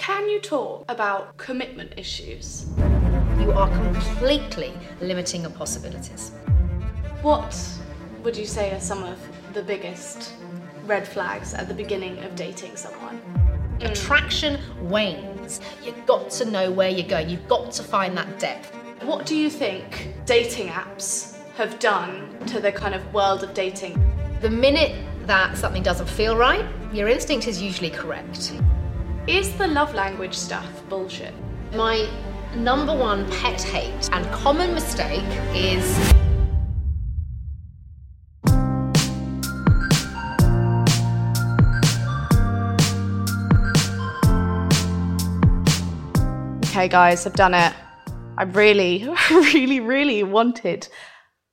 Can 0.00 0.30
you 0.30 0.40
talk 0.40 0.86
about 0.88 1.36
commitment 1.36 1.92
issues? 1.98 2.64
You 3.38 3.52
are 3.52 3.68
completely 3.68 4.72
limiting 5.02 5.42
your 5.42 5.50
possibilities. 5.50 6.30
What 7.20 7.54
would 8.22 8.34
you 8.34 8.46
say 8.46 8.72
are 8.72 8.80
some 8.80 9.02
of 9.02 9.18
the 9.52 9.62
biggest 9.62 10.32
red 10.86 11.06
flags 11.06 11.52
at 11.52 11.68
the 11.68 11.74
beginning 11.74 12.18
of 12.20 12.34
dating 12.34 12.76
someone? 12.76 13.20
Mm. 13.80 13.90
Attraction 13.90 14.58
wanes. 14.88 15.60
You've 15.84 16.06
got 16.06 16.30
to 16.30 16.46
know 16.46 16.70
where 16.70 16.88
you're 16.88 17.06
going. 17.06 17.28
You've 17.28 17.46
got 17.46 17.70
to 17.72 17.82
find 17.82 18.16
that 18.16 18.38
depth. 18.38 18.74
What 19.02 19.26
do 19.26 19.36
you 19.36 19.50
think 19.50 20.14
dating 20.24 20.68
apps 20.68 21.36
have 21.56 21.78
done 21.78 22.38
to 22.46 22.58
the 22.58 22.72
kind 22.72 22.94
of 22.94 23.12
world 23.12 23.42
of 23.42 23.52
dating? 23.52 24.02
The 24.40 24.48
minute 24.48 24.96
that 25.26 25.58
something 25.58 25.82
doesn't 25.82 26.08
feel 26.08 26.38
right, 26.38 26.64
your 26.90 27.08
instinct 27.08 27.46
is 27.46 27.60
usually 27.60 27.90
correct. 27.90 28.54
Is 29.30 29.56
the 29.58 29.68
love 29.68 29.94
language 29.94 30.34
stuff 30.34 30.82
bullshit? 30.88 31.32
My 31.72 32.10
number 32.56 32.92
one 32.92 33.30
pet 33.30 33.62
hate 33.62 34.10
and 34.10 34.26
common 34.32 34.74
mistake 34.74 35.22
is 35.54 35.86
Okay, 46.64 46.88
guys, 46.88 47.24
I've 47.24 47.34
done 47.34 47.54
it. 47.54 47.72
I 48.36 48.42
really, 48.42 49.08
really, 49.30 49.78
really 49.78 50.24
wanted 50.24 50.88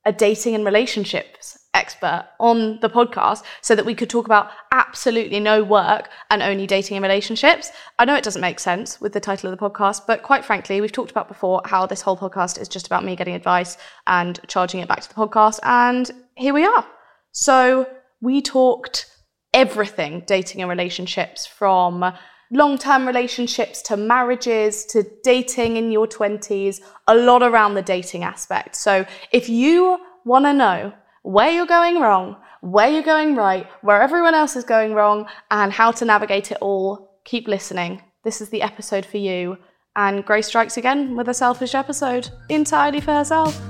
a 0.04 0.10
dating 0.10 0.56
and 0.56 0.64
relationships 0.64 1.57
expert 1.78 2.28
on 2.38 2.78
the 2.80 2.90
podcast 2.90 3.42
so 3.62 3.74
that 3.74 3.86
we 3.86 3.94
could 3.94 4.10
talk 4.10 4.26
about 4.26 4.50
absolutely 4.72 5.40
no 5.40 5.62
work 5.62 6.10
and 6.30 6.42
only 6.42 6.66
dating 6.66 6.96
and 6.96 7.02
relationships. 7.02 7.70
I 7.98 8.04
know 8.04 8.16
it 8.16 8.24
doesn't 8.24 8.42
make 8.42 8.60
sense 8.60 9.00
with 9.00 9.12
the 9.12 9.20
title 9.20 9.50
of 9.50 9.58
the 9.58 9.70
podcast, 9.70 10.06
but 10.06 10.22
quite 10.22 10.44
frankly, 10.44 10.80
we've 10.80 10.92
talked 10.92 11.10
about 11.10 11.28
before 11.28 11.62
how 11.64 11.86
this 11.86 12.02
whole 12.02 12.16
podcast 12.16 12.60
is 12.60 12.68
just 12.68 12.86
about 12.86 13.04
me 13.04 13.16
getting 13.16 13.34
advice 13.34 13.78
and 14.06 14.40
charging 14.48 14.80
it 14.80 14.88
back 14.88 15.00
to 15.00 15.08
the 15.08 15.14
podcast. 15.14 15.60
And 15.62 16.10
here 16.36 16.52
we 16.52 16.64
are. 16.64 16.84
So 17.32 17.88
we 18.20 18.42
talked 18.42 19.06
everything 19.54 20.24
dating 20.26 20.60
and 20.60 20.68
relationships 20.68 21.46
from 21.46 22.12
long 22.50 22.78
term 22.78 23.06
relationships 23.06 23.82
to 23.82 23.96
marriages 23.96 24.84
to 24.86 25.04
dating 25.22 25.76
in 25.76 25.90
your 25.90 26.06
20s, 26.06 26.80
a 27.06 27.14
lot 27.14 27.42
around 27.42 27.74
the 27.74 27.82
dating 27.82 28.24
aspect. 28.24 28.76
So 28.76 29.06
if 29.32 29.48
you 29.48 29.98
want 30.24 30.44
to 30.46 30.52
know 30.52 30.92
where 31.28 31.50
you're 31.50 31.66
going 31.66 32.00
wrong, 32.00 32.36
where 32.62 32.88
you're 32.88 33.02
going 33.02 33.36
right, 33.36 33.66
where 33.82 34.00
everyone 34.00 34.34
else 34.34 34.56
is 34.56 34.64
going 34.64 34.94
wrong, 34.94 35.28
and 35.50 35.70
how 35.70 35.90
to 35.90 36.06
navigate 36.06 36.50
it 36.50 36.56
all, 36.62 37.20
keep 37.26 37.46
listening. 37.46 38.00
This 38.24 38.40
is 38.40 38.48
the 38.48 38.62
episode 38.62 39.04
for 39.04 39.18
you. 39.18 39.58
And 39.94 40.24
Grace 40.24 40.46
strikes 40.46 40.78
again 40.78 41.16
with 41.16 41.28
a 41.28 41.34
selfish 41.34 41.74
episode 41.74 42.30
entirely 42.48 43.02
for 43.02 43.12
herself. 43.12 43.60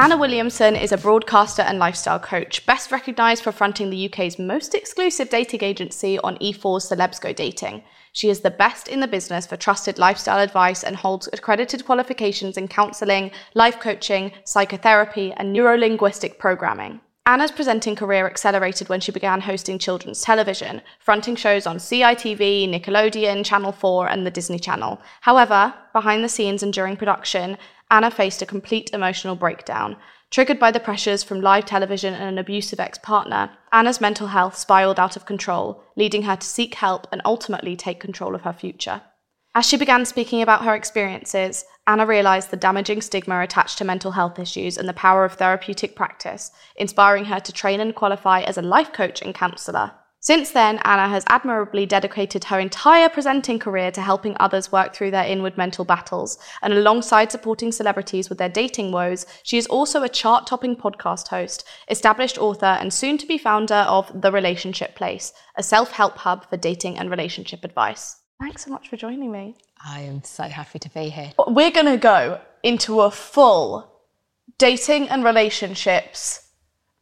Anna 0.00 0.16
Williamson 0.16 0.76
is 0.76 0.92
a 0.92 0.96
broadcaster 0.96 1.60
and 1.60 1.78
lifestyle 1.78 2.18
coach, 2.18 2.64
best 2.64 2.90
recognised 2.90 3.42
for 3.42 3.52
fronting 3.52 3.90
the 3.90 4.06
UK's 4.06 4.38
most 4.38 4.74
exclusive 4.74 5.28
dating 5.28 5.62
agency 5.62 6.18
on 6.20 6.38
E4's 6.38 6.88
Celebs 6.88 7.20
Go 7.20 7.34
Dating. 7.34 7.82
She 8.10 8.30
is 8.30 8.40
the 8.40 8.50
best 8.50 8.88
in 8.88 9.00
the 9.00 9.06
business 9.06 9.46
for 9.46 9.58
trusted 9.58 9.98
lifestyle 9.98 10.38
advice 10.38 10.84
and 10.84 10.96
holds 10.96 11.28
accredited 11.34 11.84
qualifications 11.84 12.56
in 12.56 12.66
counselling, 12.66 13.30
life 13.52 13.78
coaching, 13.78 14.32
psychotherapy, 14.42 15.34
and 15.36 15.54
neurolinguistic 15.54 16.38
programming. 16.38 17.02
Anna's 17.26 17.50
presenting 17.50 17.94
career 17.94 18.26
accelerated 18.26 18.88
when 18.88 19.00
she 19.00 19.12
began 19.12 19.42
hosting 19.42 19.78
children's 19.78 20.22
television, 20.22 20.80
fronting 20.98 21.36
shows 21.36 21.66
on 21.66 21.76
CITV, 21.76 22.68
Nickelodeon, 22.68 23.44
Channel 23.44 23.72
4, 23.72 24.08
and 24.08 24.26
the 24.26 24.30
Disney 24.30 24.58
Channel. 24.58 25.00
However, 25.20 25.74
behind 25.92 26.24
the 26.24 26.28
scenes 26.28 26.62
and 26.62 26.72
during 26.72 26.96
production, 26.96 27.58
Anna 27.90 28.10
faced 28.10 28.40
a 28.40 28.46
complete 28.46 28.90
emotional 28.92 29.36
breakdown. 29.36 29.96
Triggered 30.30 30.58
by 30.58 30.70
the 30.70 30.80
pressures 30.80 31.22
from 31.22 31.40
live 31.40 31.66
television 31.66 32.14
and 32.14 32.24
an 32.24 32.38
abusive 32.38 32.80
ex 32.80 32.98
partner, 32.98 33.50
Anna's 33.72 34.00
mental 34.00 34.28
health 34.28 34.56
spiraled 34.56 34.98
out 34.98 35.16
of 35.16 35.26
control, 35.26 35.82
leading 35.96 36.22
her 36.22 36.36
to 36.36 36.46
seek 36.46 36.76
help 36.76 37.06
and 37.12 37.20
ultimately 37.24 37.76
take 37.76 38.00
control 38.00 38.34
of 38.34 38.42
her 38.42 38.52
future. 38.52 39.02
As 39.52 39.66
she 39.66 39.76
began 39.76 40.04
speaking 40.04 40.40
about 40.40 40.64
her 40.64 40.76
experiences, 40.76 41.64
Anna 41.86 42.06
realized 42.06 42.50
the 42.50 42.56
damaging 42.56 43.00
stigma 43.00 43.40
attached 43.40 43.78
to 43.78 43.84
mental 43.84 44.12
health 44.12 44.38
issues 44.38 44.76
and 44.76 44.88
the 44.88 44.92
power 44.92 45.24
of 45.24 45.34
therapeutic 45.34 45.96
practice, 45.96 46.50
inspiring 46.76 47.24
her 47.24 47.40
to 47.40 47.52
train 47.52 47.80
and 47.80 47.94
qualify 47.94 48.40
as 48.40 48.58
a 48.58 48.62
life 48.62 48.92
coach 48.92 49.22
and 49.22 49.34
counselor. 49.34 49.92
Since 50.22 50.50
then, 50.50 50.80
Anna 50.84 51.08
has 51.08 51.24
admirably 51.28 51.86
dedicated 51.86 52.44
her 52.44 52.60
entire 52.60 53.08
presenting 53.08 53.58
career 53.58 53.90
to 53.92 54.02
helping 54.02 54.36
others 54.38 54.70
work 54.70 54.94
through 54.94 55.12
their 55.12 55.24
inward 55.24 55.56
mental 55.56 55.86
battles. 55.86 56.38
And 56.60 56.74
alongside 56.74 57.32
supporting 57.32 57.72
celebrities 57.72 58.28
with 58.28 58.36
their 58.36 58.50
dating 58.50 58.92
woes, 58.92 59.24
she 59.42 59.56
is 59.56 59.66
also 59.66 60.02
a 60.02 60.10
chart 60.10 60.46
topping 60.46 60.76
podcast 60.76 61.28
host, 61.28 61.66
established 61.88 62.36
author, 62.36 62.66
and 62.66 62.92
soon 62.92 63.16
to 63.16 63.26
be 63.26 63.38
founder 63.38 63.86
of 63.88 64.12
The 64.20 64.30
Relationship 64.30 64.94
Place, 64.94 65.32
a 65.56 65.62
self 65.62 65.92
help 65.92 66.18
hub 66.18 66.50
for 66.50 66.58
dating 66.58 66.98
and 66.98 67.10
relationship 67.10 67.64
advice. 67.64 68.16
Thanks 68.38 68.66
so 68.66 68.70
much 68.70 68.88
for 68.90 68.98
joining 68.98 69.32
me. 69.32 69.56
I 69.84 70.00
am 70.00 70.22
so 70.24 70.44
happy 70.44 70.78
to 70.78 70.90
be 70.90 71.08
here. 71.08 71.32
We're 71.46 71.70
going 71.70 71.86
to 71.86 71.96
go 71.96 72.40
into 72.62 73.00
a 73.00 73.10
full 73.10 73.90
dating 74.58 75.08
and 75.08 75.24
relationships 75.24 76.46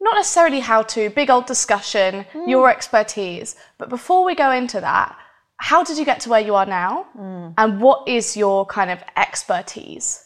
not 0.00 0.14
necessarily 0.14 0.60
how 0.60 0.82
to, 0.82 1.10
big 1.10 1.30
old 1.30 1.46
discussion, 1.46 2.24
mm. 2.32 2.48
your 2.48 2.70
expertise. 2.70 3.56
But 3.78 3.88
before 3.88 4.24
we 4.24 4.34
go 4.34 4.50
into 4.52 4.80
that, 4.80 5.16
how 5.56 5.82
did 5.82 5.98
you 5.98 6.04
get 6.04 6.20
to 6.20 6.30
where 6.30 6.40
you 6.40 6.54
are 6.54 6.66
now? 6.66 7.06
Mm. 7.18 7.54
And 7.58 7.80
what 7.80 8.06
is 8.06 8.36
your 8.36 8.64
kind 8.66 8.90
of 8.90 9.00
expertise? 9.16 10.24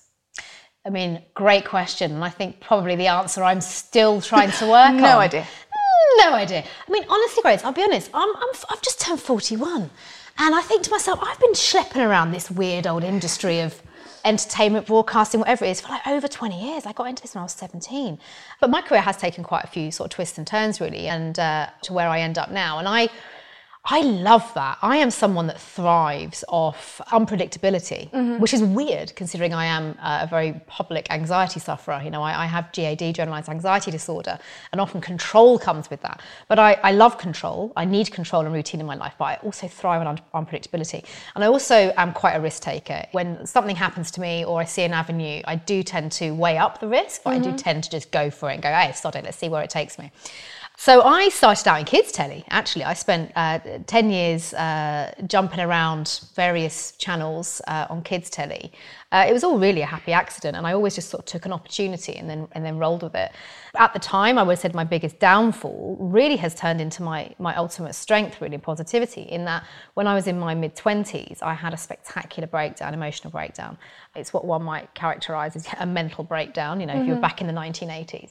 I 0.84 0.90
mean, 0.90 1.22
great 1.34 1.64
question. 1.64 2.12
And 2.12 2.24
I 2.24 2.28
think 2.28 2.60
probably 2.60 2.96
the 2.96 3.06
answer 3.06 3.42
I'm 3.42 3.60
still 3.60 4.20
trying 4.20 4.50
to 4.52 4.66
work 4.66 4.90
on. 4.90 4.96
no 5.00 5.16
on. 5.16 5.22
idea. 5.22 5.46
No 6.19 6.34
idea. 6.34 6.64
I 6.86 6.90
mean, 6.90 7.04
honestly, 7.08 7.42
Grace, 7.42 7.64
I'll 7.64 7.72
be 7.72 7.82
honest, 7.82 8.10
I'm, 8.12 8.28
I'm, 8.36 8.54
I've 8.69 8.82
just 8.82 9.00
turned 9.00 9.20
41. 9.20 9.90
And 10.44 10.56
I 10.56 10.60
think 10.60 10.82
to 10.82 10.91
myself, 10.91 11.20
I've 11.22 11.38
been 11.38 11.53
schlepping 11.53 12.04
around 12.04 12.32
this 12.32 12.50
weird 12.50 12.84
old 12.84 13.04
industry 13.04 13.60
of 13.60 13.80
entertainment, 14.25 14.88
broadcasting, 14.88 15.38
whatever 15.38 15.64
it 15.64 15.70
is, 15.70 15.80
for 15.80 15.91
like 15.91 16.04
over 16.04 16.26
20 16.26 16.60
years. 16.60 16.84
I 16.84 16.92
got 16.92 17.04
into 17.04 17.22
this 17.22 17.36
when 17.36 17.42
I 17.42 17.44
was 17.44 17.53
17. 17.53 18.19
But 18.60 18.69
my 18.69 18.82
career 18.82 19.02
has 19.02 19.16
taken 19.16 19.44
quite 19.44 19.62
a 19.62 19.69
few 19.69 19.92
sort 19.92 20.10
of 20.12 20.16
twists 20.16 20.38
and 20.38 20.44
turns, 20.44 20.81
really, 20.81 21.06
and 21.06 21.38
uh, 21.38 21.69
to 21.82 21.92
where 21.92 22.08
I 22.08 22.19
end 22.22 22.38
up 22.38 22.50
now. 22.50 22.81
And 22.81 22.88
I, 22.88 23.08
I 23.84 24.03
love 24.03 24.54
that. 24.54 24.78
I 24.81 24.98
am 24.98 25.10
someone 25.10 25.48
that 25.48 25.60
thrives 25.60 26.44
off 26.47 27.00
unpredictability, 27.09 28.09
mm-hmm. 28.12 28.38
which 28.38 28.54
is 28.54 28.62
weird 28.62 29.12
considering 29.16 29.53
I 29.53 29.66
am 29.66 29.98
uh, 30.00 30.20
a 30.22 30.26
very 30.28 30.60
public 30.69 31.10
anxiety 31.10 31.59
sufferer. 31.59 32.00
You 32.04 32.10
know, 32.10 32.22
I, 32.22 32.44
I, 32.44 32.47
have 32.47 32.70
GAD, 32.72 33.12
generalized 33.12 33.48
anxiety 33.48 33.91
disorder, 33.91 34.38
and 34.70 34.81
often 34.81 35.00
control 35.00 35.59
comes 35.59 35.91
with 35.91 36.00
that. 36.03 36.20
But 36.47 36.60
I, 36.60 36.75
I, 36.75 36.93
love 36.93 37.19
control. 37.19 37.73
I 37.76 37.84
need 37.84 38.12
control 38.12 38.46
and 38.46 38.55
routine 38.55 38.79
in 38.79 38.87
my 38.87 38.94
life, 38.94 39.14
but 39.19 39.25
I 39.25 39.34
also 39.43 39.67
thrive 39.67 40.00
on 40.00 40.06
un- 40.06 40.46
unpredictability. 40.46 41.05
And 41.34 41.43
I 41.43 41.49
also 41.49 41.93
am 41.96 42.12
quite 42.12 42.34
a 42.34 42.40
risk 42.40 42.62
taker. 42.62 43.05
When 43.11 43.44
something 43.46 43.75
happens 43.75 44.12
to 44.12 44.20
me 44.20 44.44
or 44.44 44.61
I 44.61 44.64
see 44.64 44.82
an 44.82 44.93
avenue, 44.93 45.43
I 45.44 45.56
do 45.56 45.82
tend 45.82 46.12
to 46.12 46.31
weigh 46.31 46.56
up 46.56 46.79
the 46.79 46.87
risk, 46.87 47.25
but 47.25 47.31
mm-hmm. 47.31 47.40
I 47.40 47.43
do 47.43 47.49
mm-hmm. 47.49 47.56
tend 47.56 47.84
to 47.84 47.90
just 47.90 48.12
go 48.12 48.31
for 48.31 48.49
it 48.49 48.55
and 48.55 48.62
go, 48.62 48.73
hey, 48.73 48.93
sod 48.93 49.17
it, 49.17 49.25
let's 49.25 49.38
see 49.38 49.49
where 49.49 49.62
it 49.62 49.70
takes 49.70 49.99
me. 49.99 50.12
So 50.76 51.02
I 51.02 51.28
started 51.28 51.69
out 51.69 51.78
in 51.78 51.84
kids 51.84 52.10
telly. 52.10 52.44
Actually, 52.48 52.84
I 52.84 52.94
spent 52.94 53.30
uh, 53.36 53.60
ten 53.86 54.10
years 54.10 54.52
uh, 54.54 55.14
jumping 55.26 55.60
around 55.60 56.20
various 56.34 56.92
channels 56.92 57.60
uh, 57.69 57.86
on 57.88 58.02
kids 58.02 58.28
telly, 58.30 58.72
Uh, 59.12 59.26
it 59.29 59.32
was 59.32 59.44
all 59.44 59.59
really 59.59 59.82
a 59.82 59.87
happy 59.87 60.12
accident, 60.12 60.56
and 60.56 60.67
I 60.67 60.73
always 60.73 60.94
just 60.94 61.11
sort 61.11 61.20
of 61.20 61.26
took 61.26 61.44
an 61.44 61.53
opportunity 61.53 62.17
and 62.17 62.29
then 62.29 62.49
and 62.53 62.64
then 62.64 62.79
rolled 62.79 63.03
with 63.03 63.14
it. 63.14 63.31
At 63.76 63.93
the 63.93 63.99
time, 63.99 64.38
I 64.38 64.43
would 64.43 64.53
have 64.53 64.59
said 64.59 64.75
my 64.75 64.85
biggest 64.85 65.19
downfall 65.19 65.97
really 66.00 66.37
has 66.37 66.55
turned 66.55 66.81
into 66.81 67.03
my 67.03 67.35
my 67.38 67.55
ultimate 67.56 67.94
strength, 67.94 68.41
really 68.41 68.59
positivity. 68.59 69.23
In 69.23 69.44
that, 69.44 69.64
when 69.94 70.06
I 70.06 70.14
was 70.14 70.26
in 70.26 70.38
my 70.38 70.55
mid 70.55 70.75
twenties, 70.75 71.41
I 71.43 71.53
had 71.53 71.75
a 71.75 71.76
spectacular 71.76 72.47
breakdown, 72.47 72.94
emotional 72.94 73.31
breakdown. 73.31 73.76
It's 74.14 74.32
what 74.32 74.44
one 74.44 74.62
might 74.62 74.94
characterise 74.94 75.56
as 75.56 75.67
a 75.79 75.87
mental 75.87 76.25
breakdown. 76.25 76.81
You 76.81 76.87
know, 76.87 76.94
mm-hmm. 76.94 77.03
if 77.03 77.08
you're 77.08 77.17
back 77.17 77.41
in 77.41 77.47
the 77.47 77.53
1980s, 77.53 78.31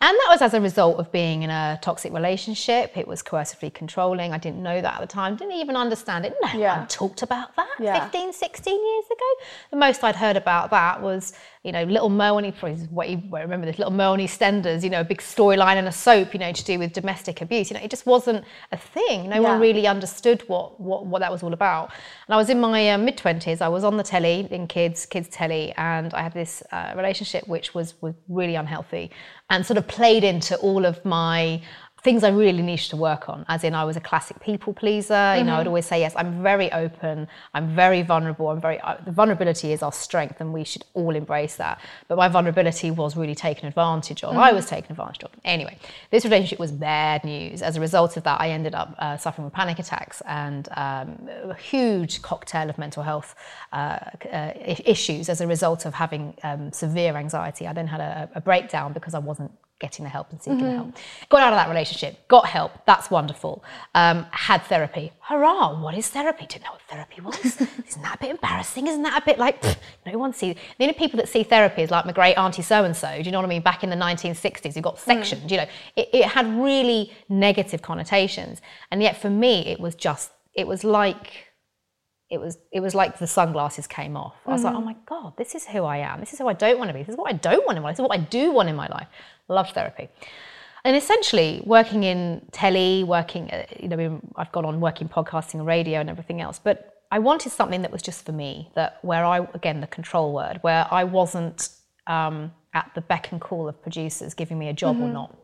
and 0.00 0.16
that 0.18 0.28
was 0.30 0.42
as 0.42 0.54
a 0.54 0.60
result 0.60 0.98
of 0.98 1.12
being 1.12 1.42
in 1.42 1.50
a 1.50 1.78
toxic 1.80 2.12
relationship. 2.12 2.96
It 2.96 3.06
was 3.06 3.22
coercively 3.22 3.72
controlling. 3.72 4.32
I 4.32 4.38
didn't 4.38 4.62
know 4.62 4.80
that 4.80 4.94
at 4.94 5.00
the 5.00 5.06
time. 5.06 5.36
Didn't 5.36 5.54
even 5.54 5.76
understand 5.76 6.26
it. 6.26 6.34
No 6.42 6.58
yeah. 6.58 6.78
one 6.78 6.88
talked 6.88 7.22
about 7.22 7.54
that 7.56 7.68
yeah. 7.78 8.04
15, 8.04 8.32
16 8.32 8.74
years 8.74 9.04
ago. 9.06 9.44
The 9.70 9.76
most 9.76 10.02
I'd 10.02 10.16
heard 10.22 10.36
about 10.36 10.70
that 10.70 11.02
was 11.02 11.32
you 11.64 11.70
know, 11.70 11.84
little 11.84 12.10
Moany, 12.10 12.52
what 12.90 13.08
you 13.08 13.22
remember 13.30 13.66
this, 13.66 13.78
little 13.78 13.92
Mo 13.92 14.14
in 14.14 14.20
EastEnders, 14.20 14.82
you 14.82 14.90
know, 14.90 15.00
a 15.00 15.04
big 15.04 15.18
storyline 15.18 15.76
in 15.76 15.86
a 15.86 15.92
soap, 15.92 16.34
you 16.34 16.40
know, 16.40 16.52
to 16.52 16.64
do 16.64 16.76
with 16.76 16.92
domestic 16.92 17.40
abuse. 17.40 17.70
You 17.70 17.76
know, 17.76 17.84
it 17.84 17.90
just 17.90 18.04
wasn't 18.04 18.44
a 18.72 18.76
thing. 18.76 19.28
No 19.28 19.36
yeah. 19.36 19.50
one 19.50 19.60
really 19.60 19.86
understood 19.86 20.42
what, 20.48 20.80
what, 20.80 21.06
what 21.06 21.20
that 21.20 21.30
was 21.30 21.44
all 21.44 21.52
about. 21.52 21.92
And 22.26 22.34
I 22.34 22.36
was 22.36 22.50
in 22.50 22.60
my 22.60 22.90
uh, 22.90 22.98
mid 22.98 23.16
20s, 23.16 23.62
I 23.62 23.68
was 23.68 23.84
on 23.84 23.96
the 23.96 24.02
telly, 24.02 24.48
in 24.50 24.66
kids, 24.66 25.06
kids 25.06 25.28
telly, 25.28 25.72
and 25.76 26.12
I 26.14 26.22
had 26.22 26.34
this 26.34 26.64
uh, 26.72 26.94
relationship 26.96 27.46
which 27.46 27.74
was, 27.74 27.94
was 28.02 28.14
really 28.28 28.56
unhealthy 28.56 29.12
and 29.48 29.64
sort 29.64 29.78
of 29.78 29.86
played 29.86 30.24
into 30.24 30.56
all 30.56 30.84
of 30.84 31.04
my 31.04 31.62
things 32.02 32.24
I 32.24 32.30
really 32.30 32.62
needed 32.62 32.90
to 32.90 32.96
work 32.96 33.28
on, 33.28 33.44
as 33.48 33.62
in 33.62 33.74
I 33.74 33.84
was 33.84 33.96
a 33.96 34.00
classic 34.00 34.40
people 34.40 34.72
pleaser. 34.72 35.14
Mm-hmm. 35.14 35.38
You 35.38 35.44
know, 35.44 35.54
I'd 35.54 35.60
mm-hmm. 35.60 35.68
always 35.68 35.86
say, 35.86 36.00
yes, 36.00 36.12
I'm 36.16 36.42
very 36.42 36.70
open, 36.72 37.28
I'm 37.54 37.76
very 37.76 38.02
vulnerable, 38.02 38.48
I'm 38.48 38.60
very, 38.60 38.80
uh, 38.80 38.96
the 39.04 39.12
vulnerability 39.12 39.72
is 39.72 39.82
our 39.82 39.92
strength 39.92 40.40
and 40.40 40.52
we 40.52 40.64
should 40.64 40.84
all 40.94 41.14
embrace 41.14 41.56
that. 41.56 41.80
But 42.08 42.18
my 42.18 42.28
vulnerability 42.28 42.90
was 42.90 43.16
really 43.16 43.36
taken 43.36 43.66
advantage 43.66 44.24
of. 44.24 44.30
Mm-hmm. 44.30 44.40
I 44.40 44.52
was 44.52 44.66
taken 44.66 44.92
advantage 44.92 45.22
of. 45.22 45.30
Anyway, 45.44 45.78
this 46.10 46.24
relationship 46.24 46.58
was 46.58 46.72
bad 46.72 47.22
news. 47.22 47.62
As 47.62 47.76
a 47.76 47.80
result 47.80 48.16
of 48.16 48.24
that, 48.24 48.40
I 48.40 48.50
ended 48.50 48.74
up 48.74 48.96
uh, 48.98 49.16
suffering 49.16 49.44
with 49.44 49.54
panic 49.54 49.78
attacks 49.78 50.22
and 50.26 50.68
um, 50.76 51.28
a 51.44 51.54
huge 51.54 52.20
cocktail 52.22 52.68
of 52.68 52.78
mental 52.78 53.04
health 53.04 53.36
uh, 53.72 53.98
uh, 54.32 54.52
issues 54.84 55.28
as 55.28 55.40
a 55.40 55.46
result 55.46 55.86
of 55.86 55.94
having 55.94 56.34
um, 56.42 56.72
severe 56.72 57.16
anxiety. 57.16 57.68
I 57.68 57.72
then 57.72 57.86
had 57.86 58.00
a, 58.00 58.28
a 58.34 58.40
breakdown 58.40 58.92
because 58.92 59.14
I 59.14 59.20
wasn't 59.20 59.52
getting 59.82 60.04
the 60.04 60.08
help 60.08 60.30
and 60.30 60.40
seeking 60.40 60.60
mm-hmm. 60.60 60.66
the 60.66 60.74
help. 60.74 60.96
Got 61.28 61.42
out 61.42 61.52
of 61.52 61.58
that 61.58 61.68
relationship, 61.68 62.26
got 62.28 62.46
help, 62.46 62.72
that's 62.86 63.10
wonderful. 63.10 63.62
Um, 63.94 64.24
had 64.30 64.62
therapy. 64.62 65.12
Hurrah, 65.20 65.78
what 65.78 65.94
is 65.94 66.08
therapy? 66.08 66.46
Didn't 66.46 66.64
know 66.64 66.72
what 66.72 66.82
therapy 66.88 67.20
was. 67.20 67.44
Isn't 67.88 68.02
that 68.02 68.16
a 68.16 68.18
bit 68.18 68.30
embarrassing? 68.30 68.86
Isn't 68.86 69.02
that 69.02 69.22
a 69.22 69.26
bit 69.26 69.38
like, 69.38 69.60
pff, 69.60 69.76
no 70.06 70.16
one 70.16 70.32
sees. 70.32 70.56
The 70.78 70.84
only 70.84 70.94
people 70.94 71.18
that 71.18 71.28
see 71.28 71.42
therapy 71.42 71.82
is 71.82 71.90
like 71.90 72.06
my 72.06 72.12
great 72.12 72.36
auntie 72.36 72.62
so 72.62 72.84
and 72.84 72.96
so, 72.96 73.10
do 73.18 73.22
you 73.22 73.32
know 73.32 73.38
what 73.38 73.44
I 73.44 73.48
mean? 73.48 73.62
Back 73.62 73.84
in 73.84 73.90
the 73.90 73.96
1960s, 73.96 74.74
you 74.74 74.80
got 74.80 74.98
sectioned, 74.98 75.42
mm. 75.42 75.50
you 75.50 75.56
know. 75.58 75.66
It, 75.96 76.08
it 76.12 76.24
had 76.24 76.46
really 76.58 77.12
negative 77.28 77.82
connotations. 77.82 78.62
And 78.90 79.02
yet 79.02 79.20
for 79.20 79.28
me, 79.28 79.66
it 79.66 79.78
was 79.78 79.94
just, 79.94 80.30
it 80.54 80.66
was 80.66 80.84
like, 80.84 81.52
it 82.32 82.40
was 82.40 82.56
it 82.72 82.80
was 82.80 82.94
like 82.94 83.18
the 83.18 83.26
sunglasses 83.26 83.86
came 83.86 84.16
off. 84.16 84.34
I 84.46 84.52
was 84.52 84.62
mm 84.62 84.64
like, 84.64 84.74
oh 84.74 84.80
my 84.80 84.96
god, 85.04 85.36
this 85.36 85.54
is 85.54 85.66
who 85.66 85.84
I 85.84 85.98
am. 85.98 86.18
This 86.18 86.32
is 86.32 86.38
who 86.38 86.48
I 86.48 86.54
don't 86.54 86.78
want 86.78 86.88
to 86.88 86.94
be. 86.94 87.00
This 87.00 87.10
is 87.10 87.18
what 87.18 87.30
I 87.30 87.36
don't 87.36 87.66
want 87.66 87.76
in 87.76 87.82
my 87.82 87.90
life. 87.90 87.96
This 87.98 88.04
is 88.04 88.08
what 88.08 88.18
I 88.18 88.22
do 88.22 88.52
want 88.52 88.70
in 88.70 88.74
my 88.74 88.88
life. 88.88 89.06
Loved 89.48 89.74
therapy. 89.74 90.08
And 90.84 90.96
essentially, 90.96 91.62
working 91.64 92.02
in 92.02 92.46
telly, 92.50 93.04
working, 93.04 93.50
uh, 93.50 93.66
you 93.78 93.88
know, 93.88 94.20
I've 94.36 94.50
gone 94.50 94.64
on 94.64 94.80
working 94.80 95.08
podcasting 95.08 95.54
and 95.54 95.66
radio 95.66 96.00
and 96.00 96.10
everything 96.10 96.40
else, 96.40 96.58
but 96.58 96.92
I 97.12 97.18
wanted 97.18 97.52
something 97.52 97.82
that 97.82 97.92
was 97.92 98.02
just 98.02 98.24
for 98.24 98.32
me, 98.32 98.70
that 98.74 98.98
where 99.02 99.24
I, 99.24 99.46
again, 99.54 99.80
the 99.80 99.86
control 99.86 100.32
word, 100.32 100.58
where 100.62 100.88
I 100.90 101.04
wasn't 101.04 101.68
um, 102.06 102.52
at 102.74 102.90
the 102.94 103.00
beck 103.00 103.30
and 103.30 103.40
call 103.40 103.68
of 103.68 103.80
producers 103.82 104.34
giving 104.34 104.58
me 104.58 104.68
a 104.68 104.72
job 104.72 104.96
mm-hmm. 104.96 105.04
or 105.04 105.12
not. 105.12 105.38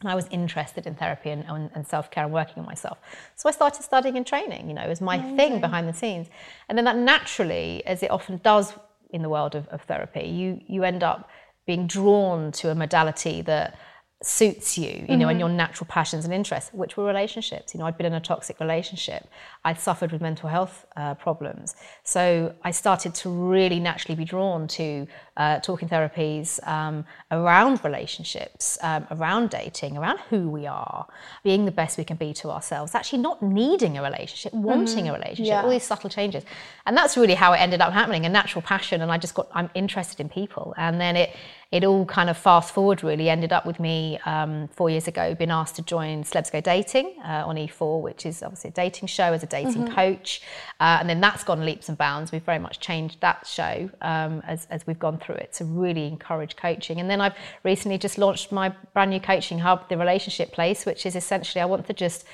And 0.00 0.10
I 0.10 0.16
was 0.16 0.26
interested 0.30 0.86
in 0.86 0.96
therapy 0.96 1.30
and, 1.30 1.44
and, 1.48 1.70
and 1.74 1.86
self 1.86 2.10
care 2.10 2.24
and 2.24 2.32
working 2.32 2.58
on 2.58 2.66
myself. 2.66 2.98
So 3.36 3.48
I 3.48 3.52
started 3.52 3.82
studying 3.84 4.16
and 4.16 4.26
training, 4.26 4.68
you 4.68 4.74
know, 4.74 4.82
as 4.82 5.00
my 5.00 5.16
Amazing. 5.16 5.36
thing 5.36 5.60
behind 5.60 5.88
the 5.88 5.94
scenes. 5.94 6.26
And 6.68 6.76
then 6.76 6.84
that 6.84 6.96
naturally, 6.96 7.82
as 7.86 8.02
it 8.02 8.10
often 8.10 8.38
does 8.44 8.74
in 9.10 9.22
the 9.22 9.30
world 9.30 9.54
of, 9.54 9.66
of 9.68 9.82
therapy, 9.82 10.26
you, 10.28 10.60
you 10.66 10.82
end 10.82 11.02
up 11.02 11.30
being 11.66 11.86
drawn 11.86 12.52
to 12.52 12.70
a 12.70 12.74
modality 12.74 13.42
that 13.42 13.78
suits 14.24 14.78
you, 14.78 14.88
you 14.88 14.92
mm-hmm. 14.92 15.18
know, 15.18 15.28
and 15.28 15.38
your 15.38 15.48
natural 15.48 15.86
passions 15.86 16.24
and 16.24 16.32
interests, 16.32 16.70
which 16.72 16.96
were 16.96 17.04
relationships. 17.04 17.74
You 17.74 17.80
know, 17.80 17.86
I'd 17.86 17.98
been 17.98 18.06
in 18.06 18.14
a 18.14 18.20
toxic 18.20 18.58
relationship. 18.58 19.28
I'd 19.64 19.78
suffered 19.78 20.12
with 20.12 20.22
mental 20.22 20.48
health 20.48 20.86
uh, 20.96 21.14
problems. 21.14 21.76
So 22.04 22.54
I 22.64 22.70
started 22.70 23.14
to 23.16 23.28
really 23.28 23.80
naturally 23.80 24.16
be 24.16 24.24
drawn 24.24 24.66
to 24.68 25.06
uh, 25.36 25.60
talking 25.60 25.88
therapies 25.88 26.66
um, 26.66 27.04
around 27.30 27.84
relationships, 27.84 28.78
um, 28.82 29.06
around 29.10 29.50
dating, 29.50 29.98
around 29.98 30.18
who 30.30 30.48
we 30.48 30.66
are, 30.66 31.06
being 31.42 31.64
the 31.66 31.72
best 31.72 31.98
we 31.98 32.04
can 32.04 32.16
be 32.16 32.32
to 32.34 32.50
ourselves, 32.50 32.94
actually 32.94 33.20
not 33.20 33.42
needing 33.42 33.98
a 33.98 34.02
relationship, 34.02 34.54
wanting 34.54 35.04
mm-hmm. 35.04 35.14
a 35.14 35.18
relationship, 35.18 35.46
yeah. 35.46 35.62
all 35.62 35.70
these 35.70 35.84
subtle 35.84 36.08
changes. 36.08 36.44
And 36.86 36.96
that's 36.96 37.16
really 37.16 37.34
how 37.34 37.52
it 37.52 37.58
ended 37.58 37.80
up 37.80 37.92
happening, 37.92 38.24
a 38.24 38.28
natural 38.28 38.62
passion. 38.62 39.02
And 39.02 39.12
I 39.12 39.18
just 39.18 39.34
got, 39.34 39.48
I'm 39.52 39.70
interested 39.74 40.20
in 40.20 40.28
people. 40.28 40.74
And 40.78 41.00
then 41.00 41.16
it, 41.16 41.36
it 41.74 41.82
all 41.82 42.04
kind 42.04 42.30
of 42.30 42.38
fast 42.38 42.72
forward 42.72 43.02
really 43.02 43.28
ended 43.28 43.52
up 43.52 43.66
with 43.66 43.80
me 43.80 44.16
um, 44.26 44.68
four 44.68 44.88
years 44.88 45.08
ago 45.08 45.34
being 45.34 45.50
asked 45.50 45.74
to 45.74 45.82
join 45.82 46.22
Celebs 46.22 46.52
Go 46.52 46.60
Dating 46.60 47.16
uh, 47.24 47.42
on 47.44 47.56
E4, 47.56 48.00
which 48.00 48.24
is 48.24 48.44
obviously 48.44 48.70
a 48.70 48.72
dating 48.72 49.08
show 49.08 49.32
as 49.32 49.42
a 49.42 49.46
dating 49.46 49.86
mm-hmm. 49.86 49.94
coach. 49.94 50.40
Uh, 50.78 50.98
and 51.00 51.10
then 51.10 51.20
that's 51.20 51.42
gone 51.42 51.66
leaps 51.66 51.88
and 51.88 51.98
bounds. 51.98 52.30
We've 52.30 52.44
very 52.44 52.60
much 52.60 52.78
changed 52.78 53.20
that 53.22 53.44
show 53.44 53.90
um, 54.02 54.40
as, 54.46 54.68
as 54.70 54.86
we've 54.86 55.00
gone 55.00 55.18
through 55.18 55.34
it 55.34 55.52
to 55.54 55.64
really 55.64 56.06
encourage 56.06 56.54
coaching. 56.54 57.00
And 57.00 57.10
then 57.10 57.20
I've 57.20 57.34
recently 57.64 57.98
just 57.98 58.18
launched 58.18 58.52
my 58.52 58.68
brand 58.92 59.10
new 59.10 59.18
coaching 59.18 59.58
hub, 59.58 59.88
The 59.88 59.98
Relationship 59.98 60.52
Place, 60.52 60.86
which 60.86 61.04
is 61.04 61.16
essentially 61.16 61.60
I 61.60 61.64
want 61.64 61.88
to 61.88 61.92
just 61.92 62.24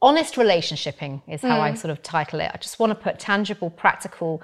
honest 0.00 0.36
relationshiping 0.36 1.20
is 1.28 1.42
how 1.42 1.58
mm. 1.58 1.60
I 1.60 1.74
sort 1.74 1.90
of 1.90 2.02
title 2.02 2.40
it. 2.40 2.50
I 2.54 2.56
just 2.56 2.78
want 2.78 2.92
to 2.92 2.94
put 2.94 3.18
tangible, 3.18 3.68
practical 3.68 4.40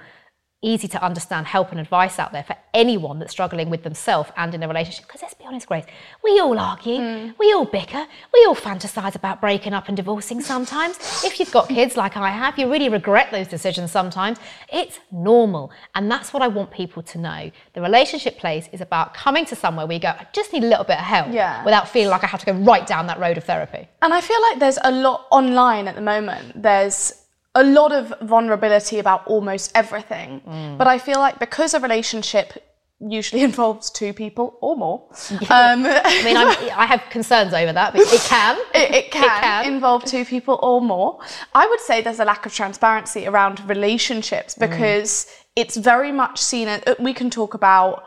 easy 0.63 0.87
to 0.87 1.03
understand 1.03 1.47
help 1.47 1.71
and 1.71 1.79
advice 1.79 2.19
out 2.19 2.31
there 2.31 2.43
for 2.43 2.55
anyone 2.73 3.17
that's 3.17 3.31
struggling 3.31 3.69
with 3.69 3.83
themselves 3.83 4.29
and 4.37 4.53
in 4.53 4.61
a 4.61 4.67
relationship. 4.67 5.07
Because 5.07 5.21
let's 5.23 5.33
be 5.33 5.45
honest, 5.45 5.67
Grace, 5.67 5.85
we 6.23 6.39
all 6.39 6.57
argue, 6.59 6.97
mm. 6.97 7.33
we 7.39 7.51
all 7.51 7.65
bicker, 7.65 8.05
we 8.33 8.45
all 8.47 8.55
fantasize 8.55 9.15
about 9.15 9.41
breaking 9.41 9.73
up 9.73 9.87
and 9.87 9.97
divorcing 9.97 10.39
sometimes. 10.39 10.97
if 11.25 11.39
you've 11.39 11.51
got 11.51 11.67
kids 11.67 11.97
like 11.97 12.15
I 12.15 12.29
have, 12.29 12.59
you 12.59 12.71
really 12.71 12.89
regret 12.89 13.31
those 13.31 13.47
decisions 13.47 13.91
sometimes. 13.91 14.37
It's 14.71 14.99
normal. 15.11 15.71
And 15.95 16.11
that's 16.11 16.31
what 16.31 16.43
I 16.43 16.47
want 16.47 16.69
people 16.69 17.01
to 17.03 17.17
know. 17.17 17.51
The 17.73 17.81
relationship 17.81 18.37
place 18.37 18.69
is 18.71 18.81
about 18.81 19.15
coming 19.15 19.45
to 19.45 19.55
somewhere 19.55 19.87
where 19.87 19.95
you 19.95 20.01
go, 20.01 20.09
I 20.09 20.27
just 20.31 20.53
need 20.53 20.63
a 20.63 20.67
little 20.67 20.85
bit 20.85 20.97
of 20.97 21.05
help 21.05 21.29
yeah. 21.31 21.63
without 21.65 21.89
feeling 21.89 22.09
like 22.09 22.23
I 22.23 22.27
have 22.27 22.39
to 22.41 22.45
go 22.45 22.59
right 22.59 22.85
down 22.85 23.07
that 23.07 23.19
road 23.19 23.37
of 23.37 23.43
therapy. 23.45 23.87
And 24.03 24.13
I 24.13 24.21
feel 24.21 24.41
like 24.43 24.59
there's 24.59 24.79
a 24.83 24.91
lot 24.91 25.25
online 25.31 25.87
at 25.87 25.95
the 25.95 26.01
moment. 26.01 26.61
There's 26.61 27.20
a 27.55 27.63
lot 27.63 27.91
of 27.91 28.13
vulnerability 28.21 28.99
about 28.99 29.27
almost 29.27 29.71
everything. 29.75 30.41
Mm. 30.47 30.77
But 30.77 30.87
I 30.87 30.97
feel 30.97 31.19
like 31.19 31.39
because 31.39 31.73
a 31.73 31.79
relationship 31.79 32.53
usually 32.99 33.41
involves 33.49 33.89
two 33.89 34.13
people 34.13 34.57
or 34.61 34.75
more. 34.77 35.07
Um, 35.49 35.85
I 35.85 36.21
mean, 36.23 36.37
I'm, 36.37 36.55
i 36.77 36.85
have 36.85 37.03
concerns 37.09 37.53
over 37.53 37.73
that, 37.73 37.93
but 37.93 38.01
it 38.01 38.21
can. 38.21 38.57
It, 38.73 38.95
it, 38.95 39.11
can 39.11 39.23
it, 39.23 39.41
can 39.41 39.73
involve 39.73 40.05
two 40.05 40.23
people 40.23 40.59
or 40.61 40.81
more. 40.81 41.19
I 41.53 41.67
would 41.67 41.79
say 41.81 42.01
there's 42.01 42.19
a 42.19 42.25
lack 42.25 42.45
of 42.45 42.53
transparency 42.53 43.27
around 43.27 43.67
relationships 43.67 44.55
mm. 44.55 44.69
because 44.69 45.25
mm. 45.25 45.43
it's 45.55 45.77
very 45.77 46.11
much 46.11 46.39
seen 46.39 46.67
as 46.67 46.83
we 46.99 47.13
can 47.13 47.29
talk 47.29 47.53
about 47.53 48.03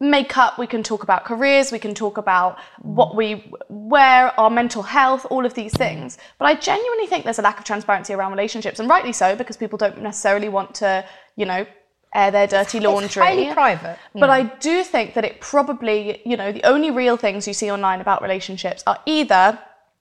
makeup, 0.00 0.58
we 0.58 0.66
can 0.66 0.82
talk 0.82 1.02
about 1.02 1.24
careers, 1.24 1.72
we 1.72 1.78
can 1.78 1.94
talk 1.94 2.18
about 2.18 2.58
what 2.80 3.14
we 3.14 3.52
wear, 3.68 4.38
our 4.38 4.50
mental 4.50 4.82
health, 4.82 5.26
all 5.30 5.46
of 5.46 5.54
these 5.54 5.72
things. 5.72 6.18
But 6.38 6.46
I 6.46 6.54
genuinely 6.54 7.06
think 7.06 7.24
there's 7.24 7.38
a 7.38 7.42
lack 7.42 7.58
of 7.58 7.64
transparency 7.64 8.12
around 8.12 8.32
relationships, 8.32 8.80
and 8.80 8.88
rightly 8.88 9.12
so, 9.12 9.36
because 9.36 9.56
people 9.56 9.78
don't 9.78 10.00
necessarily 10.02 10.48
want 10.48 10.74
to, 10.76 11.04
you 11.36 11.46
know, 11.46 11.66
air 12.14 12.30
their 12.30 12.46
dirty 12.46 12.80
laundry. 12.80 13.06
It's 13.06 13.14
highly 13.14 13.52
private. 13.52 13.98
But 14.14 14.30
I 14.30 14.44
do 14.44 14.84
think 14.84 15.14
that 15.14 15.24
it 15.24 15.40
probably, 15.40 16.22
you 16.24 16.36
know, 16.36 16.52
the 16.52 16.62
only 16.64 16.90
real 16.90 17.16
things 17.16 17.48
you 17.48 17.54
see 17.54 17.70
online 17.70 18.00
about 18.00 18.22
relationships 18.22 18.82
are 18.86 18.98
either 19.06 19.58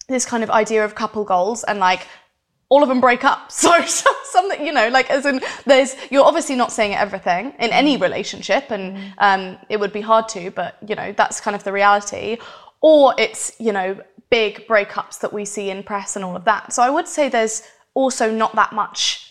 this 0.07 0.25
kind 0.25 0.43
of 0.43 0.49
idea 0.49 0.83
of 0.83 0.95
couple 0.95 1.23
goals 1.23 1.63
and 1.63 1.79
like 1.79 2.07
all 2.73 2.81
of 2.81 2.89
them 2.89 2.99
break 2.99 3.23
up. 3.23 3.51
So, 3.63 3.85
so 3.85 4.09
something, 4.23 4.65
you 4.65 4.73
know, 4.73 4.89
like 4.89 5.09
as 5.09 5.25
in 5.25 5.39
there's, 5.65 5.95
you're 6.09 6.25
obviously 6.25 6.55
not 6.55 6.71
saying 6.71 6.95
everything 6.95 7.53
in 7.59 7.69
any 7.69 7.97
mm. 7.97 8.01
relationship 8.01 8.71
and 8.71 8.97
mm. 8.97 9.13
um, 9.19 9.57
it 9.69 9.79
would 9.79 9.93
be 9.93 10.01
hard 10.01 10.27
to, 10.29 10.49
but 10.51 10.77
you 10.85 10.95
know, 10.95 11.13
that's 11.15 11.39
kind 11.39 11.55
of 11.55 11.63
the 11.63 11.71
reality. 11.71 12.37
Or 12.81 13.13
it's, 13.17 13.55
you 13.59 13.71
know, 13.71 14.01
big 14.31 14.67
breakups 14.67 15.19
that 15.19 15.31
we 15.31 15.45
see 15.45 15.69
in 15.69 15.83
press 15.83 16.15
and 16.15 16.25
all 16.25 16.35
of 16.35 16.45
that. 16.45 16.73
So 16.73 16.81
I 16.81 16.89
would 16.89 17.07
say 17.07 17.29
there's 17.29 17.61
also 17.93 18.31
not 18.31 18.55
that 18.55 18.73
much 18.73 19.29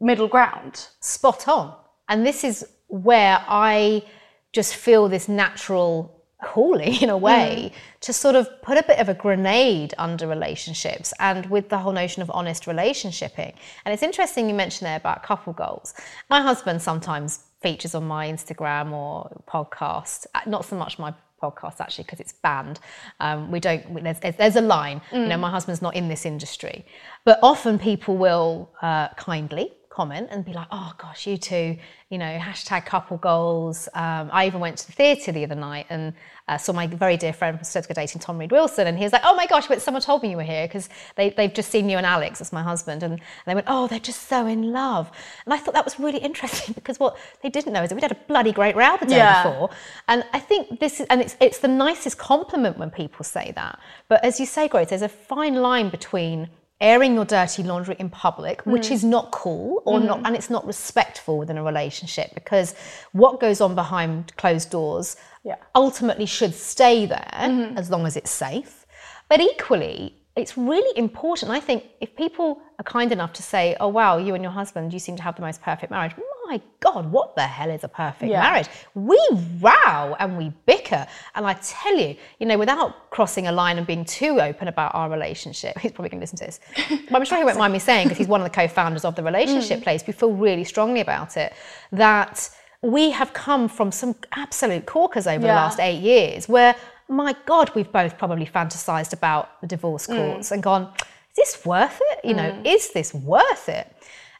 middle 0.00 0.28
ground. 0.28 0.86
Spot 1.00 1.48
on. 1.48 1.74
And 2.08 2.24
this 2.24 2.44
is 2.44 2.64
where 2.86 3.44
I 3.48 4.04
just 4.52 4.76
feel 4.76 5.08
this 5.08 5.28
natural 5.28 6.23
calling 6.44 6.94
in 7.02 7.10
a 7.10 7.16
way 7.16 7.72
mm. 7.72 8.00
to 8.00 8.12
sort 8.12 8.34
of 8.34 8.48
put 8.62 8.76
a 8.76 8.82
bit 8.82 8.98
of 8.98 9.08
a 9.08 9.14
grenade 9.14 9.94
under 9.98 10.26
relationships 10.26 11.12
and 11.18 11.46
with 11.46 11.68
the 11.68 11.78
whole 11.78 11.92
notion 11.92 12.22
of 12.22 12.30
honest 12.30 12.64
relationshiping. 12.64 13.54
And 13.84 13.92
it's 13.92 14.02
interesting 14.02 14.48
you 14.48 14.54
mentioned 14.54 14.86
there 14.86 14.96
about 14.96 15.22
couple 15.22 15.52
goals. 15.52 15.94
My 16.28 16.40
husband 16.40 16.82
sometimes 16.82 17.44
features 17.60 17.94
on 17.94 18.04
my 18.04 18.28
Instagram 18.30 18.92
or 18.92 19.42
podcast. 19.48 20.26
Uh, 20.34 20.40
Not 20.46 20.64
so 20.64 20.76
much 20.76 20.98
my 20.98 21.14
podcast 21.42 21.80
actually 21.80 22.04
because 22.04 22.20
it's 22.20 22.32
banned. 22.32 22.80
Um, 23.20 23.50
we 23.50 23.60
don't. 23.60 23.88
we- 23.90 24.00
There's, 24.02 24.36
there's, 24.36 24.56
a 24.56 24.60
line. 24.60 25.00
You 25.12 25.26
know, 25.26 25.36
my 25.36 25.50
husband's 25.50 25.82
not 25.82 25.94
in 25.94 26.08
this 26.08 26.24
industry, 26.26 26.84
but 27.24 27.38
often 27.42 27.78
people 27.78 28.16
will 28.16 28.70
uh, 28.82 29.08
kindly 29.16 29.72
comment 29.90 30.28
and 30.30 30.44
be 30.44 30.52
like, 30.52 30.68
"Oh 30.70 30.92
gosh, 30.98 31.26
you 31.26 31.36
two, 31.36 31.76
you 32.10 32.18
know, 32.18 32.38
hashtag 32.38 32.84
couple 32.86 33.16
goals." 33.16 33.88
Um, 33.94 34.30
I 34.32 34.46
even 34.46 34.60
went 34.60 34.78
to 34.78 34.86
the 34.86 34.92
theatre 34.92 35.32
the 35.32 35.44
other 35.44 35.54
night 35.54 35.86
and 35.90 36.14
uh, 36.46 36.58
saw 36.58 36.72
my 36.72 36.86
very 36.86 37.16
dear 37.16 37.32
friend 37.32 37.56
from 37.56 37.64
Stoke 37.64 37.86
Dating, 37.86 38.20
Tom 38.20 38.36
Read 38.38 38.52
Wilson, 38.52 38.86
and 38.86 38.98
he 38.98 39.04
was 39.04 39.12
like, 39.12 39.22
"Oh 39.24 39.34
my 39.34 39.46
gosh, 39.46 39.66
but 39.66 39.80
someone 39.80 40.02
told 40.02 40.22
me 40.22 40.30
you 40.30 40.36
were 40.36 40.42
here 40.42 40.66
because 40.66 40.88
they, 41.16 41.30
they've 41.30 41.52
just 41.52 41.70
seen 41.70 41.88
you 41.88 41.96
and 41.96 42.04
Alex, 42.06 42.38
that's 42.38 42.52
my 42.52 42.62
husband, 42.62 43.02
and, 43.02 43.14
and 43.14 43.20
they 43.46 43.54
went, 43.54 43.66
oh, 43.68 43.86
they're 43.86 43.98
just 43.98 44.28
so 44.28 44.46
in 44.46 44.72
love." 44.72 45.10
And 45.46 45.54
I 45.54 45.58
thought 45.58 45.74
that 45.74 45.84
was 45.84 45.98
really 45.98 46.18
interesting 46.18 46.72
because 46.74 47.00
what 47.00 47.16
they 47.42 47.48
didn't 47.48 47.72
know 47.72 47.82
is 47.82 47.88
that 47.88 47.94
we'd 47.94 48.02
had 48.02 48.12
a 48.12 48.18
bloody 48.28 48.52
great 48.52 48.76
row 48.76 48.96
the 48.98 49.06
day 49.06 49.16
Yeah. 49.16 49.42
before, 49.42 49.70
and 50.08 50.24
I 50.34 50.40
think 50.40 50.80
this 50.80 51.00
is, 51.00 51.06
and 51.08 51.20
it's 51.22 51.36
it's 51.40 51.58
the 51.60 51.68
nicest 51.68 52.18
compliment 52.18 52.76
when 52.78 52.90
people 52.90 53.24
say 53.24 53.52
that. 53.56 53.78
But 54.08 54.22
as 54.24 54.38
you 54.38 54.46
say, 54.46 54.68
Grace, 54.68 54.90
there's 54.90 55.02
a 55.02 55.08
fine 55.08 55.54
line 55.54 55.88
between 55.88 56.50
airing 56.80 57.14
your 57.14 57.24
dirty 57.24 57.62
laundry 57.62 57.96
in 57.98 58.10
public, 58.10 58.66
which 58.66 58.90
is 58.90 59.02
not 59.04 59.30
cool 59.30 59.82
or 59.86 60.00
not, 60.00 60.20
and 60.26 60.34
it's 60.36 60.50
not 60.50 60.66
respectful 60.66 61.38
within 61.38 61.56
a 61.56 61.62
relationship 61.62 62.34
because 62.34 62.74
what 63.12 63.40
goes 63.40 63.60
on 63.62 63.74
behind 63.74 64.36
closed 64.36 64.70
doors 64.70 65.16
Yeah. 65.44 65.56
ultimately 65.74 66.26
should 66.26 66.54
stay 66.54 67.06
there 67.06 67.30
mm-hmm. 67.34 67.76
as 67.76 67.90
long 67.90 68.06
as 68.06 68.16
it's 68.16 68.30
safe. 68.30 68.86
But 69.28 69.40
equally, 69.40 70.16
it's 70.36 70.58
really 70.58 70.98
important. 70.98 71.52
I 71.52 71.60
think 71.60 71.84
if 72.00 72.16
people 72.16 72.60
are 72.78 72.84
kind 72.84 73.12
enough 73.12 73.32
to 73.34 73.42
say, 73.42 73.76
"Oh 73.78 73.88
wow, 73.88 74.18
you 74.18 74.34
and 74.34 74.42
your 74.42 74.52
husband, 74.52 74.92
you 74.92 74.98
seem 74.98 75.16
to 75.16 75.22
have 75.22 75.36
the 75.36 75.42
most 75.42 75.62
perfect 75.62 75.90
marriage." 75.92 76.12
My 76.46 76.60
God, 76.80 77.10
what 77.10 77.36
the 77.36 77.42
hell 77.42 77.70
is 77.70 77.84
a 77.84 77.88
perfect 77.88 78.30
Yeah. 78.30 78.42
marriage? 78.42 78.68
We 78.94 79.18
row 79.60 80.14
and 80.18 80.36
we 80.36 80.52
bicker, 80.66 81.06
and 81.34 81.46
I 81.46 81.54
tell 81.54 81.96
you, 81.96 82.16
you 82.38 82.46
know, 82.46 82.58
without 82.58 83.10
crossing 83.10 83.46
a 83.46 83.52
line 83.52 83.78
and 83.78 83.86
being 83.86 84.04
too 84.04 84.40
open 84.40 84.68
about 84.68 84.94
our 84.94 85.08
relationship, 85.08 85.78
he's 85.82 85.92
probably 85.92 86.10
going 86.10 86.20
to 86.20 86.24
listen 86.24 86.38
to 86.38 86.44
this. 86.44 86.60
but 87.08 87.16
I'm 87.16 87.24
sure 87.24 87.38
he 87.38 87.44
won't 87.44 87.56
mind 87.56 87.72
me 87.72 87.78
saying 87.78 88.06
because 88.06 88.18
he's 88.18 88.28
one 88.28 88.40
of 88.40 88.44
the 88.44 88.54
co-founders 88.54 89.04
of 89.04 89.14
the 89.14 89.22
mm. 89.22 89.26
relationship 89.26 89.82
place. 89.82 90.04
We 90.06 90.12
feel 90.12 90.32
really 90.32 90.64
strongly 90.64 91.00
about 91.00 91.36
it 91.36 91.54
that 91.92 92.50
we 92.84 93.10
have 93.10 93.32
come 93.32 93.68
from 93.68 93.90
some 93.90 94.14
absolute 94.36 94.84
corkers 94.86 95.26
over 95.26 95.40
the 95.40 95.52
last 95.62 95.80
eight 95.80 96.00
years 96.00 96.48
where 96.48 96.74
my 97.08 97.34
god 97.46 97.70
we've 97.74 97.90
both 97.92 98.16
probably 98.18 98.46
fantasized 98.46 99.12
about 99.12 99.60
the 99.60 99.66
divorce 99.66 100.06
Mm. 100.06 100.16
courts 100.16 100.50
and 100.52 100.62
gone 100.62 100.92
is 101.30 101.36
this 101.36 101.64
worth 101.66 101.98
it? 102.10 102.18
You 102.28 102.34
know 102.34 102.50
is 102.64 102.92
this 102.92 103.12
worth 103.14 103.68
it? 103.68 103.86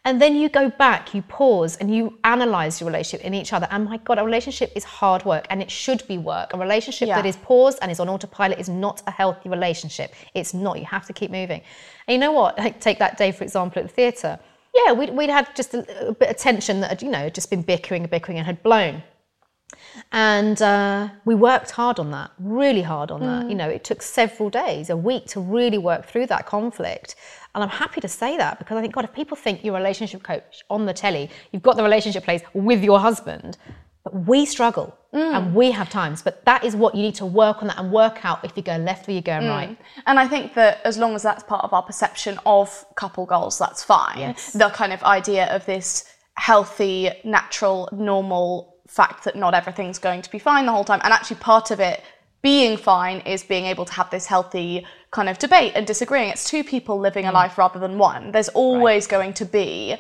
And 0.07 0.21
then 0.21 0.37
you 0.37 0.51
go 0.51 0.69
back 0.69 1.15
you 1.15 1.23
pause 1.23 1.77
and 1.81 1.95
you 1.97 2.19
analyze 2.25 2.81
your 2.81 2.89
relationship 2.91 3.25
in 3.27 3.33
each 3.35 3.53
other 3.55 3.67
and 3.71 3.81
my 3.87 3.97
god 3.99 4.19
a 4.19 4.25
relationship 4.25 4.71
is 4.77 4.85
hard 4.85 5.25
work 5.25 5.47
and 5.51 5.63
it 5.63 5.71
should 5.71 6.03
be 6.07 6.19
work. 6.19 6.53
A 6.55 6.59
relationship 6.59 7.09
Yeah. 7.09 7.17
that 7.17 7.27
is 7.33 7.37
paused 7.37 7.79
and 7.83 7.91
is 7.91 7.99
on 8.01 8.09
autopilot 8.11 8.59
is 8.59 8.69
not 8.69 9.03
a 9.07 9.11
healthy 9.11 9.49
relationship. 9.49 10.13
It's 10.35 10.53
not. 10.53 10.79
You 10.79 10.87
have 10.97 11.07
to 11.07 11.15
keep 11.15 11.31
moving. 11.31 11.63
And 12.07 12.13
you 12.15 12.19
know 12.19 12.33
what? 12.33 12.59
Like 12.59 12.81
take 12.89 12.99
that 12.99 13.17
day 13.17 13.33
for 13.33 13.43
example 13.45 13.81
at 13.81 13.89
the 13.89 13.95
theatre 13.95 14.39
yeah 14.75 14.93
we'd, 14.93 15.11
we'd 15.11 15.31
had 15.31 15.55
just 15.55 15.75
a, 15.75 16.09
a 16.09 16.13
bit 16.13 16.31
of 16.31 16.37
tension 16.37 16.81
that 16.81 16.89
had 16.89 17.03
you 17.03 17.11
know 17.11 17.29
just 17.29 17.51
been 17.51 17.63
bickering 17.63 18.03
and 18.03 18.11
bickering 18.11 18.39
and 18.39 18.47
had 18.47 18.63
blown 18.63 19.03
and 20.13 20.61
uh, 20.63 21.09
we 21.25 21.35
worked 21.35 21.73
hard 21.73 21.99
on 21.99 22.11
that, 22.11 22.31
really 22.39 22.83
hard 22.83 23.11
on 23.11 23.21
that. 23.21 23.49
You 23.49 23.55
know, 23.55 23.69
it 23.69 23.85
took 23.85 24.03
several 24.03 24.51
days, 24.51 24.91
a 24.91 24.97
week 24.97 25.27
to 25.29 25.41
really 25.41 25.79
work 25.79 26.07
through 26.07 26.27
that 26.27 26.47
conflict. 26.47 27.17
And 27.55 27.63
I'm 27.63 27.71
happy 27.71 28.01
to 28.01 28.09
say 28.09 28.37
that 28.37 28.59
because 28.59 28.77
I 28.77 28.81
think, 28.81 28.95
God, 28.95 29.05
if 29.05 29.13
people 29.13 29.37
think 29.37 29.65
you're 29.65 29.75
a 29.75 29.79
relationship 29.79 30.23
coach 30.23 30.65
on 30.71 30.87
the 30.87 30.93
telly, 30.93 31.31
you've 31.53 31.63
got 31.63 31.77
the 31.77 31.83
relationship 31.83 32.25
place 32.25 32.43
with 32.53 32.83
your 32.83 32.99
husband, 32.99 33.57
but 34.05 34.15
we 34.29 34.45
struggle 34.45 34.97
and 35.13 35.47
mm. 35.47 35.55
we 35.55 35.71
have 35.71 35.89
times. 35.89 36.21
But 36.23 36.45
that 36.45 36.63
is 36.63 36.77
what 36.77 36.95
you 36.95 37.03
need 37.03 37.15
to 37.17 37.27
work 37.27 37.63
on 37.63 37.69
that 37.69 37.79
and 37.79 37.91
work 37.91 38.25
out 38.25 38.45
if 38.45 38.53
you 38.57 38.63
go 38.63 38.77
left 38.77 39.09
or 39.09 39.13
you're 39.13 39.23
go 39.23 39.33
mm. 39.33 39.49
right. 39.49 39.79
And 40.07 40.21
I 40.21 40.29
think 40.29 40.55
that 40.55 40.81
as 40.85 40.99
long 40.99 41.15
as 41.15 41.23
that's 41.23 41.43
part 41.43 41.65
of 41.65 41.73
our 41.73 41.83
perception 41.83 42.39
of 42.45 42.85
couple 42.97 43.25
goals, 43.25 43.59
that's 43.59 43.83
fine. 43.83 44.19
Yes. 44.19 44.53
The 44.53 44.69
kind 44.69 44.93
of 44.93 45.03
idea 45.03 45.47
of 45.47 45.65
this 45.65 46.05
healthy, 46.35 47.11
natural, 47.25 47.89
normal 47.93 48.77
fact 48.87 49.25
that 49.25 49.37
not 49.37 49.55
everything's 49.55 49.99
going 49.99 50.21
to 50.21 50.31
be 50.31 50.39
fine 50.39 50.67
the 50.67 50.73
whole 50.73 50.85
time. 50.85 51.01
And 51.03 51.13
actually, 51.13 51.37
part 51.37 51.71
of 51.71 51.81
it 51.81 52.03
being 52.43 52.77
fine 52.77 53.21
is 53.21 53.43
being 53.43 53.65
able 53.65 53.87
to 53.87 53.93
have 53.95 54.11
this 54.11 54.27
healthy 54.27 54.87
kind 55.13 55.31
of 55.31 55.39
debate 55.39 55.73
and 55.75 55.87
disagreeing. 55.87 56.29
It's 56.29 56.49
two 56.49 56.63
people 56.63 56.99
living 56.99 57.25
a 57.25 57.31
mm. 57.31 57.35
life 57.35 57.57
rather 57.57 57.79
than 57.79 57.97
one. 57.97 58.33
There's 58.33 58.51
always 58.51 59.07
going 59.07 59.33
to 59.35 59.47
be 59.47 59.97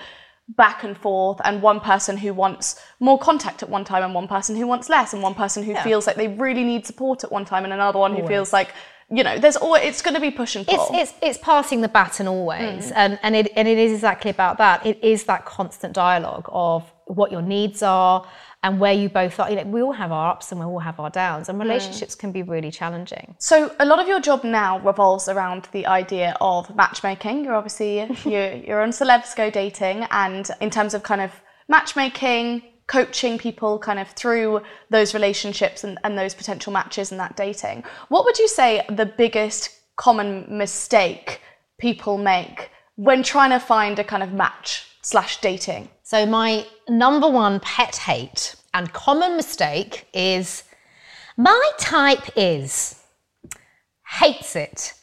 back 0.49 0.85
and 0.85 0.97
forth 0.97 1.41
and 1.45 1.63
one 1.63 1.81
person 1.81 2.19
who 2.19 2.35
wants 2.35 2.79
more 3.01 3.19
contact 3.19 3.63
at 3.63 3.69
one 3.69 3.85
time 3.85 4.03
and 4.03 4.15
one 4.15 4.29
person 4.29 4.55
who 4.55 4.67
wants 4.67 4.91
less 4.91 5.15
and 5.15 5.23
one 5.23 5.35
person 5.35 5.63
who 5.63 5.75
feels 5.77 6.07
like 6.07 6.17
they 6.17 6.29
really 6.29 6.63
need 6.63 6.85
support 6.85 7.25
at 7.25 7.33
one 7.33 7.47
time 7.47 7.65
and 7.65 7.73
another 7.73 7.99
one 7.99 8.15
who 8.15 8.27
feels 8.27 8.53
like 8.53 8.75
you 9.11 9.25
know 9.25 9.39
there's 9.39 9.57
always 9.57 9.83
it's 9.85 10.03
going 10.03 10.15
to 10.15 10.21
be 10.21 10.31
push 10.31 10.55
and 10.57 10.67
pull 10.67 10.89
It's, 10.93 11.13
it's, 11.13 11.19
it's 11.23 11.39
passing 11.39 11.81
the 11.81 11.89
baton 11.89 12.29
always. 12.29 12.91
Mm. 12.91 12.93
And, 12.95 13.19
and, 13.23 13.37
it, 13.37 13.53
and 13.57 13.69
it 13.69 13.79
is 13.79 13.93
exactly 13.93 14.31
about 14.31 14.59
that. 14.59 14.85
It 14.85 15.03
is 15.03 15.25
that 15.25 15.45
constant 15.45 15.93
dialogue 15.95 16.49
of 16.49 16.91
what 17.07 17.31
your 17.31 17.43
needs 17.43 17.83
are 17.83 18.27
and 18.65 18.81
where 18.81 18.95
you 18.95 19.09
both 19.11 19.39
are. 19.39 19.49
You 19.49 19.57
know, 19.57 19.65
we 19.65 19.83
all 19.83 19.93
have 19.93 20.11
our 20.11 20.31
ups 20.31 20.51
and 20.51 20.59
we 20.59 20.67
all 20.67 20.81
have 20.81 20.99
our 20.99 21.11
downs, 21.11 21.49
and 21.49 21.57
hmm. 21.57 21.63
relationships 21.63 22.17
can 22.17 22.33
be 22.33 22.43
really 22.43 22.71
challenging. 22.71 23.37
So 23.39 23.73
a 23.79 23.85
lot 23.85 24.01
of 24.01 24.09
your 24.09 24.21
job 24.21 24.43
now 24.43 24.81
revolves 24.81 25.29
around 25.29 25.69
the 25.71 25.87
idea 25.87 26.37
of 26.41 26.75
matchmaking. 26.75 27.45
You're 27.45 27.55
obviously 27.55 27.99
you're, 28.25 28.55
you're 28.55 28.83
on 28.83 28.91
Celebs 28.91 29.37
Go 29.37 29.51
Dating, 29.51 30.05
and 30.11 30.51
in 30.61 30.71
terms 30.71 30.95
of 30.95 31.03
kind 31.03 31.21
of 31.21 31.31
matchmaking, 31.69 32.63
coaching 32.87 33.39
people 33.39 33.79
kind 33.79 33.99
of 33.99 34.09
through 34.11 34.63
those 34.91 35.15
relationships 35.15 35.85
and, 35.85 35.99
and 36.03 36.19
those 36.19 36.35
potential 36.35 36.73
matches 36.73 37.11
and 37.11 37.21
that 37.21 37.37
dating. 37.37 37.85
What 38.09 38.25
would 38.25 38.39
you 38.39 38.49
say 38.49 38.85
the 38.89 39.07
biggest 39.07 39.71
common 39.97 40.47
mistake 40.49 41.41
people 41.79 42.19
make 42.19 42.71
when 42.97 43.23
trying 43.23 43.51
to 43.51 43.59
find 43.59 43.99
a 43.99 44.05
kind 44.05 44.23
of 44.23 44.33
match 44.33 44.87
slash 45.05 45.41
dating? 45.41 45.89
So, 46.03 46.27
my 46.27 46.67
number 46.89 47.29
one 47.29 47.61
pet 47.61 47.95
hate 47.97 48.57
and 48.75 48.93
common 48.93 49.37
mistake 49.37 50.09
is 50.13 50.65
my 51.37 51.71
type 51.79 52.29
is 52.37 53.01
hates 54.21 54.57
it, 54.57 54.95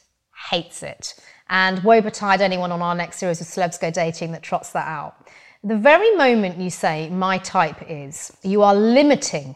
hates 0.50 0.82
it. 0.82 1.14
And 1.48 1.82
woe 1.84 2.00
betide 2.00 2.40
anyone 2.40 2.72
on 2.72 2.80
our 2.80 2.94
next 2.94 3.18
series 3.18 3.40
of 3.40 3.46
Celebs 3.46 3.78
Go 3.80 3.90
Dating 3.90 4.32
that 4.32 4.42
trots 4.42 4.70
that 4.70 4.86
out. 4.86 5.28
The 5.64 5.76
very 5.76 6.16
moment 6.16 6.58
you 6.58 6.70
say 6.70 7.08
my 7.10 7.38
type 7.38 7.84
is, 7.88 8.36
you 8.42 8.62
are 8.62 8.74
limiting 8.74 9.54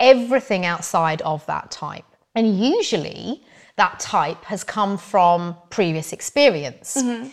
everything 0.00 0.66
outside 0.66 1.22
of 1.22 1.46
that 1.46 1.70
type. 1.70 2.04
And 2.34 2.58
usually 2.58 3.42
that 3.76 4.00
type 4.00 4.44
has 4.44 4.64
come 4.64 4.98
from 4.98 5.56
previous 5.70 6.12
experience. 6.12 6.96
Mm-hmm. 6.96 7.28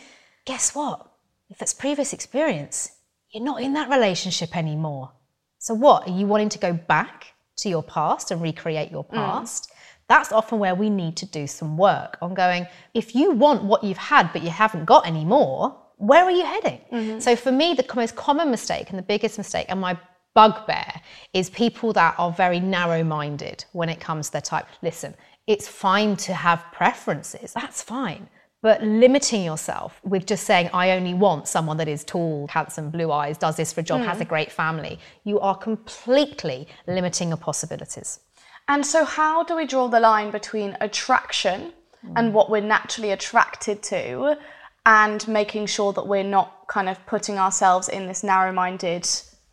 Guess 0.46 0.76
what? 0.76 1.10
If 1.54 1.62
it's 1.62 1.74
previous 1.74 2.14
experience, 2.14 2.94
you're 3.32 3.44
not 3.44 3.62
in 3.62 3.74
that 3.74 3.88
relationship 3.88 4.58
anymore. 4.58 5.12
So, 5.60 5.76
what? 5.76 6.08
Are 6.08 6.12
you 6.12 6.26
wanting 6.26 6.50
to 6.50 6.58
go 6.58 6.74
back 6.74 7.28
to 7.58 7.70
your 7.70 7.84
past 7.84 8.32
and 8.32 8.42
recreate 8.42 8.90
your 8.90 9.06
mm. 9.06 9.14
past? 9.14 9.72
That's 10.10 10.32
often 10.32 10.58
where 10.58 10.74
we 10.74 10.90
need 10.90 11.16
to 11.18 11.28
do 11.28 11.46
some 11.46 11.78
work 11.78 12.18
on 12.24 12.34
going, 12.34 12.66
if 12.96 13.14
you 13.14 13.32
want 13.32 13.64
what 13.64 13.84
you've 13.84 13.98
had 13.98 14.34
but 14.34 14.42
you 14.42 14.50
haven't 14.50 14.86
got 14.86 15.06
anymore, 15.06 15.80
where 15.98 16.24
are 16.24 16.32
you 16.32 16.44
heading? 16.44 16.82
Mm-hmm. 16.92 17.20
So, 17.20 17.36
for 17.36 17.52
me, 17.52 17.76
the 17.76 17.86
most 17.96 18.16
common 18.16 18.50
mistake 18.50 18.90
and 18.90 18.98
the 18.98 19.04
biggest 19.04 19.38
mistake, 19.38 19.68
and 19.70 19.80
my 19.80 19.96
bugbear, 20.34 21.02
is 21.34 21.52
people 21.52 21.94
that 21.94 22.16
are 22.18 22.32
very 22.32 22.60
narrow 22.60 23.04
minded 23.04 23.64
when 23.74 23.90
it 23.90 24.00
comes 24.00 24.26
to 24.28 24.32
their 24.34 24.42
type. 24.42 24.66
Listen, 24.82 25.14
it's 25.46 25.68
fine 25.68 26.16
to 26.18 26.34
have 26.34 26.66
preferences, 26.72 27.54
that's 27.54 27.84
fine. 27.84 28.28
But 28.64 28.82
limiting 28.82 29.44
yourself 29.44 30.00
with 30.04 30.26
just 30.26 30.46
saying, 30.46 30.70
I 30.74 30.92
only 30.92 31.14
want 31.14 31.50
someone 31.50 31.76
that 31.78 31.90
is 31.90 32.06
tall, 32.06 32.48
handsome, 32.48 32.90
blue 32.92 33.12
eyes, 33.12 33.38
does 33.38 33.58
this 33.58 33.74
for 33.74 33.82
a 33.82 33.84
job, 33.84 34.00
has 34.02 34.22
a 34.22 34.24
hmm. 34.24 34.30
great 34.30 34.54
family, 34.54 35.00
you 35.26 35.38
are 35.42 35.56
completely 35.56 36.70
limiting 36.88 37.28
your 37.28 37.38
possibilities. 37.38 38.22
And 38.70 38.86
so, 38.86 39.04
how 39.04 39.44
do 39.44 39.58
we 39.58 39.68
draw 39.68 39.90
the 39.90 40.00
line 40.00 40.32
between 40.32 40.78
attraction 40.80 41.74
and 42.16 42.30
hmm. 42.30 42.34
what 42.34 42.50
we're 42.50 42.62
naturally 42.62 43.12
attracted 43.12 43.84
to, 43.84 44.38
and 44.86 45.28
making 45.28 45.66
sure 45.66 45.92
that 45.92 46.08
we're 46.08 46.24
not 46.24 46.66
kind 46.70 46.88
of 46.88 47.06
putting 47.06 47.38
ourselves 47.38 47.90
in 47.90 48.08
this 48.08 48.24
narrow 48.24 48.54
minded 48.54 49.06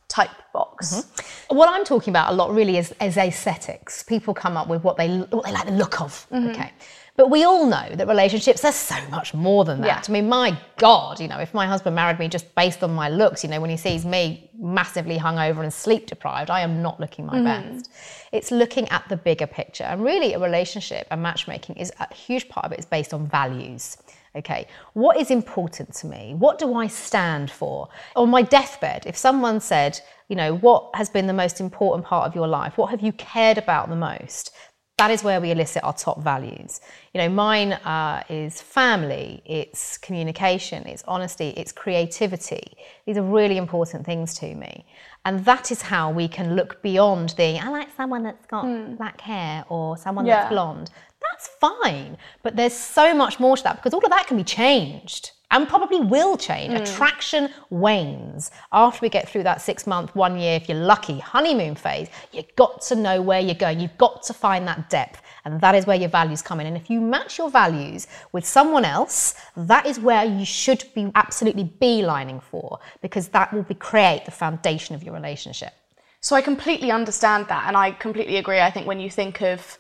type 0.07 0.31
box? 0.53 0.95
Mm-hmm. 0.95 1.57
What 1.57 1.69
I'm 1.69 1.85
talking 1.85 2.13
about 2.13 2.33
a 2.33 2.37
lot 2.37 2.53
really 2.55 2.77
is, 2.77 2.95
is 3.01 3.17
aesthetics. 3.17 4.05
People 4.05 4.35
come 4.35 4.57
up 4.57 4.69
with 4.69 4.85
what 4.85 4.97
they 4.97 5.09
what 5.19 5.45
they 5.45 5.53
like 5.53 5.67
the 5.67 5.73
look 5.73 6.01
of. 6.01 6.29
Mm-hmm. 6.31 6.51
Okay. 6.51 6.73
But 7.21 7.29
we 7.29 7.45
all 7.45 7.67
know 7.67 7.87
that 7.97 8.09
relationships 8.09 8.65
are 8.65 8.73
so 8.73 8.97
much 9.11 9.35
more 9.35 9.67
than 9.67 9.83
that. 9.83 9.87
Yeah. 9.87 10.03
I 10.09 10.11
mean, 10.11 10.27
my 10.31 10.57
God, 10.79 11.21
you 11.21 11.29
know, 11.29 11.37
if 11.37 11.53
my 11.53 11.67
husband 11.67 11.95
married 11.95 12.19
me 12.19 12.29
just 12.29 12.55
based 12.55 12.83
on 12.83 12.95
my 12.95 13.11
looks, 13.11 13.45
you 13.45 13.51
know, 13.51 13.61
when 13.61 13.69
he 13.69 13.77
sees 13.77 14.07
me 14.07 14.51
massively 14.59 15.19
hungover 15.19 15.63
and 15.63 15.71
sleep 15.71 16.07
deprived, 16.07 16.49
I 16.49 16.63
am 16.63 16.81
not 16.81 16.99
looking 16.99 17.27
my 17.27 17.37
mm. 17.37 17.45
best. 17.45 17.91
It's 18.33 18.51
looking 18.51 18.89
at 18.89 19.07
the 19.11 19.19
bigger 19.19 19.47
picture. 19.47 19.85
And 19.85 20.03
really, 20.03 20.33
a 20.33 20.39
relationship 20.39 21.09
and 21.11 21.23
matchmaking 21.23 21.77
is 21.77 21.93
a 22.01 22.15
huge 22.15 22.49
part 22.49 22.65
of 22.65 22.73
it 22.73 22.79
is 22.79 22.87
based 22.87 23.13
on 23.13 23.27
values. 23.27 23.99
Okay, 24.35 24.67
what 24.95 25.19
is 25.19 25.31
important 25.31 25.93
to 25.97 26.07
me? 26.07 26.35
What 26.39 26.59
do 26.59 26.73
I 26.73 26.87
stand 26.87 27.51
for? 27.51 27.91
On 28.17 28.31
my 28.31 28.41
deathbed, 28.41 29.05
if 29.05 29.15
someone 29.15 29.61
said, 29.61 30.01
you 30.29 30.37
know, 30.37 30.57
what 30.57 30.89
has 30.95 31.11
been 31.11 31.27
the 31.27 31.35
most 31.35 31.61
important 31.61 32.07
part 32.07 32.27
of 32.27 32.35
your 32.35 32.47
life? 32.47 32.79
What 32.79 32.91
have 32.91 33.03
you 33.03 33.13
cared 33.13 33.59
about 33.59 33.91
the 33.91 33.97
most? 33.97 34.55
That 35.01 35.11
is 35.11 35.25
where 35.25 35.41
we 35.41 35.51
elicit 35.51 35.83
our 35.83 35.95
top 35.95 36.21
values. 36.21 36.83
You 37.15 37.23
know, 37.23 37.31
mine 37.31 37.73
uh, 37.73 38.23
is 38.29 38.61
family, 38.61 39.43
it's 39.47 39.97
communication, 39.97 40.87
it's 40.87 41.03
honesty, 41.09 41.55
it's 41.57 41.73
creativity. 41.73 42.77
These 43.07 43.17
are 43.17 43.23
really 43.23 43.57
important 43.57 44.05
things 44.05 44.35
to 44.41 44.55
me. 44.55 44.85
And 45.25 45.43
that 45.47 45.73
is 45.73 45.81
how 45.81 46.11
we 46.11 46.29
can 46.29 46.55
look 46.55 46.83
beyond 46.83 47.31
the, 47.39 47.59
I 47.59 47.71
like 47.71 47.89
someone 47.97 48.23
that's 48.23 48.45
got 48.45 48.67
mm. 48.67 48.99
black 48.99 49.23
hair 49.23 49.65
or 49.71 49.97
someone 49.97 50.27
yeah. 50.27 50.41
that's 50.41 50.51
blonde 50.51 50.91
that's 51.31 51.49
fine. 51.49 52.17
But 52.43 52.57
there's 52.57 52.73
so 52.73 53.15
much 53.15 53.39
more 53.39 53.57
to 53.57 53.63
that 53.65 53.77
because 53.77 53.95
all 53.95 54.05
of 54.05 54.11
that 54.11 54.27
can 54.27 54.37
be 54.37 54.45
changed 54.45 55.33
and 55.51 55.69
probably 55.69 56.01
will 56.01 56.37
change. 56.37 56.73
Mm. 56.73 56.81
Attraction 56.81 57.51
wanes 57.71 58.51
after 58.73 59.01
we 59.03 59.09
get 59.09 59.29
through 59.29 59.43
that 59.45 59.61
six 59.61 59.87
month, 59.87 60.15
one 60.15 60.39
year, 60.39 60.57
if 60.57 60.69
you're 60.69 60.79
lucky, 60.79 61.19
honeymoon 61.19 61.75
phase. 61.75 62.09
You've 62.33 62.55
got 62.57 62.83
to 62.83 62.97
know 62.97 63.21
where 63.21 63.41
you're 63.41 63.55
going. 63.55 63.81
You've 63.81 63.99
got 63.99 64.23
to 64.25 64.35
find 64.35 64.67
that 64.69 64.91
depth. 64.91 65.23
And 65.45 65.61
that 65.61 65.75
is 65.75 65.87
where 65.87 65.97
your 65.97 66.09
values 66.09 66.43
come 66.43 66.61
in. 66.61 66.67
And 66.67 66.77
if 66.77 66.91
you 66.91 67.01
match 67.01 67.39
your 67.39 67.51
values 67.51 68.07
with 68.33 68.47
someone 68.47 68.85
else, 68.85 69.35
that 69.57 69.87
is 69.87 69.99
where 69.99 70.25
you 70.25 70.45
should 70.45 70.85
be 70.95 71.11
absolutely 71.15 71.65
beelining 71.81 72.43
for 72.43 72.79
because 73.01 73.29
that 73.29 73.53
will 73.53 73.63
be, 73.63 73.75
create 73.75 74.25
the 74.25 74.31
foundation 74.31 74.95
of 74.95 75.03
your 75.03 75.15
relationship. 75.15 75.73
So 76.21 76.37
I 76.37 76.43
completely 76.43 76.91
understand 76.91 77.49
that. 77.49 77.65
And 77.67 77.77
I 77.77 77.93
completely 77.93 78.37
agree. 78.37 78.61
I 78.61 78.71
think 78.71 78.87
when 78.87 79.01
you 79.01 79.11
think 79.11 79.41
of 79.41 79.79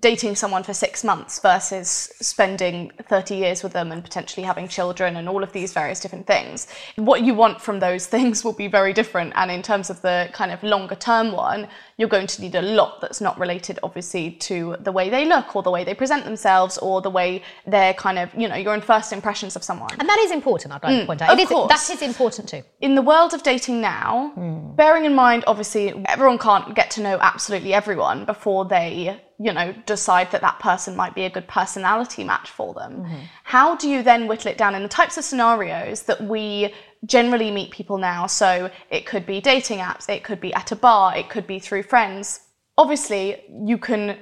dating 0.00 0.36
someone 0.36 0.62
for 0.62 0.72
six 0.72 1.02
months 1.02 1.40
versus 1.40 1.88
spending 2.20 2.92
30 3.08 3.34
years 3.34 3.64
with 3.64 3.72
them 3.72 3.90
and 3.90 4.04
potentially 4.04 4.46
having 4.46 4.68
children 4.68 5.16
and 5.16 5.28
all 5.28 5.42
of 5.42 5.52
these 5.52 5.72
various 5.72 5.98
different 5.98 6.24
things. 6.24 6.68
What 6.94 7.22
you 7.22 7.34
want 7.34 7.60
from 7.60 7.80
those 7.80 8.06
things 8.14 8.44
will 8.44 8.52
be 8.52 8.68
very 8.68 8.92
different. 8.92 9.32
And 9.34 9.50
in 9.50 9.60
terms 9.60 9.90
of 9.90 10.00
the 10.00 10.30
kind 10.32 10.52
of 10.52 10.62
longer 10.62 10.94
term 10.94 11.32
one, 11.32 11.66
you're 11.96 12.08
going 12.08 12.28
to 12.28 12.42
need 12.42 12.54
a 12.54 12.62
lot 12.62 13.00
that's 13.00 13.20
not 13.20 13.38
related, 13.40 13.80
obviously, 13.82 14.32
to 14.32 14.76
the 14.80 14.92
way 14.92 15.10
they 15.10 15.24
look 15.24 15.56
or 15.56 15.64
the 15.64 15.70
way 15.70 15.82
they 15.82 15.94
present 15.94 16.24
themselves 16.24 16.78
or 16.78 17.02
the 17.02 17.10
way 17.10 17.42
they're 17.66 17.94
kind 17.94 18.18
of, 18.18 18.32
you 18.34 18.48
know, 18.48 18.54
your 18.54 18.80
first 18.80 19.12
impressions 19.12 19.56
of 19.56 19.64
someone. 19.64 19.90
And 19.98 20.08
that 20.08 20.18
is 20.20 20.30
important, 20.30 20.74
I'd 20.74 20.82
like 20.82 20.92
mm, 20.92 21.00
to 21.00 21.06
point 21.06 21.22
out. 21.22 21.32
Of 21.32 21.38
it 21.38 21.42
is, 21.42 21.48
course. 21.48 21.68
That 21.68 21.94
is 21.94 22.02
important 22.02 22.48
too. 22.48 22.62
In 22.80 22.94
the 22.94 23.02
world 23.02 23.34
of 23.34 23.42
dating 23.42 23.80
now, 23.80 24.32
mm. 24.36 24.76
bearing 24.76 25.04
in 25.04 25.14
mind, 25.14 25.42
obviously, 25.46 25.92
everyone 26.06 26.38
can't 26.38 26.74
get 26.74 26.90
to 26.92 27.02
know 27.02 27.18
absolutely 27.20 27.74
everyone 27.74 28.24
before 28.24 28.64
they 28.64 29.20
you 29.38 29.52
know, 29.52 29.74
decide 29.86 30.30
that 30.30 30.40
that 30.40 30.58
person 30.60 30.96
might 30.96 31.14
be 31.14 31.24
a 31.24 31.30
good 31.30 31.48
personality 31.48 32.24
match 32.24 32.50
for 32.50 32.74
them. 32.74 33.02
Mm-hmm. 33.02 33.20
How 33.44 33.76
do 33.76 33.88
you 33.88 34.02
then 34.02 34.26
whittle 34.26 34.50
it 34.50 34.58
down 34.58 34.74
in 34.74 34.82
the 34.82 34.88
types 34.88 35.16
of 35.18 35.24
scenarios 35.24 36.02
that 36.02 36.22
we 36.22 36.72
generally 37.06 37.50
meet 37.50 37.70
people 37.70 37.98
now? 37.98 38.26
So 38.26 38.70
it 38.90 39.06
could 39.06 39.26
be 39.26 39.40
dating 39.40 39.78
apps, 39.78 40.08
it 40.08 40.24
could 40.24 40.40
be 40.40 40.52
at 40.54 40.72
a 40.72 40.76
bar, 40.76 41.16
it 41.16 41.28
could 41.28 41.46
be 41.46 41.58
through 41.58 41.84
friends. 41.84 42.40
Obviously, 42.78 43.42
you 43.64 43.78
can 43.78 44.18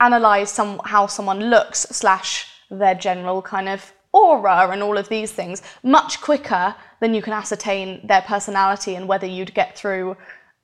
analyze 0.00 0.50
some 0.50 0.80
how 0.84 1.06
someone 1.06 1.40
looks 1.50 1.80
slash 1.80 2.48
their 2.70 2.94
general 2.94 3.42
kind 3.42 3.68
of 3.68 3.92
aura 4.12 4.68
and 4.70 4.82
all 4.82 4.98
of 4.98 5.08
these 5.08 5.32
things 5.32 5.62
much 5.82 6.20
quicker 6.20 6.74
than 7.00 7.14
you 7.14 7.22
can 7.22 7.32
ascertain 7.32 8.06
their 8.06 8.22
personality 8.22 8.94
and 8.94 9.08
whether 9.08 9.26
you'd 9.26 9.54
get 9.54 9.76
through 9.76 10.16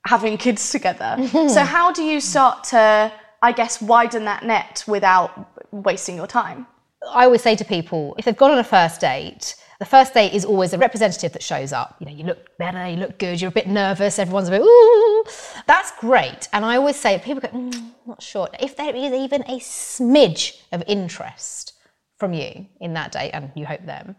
having 0.07 0.37
kids 0.37 0.71
together. 0.71 1.17
so 1.49 1.61
how 1.61 1.93
do 1.93 2.03
you 2.03 2.21
start 2.21 2.65
to 2.65 3.13
I 3.43 3.53
guess, 3.53 3.81
widen 3.81 4.25
that 4.25 4.45
net 4.45 4.85
without 4.87 5.49
wasting 5.73 6.17
your 6.17 6.27
time? 6.27 6.67
I 7.13 7.25
always 7.25 7.43
say 7.43 7.55
to 7.57 7.65
people, 7.65 8.15
if 8.19 8.25
they've 8.25 8.37
gone 8.37 8.51
on 8.51 8.59
a 8.59 8.65
first 8.65 9.01
date, 9.01 9.55
the 9.79 9.85
first 9.85 10.13
date 10.13 10.33
is 10.33 10.45
always 10.45 10.73
a 10.73 10.79
representative 10.79 11.33
that 11.33 11.43
shows 11.43 11.73
up. 11.73 11.97
You 12.01 12.07
know, 12.07 12.13
you 12.13 12.25
look 12.25 12.59
better, 12.59 12.89
you 12.89 12.97
look 12.97 13.19
good, 13.19 13.41
you're 13.41 13.51
a 13.51 13.53
bit 13.53 13.69
nervous, 13.69 14.19
everyone's 14.19 14.49
a 14.49 14.51
bit, 14.51 14.63
ooh. 14.63 15.25
That's 15.67 15.93
great. 16.01 16.49
And 16.53 16.65
I 16.65 16.77
always 16.77 16.97
say, 16.97 17.19
people 17.19 17.41
go, 17.41 17.49
mm, 17.49 17.93
not 18.07 18.21
sure. 18.21 18.49
If 18.59 18.77
there 18.77 18.95
is 18.95 19.13
even 19.13 19.43
a 19.43 19.61
smidge 19.61 20.61
of 20.73 20.83
interest 20.89 21.75
from 22.19 22.35
you 22.35 22.67
in 22.81 22.95
that 22.95 23.13
date, 23.13 23.31
and 23.31 23.53
you 23.55 23.67
hope 23.67 23.87
them, 23.87 24.17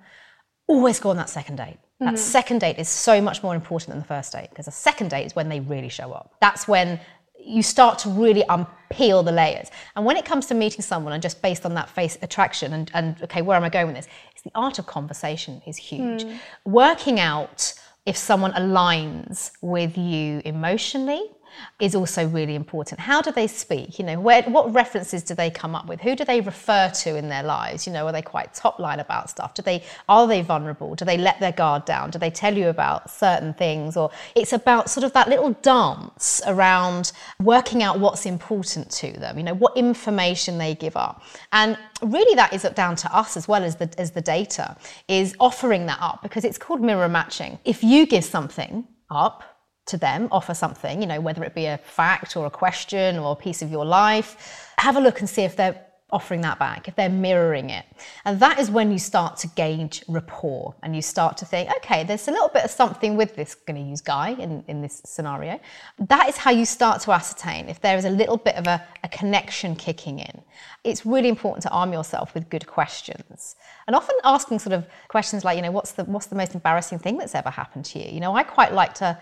always 0.68 1.00
go 1.00 1.10
on 1.10 1.18
that 1.18 1.30
second 1.30 1.58
date. 1.58 1.78
That 2.00 2.14
mm-hmm. 2.14 2.16
second 2.16 2.60
date 2.60 2.80
is 2.80 2.88
so 2.88 3.22
much 3.22 3.44
more 3.44 3.54
important 3.54 3.90
than 3.90 4.00
the 4.00 4.06
first 4.06 4.32
date 4.32 4.50
because 4.52 4.66
the 4.66 4.72
second 4.72 5.10
date 5.10 5.26
is 5.26 5.36
when 5.36 5.50
they 5.50 5.60
really 5.60 5.90
show 5.90 6.14
up. 6.14 6.36
That's 6.40 6.66
when 6.66 7.02
you 7.44 7.64
start 7.64 8.00
to 8.00 8.10
really 8.10 8.44
unpeel 8.44 9.24
the 9.24 9.32
layers. 9.32 9.70
And 9.96 10.06
when 10.06 10.18
it 10.18 10.26
comes 10.26 10.46
to 10.48 10.54
meeting 10.54 10.82
someone 10.82 11.14
and 11.14 11.22
just 11.22 11.42
based 11.42 11.66
on 11.66 11.74
that 11.76 11.90
face 11.90 12.18
attraction 12.22 12.74
and, 12.74 12.92
and 12.94 13.22
okay, 13.24 13.42
where 13.42 13.58
am 13.58 13.64
I 13.64 13.70
going 13.70 13.88
with 13.88 13.96
this? 13.96 14.08
It's 14.32 14.44
the 14.44 14.52
art 14.56 14.80
of 14.80 14.86
conversation 14.86 15.62
is 15.66 15.78
huge. 15.78 16.24
Mm. 16.24 16.40
Working 16.66 17.20
out 17.20 17.74
if 18.06 18.18
someone 18.18 18.54
aligns 18.54 19.52
with 19.62 19.98
you 19.98 20.42
emotionally, 20.46 21.22
is 21.80 21.96
also 21.96 22.28
really 22.28 22.56
important. 22.56 23.00
How 23.00 23.22
do 23.22 23.32
they 23.32 23.48
speak? 23.48 24.00
You 24.00 24.06
know, 24.06 24.20
where, 24.20 24.44
what 24.44 24.74
references 24.74 25.24
do 25.24 25.36
they 25.36 25.50
come 25.50 25.76
up 25.76 25.88
with? 25.88 26.02
Who 26.02 26.16
do 26.16 26.26
they 26.26 26.42
refer 26.42 26.90
to 26.90 27.16
in 27.16 27.30
their 27.30 27.44
lives? 27.44 27.88
You 27.88 27.94
know, 27.94 28.06
are 28.06 28.12
they 28.12 28.22
quite 28.22 28.54
top 28.54 28.80
line 28.80 29.00
about 29.00 29.30
stuff? 29.30 29.54
Do 29.54 29.62
they 29.62 29.84
are 30.08 30.28
they 30.28 30.42
vulnerable? 30.42 30.96
Do 30.96 31.06
they 31.06 31.18
let 31.18 31.40
their 31.40 31.52
guard 31.52 31.86
down? 31.86 32.12
Do 32.12 32.20
they 32.20 32.30
tell 32.30 32.56
you 32.56 32.70
about 32.70 33.10
certain 33.10 33.54
things? 33.54 33.98
Or 33.98 34.12
it's 34.36 34.54
about 34.54 34.90
sort 34.90 35.04
of 35.04 35.14
that 35.14 35.30
little 35.30 35.54
dance 35.62 36.42
around 36.48 37.12
working 37.40 37.84
out 37.84 38.00
what's 38.00 38.26
important 38.26 38.90
to 38.92 39.12
them. 39.12 39.38
You 39.38 39.44
know, 39.44 39.56
what 39.56 39.76
information 39.78 40.58
they 40.58 40.76
give 40.76 40.96
up, 40.96 41.24
and 41.52 41.78
really 42.02 42.36
that 42.36 42.54
is 42.54 42.64
down 42.76 42.96
to 42.96 43.16
us 43.16 43.36
as 43.36 43.48
well 43.48 43.64
as 43.64 43.76
the 43.76 43.90
as 43.98 44.12
the 44.12 44.22
data 44.22 44.76
is 45.08 45.36
offering 45.40 45.86
that 45.88 46.00
up 46.02 46.22
because 46.22 46.46
it's 46.46 46.58
called 46.58 46.82
mirror 46.82 47.10
matching. 47.10 47.60
If 47.66 47.84
you 47.84 48.06
give 48.06 48.24
something 48.24 48.88
up 49.10 49.59
to 49.90 49.98
them, 49.98 50.28
offer 50.32 50.54
something, 50.54 51.02
you 51.02 51.08
know, 51.08 51.20
whether 51.22 51.44
it 51.44 51.54
be 51.54 51.66
a 51.66 51.78
fact 51.78 52.36
or 52.36 52.46
a 52.46 52.52
question 52.52 53.18
or 53.18 53.34
a 53.34 53.36
piece 53.36 53.62
of 53.62 53.70
your 53.72 53.86
life, 53.86 54.74
have 54.78 54.96
a 54.96 55.00
look 55.00 55.20
and 55.20 55.30
see 55.30 55.44
if 55.44 55.56
they're 55.56 55.86
offering 56.12 56.42
that 56.42 56.58
back, 56.58 56.88
if 56.88 56.96
they're 56.96 57.10
mirroring 57.10 57.70
it. 57.70 57.86
And 58.26 58.40
that 58.40 58.60
is 58.60 58.72
when 58.72 58.92
you 58.92 58.98
start 58.98 59.38
to 59.38 59.48
gauge 59.50 60.04
rapport 60.08 60.76
and 60.82 60.96
you 60.96 61.02
start 61.02 61.38
to 61.38 61.46
think, 61.46 61.70
okay, 61.78 62.04
there's 62.04 62.28
a 62.28 62.32
little 62.32 62.50
bit 62.50 62.64
of 62.64 62.72
something 62.72 63.16
with 63.16 63.36
this, 63.36 63.54
going 63.54 63.82
to 63.82 63.88
use 63.88 64.02
Guy 64.02 64.30
in, 64.32 64.64
in 64.68 64.82
this 64.82 65.02
scenario. 65.06 65.60
That 66.00 66.28
is 66.28 66.38
how 66.38 66.52
you 66.52 66.66
start 66.66 67.02
to 67.02 67.12
ascertain 67.12 67.70
if 67.70 67.80
there 67.82 67.98
is 67.98 68.06
a 68.06 68.10
little 68.10 68.38
bit 68.38 68.56
of 68.56 68.66
a, 68.66 68.84
a 69.04 69.10
connection 69.10 69.76
kicking 69.76 70.20
in. 70.20 70.42
It's 70.84 71.06
really 71.06 71.30
important 71.30 71.62
to 71.64 71.70
arm 71.70 71.94
yourself 71.94 72.34
with 72.34 72.50
good 72.50 72.66
questions. 72.66 73.56
And 73.86 73.96
often 73.96 74.16
asking 74.24 74.60
sort 74.60 74.74
of 74.74 74.88
questions 75.10 75.44
like, 75.44 75.58
you 75.58 75.62
know, 75.62 75.72
what's 75.72 75.92
the, 75.92 76.06
what's 76.06 76.28
the 76.28 76.36
most 76.36 76.56
embarrassing 76.56 77.00
thing 77.00 77.18
that's 77.18 77.36
ever 77.36 77.50
happened 77.50 77.86
to 77.86 78.00
you? 78.00 78.12
You 78.12 78.20
know, 78.20 78.36
I 78.36 78.44
quite 78.44 78.74
like 78.74 78.96
to 78.96 79.20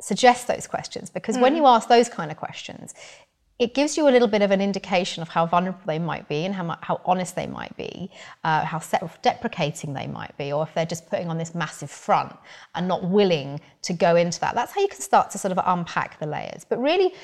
suggest 0.00 0.46
those 0.46 0.66
questions 0.66 1.10
because 1.10 1.36
mm. 1.36 1.42
when 1.42 1.56
you 1.56 1.66
ask 1.66 1.88
those 1.88 2.08
kind 2.08 2.30
of 2.30 2.36
questions, 2.36 2.94
it 3.58 3.72
gives 3.72 3.96
you 3.96 4.06
a 4.06 4.10
little 4.10 4.28
bit 4.28 4.42
of 4.42 4.50
an 4.50 4.60
indication 4.60 5.22
of 5.22 5.28
how 5.28 5.46
vulnerable 5.46 5.80
they 5.86 5.98
might 5.98 6.28
be 6.28 6.44
and 6.44 6.54
how, 6.54 6.78
how 6.82 7.00
honest 7.06 7.34
they 7.34 7.46
might 7.46 7.74
be, 7.76 8.10
uh, 8.44 8.64
how 8.64 8.78
self 8.78 9.20
deprecating 9.22 9.94
they 9.94 10.06
might 10.06 10.36
be, 10.36 10.52
or 10.52 10.62
if 10.62 10.74
they're 10.74 10.84
just 10.84 11.08
putting 11.08 11.28
on 11.28 11.38
this 11.38 11.54
massive 11.54 11.90
front 11.90 12.36
and 12.74 12.86
not 12.86 13.04
willing 13.04 13.58
to 13.82 13.94
go 13.94 14.16
into 14.16 14.38
that. 14.40 14.54
That's 14.54 14.72
how 14.72 14.82
you 14.82 14.88
can 14.88 15.00
start 15.00 15.30
to 15.30 15.38
sort 15.38 15.52
of 15.52 15.60
unpack 15.64 16.18
the 16.18 16.26
layers. 16.26 16.66
But 16.68 16.82
really, 16.82 17.14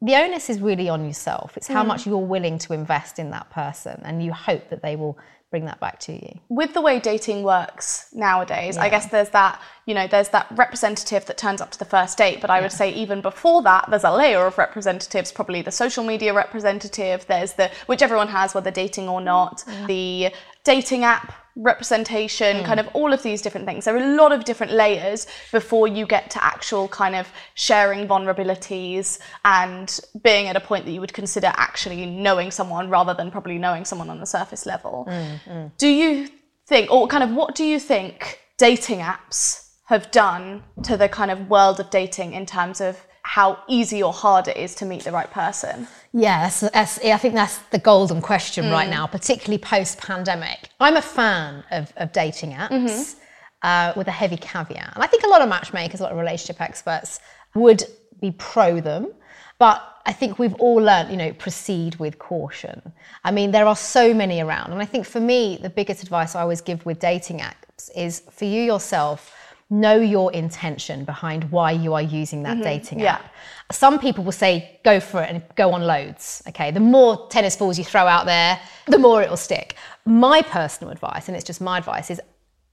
the 0.00 0.14
onus 0.14 0.48
is 0.48 0.60
really 0.60 0.88
on 0.88 1.04
yourself. 1.04 1.54
It's 1.56 1.68
how 1.68 1.84
mm. 1.84 1.88
much 1.88 2.06
you're 2.06 2.16
willing 2.16 2.58
to 2.60 2.72
invest 2.72 3.18
in 3.18 3.30
that 3.30 3.50
person, 3.50 4.00
and 4.04 4.24
you 4.24 4.32
hope 4.32 4.70
that 4.70 4.80
they 4.80 4.96
will 4.96 5.18
bring 5.54 5.66
that 5.66 5.78
back 5.78 6.00
to 6.00 6.12
you. 6.12 6.40
With 6.48 6.74
the 6.74 6.80
way 6.80 6.98
dating 6.98 7.44
works 7.44 8.08
nowadays, 8.12 8.74
yeah. 8.74 8.82
I 8.82 8.88
guess 8.88 9.06
there's 9.06 9.28
that, 9.28 9.62
you 9.86 9.94
know, 9.94 10.08
there's 10.08 10.30
that 10.30 10.48
representative 10.50 11.26
that 11.26 11.38
turns 11.38 11.60
up 11.60 11.70
to 11.70 11.78
the 11.78 11.84
first 11.84 12.18
date, 12.18 12.40
but 12.40 12.50
I 12.50 12.56
yeah. 12.56 12.62
would 12.62 12.72
say 12.72 12.92
even 12.92 13.20
before 13.20 13.62
that, 13.62 13.88
there's 13.88 14.02
a 14.02 14.10
layer 14.10 14.44
of 14.46 14.58
representatives, 14.58 15.30
probably 15.30 15.62
the 15.62 15.70
social 15.70 16.02
media 16.02 16.34
representative, 16.34 17.24
there's 17.28 17.52
the, 17.52 17.70
which 17.86 18.02
everyone 18.02 18.26
has, 18.26 18.52
whether 18.52 18.72
dating 18.72 19.08
or 19.08 19.20
not, 19.20 19.62
yeah. 19.68 19.86
the 19.86 20.32
dating 20.64 21.04
app 21.04 21.34
representation, 21.56 22.56
mm. 22.58 22.64
kind 22.64 22.80
of 22.80 22.88
all 22.94 23.12
of 23.12 23.22
these 23.22 23.40
different 23.40 23.66
things. 23.66 23.84
There 23.84 23.94
are 23.94 24.02
a 24.02 24.16
lot 24.16 24.32
of 24.32 24.44
different 24.44 24.72
layers 24.72 25.26
before 25.52 25.86
you 25.86 26.04
get 26.06 26.30
to 26.30 26.44
actual 26.44 26.88
kind 26.88 27.14
of 27.14 27.28
sharing 27.54 28.08
vulnerabilities 28.08 29.20
and 29.44 30.00
being 30.22 30.48
at 30.48 30.56
a 30.56 30.60
point 30.60 30.84
that 30.86 30.90
you 30.90 31.00
would 31.00 31.12
consider 31.12 31.52
actually 31.54 32.06
knowing 32.06 32.50
someone 32.50 32.90
rather 32.90 33.14
than 33.14 33.30
probably 33.30 33.58
knowing 33.58 33.84
someone 33.84 34.10
on 34.10 34.18
the 34.18 34.26
surface 34.26 34.66
level. 34.66 35.06
Mm, 35.08 35.40
mm. 35.44 35.76
Do 35.78 35.86
you 35.86 36.28
think, 36.66 36.90
or 36.90 37.06
kind 37.06 37.22
of 37.22 37.30
what 37.30 37.54
do 37.54 37.64
you 37.64 37.78
think 37.78 38.40
dating 38.56 38.98
apps 38.98 39.70
have 39.86 40.10
done 40.10 40.62
to 40.82 40.96
the 40.96 41.08
kind 41.08 41.30
of 41.30 41.48
world 41.48 41.78
of 41.78 41.90
dating 41.90 42.32
in 42.32 42.46
terms 42.46 42.80
of 42.80 43.06
how 43.24 43.58
easy 43.68 44.02
or 44.02 44.12
hard 44.12 44.48
it 44.48 44.56
is 44.56 44.74
to 44.76 44.84
meet 44.84 45.02
the 45.02 45.10
right 45.10 45.30
person? 45.30 45.88
Yes, 46.12 46.62
I 46.62 46.84
think 47.18 47.34
that's 47.34 47.58
the 47.70 47.78
golden 47.78 48.20
question 48.20 48.66
mm. 48.66 48.72
right 48.72 48.88
now, 48.88 49.06
particularly 49.06 49.58
post 49.58 49.98
pandemic. 49.98 50.68
I'm 50.78 50.96
a 50.96 51.02
fan 51.02 51.64
of, 51.70 51.92
of 51.96 52.12
dating 52.12 52.52
apps 52.52 52.68
mm-hmm. 52.68 53.18
uh, 53.62 53.92
with 53.96 54.08
a 54.08 54.12
heavy 54.12 54.36
caveat. 54.36 54.92
And 54.94 55.02
I 55.02 55.06
think 55.06 55.24
a 55.24 55.28
lot 55.28 55.42
of 55.42 55.48
matchmakers, 55.48 56.00
a 56.00 56.02
lot 56.04 56.12
of 56.12 56.18
relationship 56.18 56.60
experts 56.60 57.18
would 57.54 57.82
be 58.20 58.30
pro 58.30 58.80
them. 58.80 59.12
But 59.58 59.82
I 60.04 60.12
think 60.12 60.38
we've 60.38 60.54
all 60.54 60.76
learned, 60.76 61.10
you 61.10 61.16
know, 61.16 61.32
proceed 61.32 61.96
with 61.96 62.18
caution. 62.18 62.92
I 63.24 63.30
mean, 63.30 63.52
there 63.52 63.66
are 63.66 63.76
so 63.76 64.12
many 64.12 64.42
around. 64.42 64.72
And 64.72 64.82
I 64.82 64.84
think 64.84 65.06
for 65.06 65.20
me, 65.20 65.58
the 65.62 65.70
biggest 65.70 66.02
advice 66.02 66.34
I 66.34 66.42
always 66.42 66.60
give 66.60 66.84
with 66.84 66.98
dating 66.98 67.38
apps 67.38 67.90
is 67.96 68.22
for 68.30 68.44
you 68.44 68.62
yourself, 68.62 69.34
know 69.80 69.96
your 69.96 70.32
intention 70.32 71.04
behind 71.04 71.50
why 71.50 71.70
you 71.70 71.94
are 71.94 72.02
using 72.02 72.42
that 72.44 72.54
mm-hmm. 72.54 72.62
dating 72.62 73.00
yeah. 73.00 73.14
app. 73.14 73.34
Some 73.72 73.98
people 73.98 74.24
will 74.24 74.32
say, 74.32 74.80
go 74.84 75.00
for 75.00 75.22
it 75.22 75.30
and 75.30 75.42
go 75.56 75.72
on 75.72 75.82
loads. 75.82 76.42
Okay. 76.48 76.70
The 76.70 76.80
more 76.80 77.28
tennis 77.28 77.56
balls 77.56 77.78
you 77.78 77.84
throw 77.84 78.06
out 78.06 78.26
there, 78.26 78.60
the 78.86 78.98
more 78.98 79.22
it 79.22 79.30
will 79.30 79.36
stick. 79.36 79.76
My 80.04 80.42
personal 80.42 80.92
advice, 80.92 81.28
and 81.28 81.36
it's 81.36 81.44
just 81.44 81.60
my 81.60 81.78
advice, 81.78 82.10
is 82.10 82.20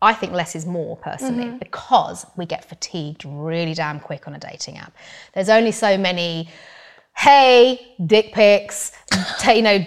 I 0.01 0.13
think 0.13 0.33
less 0.33 0.55
is 0.55 0.65
more 0.65 0.97
personally 0.97 1.45
mm-hmm. 1.45 1.57
because 1.57 2.25
we 2.35 2.45
get 2.45 2.65
fatigued 2.65 3.23
really 3.25 3.73
damn 3.73 3.99
quick 3.99 4.27
on 4.27 4.33
a 4.33 4.39
dating 4.39 4.77
app. 4.77 4.93
There's 5.33 5.49
only 5.49 5.71
so 5.71 5.97
many, 5.97 6.49
hey, 7.15 7.95
dick 8.05 8.33
pics, 8.33 8.91
t- 9.39 9.55
you 9.55 9.61
know, 9.61 9.85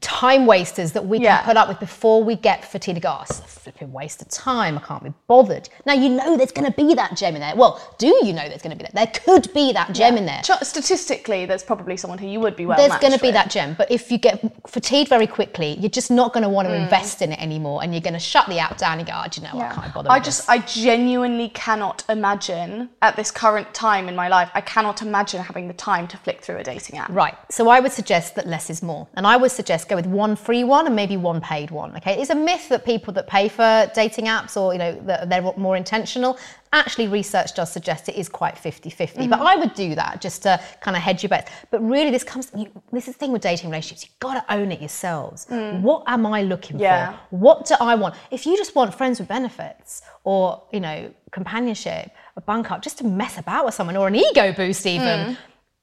time 0.00 0.46
wasters 0.46 0.92
that 0.92 1.06
we 1.06 1.18
Yeah. 1.18 1.38
can 1.38 1.46
put 1.46 1.56
up 1.56 1.68
with 1.68 1.78
before 1.78 2.22
we 2.24 2.34
get 2.36 2.64
fatigued. 2.64 3.04
Oh, 3.04 3.20
it's 3.22 3.38
a 3.40 3.42
flipping 3.42 3.92
waste 3.92 4.22
of 4.22 4.28
time. 4.28 4.78
I 4.78 4.80
can't 4.80 5.04
be 5.04 5.12
bothered. 5.26 5.68
Now 5.84 5.92
you 5.92 6.08
know 6.08 6.36
there's 6.36 6.52
going 6.52 6.70
to 6.70 6.72
be 6.72 6.94
that 6.94 7.16
gem 7.16 7.34
in 7.34 7.40
there. 7.40 7.54
Well, 7.54 7.80
do 7.98 8.06
you 8.06 8.32
know 8.32 8.48
there's 8.48 8.62
going 8.62 8.76
to 8.76 8.82
be 8.82 8.84
that? 8.84 8.94
There 8.94 9.06
could 9.24 9.52
be 9.52 9.72
that 9.72 9.92
gem 9.92 10.16
in 10.16 10.26
there. 10.26 10.42
Statistically, 10.42 11.46
there's 11.46 11.62
probably 11.62 11.96
someone 11.96 12.18
who 12.18 12.26
you 12.26 12.40
would 12.40 12.56
be 12.56 12.66
well 12.66 12.78
There's 12.78 13.00
going 13.00 13.12
to 13.12 13.18
be 13.18 13.30
that 13.32 13.50
gem, 13.50 13.74
but 13.76 13.90
if 13.90 14.10
you 14.10 14.18
get 14.18 14.40
fatigued 14.66 15.08
very 15.08 15.26
quickly, 15.26 15.76
you're 15.78 15.90
just 15.90 16.10
not 16.10 16.32
going 16.32 16.42
to 16.42 16.48
want 16.48 16.68
to 16.68 16.74
hmm. 16.74 16.82
invest 16.82 17.22
in 17.22 17.32
it 17.32 17.40
anymore, 17.40 17.82
and 17.82 17.92
you're 17.92 18.00
going 18.00 18.14
to 18.14 18.18
shut 18.18 18.46
the 18.48 18.58
app 18.58 18.78
down 18.78 18.98
and 18.98 19.06
go, 19.06 19.12
oh, 19.14 19.28
do 19.28 19.40
you 19.40 19.46
know 19.46 19.56
what? 19.56 19.72
I 19.72 19.74
can't 19.74 19.94
bother. 19.94 20.10
I 20.10 20.20
just, 20.20 20.40
this." 20.40 20.48
I 20.48 20.58
genuinely 20.58 21.50
cannot 21.50 22.04
imagine 22.08 22.90
at 23.02 23.16
this 23.16 23.30
current 23.30 23.72
time 23.74 24.08
in 24.08 24.16
my 24.16 24.28
life, 24.28 24.50
I 24.54 24.60
cannot 24.62 25.02
imagine 25.02 25.42
having 25.42 25.68
the 25.68 25.74
time 25.74 26.08
to 26.08 26.16
flick 26.16 26.42
through 26.42 26.56
a 26.56 26.64
dating 26.64 26.98
app. 26.98 27.10
Right. 27.10 27.36
So 27.50 27.68
I 27.68 27.80
would 27.80 27.92
suggest 27.92 28.34
that 28.36 28.46
less 28.46 28.70
is 28.70 28.82
more. 28.82 29.08
And 29.14 29.26
I 29.26 29.36
would 29.36 29.50
suggest 29.50 29.89
go 29.90 29.96
with 29.96 30.06
one 30.06 30.36
free 30.36 30.64
one 30.64 30.86
and 30.86 30.96
maybe 30.96 31.16
one 31.16 31.40
paid 31.40 31.70
one. 31.70 31.94
Okay. 31.96 32.20
It's 32.20 32.30
a 32.30 32.34
myth 32.34 32.68
that 32.70 32.84
people 32.84 33.12
that 33.14 33.26
pay 33.26 33.48
for 33.48 33.90
dating 33.94 34.26
apps 34.26 34.56
or, 34.56 34.72
you 34.72 34.78
know, 34.78 34.98
that 35.04 35.28
they're 35.28 35.42
more 35.56 35.76
intentional. 35.76 36.38
Actually, 36.72 37.08
research 37.08 37.54
does 37.54 37.70
suggest 37.70 38.08
it 38.08 38.14
is 38.14 38.28
quite 38.28 38.56
50 38.56 38.90
50. 38.90 39.26
But 39.26 39.40
mm-hmm. 39.40 39.46
I 39.46 39.56
would 39.56 39.74
do 39.74 39.94
that 39.96 40.20
just 40.20 40.42
to 40.44 40.60
kind 40.80 40.96
of 40.96 41.02
hedge 41.02 41.22
your 41.22 41.28
bets. 41.28 41.50
But 41.70 41.80
really, 41.82 42.10
this 42.10 42.24
comes, 42.24 42.50
you, 42.56 42.70
this 42.92 43.08
is 43.08 43.14
the 43.14 43.18
thing 43.18 43.32
with 43.32 43.42
dating 43.42 43.70
relationships. 43.70 44.08
You've 44.08 44.20
got 44.20 44.34
to 44.34 44.54
own 44.54 44.70
it 44.70 44.80
yourselves. 44.80 45.46
Mm. 45.50 45.80
What 45.82 46.04
am 46.06 46.24
I 46.26 46.42
looking 46.42 46.78
Yeah. 46.78 47.12
for? 47.12 47.36
What 47.36 47.66
do 47.66 47.74
I 47.80 47.96
want? 47.96 48.14
If 48.30 48.46
you 48.46 48.56
just 48.56 48.74
want 48.76 48.94
friends 48.94 49.18
with 49.18 49.28
benefits 49.28 50.02
or, 50.22 50.62
you 50.72 50.80
know, 50.80 51.12
companionship, 51.32 52.12
a 52.36 52.40
bunk 52.40 52.70
up, 52.70 52.82
just 52.82 52.98
to 52.98 53.04
mess 53.04 53.36
about 53.36 53.64
with 53.64 53.74
someone 53.74 53.96
or 53.96 54.06
an 54.06 54.14
ego 54.14 54.52
boost 54.52 54.86
even, 54.86 55.34
mm. 55.34 55.36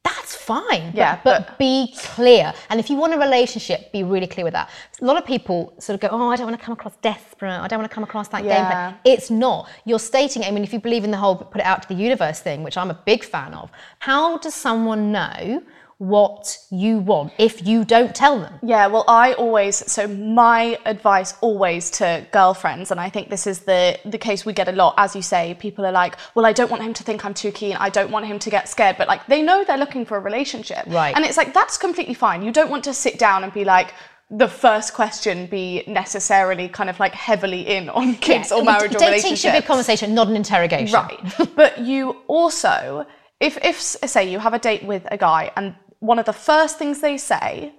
That's 0.09 0.33
fine. 0.35 0.91
Yeah, 0.93 1.19
but, 1.23 1.47
but- 1.47 1.57
be 1.59 1.93
clear. 2.15 2.53
And 2.69 2.79
if 2.79 2.89
you 2.89 2.95
want 2.97 3.13
a 3.13 3.17
relationship, 3.17 3.91
be 3.91 4.03
really 4.03 4.27
clear 4.27 4.45
with 4.45 4.53
that. 4.53 4.69
A 5.01 5.05
lot 5.05 5.17
of 5.17 5.25
people 5.25 5.73
sort 5.79 5.95
of 5.95 5.99
go, 6.05 6.07
oh, 6.15 6.29
I 6.31 6.35
don't 6.37 6.47
want 6.49 6.59
to 6.59 6.65
come 6.65 6.73
across 6.79 6.95
desperate. 7.01 7.59
I 7.63 7.67
don't 7.67 7.79
want 7.79 7.89
to 7.91 7.95
come 7.97 8.03
across 8.03 8.27
that 8.29 8.43
Yeah. 8.43 8.53
gameplay. 8.57 8.97
It's 9.13 9.29
not. 9.29 9.69
You're 9.85 9.99
stating, 10.13 10.43
I 10.43 10.51
mean, 10.51 10.63
if 10.63 10.71
you 10.73 10.79
believe 10.79 11.03
in 11.03 11.11
the 11.11 11.17
whole 11.17 11.35
put 11.35 11.59
it 11.61 11.67
out 11.71 11.81
to 11.83 11.87
the 11.93 11.99
universe 12.09 12.39
thing, 12.39 12.63
which 12.63 12.77
I'm 12.77 12.91
a 12.97 12.99
big 13.11 13.23
fan 13.23 13.53
of, 13.53 13.69
how 13.99 14.37
does 14.37 14.53
someone 14.55 15.11
know 15.11 15.61
what 15.99 16.59
you 16.69 16.99
want 16.99 17.33
if 17.39 17.65
you 17.65 17.83
don't 17.83 18.13
tell 18.13 18.39
them? 18.39 18.59
Yeah, 18.61 18.85
well, 18.87 19.03
I 19.07 19.33
always 19.33 19.75
so 19.91 20.07
my 20.07 20.77
advice 20.85 21.33
always 21.41 21.89
to 21.91 22.25
girlfriends, 22.31 22.91
and 22.91 22.99
I 22.99 23.09
think 23.09 23.29
this 23.29 23.47
is 23.47 23.61
the 23.61 23.99
the 24.05 24.17
case 24.17 24.45
we 24.45 24.53
get 24.53 24.67
a 24.67 24.71
lot. 24.73 24.93
As 24.97 25.15
you 25.15 25.21
say, 25.23 25.55
people 25.59 25.85
are 25.85 25.91
like, 25.91 26.15
"Well, 26.35 26.45
I 26.45 26.53
don't 26.53 26.69
want 26.69 26.83
him 26.83 26.93
to 26.93 27.03
think 27.03 27.25
I'm 27.25 27.33
too 27.33 27.51
keen. 27.51 27.75
I 27.77 27.89
don't 27.89 28.11
want 28.11 28.27
him 28.27 28.37
to 28.39 28.49
get 28.49 28.69
scared." 28.69 28.97
But 28.97 29.07
like, 29.07 29.25
they 29.27 29.41
know 29.41 29.63
they're 29.63 29.77
looking 29.77 30.05
for 30.05 30.17
a 30.17 30.19
relationship, 30.21 30.83
Right. 30.87 31.15
And 31.15 31.25
it's 31.25 31.37
like 31.37 31.53
that's 31.53 31.77
completely 31.77 32.13
fine. 32.13 32.43
You 32.43 32.51
don't 32.51 32.69
want 32.69 32.83
to 32.83 32.93
sit 32.93 33.17
down 33.19 33.43
and 33.43 33.51
be 33.53 33.65
like. 33.65 33.93
The 34.29 34.49
first 34.49 34.93
question 34.93 35.45
be 35.45 35.85
necessarily 35.87 36.67
kind 36.67 36.89
of 36.89 36.99
like 36.99 37.13
heavily 37.13 37.61
in 37.61 37.87
on 37.87 38.15
kids 38.15 38.51
or 38.51 38.61
marriage 38.61 38.93
or 38.93 38.99
Dating 38.99 39.07
relationships. 39.07 39.39
should 39.39 39.53
be 39.53 39.59
a 39.59 39.61
conversation, 39.61 40.13
not 40.13 40.27
an 40.27 40.35
interrogation. 40.35 40.93
Right. 40.93 41.55
but 41.55 41.79
you 41.79 42.17
also, 42.27 43.07
if, 43.39 43.57
if, 43.63 43.79
say, 43.79 44.29
you 44.29 44.39
have 44.39 44.53
a 44.53 44.59
date 44.59 44.83
with 44.83 45.07
a 45.09 45.17
guy 45.17 45.49
and 45.55 45.75
one 45.99 46.19
of 46.19 46.25
the 46.25 46.33
first 46.33 46.77
things 46.77 47.01
they 47.01 47.17
say 47.17 47.73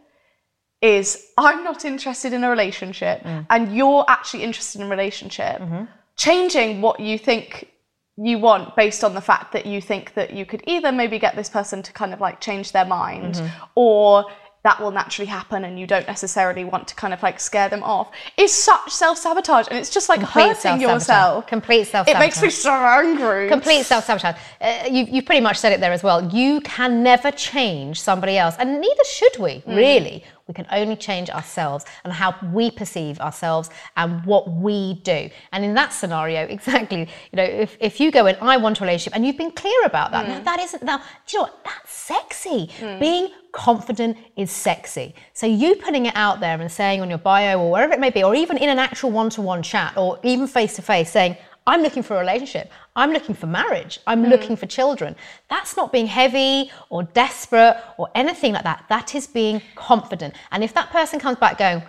is, 0.80 1.26
I'm 1.36 1.64
not 1.64 1.84
interested 1.84 2.32
in 2.32 2.44
a 2.44 2.50
relationship, 2.50 3.22
mm. 3.22 3.46
and 3.50 3.74
you're 3.74 4.04
actually 4.08 4.44
interested 4.44 4.80
in 4.80 4.86
a 4.86 4.90
relationship, 4.90 5.60
mm-hmm. 5.60 5.84
changing 6.16 6.80
what 6.80 7.00
you 7.00 7.18
think 7.18 7.68
you 8.16 8.38
want 8.38 8.74
based 8.74 9.04
on 9.04 9.14
the 9.14 9.20
fact 9.20 9.52
that 9.52 9.64
you 9.64 9.80
think 9.80 10.14
that 10.14 10.32
you 10.32 10.44
could 10.44 10.62
either 10.66 10.90
maybe 10.90 11.18
get 11.18 11.36
this 11.36 11.48
person 11.48 11.82
to 11.82 11.92
kind 11.92 12.12
of 12.12 12.20
like 12.20 12.40
change 12.40 12.72
their 12.72 12.84
mind 12.84 13.34
mm-hmm. 13.34 13.64
or 13.76 14.26
that 14.64 14.80
will 14.80 14.90
naturally 14.90 15.26
happen 15.26 15.64
and 15.64 15.78
you 15.78 15.86
don't 15.86 16.06
necessarily 16.06 16.64
want 16.64 16.88
to 16.88 16.94
kind 16.94 17.14
of 17.14 17.22
like 17.22 17.38
scare 17.38 17.68
them 17.68 17.82
off 17.82 18.10
is 18.36 18.52
such 18.52 18.90
self-sabotage 18.90 19.68
and 19.68 19.78
it's 19.78 19.90
just 19.90 20.08
like 20.08 20.20
Complete 20.20 20.42
hurting 20.42 20.54
self-sabotage. 20.60 20.80
yourself 20.94 21.46
Complete 21.46 21.84
self-sabotage. 21.86 22.20
It 22.22 22.26
makes 22.26 22.42
me 22.42 22.50
so 22.50 22.72
angry 22.72 23.48
Complete 23.48 23.84
self 23.84 24.04
sabotage. 24.04 24.36
Uh, 24.60 24.84
you, 24.90 25.06
you've 25.10 25.24
pretty 25.26 25.40
much 25.40 25.56
said 25.58 25.72
it 25.72 25.80
there 25.80 25.92
as 25.92 26.02
well. 26.02 26.28
You 26.34 26.60
can 26.62 27.02
never 27.02 27.30
change 27.30 28.00
somebody 28.00 28.36
else, 28.36 28.56
and 28.58 28.80
neither 28.80 29.04
should 29.04 29.38
we, 29.38 29.62
really. 29.66 30.24
We 30.48 30.54
can 30.54 30.66
only 30.72 30.96
change 30.96 31.28
ourselves 31.28 31.84
and 32.04 32.12
how 32.12 32.34
we 32.52 32.70
perceive 32.70 33.20
ourselves 33.20 33.68
and 33.96 34.24
what 34.24 34.50
we 34.50 34.94
do. 35.04 35.28
And 35.52 35.64
in 35.64 35.74
that 35.74 35.92
scenario, 35.92 36.42
exactly, 36.48 37.00
you 37.00 37.36
know, 37.36 37.44
if, 37.44 37.76
if 37.80 38.00
you 38.00 38.10
go 38.10 38.26
in, 38.26 38.36
I 38.40 38.56
want 38.56 38.80
a 38.80 38.84
relationship, 38.84 39.14
and 39.14 39.26
you've 39.26 39.36
been 39.36 39.52
clear 39.52 39.84
about 39.84 40.10
that, 40.12 40.26
now 40.26 40.40
that 40.40 40.58
isn't, 40.60 40.82
now, 40.82 40.98
do 40.98 41.04
you 41.32 41.38
know 41.38 41.42
what? 41.44 41.64
That's 41.64 41.92
sexy. 41.92 42.70
Mm. 42.80 42.98
Being 42.98 43.28
confident 43.52 44.16
is 44.36 44.50
sexy. 44.50 45.14
So 45.32 45.46
you 45.46 45.76
putting 45.76 46.06
it 46.06 46.14
out 46.16 46.40
there 46.40 46.60
and 46.60 46.70
saying 46.70 47.00
on 47.00 47.08
your 47.08 47.18
bio 47.18 47.60
or 47.60 47.70
wherever 47.70 47.92
it 47.92 48.00
may 48.00 48.10
be, 48.10 48.22
or 48.22 48.34
even 48.34 48.56
in 48.56 48.68
an 48.68 48.78
actual 48.78 49.10
one 49.10 49.30
to 49.30 49.42
one 49.42 49.62
chat 49.62 49.96
or 49.96 50.18
even 50.22 50.46
face 50.46 50.76
to 50.76 50.82
face, 50.82 51.10
saying, 51.10 51.36
I'm 51.68 51.82
looking 51.82 52.02
for 52.02 52.16
a 52.16 52.20
relationship. 52.20 52.72
I'm 52.96 53.12
looking 53.12 53.34
for 53.34 53.46
marriage. 53.46 54.00
I'm 54.06 54.24
mm. 54.24 54.30
looking 54.30 54.56
for 54.56 54.66
children. 54.66 55.14
That's 55.50 55.76
not 55.76 55.92
being 55.92 56.06
heavy 56.06 56.70
or 56.88 57.02
desperate 57.02 57.76
or 57.98 58.08
anything 58.14 58.54
like 58.54 58.64
that. 58.64 58.86
That 58.88 59.14
is 59.14 59.26
being 59.26 59.60
confident. 59.74 60.34
And 60.50 60.64
if 60.64 60.72
that 60.72 60.88
person 60.90 61.20
comes 61.20 61.36
back 61.36 61.58
going, 61.58 61.82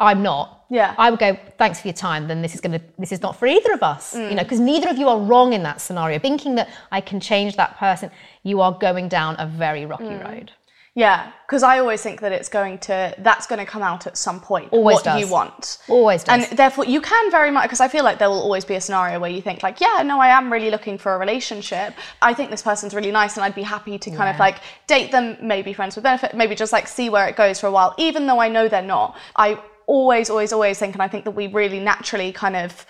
I'm 0.00 0.22
not, 0.22 0.64
Yeah. 0.70 0.94
I 0.98 1.10
would 1.10 1.20
go, 1.20 1.36
thanks 1.58 1.80
for 1.80 1.88
your 1.88 1.94
time. 1.94 2.26
Then 2.26 2.42
this 2.42 2.54
is 2.54 2.60
gonna 2.60 2.80
this 2.98 3.12
is 3.12 3.20
not 3.20 3.36
for 3.36 3.46
either 3.46 3.72
of 3.72 3.82
us. 3.82 4.14
You 4.14 4.20
know, 4.20 4.42
mm. 4.42 4.48
because 4.48 4.60
neither 4.60 4.88
of 4.88 4.98
you 4.98 5.08
are 5.08 5.20
wrong 5.20 5.52
in 5.52 5.62
that 5.64 5.80
scenario. 5.80 6.18
Thinking 6.18 6.54
that 6.56 6.68
I 6.90 7.00
can 7.00 7.20
change 7.20 7.56
that 7.56 7.76
person, 7.76 8.10
you 8.42 8.60
are 8.62 8.72
going 8.72 9.08
down 9.08 9.36
a 9.38 9.46
very 9.46 9.84
rocky 9.86 10.04
mm. 10.04 10.24
road. 10.24 10.52
Yeah, 10.96 11.30
because 11.46 11.62
I 11.62 11.78
always 11.78 12.02
think 12.02 12.20
that 12.20 12.32
it's 12.32 12.48
going 12.48 12.78
to 12.78 13.14
that's 13.18 13.46
going 13.46 13.60
to 13.60 13.64
come 13.64 13.80
out 13.80 14.08
at 14.08 14.16
some 14.16 14.40
point. 14.40 14.72
Always 14.72 14.96
what 14.96 15.04
does. 15.04 15.20
you 15.20 15.28
want. 15.28 15.78
Always 15.88 16.24
does. 16.24 16.48
And 16.48 16.58
therefore, 16.58 16.84
you 16.84 17.00
can 17.00 17.30
very 17.30 17.52
much 17.52 17.64
because 17.64 17.80
I 17.80 17.86
feel 17.86 18.02
like 18.02 18.18
there 18.18 18.28
will 18.28 18.40
always 18.40 18.64
be 18.64 18.74
a 18.74 18.80
scenario 18.80 19.20
where 19.20 19.30
you 19.30 19.40
think 19.40 19.62
like, 19.62 19.80
yeah, 19.80 20.02
no, 20.04 20.18
I 20.18 20.28
am 20.28 20.52
really 20.52 20.68
looking 20.68 20.98
for 20.98 21.14
a 21.14 21.18
relationship. 21.18 21.94
I 22.20 22.34
think 22.34 22.50
this 22.50 22.62
person's 22.62 22.92
really 22.92 23.12
nice, 23.12 23.36
and 23.36 23.44
I'd 23.44 23.54
be 23.54 23.62
happy 23.62 23.98
to 23.98 24.10
kind 24.10 24.28
of 24.28 24.40
like 24.40 24.56
date 24.88 25.12
them, 25.12 25.36
maybe 25.40 25.72
friends 25.72 25.94
with 25.94 26.02
benefit, 26.02 26.34
maybe 26.34 26.56
just 26.56 26.72
like 26.72 26.88
see 26.88 27.08
where 27.08 27.28
it 27.28 27.36
goes 27.36 27.60
for 27.60 27.68
a 27.68 27.70
while, 27.70 27.94
even 27.96 28.26
though 28.26 28.40
I 28.40 28.48
know 28.48 28.66
they're 28.66 28.82
not. 28.82 29.16
I 29.36 29.62
always, 29.86 30.28
always, 30.28 30.52
always 30.52 30.78
think, 30.78 30.94
and 30.94 31.02
I 31.02 31.08
think 31.08 31.24
that 31.24 31.32
we 31.32 31.46
really 31.46 31.78
naturally 31.78 32.32
kind 32.32 32.56
of 32.56 32.84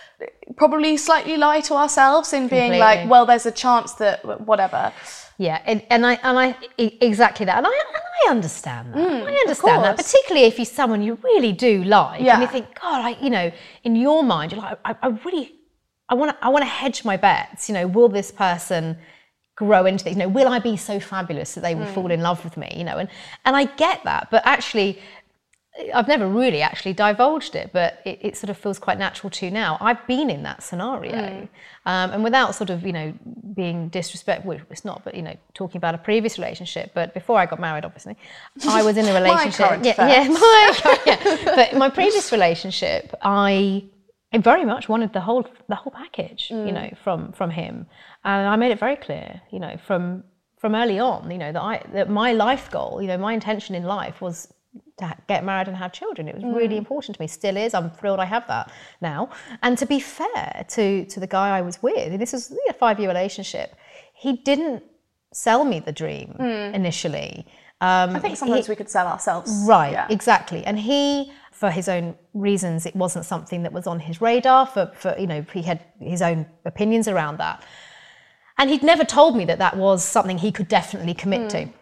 probably 0.56 0.96
slightly 0.96 1.36
lie 1.36 1.60
to 1.60 1.74
ourselves 1.74 2.32
in 2.32 2.48
being 2.48 2.78
like, 2.78 3.08
well, 3.10 3.26
there's 3.26 3.46
a 3.46 3.52
chance 3.52 3.92
that 3.94 4.24
whatever. 4.40 4.92
Yeah, 5.40 5.62
and, 5.64 5.82
and 5.88 6.04
I 6.04 6.18
and 6.22 6.38
I 6.38 6.54
exactly 6.76 7.46
that, 7.46 7.56
and 7.56 7.66
I 7.66 7.70
and 7.70 8.02
I 8.26 8.30
understand 8.30 8.92
that. 8.92 8.98
Mm, 8.98 9.22
I 9.26 9.34
understand 9.36 9.82
that, 9.84 9.96
particularly 9.96 10.46
if 10.46 10.58
he's 10.58 10.70
someone 10.70 11.00
you 11.00 11.18
really 11.24 11.52
do 11.52 11.82
like, 11.82 12.20
and 12.20 12.42
you 12.42 12.46
think, 12.46 12.78
God, 12.78 13.00
I 13.06 13.16
you 13.22 13.30
know, 13.30 13.50
in 13.82 13.96
your 13.96 14.22
mind, 14.22 14.52
you're 14.52 14.60
like, 14.60 14.78
I, 14.84 14.94
I 15.00 15.06
really, 15.24 15.54
I 16.10 16.14
want 16.14 16.32
to, 16.32 16.44
I 16.44 16.50
want 16.50 16.60
to 16.60 16.68
hedge 16.68 17.06
my 17.06 17.16
bets. 17.16 17.70
You 17.70 17.74
know, 17.74 17.86
will 17.86 18.10
this 18.10 18.30
person 18.30 18.98
grow 19.56 19.86
into 19.86 20.04
this? 20.04 20.12
You 20.12 20.18
know, 20.18 20.28
will 20.28 20.46
I 20.46 20.58
be 20.58 20.76
so 20.76 21.00
fabulous 21.00 21.54
that 21.54 21.62
they 21.62 21.74
will 21.74 21.86
fall 21.86 22.08
mm. 22.10 22.12
in 22.12 22.20
love 22.20 22.44
with 22.44 22.58
me? 22.58 22.70
You 22.76 22.84
know, 22.84 22.98
and 22.98 23.08
and 23.46 23.56
I 23.56 23.64
get 23.64 24.04
that, 24.04 24.28
but 24.30 24.42
actually. 24.44 24.98
I've 25.94 26.08
never 26.08 26.26
really 26.28 26.62
actually 26.62 26.92
divulged 26.94 27.54
it, 27.54 27.70
but 27.72 28.00
it, 28.04 28.18
it 28.20 28.36
sort 28.36 28.50
of 28.50 28.58
feels 28.58 28.78
quite 28.78 28.98
natural 28.98 29.30
to 29.30 29.50
now. 29.50 29.78
I've 29.80 30.04
been 30.06 30.28
in 30.28 30.42
that 30.42 30.62
scenario, 30.62 31.48
um, 31.86 32.10
and 32.10 32.24
without 32.24 32.54
sort 32.54 32.70
of 32.70 32.84
you 32.84 32.92
know 32.92 33.14
being 33.54 33.88
disrespectful, 33.88 34.48
well, 34.48 34.60
it's 34.70 34.84
not, 34.84 35.04
but 35.04 35.14
you 35.14 35.22
know 35.22 35.36
talking 35.54 35.78
about 35.78 35.94
a 35.94 35.98
previous 35.98 36.38
relationship. 36.38 36.90
But 36.92 37.14
before 37.14 37.38
I 37.38 37.46
got 37.46 37.60
married, 37.60 37.84
obviously, 37.84 38.16
I 38.68 38.82
was 38.82 38.96
in 38.96 39.06
a 39.06 39.14
relationship. 39.20 39.66
current 39.66 39.84
yeah, 39.84 39.94
yeah, 39.98 40.28
my 40.28 40.98
yeah. 41.06 41.54
But 41.54 41.74
my 41.76 41.88
previous 41.88 42.32
relationship, 42.32 43.14
I 43.22 43.84
I 44.32 44.38
very 44.38 44.64
much 44.64 44.88
wanted 44.88 45.12
the 45.12 45.20
whole 45.20 45.46
the 45.68 45.76
whole 45.76 45.92
package, 45.92 46.50
you 46.50 46.72
know, 46.72 46.90
from 47.02 47.32
from 47.32 47.50
him, 47.50 47.86
and 48.24 48.48
I 48.48 48.56
made 48.56 48.72
it 48.72 48.80
very 48.80 48.96
clear, 48.96 49.40
you 49.50 49.60
know, 49.60 49.76
from 49.86 50.24
from 50.58 50.74
early 50.74 50.98
on, 50.98 51.30
you 51.30 51.38
know, 51.38 51.52
that 51.52 51.62
I 51.62 51.82
that 51.92 52.10
my 52.10 52.32
life 52.32 52.70
goal, 52.70 53.00
you 53.00 53.08
know, 53.08 53.18
my 53.18 53.32
intention 53.32 53.74
in 53.74 53.84
life 53.84 54.20
was 54.20 54.52
to 54.98 55.16
get 55.28 55.44
married 55.44 55.68
and 55.68 55.76
have 55.76 55.92
children. 55.92 56.28
It 56.28 56.34
was 56.34 56.44
really 56.44 56.74
mm. 56.74 56.78
important 56.78 57.16
to 57.16 57.22
me. 57.22 57.26
Still 57.26 57.56
is. 57.56 57.74
I'm 57.74 57.90
thrilled 57.90 58.20
I 58.20 58.24
have 58.24 58.46
that 58.48 58.70
now. 59.00 59.30
And 59.62 59.76
to 59.78 59.86
be 59.86 60.00
fair 60.00 60.64
to 60.68 61.04
to 61.06 61.20
the 61.20 61.26
guy 61.26 61.56
I 61.58 61.62
was 61.62 61.82
with, 61.82 62.18
this 62.18 62.32
was 62.32 62.56
a 62.68 62.72
five 62.72 62.98
year 63.00 63.08
relationship. 63.08 63.74
He 64.14 64.36
didn't 64.36 64.82
sell 65.32 65.64
me 65.64 65.80
the 65.80 65.92
dream 65.92 66.36
mm. 66.38 66.74
initially. 66.74 67.46
Um, 67.80 68.14
I 68.14 68.18
think 68.18 68.36
sometimes 68.36 68.68
we 68.68 68.76
could 68.76 68.90
sell 68.90 69.06
ourselves. 69.06 69.64
Right, 69.66 69.92
Yeah. 69.92 70.06
exactly. 70.10 70.64
And 70.66 70.78
he, 70.78 71.32
for 71.50 71.70
his 71.70 71.88
own 71.88 72.14
reasons, 72.34 72.84
it 72.84 72.94
wasn't 72.94 73.24
something 73.24 73.62
that 73.62 73.72
was 73.72 73.86
on 73.86 74.00
his 74.00 74.20
radar. 74.20 74.66
For, 74.66 74.92
for 74.94 75.16
you 75.18 75.26
know, 75.26 75.44
he 75.52 75.62
had 75.62 75.82
his 75.98 76.20
own 76.20 76.44
opinions 76.66 77.08
around 77.08 77.38
that, 77.38 77.62
and 78.58 78.68
he'd 78.68 78.82
never 78.82 79.04
told 79.04 79.34
me 79.34 79.46
that 79.46 79.58
that 79.58 79.76
was 79.78 80.04
something 80.04 80.36
he 80.36 80.52
could 80.52 80.68
definitely 80.68 81.14
commit 81.14 81.48
to. 81.50 81.58
Mm. 81.64 81.72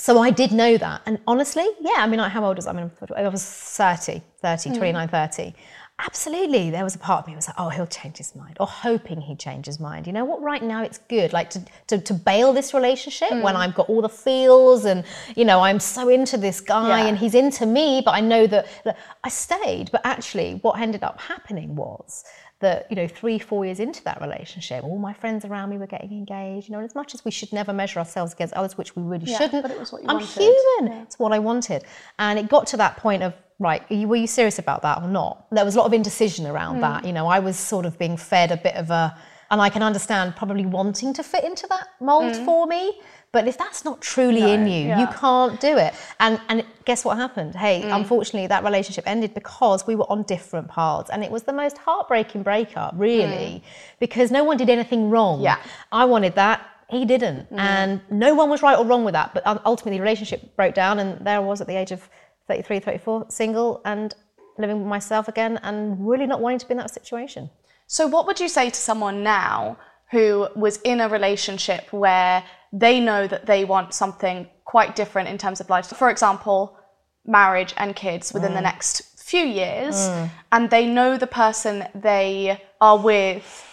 So 0.00 0.18
I 0.18 0.30
did 0.30 0.50
know 0.50 0.78
that, 0.78 1.02
and 1.04 1.18
honestly, 1.26 1.66
yeah. 1.78 1.96
I 1.98 2.06
mean, 2.06 2.20
like, 2.20 2.32
how 2.32 2.42
old 2.44 2.56
was 2.56 2.66
I? 2.66 2.70
I 2.70 2.72
mean, 2.72 2.90
I 3.14 3.28
was 3.28 3.44
30, 3.44 4.22
30, 4.40 4.70
mm. 4.70 4.78
29, 4.78 5.08
30. 5.08 5.54
Absolutely, 5.98 6.70
there 6.70 6.82
was 6.82 6.94
a 6.94 6.98
part 6.98 7.22
of 7.22 7.28
me 7.28 7.36
was 7.36 7.46
like, 7.46 7.56
oh, 7.58 7.68
he'll 7.68 7.86
change 7.86 8.16
his 8.16 8.34
mind, 8.34 8.56
or 8.58 8.66
hoping 8.66 9.20
he'd 9.20 9.38
change 9.38 9.66
his 9.66 9.78
mind. 9.78 10.06
You 10.06 10.14
know 10.14 10.24
what? 10.24 10.40
Right 10.40 10.62
now, 10.62 10.82
it's 10.82 10.96
good. 10.96 11.34
Like 11.34 11.50
to 11.50 11.62
to, 11.88 12.00
to 12.00 12.14
bail 12.14 12.54
this 12.54 12.72
relationship 12.72 13.30
when 13.30 13.54
mm. 13.54 13.62
I've 13.62 13.74
got 13.74 13.90
all 13.90 14.00
the 14.00 14.08
feels, 14.08 14.86
and 14.86 15.04
you 15.36 15.44
know, 15.44 15.60
I'm 15.60 15.78
so 15.78 16.08
into 16.08 16.38
this 16.38 16.62
guy, 16.62 17.02
Yeah. 17.02 17.08
and 17.08 17.18
he's 17.18 17.34
into 17.34 17.66
me. 17.66 18.00
But 18.02 18.12
I 18.12 18.20
know 18.20 18.46
that, 18.46 18.68
that 18.84 18.96
I 19.22 19.28
stayed. 19.28 19.90
But 19.92 20.00
actually, 20.04 20.60
what 20.62 20.80
ended 20.80 21.02
up 21.02 21.20
happening 21.20 21.76
was 21.76 22.24
that 22.60 22.86
you 22.90 22.96
know, 22.96 23.08
three, 23.08 23.38
four 23.38 23.64
years 23.64 23.80
into 23.80 24.02
that 24.04 24.20
relationship, 24.20 24.84
all 24.84 24.98
my 24.98 25.12
friends 25.12 25.44
around 25.44 25.70
me 25.70 25.78
were 25.78 25.86
getting 25.86 26.12
engaged. 26.12 26.68
You 26.68 26.72
know, 26.72 26.78
and 26.78 26.88
as 26.88 26.94
much 26.94 27.14
as 27.14 27.24
we 27.24 27.30
should 27.30 27.52
never 27.52 27.72
measure 27.72 27.98
ourselves 27.98 28.32
against 28.32 28.54
others, 28.54 28.76
which 28.78 28.94
we 28.96 29.02
really 29.02 29.24
Yeah, 29.26 29.38
shouldn't, 29.38 29.62
but 29.62 29.70
it 29.70 29.78
was 29.78 29.92
what 29.92 30.02
you 30.02 30.08
I'm 30.08 30.16
wanted. 30.18 30.42
human. 30.42 30.92
It's 31.02 31.18
what 31.18 31.32
I 31.32 31.38
wanted. 31.38 31.84
And 32.18 32.38
it 32.38 32.48
got 32.48 32.66
to 32.68 32.76
that 32.76 32.96
point 32.98 33.22
of, 33.22 33.34
right, 33.58 33.82
you, 33.90 34.06
were 34.08 34.16
you 34.16 34.26
serious 34.26 34.58
about 34.58 34.82
that 34.82 35.02
or 35.02 35.08
not? 35.08 35.46
There 35.50 35.64
was 35.64 35.74
a 35.74 35.78
lot 35.78 35.86
of 35.86 35.92
indecision 35.92 36.46
around 36.46 36.76
Hmm. 36.76 36.80
that. 36.82 37.04
You 37.06 37.12
know, 37.12 37.26
I 37.26 37.38
was 37.38 37.58
sort 37.58 37.86
of 37.86 37.98
being 37.98 38.16
fed 38.16 38.52
a 38.52 38.56
bit 38.56 38.74
of 38.76 38.90
a, 38.90 39.16
and 39.50 39.60
I 39.60 39.68
can 39.70 39.82
understand 39.82 40.36
probably 40.36 40.64
wanting 40.66 41.12
to 41.14 41.22
fit 41.22 41.44
into 41.44 41.66
that 41.68 41.88
mold 42.00 42.36
for 42.36 42.66
me. 42.66 43.00
But 43.32 43.46
if 43.46 43.56
that's 43.56 43.84
not 43.84 44.00
truly 44.00 44.52
in 44.54 44.66
you, 44.66 44.88
you 44.98 45.06
Hmm. 45.06 45.12
can't 45.12 45.60
do 45.60 45.76
it. 45.76 45.94
And 46.18 46.40
and 46.48 46.64
guess 46.84 47.04
what 47.04 47.16
happened? 47.16 47.54
Hey, 47.54 47.82
Hmm. 47.82 47.92
unfortunately, 47.92 48.48
that 48.48 48.64
relationship 48.64 49.04
ended 49.06 49.34
because 49.34 49.86
we 49.86 49.94
were 49.94 50.10
on 50.10 50.24
different 50.24 50.68
paths, 50.68 51.10
and 51.10 51.22
it 51.22 51.30
was 51.30 51.44
the 51.44 51.52
most 51.52 51.78
heartbreaking 51.78 52.42
breakup, 52.42 52.94
really, 52.96 53.62
because 54.00 54.30
no 54.32 54.42
one 54.42 54.56
did 54.56 54.68
anything 54.68 55.10
wrong. 55.10 55.40
Yeah. 55.42 55.58
I 55.92 56.04
wanted 56.06 56.34
that. 56.34 56.60
He 56.88 57.04
didn't. 57.04 57.46
And 57.56 58.00
no 58.10 58.34
one 58.34 58.50
was 58.50 58.62
right 58.62 58.76
or 58.76 58.84
wrong 58.84 59.04
with 59.04 59.14
that. 59.14 59.32
But 59.32 59.42
ultimately, 59.64 59.98
the 59.98 60.02
relationship 60.02 60.56
broke 60.56 60.74
down. 60.74 60.98
And 60.98 61.24
there 61.24 61.36
I 61.36 61.38
was 61.38 61.60
at 61.60 61.68
the 61.68 61.76
age 61.76 61.92
of 61.92 62.08
33, 62.48 62.80
34, 62.80 63.26
single 63.28 63.80
and 63.84 64.12
living 64.58 64.78
with 64.80 64.88
myself 64.88 65.28
again 65.28 65.60
and 65.62 66.04
really 66.04 66.26
not 66.26 66.40
wanting 66.40 66.58
to 66.58 66.66
be 66.66 66.72
in 66.72 66.78
that 66.78 66.90
situation. 66.92 67.48
So, 67.86 68.08
what 68.08 68.26
would 68.26 68.40
you 68.40 68.48
say 68.48 68.70
to 68.70 68.80
someone 68.90 69.22
now 69.22 69.76
who 70.10 70.48
was 70.56 70.78
in 70.78 71.00
a 71.00 71.08
relationship 71.08 71.92
where 71.92 72.44
they 72.72 73.00
know 73.00 73.26
that 73.26 73.46
they 73.46 73.64
want 73.64 73.94
something 73.94 74.48
quite 74.64 74.96
different 74.96 75.28
in 75.28 75.38
terms 75.38 75.60
of 75.60 75.70
life? 75.70 75.86
For 75.86 76.10
example, 76.10 76.76
marriage 77.24 77.74
and 77.76 77.94
kids 77.94 78.32
within 78.32 78.54
the 78.54 78.60
mm. 78.60 78.64
next 78.64 79.22
few 79.22 79.44
years, 79.44 79.94
mm. 79.94 80.30
and 80.52 80.70
they 80.70 80.86
know 80.86 81.16
the 81.16 81.26
person 81.26 81.86
they 81.94 82.60
are 82.80 82.98
with 82.98 83.66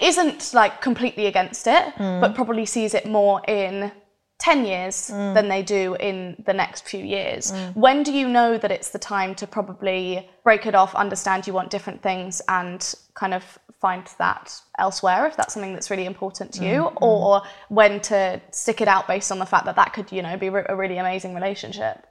isn't 0.00 0.54
like 0.54 0.80
completely 0.80 1.26
against 1.26 1.66
it, 1.66 1.94
mm. 1.96 2.20
but 2.20 2.34
probably 2.34 2.64
sees 2.64 2.94
it 2.94 3.04
more 3.06 3.42
in 3.48 3.90
10 4.38 4.64
years 4.64 5.08
than 5.08 5.48
they 5.48 5.62
do 5.62 5.96
in 5.98 6.40
the 6.46 6.52
next 6.52 6.88
few 6.88 7.04
years. 7.04 7.52
When 7.74 8.04
do 8.04 8.12
you 8.12 8.28
know 8.28 8.56
that 8.56 8.70
it's 8.70 8.90
the 8.90 8.98
time 8.98 9.34
to 9.34 9.48
probably 9.48 10.30
break 10.44 10.64
it 10.64 10.76
off, 10.76 10.94
understand 10.94 11.46
you 11.46 11.52
want 11.52 11.70
different 11.70 12.02
things, 12.02 12.40
and 12.48 12.94
kind 13.14 13.34
of 13.34 13.58
find 13.80 14.04
that 14.18 14.60
elsewhere 14.78 15.26
if 15.26 15.36
that's 15.36 15.54
something 15.54 15.72
that's 15.72 15.90
really 15.90 16.06
important 16.06 16.52
to 16.54 16.64
you, 16.64 16.82
mm-hmm. 16.84 17.04
or 17.04 17.42
when 17.68 18.00
to 18.00 18.40
stick 18.50 18.80
it 18.80 18.88
out 18.88 19.06
based 19.06 19.30
on 19.30 19.38
the 19.38 19.46
fact 19.46 19.64
that 19.66 19.76
that 19.76 19.92
could, 19.92 20.10
you 20.10 20.22
know, 20.22 20.36
be 20.36 20.48
a 20.48 20.76
really 20.76 20.98
amazing 20.98 21.34
relationship? 21.34 22.04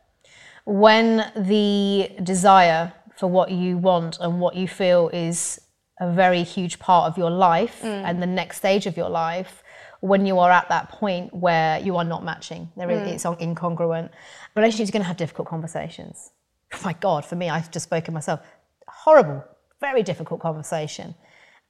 when 0.68 1.32
the 1.34 2.12
desire 2.24 2.92
for 3.18 3.28
what 3.28 3.50
you 3.50 3.78
want 3.78 4.18
and 4.20 4.42
what 4.42 4.54
you 4.54 4.68
feel 4.68 5.08
is 5.14 5.62
a 6.02 6.12
very 6.12 6.44
huge 6.44 6.78
part 6.78 7.10
of 7.10 7.18
your 7.18 7.32
life 7.32 7.80
mm. 7.82 8.04
and 8.04 8.22
the 8.22 8.28
next 8.28 8.58
stage 8.58 8.86
of 8.86 8.98
your 8.98 9.10
life, 9.10 9.64
when 10.02 10.26
you 10.26 10.38
are 10.38 10.52
at 10.52 10.68
that 10.68 10.90
point 10.90 11.34
where 11.34 11.80
you 11.80 11.96
are 11.96 12.04
not 12.04 12.22
matching, 12.22 12.70
there 12.76 12.92
is, 12.92 13.00
mm. 13.00 13.14
it's 13.14 13.24
incongruent. 13.24 14.10
Relationships 14.58 14.90
are 14.90 14.92
going 14.92 15.02
to 15.02 15.08
have 15.08 15.16
difficult 15.16 15.48
conversations. 15.48 16.32
Oh 16.74 16.82
my 16.84 16.94
God, 16.94 17.24
for 17.24 17.38
me, 17.38 17.50
I've 17.50 17.72
just 17.72 17.86
spoken 17.86 18.14
myself. 18.14 18.42
Horrible, 18.90 19.46
very 19.80 20.04
difficult 20.04 20.42
conversation. 20.42 21.16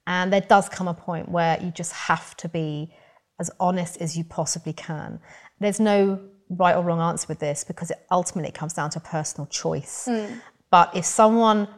And 0.08 0.32
there 0.32 0.40
does 0.40 0.70
come 0.70 0.88
a 0.88 0.94
point 0.94 1.28
where 1.28 1.60
you 1.62 1.70
just 1.70 1.92
have 1.92 2.34
to 2.38 2.48
be 2.48 2.90
as 3.38 3.50
honest 3.60 4.00
as 4.00 4.16
you 4.16 4.24
possibly 4.24 4.72
can. 4.72 5.20
There's 5.60 5.78
no 5.78 6.18
right 6.48 6.74
or 6.74 6.82
wrong 6.82 6.98
answer 6.98 7.26
with 7.28 7.40
this 7.40 7.62
because 7.62 7.90
it 7.90 7.98
ultimately 8.10 8.50
comes 8.50 8.72
down 8.72 8.88
to 8.90 9.00
personal 9.00 9.46
choice. 9.48 10.08
Hmm. 10.10 10.38
But 10.70 10.96
if 10.96 11.04
someone 11.04 11.68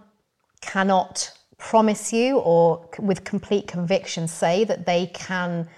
cannot 0.61 1.33
promise 1.59 2.13
you 2.13 2.39
or 2.39 2.89
c- 2.95 3.03
with 3.03 3.25
complete 3.25 3.67
conviction 3.67 4.29
say 4.29 4.63
that 4.63 4.87
they 4.87 5.11
can 5.13 5.69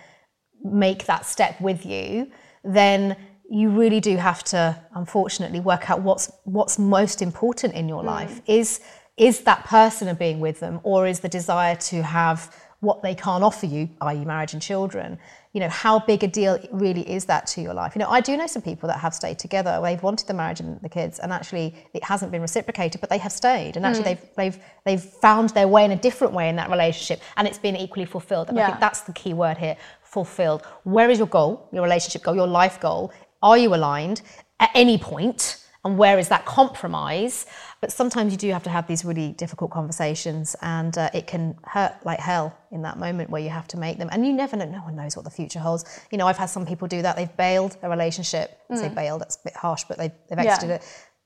make 0.63 1.07
that 1.07 1.25
step 1.25 1.59
with 1.59 1.87
you, 1.87 2.31
then 2.63 3.17
you 3.51 3.71
really 3.71 4.01
do 4.01 4.17
have 4.19 4.45
to 4.45 4.79
unfortunately 4.95 5.61
work 5.61 5.91
out 5.91 6.03
what's 6.03 6.31
what's 6.45 6.79
most 6.79 7.23
important 7.23 7.73
in 7.73 7.89
your 7.89 8.03
hmm. 8.03 8.09
life. 8.09 8.43
Is 8.47 8.81
is 9.17 9.41
that 9.41 9.65
person 9.65 10.09
of 10.09 10.19
being 10.19 10.41
with 10.41 10.61
them 10.61 10.81
or 10.83 11.07
is 11.07 11.21
the 11.21 11.29
desire 11.29 11.77
to 11.77 12.03
have 12.03 12.55
what 12.83 13.01
they 13.01 13.15
can't 13.15 13.45
offer 13.45 13.67
you, 13.67 13.89
i.e. 14.01 14.25
marriage 14.25 14.55
and 14.55 14.61
children, 14.61 15.17
you 15.53 15.61
know, 15.61 15.69
how 15.69 16.01
big 16.01 16.25
a 16.25 16.27
deal 16.27 16.59
really 16.73 17.09
is 17.09 17.27
that 17.27 17.47
to 17.47 17.63
your 17.63 17.73
life? 17.73 17.95
You 17.95 18.01
know, 18.01 18.09
I 18.09 18.21
do 18.21 18.37
know 18.37 18.49
some 18.49 18.61
people 18.61 18.89
that 18.89 18.99
have 18.99 19.15
stayed 19.15 19.39
together. 19.39 19.79
They've 19.81 20.03
wanted 20.03 20.27
the 20.27 20.35
marriage 20.35 20.59
and 20.59 20.81
the 20.81 20.89
kids, 20.89 21.21
and 21.21 21.33
actually 21.33 21.77
it 21.95 22.03
hasn't 22.03 22.33
been 22.33 22.43
reciprocated, 22.43 23.01
but 23.01 23.09
they 23.09 23.19
have 23.19 23.31
stayed, 23.31 23.77
and 23.77 23.87
actually 23.87 24.03
mm. 24.03 24.05
they've 24.05 24.29
they've 24.37 24.59
they've 24.85 25.03
found 25.03 25.51
their 25.51 25.69
way 25.69 25.85
in 25.85 25.93
a 25.93 25.97
different 25.97 26.33
way 26.33 26.49
in 26.49 26.57
that 26.57 26.71
relationship, 26.71 27.23
and 27.37 27.47
it's 27.47 27.59
been 27.59 27.77
equally 27.77 28.07
fulfilled. 28.07 28.49
And 28.49 28.59
I 28.59 28.67
think 28.67 28.81
that's 28.81 29.03
the 29.03 29.13
key 29.13 29.33
word 29.33 29.59
here: 29.59 29.77
fulfilled. 30.03 30.67
Where 30.83 31.09
is 31.09 31.19
your 31.19 31.29
goal? 31.29 31.69
Your 31.73 31.85
relationship 31.85 32.25
goal? 32.25 32.35
Your 32.35 32.49
life 32.49 32.81
goal? 32.81 33.13
Are 33.43 33.59
you 33.59 33.75
aligned 33.77 34.23
at 34.59 34.71
any 34.75 34.99
point? 34.99 35.59
And 35.85 35.99
where 35.99 36.19
is 36.19 36.29
that 36.29 36.45
compromise? 36.47 37.47
But 37.83 37.91
sometimes 37.91 38.33
you 38.33 38.39
do 38.39 38.49
have 38.53 38.63
to 38.63 38.71
have 38.71 38.87
these 38.87 39.05
really 39.05 39.33
difficult 39.33 39.73
conversations, 39.73 40.55
and 40.63 40.97
uh, 40.97 41.11
it 41.13 41.27
can 41.27 41.57
hurt 41.65 41.95
like 42.05 42.21
hell 42.21 42.57
in 42.71 42.83
that 42.83 42.97
moment 42.97 43.29
where 43.29 43.43
you 43.43 43.49
have 43.51 43.67
to 43.69 43.77
make 43.77 43.99
them. 43.99 44.09
And 44.13 44.25
you 44.25 44.33
never 44.33 44.57
know; 44.57 44.67
no 44.67 44.79
one 44.79 44.95
knows 44.95 45.17
what 45.17 45.25
the 45.25 45.33
future 45.33 45.59
holds. 45.59 45.85
You 46.13 46.17
know, 46.17 46.29
I've 46.29 46.39
had 46.39 46.47
some 46.47 46.65
people 46.65 46.87
do 46.87 47.03
that. 47.03 47.17
They've 47.17 47.37
bailed 47.37 47.77
a 47.83 47.91
relationship. 47.91 48.57
I 48.71 48.77
say 48.77 48.89
bailed. 48.89 49.21
That's 49.23 49.35
a 49.37 49.41
bit 49.45 49.57
harsh, 49.57 49.83
but 49.89 49.99
they, 49.99 50.13
they've 50.29 50.39
Yeah. 50.39 50.53
exited 50.53 50.71
it, 50.77 50.83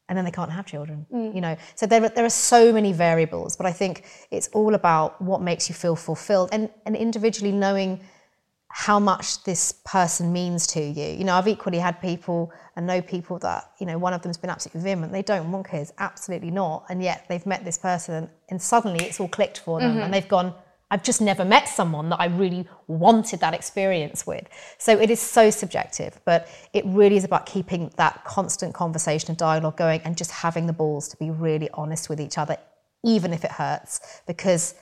and 0.09 0.16
then 0.16 0.25
they 0.25 0.31
can't 0.31 0.51
have 0.51 0.64
children. 0.64 1.05
You 1.11 1.42
know, 1.42 1.57
so 1.75 1.85
there 1.85 2.01
there 2.09 2.25
are 2.25 2.31
so 2.31 2.73
many 2.73 2.92
variables. 2.95 3.55
But 3.55 3.66
I 3.66 3.73
think 3.73 4.07
it's 4.31 4.49
all 4.55 4.75
about 4.75 5.21
what 5.21 5.42
makes 5.42 5.69
you 5.69 5.75
feel 5.75 5.95
fulfilled, 5.95 6.49
and 6.53 6.71
and 6.87 6.97
individually 6.97 7.53
knowing 7.53 8.01
how 8.79 9.01
much 9.01 9.43
this 9.45 9.73
person 9.87 10.35
means 10.35 10.67
to 10.67 10.81
you. 10.83 11.17
You 11.17 11.25
know, 11.25 11.35
I've 11.35 11.49
equally 11.49 11.79
had 11.79 11.99
people 11.99 12.53
and 12.77 12.87
know 12.87 13.01
people 13.01 13.39
that, 13.39 13.71
you 13.81 13.87
know, 13.87 13.97
one 13.97 14.12
of 14.12 14.21
them's 14.21 14.37
been 14.37 14.51
absolutely 14.51 14.83
vehement. 14.83 15.12
They 15.12 15.23
don't 15.23 15.51
want 15.51 15.67
kids, 15.67 15.95
absolutely 15.97 16.51
not. 16.51 16.85
And 16.91 17.03
yet 17.03 17.25
they've 17.27 17.47
met 17.47 17.65
this 17.65 17.79
person 17.79 18.29
and 18.51 18.61
suddenly 18.61 19.03
it's 19.07 19.19
all 19.19 19.29
clicked 19.29 19.61
for 19.61 19.81
them 19.81 19.93
and 19.93 20.01
mm-hmm. 20.01 20.12
they've 20.12 20.29
gone, 20.29 20.53
I've 20.91 21.03
just 21.03 21.23
never 21.23 21.43
met 21.43 21.69
someone 21.69 22.11
that 22.11 22.21
I 22.21 22.27
really 22.27 22.69
wanted 22.87 23.41
that 23.41 23.55
experience 23.55 24.27
with. 24.27 24.47
So 24.77 24.93
it 25.01 25.11
is 25.11 25.21
so 25.21 25.49
subjective, 25.49 26.21
but 26.27 26.47
it 26.75 26.85
really 26.85 27.17
is 27.17 27.25
about 27.25 27.47
keeping 27.47 27.91
that 27.97 28.27
constant 28.27 28.75
conversation 28.75 29.31
and 29.31 29.39
dialogue 29.39 29.79
going 29.79 30.03
and 30.03 30.19
just 30.19 30.31
having 30.31 30.67
the 30.67 30.75
balls 30.75 31.09
to 31.09 31.17
be 31.17 31.31
really 31.31 31.71
honest 31.73 32.11
with 32.11 32.21
each 32.21 32.37
other, 32.37 32.59
even 33.03 33.33
if 33.33 33.43
it 33.43 33.53
hurts, 33.53 34.21
because 34.27 34.75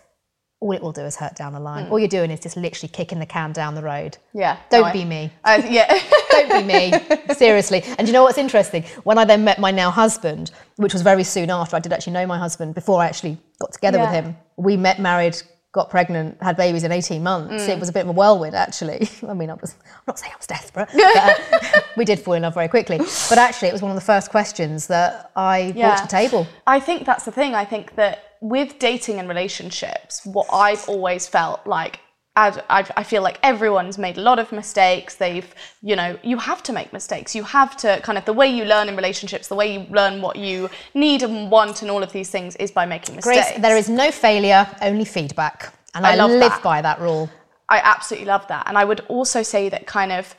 all 0.64 0.72
it 0.72 0.80
will 0.82 0.92
do 0.92 1.02
is 1.02 1.14
hurt 1.14 1.36
down 1.36 1.52
the 1.52 1.60
line. 1.60 1.84
Hmm. 1.84 1.92
All 1.92 1.98
you're 1.98 2.08
doing 2.08 2.30
is 2.30 2.40
just 2.40 2.56
literally 2.56 2.88
kicking 2.88 3.18
the 3.18 3.26
can 3.26 3.52
down 3.52 3.74
the 3.74 3.82
road. 3.82 4.16
Yeah. 4.32 4.56
Don't 4.70 4.80
no, 4.80 4.86
I- 4.86 4.92
be 4.94 5.04
me. 5.04 5.30
I, 5.44 5.56
yeah. 5.58 6.00
Don't 6.30 6.50
be 6.66 6.72
me. 6.72 7.34
Seriously. 7.34 7.82
And 7.98 8.08
you 8.08 8.14
know 8.14 8.22
what's 8.22 8.38
interesting? 8.38 8.82
When 9.02 9.18
I 9.18 9.26
then 9.26 9.44
met 9.44 9.58
my 9.58 9.70
now 9.70 9.90
husband, 9.90 10.52
which 10.76 10.94
was 10.94 11.02
very 11.02 11.22
soon 11.22 11.50
after 11.50 11.76
I 11.76 11.80
did 11.80 11.92
actually 11.92 12.14
know 12.14 12.26
my 12.26 12.38
husband, 12.38 12.74
before 12.74 13.02
I 13.02 13.06
actually 13.06 13.36
got 13.58 13.72
together 13.74 13.98
Yeah. 13.98 14.04
with 14.10 14.24
him, 14.24 14.36
we 14.56 14.78
met, 14.78 14.98
married, 15.00 15.36
got 15.74 15.90
pregnant, 15.90 16.40
had 16.40 16.56
babies 16.56 16.84
in 16.84 16.92
18 16.92 17.22
months. 17.22 17.66
It 17.66 17.78
was 17.80 17.88
a 17.88 17.92
bit 17.92 18.02
of 18.02 18.08
a 18.08 18.12
whirlwind, 18.12 18.54
actually. 18.54 19.08
I 19.28 19.34
mean, 19.34 19.50
I 19.50 19.54
was, 19.54 19.74
I'm 19.84 20.02
not 20.06 20.18
saying 20.18 20.32
I 20.32 20.36
was 20.36 20.46
desperate, 20.46 20.88
but 20.94 21.16
uh, 21.16 21.80
we 21.96 22.04
did 22.04 22.20
fall 22.20 22.34
in 22.34 22.42
love 22.42 22.54
very 22.54 22.68
quickly. 22.68 22.98
But 23.28 23.38
actually, 23.38 23.68
it 23.68 23.72
was 23.72 23.82
one 23.82 23.90
of 23.90 23.96
the 23.96 24.06
first 24.06 24.30
questions 24.30 24.86
that 24.86 25.32
I 25.36 25.72
brought 25.72 25.98
to 25.98 26.02
the 26.04 26.08
table. 26.08 26.46
I 26.66 26.78
think 26.78 27.04
that's 27.04 27.24
the 27.24 27.32
thing. 27.32 27.54
I 27.54 27.64
think 27.64 27.96
that 27.96 28.36
with 28.40 28.78
dating 28.78 29.18
and 29.18 29.28
relationships, 29.28 30.24
what 30.24 30.46
I've 30.52 30.88
always 30.88 31.26
felt 31.26 31.66
like, 31.66 31.98
I, 32.36 32.84
I 32.96 33.04
feel 33.04 33.22
like 33.22 33.38
everyone's 33.44 33.96
made 33.96 34.18
a 34.18 34.20
lot 34.20 34.40
of 34.40 34.50
mistakes. 34.50 35.14
They've, 35.14 35.54
you 35.82 35.94
know, 35.94 36.18
you 36.24 36.36
have 36.38 36.64
to 36.64 36.72
make 36.72 36.92
mistakes. 36.92 37.32
You 37.34 37.44
have 37.44 37.76
to 37.78 38.00
kind 38.02 38.18
of 38.18 38.24
the 38.24 38.32
way 38.32 38.48
you 38.48 38.64
learn 38.64 38.88
in 38.88 38.96
relationships, 38.96 39.46
the 39.46 39.54
way 39.54 39.72
you 39.72 39.86
learn 39.88 40.20
what 40.20 40.34
you 40.36 40.68
need 40.94 41.22
and 41.22 41.48
want, 41.48 41.82
and 41.82 41.90
all 41.90 42.02
of 42.02 42.12
these 42.12 42.30
things 42.30 42.56
is 42.56 42.72
by 42.72 42.86
making 42.86 43.14
mistakes. 43.14 43.50
Grace, 43.50 43.60
there 43.60 43.76
is 43.76 43.88
no 43.88 44.10
failure, 44.10 44.66
only 44.82 45.04
feedback. 45.04 45.72
And 45.94 46.04
I 46.04 46.12
I, 46.12 46.16
love 46.16 46.30
live 46.30 46.50
that. 46.50 46.62
by 46.62 46.82
that 46.82 47.00
rule. 47.00 47.30
I 47.68 47.80
absolutely 47.84 48.26
love 48.26 48.48
that. 48.48 48.66
And 48.66 48.76
I 48.76 48.84
would 48.84 49.00
also 49.08 49.44
say 49.44 49.68
that 49.68 49.86
kind 49.86 50.10
of 50.10 50.34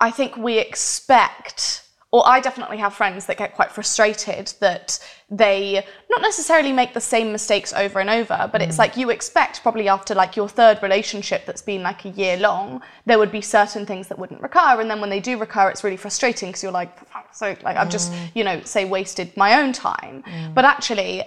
I 0.00 0.10
think 0.10 0.36
we 0.38 0.58
expect 0.58 1.84
or 2.12 2.26
I 2.26 2.40
definitely 2.40 2.78
have 2.78 2.94
friends 2.94 3.26
that 3.26 3.36
get 3.36 3.54
quite 3.54 3.70
frustrated 3.70 4.52
that 4.60 4.98
they 5.30 5.84
not 6.10 6.22
necessarily 6.22 6.72
make 6.72 6.92
the 6.92 7.00
same 7.00 7.30
mistakes 7.30 7.72
over 7.72 8.00
and 8.00 8.10
over, 8.10 8.48
but 8.50 8.60
mm. 8.60 8.66
it's 8.66 8.78
like 8.78 8.96
you 8.96 9.10
expect 9.10 9.62
probably 9.62 9.88
after 9.88 10.14
like 10.14 10.34
your 10.34 10.48
third 10.48 10.82
relationship 10.82 11.46
that's 11.46 11.62
been 11.62 11.82
like 11.82 12.04
a 12.04 12.08
year 12.10 12.36
long, 12.36 12.82
there 13.06 13.18
would 13.18 13.30
be 13.30 13.40
certain 13.40 13.86
things 13.86 14.08
that 14.08 14.18
wouldn't 14.18 14.42
recur, 14.42 14.80
and 14.80 14.90
then 14.90 15.00
when 15.00 15.10
they 15.10 15.20
do 15.20 15.38
recur, 15.38 15.68
it's 15.68 15.84
really 15.84 15.96
frustrating 15.96 16.48
because 16.48 16.62
you're 16.62 16.72
like, 16.72 16.96
so 17.32 17.56
like 17.62 17.76
I've 17.76 17.90
just 17.90 18.12
mm. 18.12 18.30
you 18.34 18.44
know 18.44 18.60
say 18.62 18.84
wasted 18.84 19.36
my 19.36 19.60
own 19.60 19.72
time, 19.72 20.24
mm. 20.24 20.54
but 20.54 20.64
actually 20.64 21.24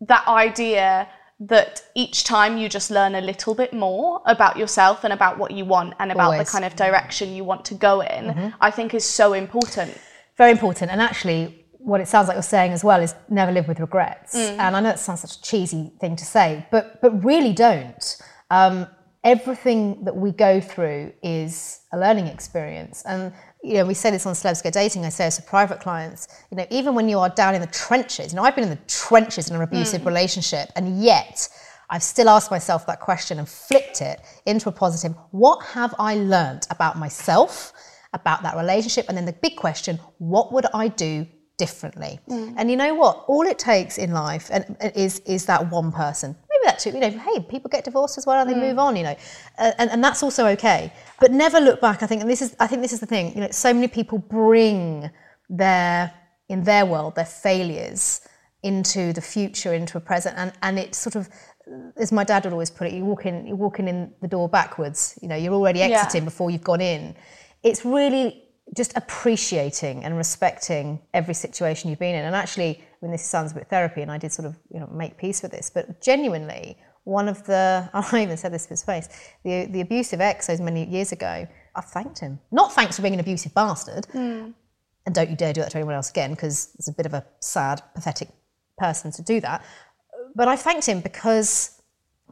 that 0.00 0.26
idea 0.28 1.08
that 1.40 1.82
each 1.96 2.22
time 2.24 2.56
you 2.56 2.68
just 2.68 2.90
learn 2.90 3.16
a 3.16 3.20
little 3.20 3.54
bit 3.54 3.72
more 3.72 4.22
about 4.26 4.56
yourself 4.56 5.02
and 5.02 5.12
about 5.12 5.38
what 5.38 5.50
you 5.50 5.64
want 5.64 5.94
and 5.98 6.12
about 6.12 6.32
Always. 6.32 6.46
the 6.46 6.52
kind 6.52 6.64
of 6.64 6.76
direction 6.76 7.34
you 7.34 7.42
want 7.42 7.64
to 7.64 7.74
go 7.74 8.00
in, 8.00 8.26
mm-hmm. 8.26 8.48
I 8.60 8.70
think 8.70 8.94
is 8.94 9.04
so 9.04 9.32
important. 9.32 9.98
Very 10.36 10.52
important. 10.52 10.90
And 10.92 11.00
actually, 11.00 11.63
what 11.84 12.00
it 12.00 12.08
sounds 12.08 12.28
like 12.28 12.34
you're 12.34 12.42
saying 12.42 12.72
as 12.72 12.82
well 12.82 13.00
is 13.00 13.14
never 13.28 13.52
live 13.52 13.68
with 13.68 13.78
regrets. 13.78 14.34
Mm. 14.34 14.58
And 14.58 14.76
I 14.76 14.80
know 14.80 14.90
it 14.90 14.98
sounds 14.98 15.20
such 15.20 15.36
a 15.36 15.42
cheesy 15.42 15.92
thing 16.00 16.16
to 16.16 16.24
say, 16.24 16.66
but 16.70 17.00
but 17.00 17.24
really 17.24 17.52
don't. 17.52 18.16
Um, 18.50 18.86
everything 19.22 20.04
that 20.04 20.16
we 20.16 20.30
go 20.30 20.60
through 20.60 21.12
is 21.22 21.80
a 21.92 21.98
learning 21.98 22.26
experience. 22.26 23.02
And 23.06 23.32
you 23.62 23.74
know, 23.74 23.86
we 23.86 23.94
say 23.94 24.10
this 24.10 24.26
on 24.26 24.34
Celebs 24.34 24.62
Go 24.62 24.70
Dating, 24.70 25.04
I 25.04 25.08
say 25.08 25.24
this 25.26 25.36
to 25.36 25.42
private 25.42 25.80
clients, 25.80 26.28
you 26.50 26.56
know, 26.56 26.66
even 26.70 26.94
when 26.94 27.08
you 27.08 27.18
are 27.18 27.30
down 27.30 27.54
in 27.54 27.60
the 27.60 27.66
trenches, 27.68 28.32
you 28.32 28.36
know, 28.36 28.42
I've 28.42 28.54
been 28.54 28.64
in 28.64 28.70
the 28.70 28.84
trenches 28.86 29.48
in 29.48 29.56
an 29.56 29.62
abusive 29.62 30.02
mm. 30.02 30.06
relationship, 30.06 30.70
and 30.76 31.02
yet 31.02 31.48
I've 31.90 32.02
still 32.02 32.28
asked 32.28 32.50
myself 32.50 32.86
that 32.86 33.00
question 33.00 33.38
and 33.38 33.48
flipped 33.48 34.00
it 34.02 34.20
into 34.46 34.68
a 34.68 34.72
positive. 34.72 35.16
What 35.30 35.64
have 35.66 35.94
I 35.98 36.16
learned 36.16 36.66
about 36.70 36.98
myself, 36.98 37.72
about 38.12 38.42
that 38.42 38.56
relationship? 38.56 39.06
And 39.08 39.16
then 39.16 39.26
the 39.26 39.32
big 39.32 39.56
question, 39.56 39.98
what 40.18 40.52
would 40.52 40.66
I 40.74 40.88
do 40.88 41.26
differently? 41.56 42.20
Mm. 42.28 42.54
And 42.56 42.70
you 42.70 42.76
know 42.76 42.94
what? 42.94 43.24
All 43.26 43.46
it 43.46 43.58
takes 43.58 43.98
in 43.98 44.12
life 44.12 44.50
and, 44.52 44.76
is, 44.94 45.20
is 45.20 45.46
that 45.46 45.70
one 45.70 45.92
person 45.92 46.36
Maybe 46.50 46.70
that 46.70 46.78
too. 46.78 46.90
You 46.90 47.00
know, 47.00 47.10
hey, 47.10 47.40
people 47.40 47.68
get 47.68 47.84
divorced 47.84 48.18
as 48.18 48.26
well 48.26 48.40
and 48.40 48.50
they 48.50 48.54
mm. 48.54 48.68
move 48.68 48.78
on. 48.78 48.96
You 48.96 49.04
know, 49.04 49.16
uh, 49.58 49.72
and, 49.78 49.90
and 49.90 50.02
that's 50.02 50.22
also 50.22 50.46
okay. 50.48 50.92
But 51.20 51.32
never 51.32 51.60
look 51.60 51.80
back. 51.80 52.02
I 52.02 52.06
think, 52.06 52.20
and 52.20 52.30
this 52.30 52.42
is, 52.42 52.54
I 52.60 52.66
think 52.66 52.82
this 52.82 52.92
is 52.92 53.00
the 53.00 53.06
thing. 53.06 53.34
You 53.34 53.42
know, 53.42 53.50
so 53.50 53.72
many 53.72 53.88
people 53.88 54.18
bring 54.18 55.10
their 55.48 56.12
in 56.48 56.62
their 56.64 56.86
world 56.86 57.14
their 57.14 57.24
failures 57.24 58.20
into 58.62 59.12
the 59.12 59.20
future, 59.20 59.74
into 59.74 59.98
a 59.98 60.00
present, 60.00 60.36
and 60.38 60.52
and 60.62 60.78
it 60.78 60.94
sort 60.94 61.16
of 61.16 61.28
as 61.96 62.12
my 62.12 62.24
dad 62.24 62.44
would 62.44 62.52
always 62.52 62.70
put 62.70 62.86
it, 62.86 62.92
you 62.92 63.04
walk 63.04 63.26
in, 63.26 63.46
you're 63.46 63.56
walking 63.56 63.88
in 63.88 64.12
the 64.20 64.28
door 64.28 64.48
backwards. 64.48 65.18
You 65.22 65.28
know, 65.28 65.36
you're 65.36 65.54
already 65.54 65.82
exiting 65.82 66.22
yeah. 66.22 66.26
before 66.26 66.50
you've 66.50 66.64
gone 66.64 66.80
in. 66.80 67.14
It's 67.62 67.84
really 67.84 68.43
just 68.76 68.96
appreciating 68.96 70.04
and 70.04 70.16
respecting 70.16 71.00
every 71.12 71.34
situation 71.34 71.90
you've 71.90 71.98
been 71.98 72.14
in. 72.14 72.24
And 72.24 72.34
actually, 72.34 72.80
I 72.80 72.96
mean, 73.02 73.12
this 73.12 73.24
sounds 73.24 73.52
a 73.52 73.56
bit 73.56 73.68
therapy, 73.68 74.02
and 74.02 74.10
I 74.10 74.18
did 74.18 74.32
sort 74.32 74.46
of 74.46 74.56
you 74.72 74.80
know 74.80 74.86
make 74.86 75.18
peace 75.18 75.42
with 75.42 75.52
this, 75.52 75.70
but 75.70 76.00
genuinely, 76.00 76.78
one 77.04 77.28
of 77.28 77.44
the 77.44 77.88
I 77.94 78.22
even 78.22 78.36
said 78.36 78.52
this 78.52 78.64
to 78.64 78.70
his 78.70 78.82
face, 78.82 79.08
the 79.44 79.66
the 79.66 79.80
abusive 79.80 80.20
ex 80.20 80.46
those 80.46 80.60
many 80.60 80.86
years 80.86 81.12
ago, 81.12 81.46
I 81.74 81.80
thanked 81.80 82.18
him. 82.20 82.40
Not 82.50 82.72
thanks 82.72 82.96
for 82.96 83.02
being 83.02 83.14
an 83.14 83.20
abusive 83.20 83.54
bastard, 83.54 84.06
mm. 84.14 84.52
and 85.06 85.14
don't 85.14 85.30
you 85.30 85.36
dare 85.36 85.52
do 85.52 85.60
that 85.60 85.70
to 85.72 85.78
anyone 85.78 85.94
else 85.94 86.10
again, 86.10 86.30
because 86.30 86.74
it's 86.76 86.88
a 86.88 86.92
bit 86.92 87.06
of 87.06 87.14
a 87.14 87.24
sad, 87.40 87.82
pathetic 87.94 88.28
person 88.78 89.12
to 89.12 89.22
do 89.22 89.40
that. 89.40 89.64
But 90.34 90.48
I 90.48 90.56
thanked 90.56 90.86
him 90.86 91.00
because 91.00 91.73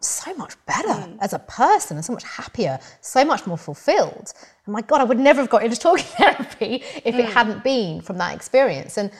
so 0.05 0.35
much 0.35 0.55
better 0.67 0.89
mm. 0.89 1.17
as 1.21 1.33
a 1.33 1.39
person 1.39 1.97
and 1.97 2.05
so 2.05 2.13
much 2.13 2.25
happier, 2.25 2.79
so 3.01 3.25
much 3.25 3.47
more 3.47 3.59
fulfilled. 3.59 4.33
And 4.67 4.73
my 4.73 4.83
God, 4.83 5.01
I 5.01 5.05
would 5.05 5.19
never 5.19 5.41
have 5.41 5.51
got 5.51 5.65
into 5.65 5.77
talking 5.81 6.05
therapy 6.05 6.83
if 7.05 7.15
mm. 7.15 7.19
it 7.19 7.27
hadn't 7.27 7.65
been 7.65 8.01
from 8.01 8.19
that 8.19 8.35
experience. 8.35 8.99
And 8.99 9.11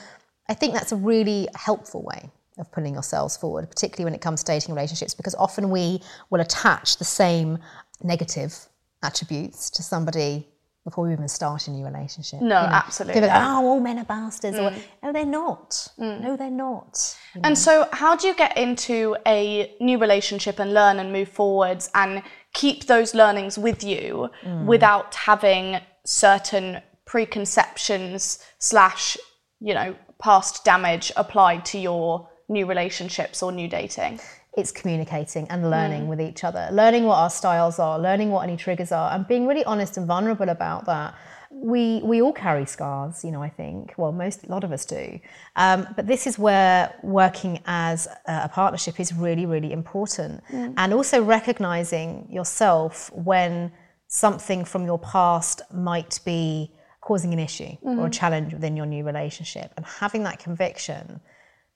I 0.49 0.53
think 0.53 0.73
that's 0.73 0.91
a 0.91 0.95
really 0.95 1.47
helpful 1.55 2.03
way 2.03 2.29
of 2.57 2.71
putting 2.71 2.93
yourselves 2.93 3.35
forward, 3.35 3.69
particularly 3.69 4.05
when 4.05 4.13
it 4.13 4.21
comes 4.21 4.43
to 4.43 4.51
dating 4.51 4.75
relationships, 4.75 5.13
because 5.13 5.35
often 5.35 5.69
we 5.69 6.01
will 6.29 6.41
attach 6.41 6.97
the 6.97 7.05
same 7.05 7.57
negative 8.03 8.67
attributes 9.01 9.69
to 9.71 9.83
somebody 9.83 10.47
before 10.83 11.07
we 11.07 11.13
even 11.13 11.27
start 11.27 11.67
a 11.67 11.71
new 11.71 11.85
relationship. 11.85 12.41
No, 12.41 12.61
you 12.61 12.67
know, 12.67 12.73
absolutely. 12.73 13.21
Go, 13.21 13.29
oh, 13.31 13.65
all 13.65 13.79
men 13.79 13.99
are 13.99 14.05
bastards. 14.05 14.57
Mm. 14.57 14.71
Or, 14.71 14.75
no, 15.01 15.13
they're 15.13 15.25
not. 15.25 15.87
Mm. 15.97 16.21
No, 16.21 16.35
they're 16.35 16.51
not. 16.51 17.17
You 17.33 17.41
know? 17.41 17.47
And 17.47 17.57
so, 17.57 17.87
how 17.93 18.15
do 18.15 18.27
you 18.27 18.35
get 18.35 18.57
into 18.57 19.15
a 19.25 19.75
new 19.79 19.97
relationship 19.97 20.59
and 20.59 20.73
learn 20.73 20.99
and 20.99 21.13
move 21.13 21.29
forwards 21.29 21.89
and 21.95 22.21
keep 22.53 22.85
those 22.85 23.15
learnings 23.15 23.57
with 23.57 23.83
you 23.83 24.29
mm. 24.43 24.65
without 24.65 25.15
having 25.15 25.79
certain 26.05 26.81
preconceptions 27.05 28.39
slash, 28.59 29.17
you 29.61 29.73
know, 29.73 29.95
past 30.19 30.65
damage 30.65 31.11
applied 31.15 31.65
to 31.65 31.77
your 31.79 32.29
new 32.49 32.65
relationships 32.65 33.41
or 33.41 33.51
new 33.51 33.69
dating? 33.69 34.19
It's 34.55 34.71
communicating 34.71 35.47
and 35.49 35.69
learning 35.69 36.03
mm. 36.03 36.07
with 36.07 36.21
each 36.21 36.43
other, 36.43 36.69
learning 36.71 37.05
what 37.05 37.15
our 37.15 37.29
styles 37.29 37.79
are, 37.79 37.99
learning 37.99 38.29
what 38.31 38.41
any 38.41 38.57
triggers 38.57 38.91
are, 38.91 39.11
and 39.13 39.27
being 39.27 39.47
really 39.47 39.63
honest 39.65 39.97
and 39.97 40.05
vulnerable 40.05 40.49
about 40.49 40.85
that. 40.85 41.15
We, 41.49 42.01
we 42.03 42.21
all 42.21 42.33
carry 42.33 42.65
scars, 42.65 43.23
you 43.23 43.31
know, 43.31 43.41
I 43.41 43.49
think. 43.49 43.93
Well, 43.97 44.11
most, 44.11 44.43
a 44.43 44.51
lot 44.51 44.63
of 44.63 44.71
us 44.71 44.85
do. 44.85 45.19
Um, 45.55 45.87
but 45.95 46.07
this 46.07 46.25
is 46.27 46.37
where 46.37 46.93
working 47.03 47.59
as 47.65 48.07
a 48.25 48.49
partnership 48.49 48.99
is 48.99 49.13
really, 49.13 49.45
really 49.45 49.71
important. 49.71 50.43
Mm. 50.51 50.73
And 50.77 50.93
also 50.93 51.23
recognizing 51.23 52.27
yourself 52.31 53.11
when 53.13 53.71
something 54.07 54.63
from 54.65 54.85
your 54.85 54.99
past 54.99 55.61
might 55.71 56.19
be 56.25 56.71
causing 57.01 57.33
an 57.33 57.39
issue 57.39 57.65
mm-hmm. 57.65 57.87
or 57.87 57.91
a 57.91 57.95
mm-hmm. 57.95 58.11
challenge 58.11 58.53
within 58.53 58.77
your 58.77 58.85
new 58.85 59.03
relationship 59.03 59.71
and 59.75 59.85
having 59.85 60.23
that 60.23 60.39
conviction 60.39 61.19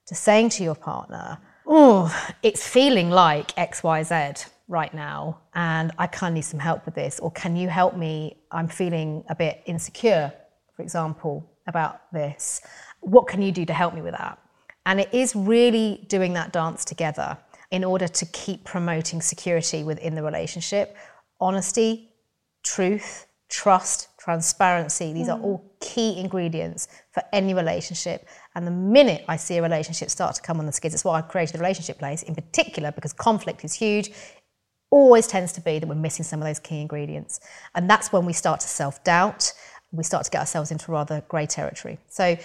to 0.06 0.14
saying 0.14 0.48
to 0.48 0.64
your 0.64 0.74
partner, 0.74 1.38
oh, 1.68 2.32
it's 2.42 2.66
feeling 2.66 3.10
like 3.10 3.54
XYZ 3.56 4.48
right 4.68 4.92
now 4.92 5.38
and 5.54 5.92
I 5.98 6.06
kind 6.06 6.32
of 6.32 6.34
need 6.36 6.42
some 6.42 6.58
help 6.58 6.84
with 6.86 6.94
this 6.94 7.20
or 7.20 7.30
can 7.30 7.56
you 7.56 7.68
help 7.68 7.94
me? 7.94 8.38
I'm 8.50 8.68
feeling 8.68 9.22
a 9.28 9.34
bit 9.34 9.62
insecure, 9.66 10.32
for 10.74 10.82
example, 10.82 11.48
about 11.66 12.10
this. 12.10 12.62
What 13.00 13.28
can 13.28 13.42
you 13.42 13.52
do 13.52 13.66
to 13.66 13.74
help 13.74 13.94
me 13.94 14.00
with 14.00 14.14
that? 14.14 14.38
And 14.86 14.98
it 14.98 15.12
is 15.12 15.36
really 15.36 16.06
doing 16.08 16.32
that 16.32 16.52
dance 16.52 16.86
together 16.86 17.36
in 17.70 17.84
order 17.84 18.08
to 18.08 18.26
keep 18.26 18.64
promoting 18.64 19.20
security 19.20 19.84
within 19.84 20.14
the 20.14 20.22
relationship, 20.22 20.96
honesty, 21.38 22.08
truth, 22.62 23.26
trust, 23.48 24.08
transparency. 24.18 25.12
These 25.12 25.28
mm. 25.28 25.34
are 25.34 25.40
all 25.40 25.72
key 25.80 26.18
ingredients 26.18 26.88
for 27.12 27.22
any 27.32 27.54
relationship. 27.54 28.26
And 28.54 28.66
the 28.66 28.70
minute 28.70 29.24
I 29.28 29.36
see 29.36 29.56
a 29.56 29.62
relationship 29.62 30.10
start 30.10 30.34
to 30.36 30.42
come 30.42 30.58
on 30.60 30.66
the 30.66 30.72
skids, 30.72 30.94
it's 30.94 31.04
why 31.04 31.18
I 31.18 31.22
created 31.22 31.54
the 31.54 31.60
relationship 31.60 31.98
place 31.98 32.22
in 32.22 32.34
particular 32.34 32.92
because 32.92 33.12
conflict 33.12 33.64
is 33.64 33.74
huge. 33.74 34.10
Always 34.90 35.26
tends 35.26 35.52
to 35.52 35.60
be 35.60 35.78
that 35.78 35.86
we're 35.86 35.94
missing 35.94 36.24
some 36.24 36.40
of 36.40 36.46
those 36.46 36.58
key 36.58 36.80
ingredients. 36.80 37.40
And 37.74 37.88
that's 37.88 38.12
when 38.12 38.24
we 38.24 38.32
start 38.32 38.60
to 38.60 38.68
self 38.68 39.02
doubt. 39.04 39.52
We 39.92 40.04
start 40.04 40.24
to 40.24 40.30
get 40.30 40.40
ourselves 40.40 40.70
into 40.70 40.92
rather 40.92 41.22
grey 41.28 41.46
territory. 41.46 41.98
So 42.08 42.36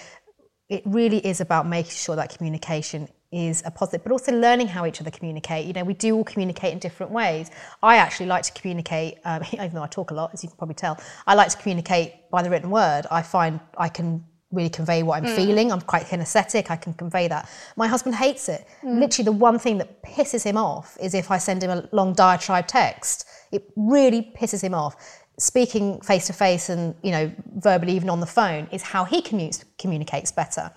it 0.70 0.82
really 0.86 1.26
is 1.26 1.42
about 1.42 1.68
making 1.68 1.92
sure 1.92 2.16
that 2.16 2.36
communication 2.36 3.10
is 3.34 3.64
a 3.66 3.72
positive, 3.72 4.04
but 4.04 4.12
also 4.12 4.32
learning 4.32 4.68
how 4.68 4.86
each 4.86 5.02
other 5.02 5.10
communicate. 5.10 5.66
You 5.66 5.74
know, 5.74 5.84
we 5.84 5.96
do 5.96 6.16
all 6.16 6.24
communicate 6.24 6.72
in 6.72 6.80
different 6.80 7.12
ways. 7.12 7.50
I 7.82 7.98
actually 7.98 8.28
like 8.28 8.44
to 8.44 8.52
communicate, 8.54 9.18
um, 9.26 9.44
even 9.52 9.74
though 9.74 9.84
I 9.84 9.88
talk 9.88 10.12
a 10.12 10.14
lot, 10.14 10.32
as 10.34 10.44
you 10.44 10.50
can 10.50 10.58
probably 10.58 10.76
tell, 10.76 11.00
I 11.26 11.34
like 11.34 11.50
to 11.50 11.58
communicate 11.58 12.30
by 12.30 12.44
the 12.44 12.50
written 12.50 12.70
word. 12.70 13.08
I 13.10 13.22
find 13.22 13.60
I 13.78 13.90
can 13.90 14.24
really 14.52 14.70
convey 14.70 15.02
what 15.02 15.18
I'm 15.18 15.30
mm. 15.30 15.36
feeling. 15.36 15.72
I'm 15.72 15.82
quite 15.82 16.04
kinesthetic. 16.04 16.70
I 16.70 16.76
can 16.76 16.94
convey 16.94 17.28
that. 17.28 17.50
My 17.76 17.88
husband 17.88 18.16
hates 18.16 18.48
it. 18.50 18.68
Mm. 18.84 19.00
Literally, 19.00 19.26
the 19.26 19.32
one 19.32 19.58
thing 19.58 19.80
that 19.80 20.04
pisses 20.04 20.44
him 20.44 20.58
off 20.58 20.96
is 21.02 21.16
if 21.16 21.32
I 21.32 21.40
send 21.40 21.64
him 21.64 21.72
a 21.72 21.90
long 21.92 22.14
diatribe 22.14 22.68
text. 22.68 23.28
It 23.52 23.72
really 23.76 24.34
pisses 24.36 24.64
him 24.64 24.74
off 24.74 24.96
speaking 25.38 26.00
face 26.02 26.28
to 26.28 26.34
face 26.34 26.70
and 26.70 26.96
you 27.02 27.12
know 27.12 27.32
verbally 27.56 27.94
even 27.94 28.10
on 28.10 28.20
the 28.20 28.26
phone 28.26 28.68
is 28.72 28.82
how 28.82 29.04
he 29.04 29.22
commutes, 29.22 29.64
communicates 29.80 30.32
better 30.32 30.72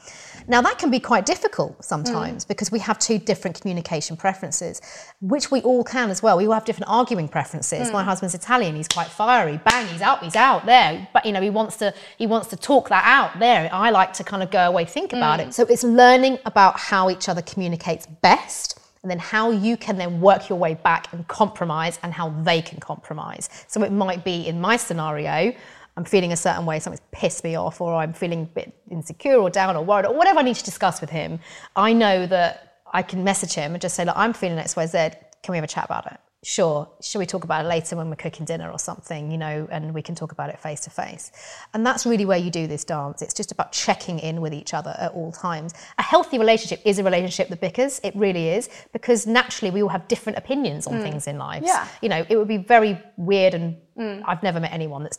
now 0.49 0.61
that 0.63 0.79
can 0.79 0.91
be 0.91 1.01
quite 1.01 1.27
difficult 1.27 1.85
sometimes 1.85 2.45
mm. 2.45 2.49
because 2.49 2.71
we 2.71 2.79
have 2.79 2.99
two 2.99 3.19
different 3.19 3.61
communication 3.61 4.17
preferences 4.17 4.81
which 5.21 5.51
we 5.51 5.61
all 5.63 5.85
can 5.85 6.11
as 6.11 6.23
well 6.23 6.37
we 6.37 6.47
all 6.47 6.53
have 6.53 6.65
different 6.65 6.91
arguing 6.91 7.29
preferences 7.29 7.89
mm. 7.89 7.93
my 7.93 8.03
husband's 8.03 8.35
italian 8.35 8.75
he's 8.77 8.89
quite 8.89 9.09
fiery 9.09 9.59
bang 9.65 9.87
he's 9.89 10.03
out 10.03 10.23
he's 10.23 10.37
out 10.37 10.65
there 10.67 11.07
but 11.13 11.25
you 11.25 11.33
know 11.33 11.41
he 11.41 11.51
wants 11.51 11.77
to 11.77 11.93
he 12.19 12.27
wants 12.27 12.49
to 12.49 12.57
talk 12.57 12.89
that 12.89 13.05
out 13.05 13.39
there 13.39 13.69
i 13.73 13.91
like 13.91 14.13
to 14.13 14.25
kind 14.25 14.43
of 14.43 14.51
go 14.51 14.67
away 14.67 14.85
think 14.85 15.13
about 15.13 15.41
mm. 15.41 15.49
it 15.49 15.55
so 15.55 15.65
it's 15.65 15.85
learning 15.85 16.39
about 16.45 16.79
how 16.79 17.11
each 17.11 17.29
other 17.29 17.43
communicates 17.43 18.07
best 18.07 18.79
and 19.07 19.11
then 19.13 19.21
how 19.21 19.53
you 19.53 19.77
can 19.77 19.97
then 19.97 20.21
work 20.21 20.49
your 20.49 20.59
way 20.59 20.75
back 20.75 21.13
and 21.13 21.29
compromise 21.29 21.97
and 22.03 22.13
how 22.13 22.31
they 22.43 22.61
can 22.61 22.81
compromise. 22.81 23.49
So 23.69 23.85
it 23.85 23.93
might 23.93 24.25
be 24.25 24.49
in 24.49 24.61
my 24.61 24.77
scenario, 24.77 25.55
I'm 25.97 26.05
feeling 26.05 26.33
a 26.33 26.37
certain 26.37 26.67
way, 26.67 26.79
something's 26.79 27.07
pissed 27.11 27.43
me 27.43 27.55
off, 27.55 27.81
or 27.81 27.95
I'm 27.95 28.13
feeling 28.13 28.43
a 28.43 28.47
bit 28.47 28.75
insecure 28.91 29.37
or 29.37 29.51
down 29.51 29.77
or 29.77 29.85
worried, 29.85 30.07
or 30.07 30.15
whatever 30.15 30.41
I 30.41 30.43
need 30.43 30.57
to 30.57 30.65
discuss 30.65 31.01
with 31.01 31.11
him. 31.11 31.41
I 31.75 31.93
know 31.93 32.27
that 32.27 32.83
I 32.93 33.03
can 33.03 33.25
message 33.25 33.55
him 33.55 33.73
and 33.73 33.81
just 33.81 33.95
say, 33.95 34.05
Look, 34.05 34.17
I'm 34.17 34.33
feeling 34.33 34.59
XYZ. 34.59 35.15
Can 35.43 35.53
we 35.53 35.57
have 35.57 35.65
a 35.65 35.69
chat 35.69 35.85
about 35.85 36.07
it? 36.07 36.19
sure, 36.47 36.89
should 37.03 37.19
we 37.19 37.27
talk 37.27 37.43
about 37.43 37.65
it 37.65 37.69
later 37.69 37.97
when 37.97 38.09
we're 38.09 38.15
cooking 38.15 38.47
dinner 38.47 38.71
or 38.71 38.79
something, 38.79 39.33
you 39.33 39.37
know, 39.37 39.67
and 39.73 39.93
we 39.93 40.01
can 40.01 40.15
talk 40.15 40.31
about 40.31 40.49
it 40.49 40.61
face 40.61 40.79
to 40.83 40.91
face. 40.91 41.33
And 41.75 41.85
that's 41.85 42.07
really 42.07 42.25
where 42.25 42.39
you 42.39 42.53
do 42.53 42.69
this 42.69 42.85
dance. 42.85 43.21
It's 43.21 43.35
just 43.35 43.51
about 43.51 43.73
checking 43.73 44.21
in 44.21 44.41
with 44.41 44.55
each 44.55 44.73
other 44.73 44.95
at 44.97 45.11
all 45.11 45.33
times. 45.33 45.75
A 45.99 46.03
healthy 46.03 46.39
relationship 46.39 46.81
is 46.85 47.01
a 47.01 47.05
relationship 47.05 47.49
that 47.49 47.61
bickers, 47.61 48.01
it 48.05 48.15
really 48.15 48.51
is, 48.51 48.69
because 48.93 49.27
naturally 49.27 49.73
we 49.73 49.83
all 49.83 49.89
have 49.89 50.07
different 50.07 50.39
opinions 50.39 50.87
on 50.87 50.95
mm. 50.95 51.03
things 51.03 51.27
in 51.27 51.37
life. 51.37 51.65
Yeah. 51.67 51.89
You 52.01 52.11
know, 52.11 52.25
it 52.29 52.37
would 52.37 52.49
be 52.49 52.59
very 52.59 52.97
weird 53.17 53.55
and 53.55 53.77
mm. 53.99 54.23
I've 54.25 54.45
never 54.45 54.61
met 54.61 54.73
anyone 54.73 55.03
that's 55.03 55.19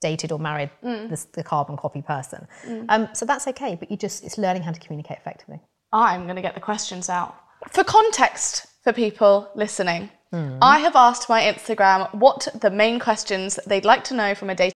dated 0.00 0.32
or 0.32 0.38
married 0.38 0.70
mm. 0.82 1.08
this, 1.08 1.24
the 1.24 1.42
carbon 1.42 1.76
copy 1.76 2.02
person. 2.02 2.46
Mm. 2.66 2.86
Um, 2.88 3.08
so 3.12 3.24
that's 3.24 3.46
okay, 3.48 3.74
but 3.74 3.90
you 3.90 3.96
just, 3.96 4.24
it's 4.24 4.38
learning 4.38 4.62
how 4.62 4.72
to 4.72 4.80
communicate 4.80 5.18
effectively. 5.18 5.60
I'm 5.92 6.24
going 6.24 6.36
to 6.36 6.42
get 6.42 6.54
the 6.54 6.60
questions 6.60 7.08
out. 7.08 7.34
For 7.70 7.84
context 7.84 8.66
for 8.82 8.92
people 8.92 9.50
listening, 9.54 10.10
mm. 10.32 10.58
I 10.60 10.78
have 10.80 10.96
asked 10.96 11.28
my 11.28 11.42
Instagram 11.42 12.12
what 12.14 12.48
the 12.60 12.70
main 12.70 12.98
questions 12.98 13.58
they'd 13.66 13.84
like 13.84 14.04
to 14.04 14.14
know 14.14 14.34
from 14.34 14.50
a 14.50 14.54
dating 14.54 14.75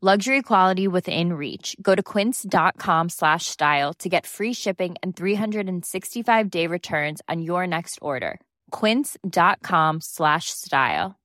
Luxury 0.00 0.42
quality 0.42 0.86
within 0.86 1.32
reach. 1.32 1.74
Go 1.82 1.96
to 1.96 2.04
quince.com 2.04 3.08
slash 3.08 3.46
style 3.46 3.92
to 3.94 4.08
get 4.08 4.28
free 4.28 4.52
shipping 4.52 4.94
and 5.02 5.16
365 5.16 6.50
day 6.50 6.68
returns 6.68 7.20
on 7.28 7.42
your 7.42 7.66
next 7.66 7.98
order. 8.00 8.38
Quince.com 8.70 10.00
slash 10.00 10.50
style. 10.50 11.16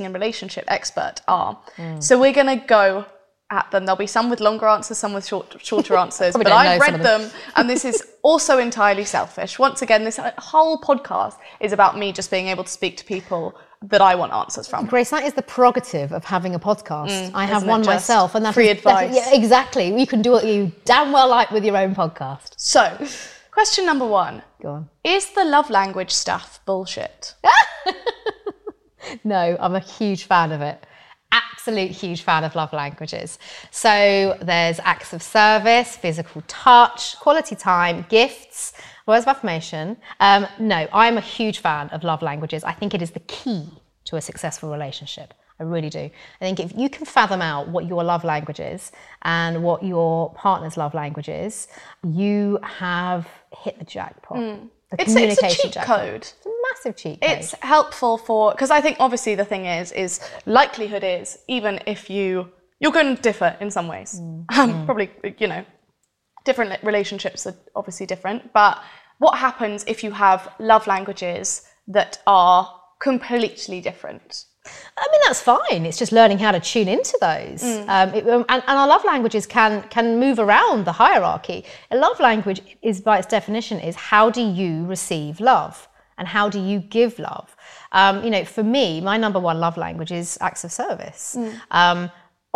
and 0.00 0.14
relationship 0.14 0.64
expert 0.68 1.20
are. 1.28 1.58
Mm. 1.76 2.02
So 2.02 2.18
we're 2.18 2.32
going 2.32 2.58
to 2.58 2.64
go 2.64 3.04
at 3.50 3.70
them. 3.70 3.84
There'll 3.84 3.98
be 3.98 4.06
some 4.06 4.30
with 4.30 4.40
longer 4.40 4.66
answers, 4.66 4.96
some 4.96 5.12
with 5.12 5.26
short, 5.26 5.56
shorter 5.62 5.94
answers. 6.04 6.34
But 6.34 6.46
I've 6.46 6.80
read 6.80 6.94
of 6.94 7.02
them, 7.02 7.30
and 7.54 7.68
this 7.68 7.84
is 7.84 8.02
also 8.22 8.56
entirely 8.56 9.04
selfish. 9.04 9.58
Once 9.58 9.82
again, 9.82 10.04
this 10.04 10.18
whole 10.38 10.80
podcast 10.80 11.36
is 11.60 11.72
about 11.72 11.98
me 11.98 12.12
just 12.12 12.30
being 12.30 12.46
able 12.48 12.64
to 12.64 12.70
speak 12.70 12.96
to 12.96 13.04
people 13.04 13.54
that 13.82 14.00
I 14.00 14.14
want 14.14 14.32
answers 14.32 14.66
from. 14.66 14.86
Grace, 14.86 15.10
that 15.10 15.24
is 15.24 15.34
the 15.34 15.42
prerogative 15.42 16.12
of 16.12 16.24
having 16.24 16.54
a 16.54 16.58
podcast. 16.58 17.10
Mm, 17.10 17.30
I 17.34 17.44
have 17.44 17.66
one 17.66 17.84
myself, 17.84 18.34
and 18.34 18.44
that's 18.44 18.54
Free 18.54 18.70
advice. 18.70 19.14
Yeah, 19.14 19.34
exactly. 19.34 19.98
You 19.98 20.06
can 20.06 20.20
do 20.22 20.32
what 20.32 20.44
you 20.46 20.72
damn 20.84 21.12
well 21.12 21.28
like 21.28 21.50
with 21.50 21.64
your 21.64 21.76
own 21.76 21.94
podcast. 21.94 22.54
So, 22.56 22.98
question 23.50 23.86
number 23.86 24.06
one 24.06 24.42
Go 24.60 24.70
on. 24.70 24.88
Is 25.04 25.30
the 25.30 25.44
love 25.44 25.70
language 25.70 26.10
stuff 26.10 26.60
bullshit? 26.64 27.34
No, 29.24 29.56
I'm 29.60 29.74
a 29.74 29.80
huge 29.80 30.24
fan 30.24 30.52
of 30.52 30.60
it. 30.60 30.84
Absolute 31.32 31.90
huge 31.90 32.22
fan 32.22 32.44
of 32.44 32.54
love 32.54 32.72
languages. 32.72 33.38
So 33.70 34.36
there's 34.40 34.80
acts 34.80 35.12
of 35.12 35.22
service, 35.22 35.96
physical 35.96 36.42
touch, 36.46 37.18
quality 37.18 37.54
time, 37.54 38.06
gifts, 38.08 38.72
words 39.08 39.24
of 39.24 39.28
affirmation. 39.28 39.96
Um, 40.20 40.46
no, 40.58 40.86
I'm 40.92 41.16
a 41.18 41.20
huge 41.20 41.58
fan 41.58 41.88
of 41.90 42.04
love 42.04 42.22
languages. 42.22 42.62
I 42.64 42.72
think 42.72 42.94
it 42.94 43.02
is 43.02 43.10
the 43.10 43.20
key 43.20 43.68
to 44.04 44.16
a 44.16 44.20
successful 44.20 44.70
relationship. 44.70 45.34
I 45.60 45.64
really 45.64 45.90
do. 45.90 45.98
I 46.40 46.44
think 46.44 46.60
if 46.60 46.72
you 46.76 46.88
can 46.88 47.04
fathom 47.04 47.42
out 47.42 47.68
what 47.68 47.86
your 47.86 48.04
love 48.04 48.22
language 48.22 48.60
is 48.60 48.92
and 49.22 49.64
what 49.64 49.82
your 49.82 50.32
partner's 50.34 50.76
love 50.76 50.94
language 50.94 51.28
is, 51.28 51.66
you 52.04 52.60
have 52.62 53.26
hit 53.64 53.78
the 53.78 53.84
jackpot. 53.84 54.38
The 54.38 54.54
Hmm. 54.54 54.66
It's, 54.92 55.02
it's 55.02 55.10
a 55.12 55.14
communication 55.16 55.62
cheat 55.64 55.72
jackpot. 55.72 56.00
code. 56.00 56.14
It's 56.22 56.46
a 56.46 56.50
massive 56.70 56.96
cheat 56.96 57.20
code. 57.20 57.30
It's 57.38 57.52
helpful 57.60 58.16
for 58.16 58.52
because 58.52 58.70
I 58.70 58.80
think 58.80 58.96
obviously 59.00 59.34
the 59.34 59.44
thing 59.44 59.66
is 59.66 59.92
is 59.92 60.20
likelihood 60.46 61.04
is 61.04 61.38
even 61.48 61.80
if 61.86 62.08
you 62.08 62.48
you're 62.80 62.92
going 62.92 63.14
to 63.16 63.20
differ 63.20 63.56
in 63.60 63.70
some 63.70 63.88
ways. 63.88 64.20
Um, 64.56 64.86
probably 64.86 65.10
you 65.38 65.46
know 65.48 65.64
different 66.48 66.70
relationships 66.92 67.40
are 67.48 67.56
obviously 67.80 68.06
different, 68.12 68.40
but 68.60 68.74
what 69.24 69.34
happens 69.46 69.78
if 69.92 69.98
you 70.04 70.10
have 70.24 70.40
love 70.72 70.84
languages 70.94 71.46
that 71.96 72.12
are 72.26 72.60
completely 73.08 73.80
different? 73.88 74.44
I 75.02 75.04
mean, 75.12 75.20
that's 75.26 75.42
fine. 75.54 75.82
It's 75.88 75.98
just 76.02 76.12
learning 76.20 76.38
how 76.44 76.52
to 76.52 76.60
tune 76.72 76.88
into 76.96 77.16
those. 77.28 77.62
Um, 77.94 78.08
it- 78.18 78.28
um, 78.34 78.44
and, 78.52 78.60
and 78.68 78.76
our 78.80 78.88
love 78.94 79.04
languages 79.12 79.44
can 79.56 79.72
can 79.94 80.06
move 80.24 80.38
around 80.46 80.78
the 80.84 80.96
hierarchy. 81.04 81.58
A 81.94 81.96
love 82.06 82.18
language 82.28 82.60
is, 82.90 82.96
by 83.08 83.14
its 83.20 83.28
definition, 83.38 83.76
is 83.88 83.94
how 84.12 84.24
do 84.38 84.42
you 84.60 84.72
receive 84.94 85.34
love 85.54 85.74
and 86.18 86.26
how 86.36 86.46
do 86.54 86.60
you 86.70 86.78
give 86.98 87.12
love. 87.30 87.48
Um, 88.00 88.14
you 88.24 88.30
know, 88.34 88.44
for 88.56 88.64
me, 88.76 88.86
my 89.10 89.16
number 89.24 89.40
one 89.50 89.58
love 89.66 89.76
language 89.86 90.12
is 90.22 90.36
acts 90.48 90.62
of 90.66 90.70
service. 90.82 91.24
Um, 91.80 92.00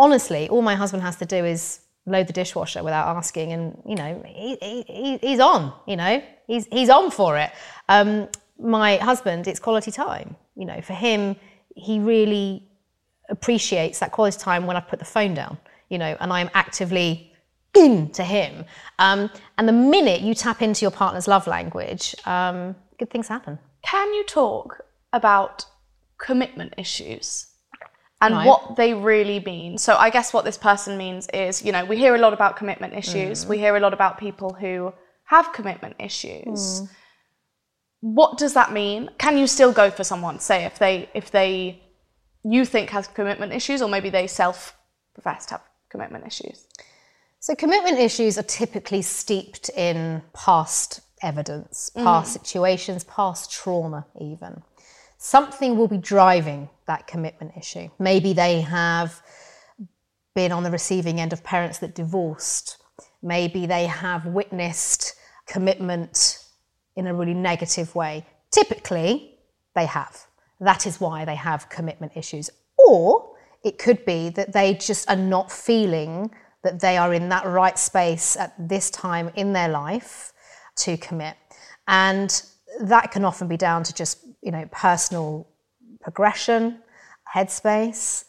honestly, 0.04 0.42
all 0.52 0.62
my 0.70 0.76
husband 0.82 1.02
has 1.08 1.16
to 1.22 1.26
do 1.36 1.40
is 1.54 1.62
load 2.06 2.26
the 2.26 2.32
dishwasher 2.32 2.82
without 2.82 3.16
asking, 3.16 3.52
and 3.52 3.80
you 3.86 3.94
know, 3.94 4.22
he, 4.26 4.56
he, 4.60 4.82
he- 4.82 5.18
he's 5.18 5.40
on. 5.40 5.72
You 5.86 5.96
know, 5.96 6.22
he's 6.46 6.66
he's 6.66 6.90
on 6.90 7.10
for 7.10 7.38
it. 7.38 7.50
Um, 7.88 8.28
my 8.58 8.96
husband, 8.96 9.46
it's 9.48 9.60
quality 9.60 9.90
time. 9.90 10.36
You 10.56 10.66
know, 10.66 10.80
for 10.80 10.92
him, 10.94 11.36
he 11.74 11.98
really 11.98 12.68
appreciates 13.28 13.98
that 14.00 14.12
quality 14.12 14.38
time 14.38 14.66
when 14.66 14.76
I 14.76 14.80
put 14.80 14.98
the 14.98 15.04
phone 15.04 15.34
down, 15.34 15.58
you 15.88 15.98
know, 15.98 16.16
and 16.20 16.32
I'm 16.32 16.50
actively 16.54 17.32
into 17.74 18.22
him. 18.22 18.64
Um, 18.98 19.30
and 19.56 19.66
the 19.66 19.72
minute 19.72 20.20
you 20.20 20.34
tap 20.34 20.60
into 20.60 20.82
your 20.82 20.90
partner's 20.90 21.26
love 21.26 21.46
language, 21.46 22.14
um, 22.26 22.76
good 22.98 23.10
things 23.10 23.28
happen. 23.28 23.58
Can 23.82 24.12
you 24.12 24.24
talk 24.24 24.82
about 25.12 25.64
commitment 26.18 26.74
issues 26.76 27.46
and 28.22 28.36
Right. 28.36 28.46
what 28.46 28.76
they 28.76 28.94
really 28.94 29.40
mean? 29.40 29.76
So, 29.76 29.96
I 29.96 30.08
guess 30.08 30.32
what 30.32 30.44
this 30.44 30.56
person 30.56 30.96
means 30.96 31.26
is, 31.34 31.62
you 31.62 31.72
know, 31.72 31.84
we 31.84 31.96
hear 31.96 32.14
a 32.14 32.18
lot 32.18 32.32
about 32.32 32.56
commitment 32.56 32.94
issues, 32.94 33.44
mm. 33.44 33.48
we 33.48 33.58
hear 33.58 33.76
a 33.76 33.80
lot 33.80 33.92
about 33.92 34.16
people 34.16 34.54
who 34.54 34.94
have 35.24 35.52
commitment 35.52 35.96
issues. 35.98 36.60
Mm. 36.80 36.88
What 38.00 38.38
does 38.38 38.54
that 38.54 38.72
mean? 38.72 39.10
Can 39.18 39.36
you 39.36 39.46
still 39.46 39.72
go 39.72 39.90
for 39.90 40.04
someone, 40.04 40.38
say, 40.38 40.64
if 40.64 40.78
they, 40.78 41.08
if 41.14 41.30
they, 41.32 41.82
you 42.44 42.64
think 42.64 42.90
has 42.90 43.08
commitment 43.08 43.52
issues, 43.52 43.82
or 43.82 43.88
maybe 43.88 44.08
they 44.08 44.28
self 44.28 44.76
profess 45.14 45.46
to 45.46 45.54
have 45.54 45.62
commitment 45.90 46.24
issues? 46.24 46.66
So, 47.40 47.56
commitment 47.56 47.98
issues 47.98 48.38
are 48.38 48.44
typically 48.44 49.02
steeped 49.02 49.68
in 49.70 50.22
past 50.32 51.00
evidence, 51.22 51.90
past 51.96 52.30
mm. 52.30 52.40
situations, 52.40 53.02
past 53.04 53.50
trauma, 53.50 54.06
even. 54.20 54.62
Something 55.24 55.76
will 55.76 55.86
be 55.86 55.98
driving 55.98 56.68
that 56.88 57.06
commitment 57.06 57.52
issue. 57.56 57.88
Maybe 58.00 58.32
they 58.32 58.60
have 58.62 59.22
been 60.34 60.50
on 60.50 60.64
the 60.64 60.70
receiving 60.72 61.20
end 61.20 61.32
of 61.32 61.44
parents 61.44 61.78
that 61.78 61.94
divorced. 61.94 62.78
Maybe 63.22 63.64
they 63.64 63.86
have 63.86 64.26
witnessed 64.26 65.14
commitment 65.46 66.40
in 66.96 67.06
a 67.06 67.14
really 67.14 67.34
negative 67.34 67.94
way. 67.94 68.26
Typically, 68.50 69.38
they 69.76 69.86
have. 69.86 70.26
That 70.58 70.88
is 70.88 71.00
why 71.00 71.24
they 71.24 71.36
have 71.36 71.68
commitment 71.68 72.16
issues. 72.16 72.50
Or 72.76 73.36
it 73.62 73.78
could 73.78 74.04
be 74.04 74.28
that 74.30 74.52
they 74.52 74.74
just 74.74 75.08
are 75.08 75.14
not 75.14 75.52
feeling 75.52 76.32
that 76.64 76.80
they 76.80 76.96
are 76.96 77.14
in 77.14 77.28
that 77.28 77.46
right 77.46 77.78
space 77.78 78.36
at 78.36 78.54
this 78.58 78.90
time 78.90 79.30
in 79.36 79.52
their 79.52 79.68
life 79.68 80.32
to 80.78 80.96
commit. 80.96 81.36
And 81.86 82.42
that 82.80 83.12
can 83.12 83.24
often 83.24 83.46
be 83.46 83.56
down 83.56 83.84
to 83.84 83.94
just, 83.94 84.26
you 84.42 84.50
know, 84.50 84.68
personal 84.70 85.46
progression, 86.00 86.78
headspace, 87.34 88.24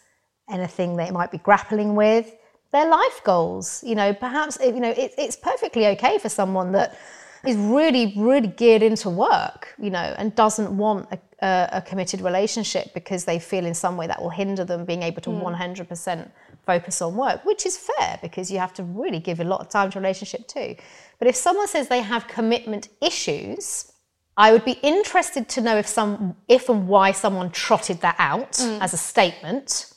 anything 0.50 0.96
they 0.96 1.12
might 1.12 1.32
be 1.32 1.38
grappling 1.38 1.96
with, 1.96 2.36
their 2.72 2.88
life 2.88 3.22
goals. 3.24 3.84
You 3.86 3.96
know, 3.96 4.14
perhaps 4.14 4.58
you 4.62 4.80
know 4.80 4.92
it, 4.92 5.14
it's 5.18 5.36
perfectly 5.36 5.88
okay 5.88 6.18
for 6.18 6.30
someone 6.30 6.72
that 6.74 6.98
is 7.46 7.58
really, 7.58 8.14
really 8.16 8.48
geared 8.48 8.82
into 8.82 9.10
work, 9.10 9.74
you 9.78 9.90
know, 9.90 10.16
and 10.18 10.34
doesn't 10.36 10.76
want 10.76 11.08
a, 11.12 11.20
a, 11.46 11.70
a 11.74 11.82
committed 11.82 12.22
relationship 12.22 12.94
because 12.94 13.26
they 13.26 13.38
feel 13.38 13.66
in 13.66 13.74
some 13.74 13.98
way 13.98 14.08
that 14.08 14.22
will 14.22 14.30
hinder 14.30 14.64
them 14.64 14.86
being 14.86 15.04
able 15.04 15.22
to 15.22 15.30
hmm. 15.30 15.46
100% 15.46 16.32
focus 16.66 17.02
on 17.02 17.16
work, 17.16 17.44
which 17.44 17.66
is 17.66 17.78
fair 17.78 18.18
because 18.22 18.50
you 18.50 18.60
have 18.60 18.74
to 18.74 18.84
really 18.84 19.20
give 19.20 19.42
a 19.42 19.44
lot 19.44 19.60
of 19.60 19.68
time 19.68 19.92
to 19.92 20.00
relationship 20.00 20.48
too. 20.48 20.76
But 21.20 21.28
if 21.28 21.36
someone 21.36 21.68
says 21.68 21.90
they 21.90 22.02
have 22.02 22.28
commitment 22.28 22.88
issues, 23.02 23.92
I 24.36 24.52
would 24.52 24.66
be 24.66 24.80
interested 24.82 25.48
to 25.50 25.62
know 25.62 25.78
if 25.78 25.88
some 25.88 26.36
if 26.48 26.70
and 26.70 26.88
why 26.88 27.12
someone 27.12 27.52
trotted 27.52 28.02
that 28.02 28.16
out 28.20 28.54
mm. 28.54 28.80
as 28.82 28.94
a 28.94 28.98
statement. 28.98 29.94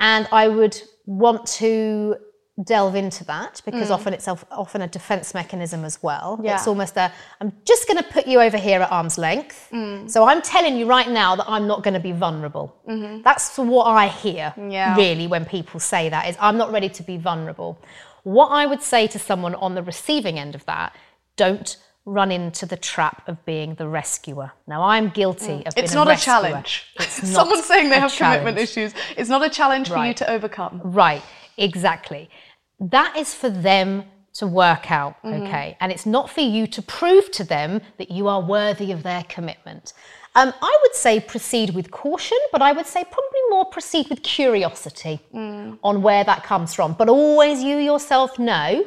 And 0.00 0.26
I 0.32 0.48
would 0.48 0.80
want 1.06 1.46
to 1.46 2.16
delve 2.62 2.94
into 2.94 3.24
that 3.24 3.60
because 3.64 3.88
mm. 3.88 3.94
often 3.94 4.14
it's 4.14 4.28
often 4.28 4.82
a 4.82 4.86
defense 4.86 5.34
mechanism 5.34 5.84
as 5.84 6.02
well. 6.02 6.40
Yeah. 6.42 6.54
It's 6.54 6.68
almost 6.68 6.96
a 6.96 7.12
I'm 7.40 7.52
just 7.64 7.88
going 7.88 7.96
to 7.96 8.04
put 8.04 8.26
you 8.26 8.40
over 8.40 8.56
here 8.56 8.80
at 8.80 8.90
arm's 8.90 9.18
length. 9.18 9.68
Mm. 9.72 10.10
So 10.10 10.24
I'm 10.24 10.40
telling 10.40 10.76
you 10.76 10.86
right 10.86 11.08
now 11.08 11.34
that 11.36 11.46
I'm 11.48 11.66
not 11.66 11.82
going 11.82 11.94
to 11.94 12.00
be 12.00 12.12
vulnerable. 12.12 12.76
Mm-hmm. 12.88 13.22
That's 13.22 13.56
what 13.58 13.84
I 13.84 14.08
hear 14.08 14.54
Yeah. 14.56 14.96
really 14.96 15.26
when 15.26 15.44
people 15.44 15.80
say 15.80 16.08
that 16.08 16.28
is 16.28 16.36
I'm 16.40 16.56
not 16.56 16.72
ready 16.72 16.88
to 16.90 17.02
be 17.02 17.16
vulnerable. 17.16 17.78
What 18.22 18.48
I 18.48 18.66
would 18.66 18.82
say 18.82 19.06
to 19.08 19.18
someone 19.18 19.54
on 19.56 19.74
the 19.74 19.82
receiving 19.82 20.38
end 20.38 20.54
of 20.54 20.64
that, 20.66 20.94
don't 21.36 21.76
run 22.06 22.30
into 22.30 22.66
the 22.66 22.76
trap 22.76 23.26
of 23.28 23.42
being 23.46 23.74
the 23.76 23.88
rescuer. 23.88 24.52
Now 24.66 24.82
I'm 24.82 25.08
guilty 25.08 25.44
of 25.44 25.48
being 25.48 25.58
the 25.58 25.64
rescuer. 25.64 25.84
It's 25.84 25.94
not 25.94 26.06
a 26.06 26.10
rescuer. 26.10 26.34
challenge. 26.34 26.84
It's 26.96 27.22
not 27.22 27.28
Someone 27.32 27.62
saying 27.62 27.88
they 27.90 27.96
a 27.96 28.00
have 28.00 28.12
commitment 28.12 28.58
issues 28.58 28.92
It's 29.16 29.30
not 29.30 29.42
a 29.44 29.48
challenge 29.50 29.88
for 29.88 30.04
you 30.04 30.14
to 30.14 30.30
overcome. 30.30 30.80
Right, 30.84 31.22
exactly. 31.56 32.28
That 32.80 33.16
is 33.16 33.34
for 33.34 33.48
them 33.48 34.04
to 34.34 34.46
work 34.46 34.90
out, 34.90 35.14
Mm-hmm. 35.22 35.44
okay? 35.44 35.76
And 35.80 35.90
it's 35.92 36.06
not 36.06 36.28
for 36.28 36.40
you 36.40 36.66
to 36.66 36.82
prove 36.82 37.30
to 37.32 37.44
them 37.44 37.80
that 37.98 38.10
you 38.10 38.26
are 38.28 38.40
worthy 38.42 38.90
of 38.92 39.02
their 39.02 39.22
commitment. 39.28 39.92
Um, 40.36 40.52
I 40.60 40.78
would 40.82 40.94
say 40.96 41.20
proceed 41.20 41.76
with 41.76 41.92
caution, 41.92 42.36
but 42.50 42.60
I 42.60 42.72
would 42.72 42.86
say 42.86 43.04
probably 43.04 43.40
more 43.50 43.64
proceed 43.64 44.08
with 44.10 44.22
curiosity 44.24 45.20
Mm. 45.32 45.78
on 45.84 46.02
where 46.02 46.24
that 46.24 46.42
comes 46.42 46.74
from. 46.74 46.94
But 46.94 47.08
always 47.08 47.62
you 47.62 47.76
yourself 47.76 48.36
know 48.38 48.84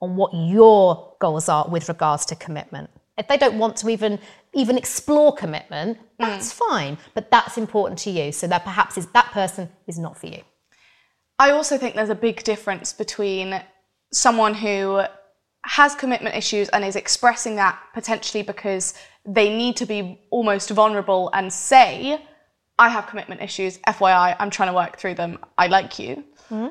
on 0.00 0.16
what 0.16 0.32
your 0.34 1.14
goals 1.20 1.48
are 1.48 1.68
with 1.68 1.88
regards 1.88 2.24
to 2.26 2.36
commitment. 2.36 2.90
If 3.18 3.28
they 3.28 3.36
don't 3.36 3.58
want 3.58 3.76
to 3.78 3.88
even 3.88 4.18
even 4.54 4.76
explore 4.76 5.34
commitment, 5.34 5.98
mm. 5.98 6.02
that's 6.18 6.52
fine, 6.52 6.98
but 7.14 7.30
that's 7.30 7.58
important 7.58 7.98
to 8.00 8.10
you. 8.10 8.32
So 8.32 8.46
that 8.48 8.64
perhaps 8.64 8.98
is 8.98 9.06
that 9.08 9.26
person 9.26 9.68
is 9.86 9.98
not 9.98 10.16
for 10.16 10.26
you. 10.26 10.42
I 11.38 11.52
also 11.52 11.78
think 11.78 11.94
there's 11.94 12.10
a 12.10 12.14
big 12.14 12.42
difference 12.42 12.92
between 12.92 13.62
someone 14.12 14.54
who 14.54 15.02
has 15.64 15.94
commitment 15.94 16.34
issues 16.34 16.68
and 16.70 16.84
is 16.84 16.96
expressing 16.96 17.56
that 17.56 17.78
potentially 17.94 18.42
because 18.42 18.94
they 19.26 19.54
need 19.54 19.76
to 19.76 19.86
be 19.86 20.20
almost 20.30 20.70
vulnerable 20.70 21.30
and 21.32 21.52
say, 21.52 22.20
I 22.78 22.88
have 22.88 23.06
commitment 23.06 23.42
issues, 23.42 23.78
FYI, 23.86 24.36
I'm 24.38 24.50
trying 24.50 24.70
to 24.70 24.74
work 24.74 24.98
through 24.98 25.14
them, 25.14 25.38
I 25.58 25.66
like 25.66 25.98
you. 25.98 26.24
Mm-hmm. 26.50 26.68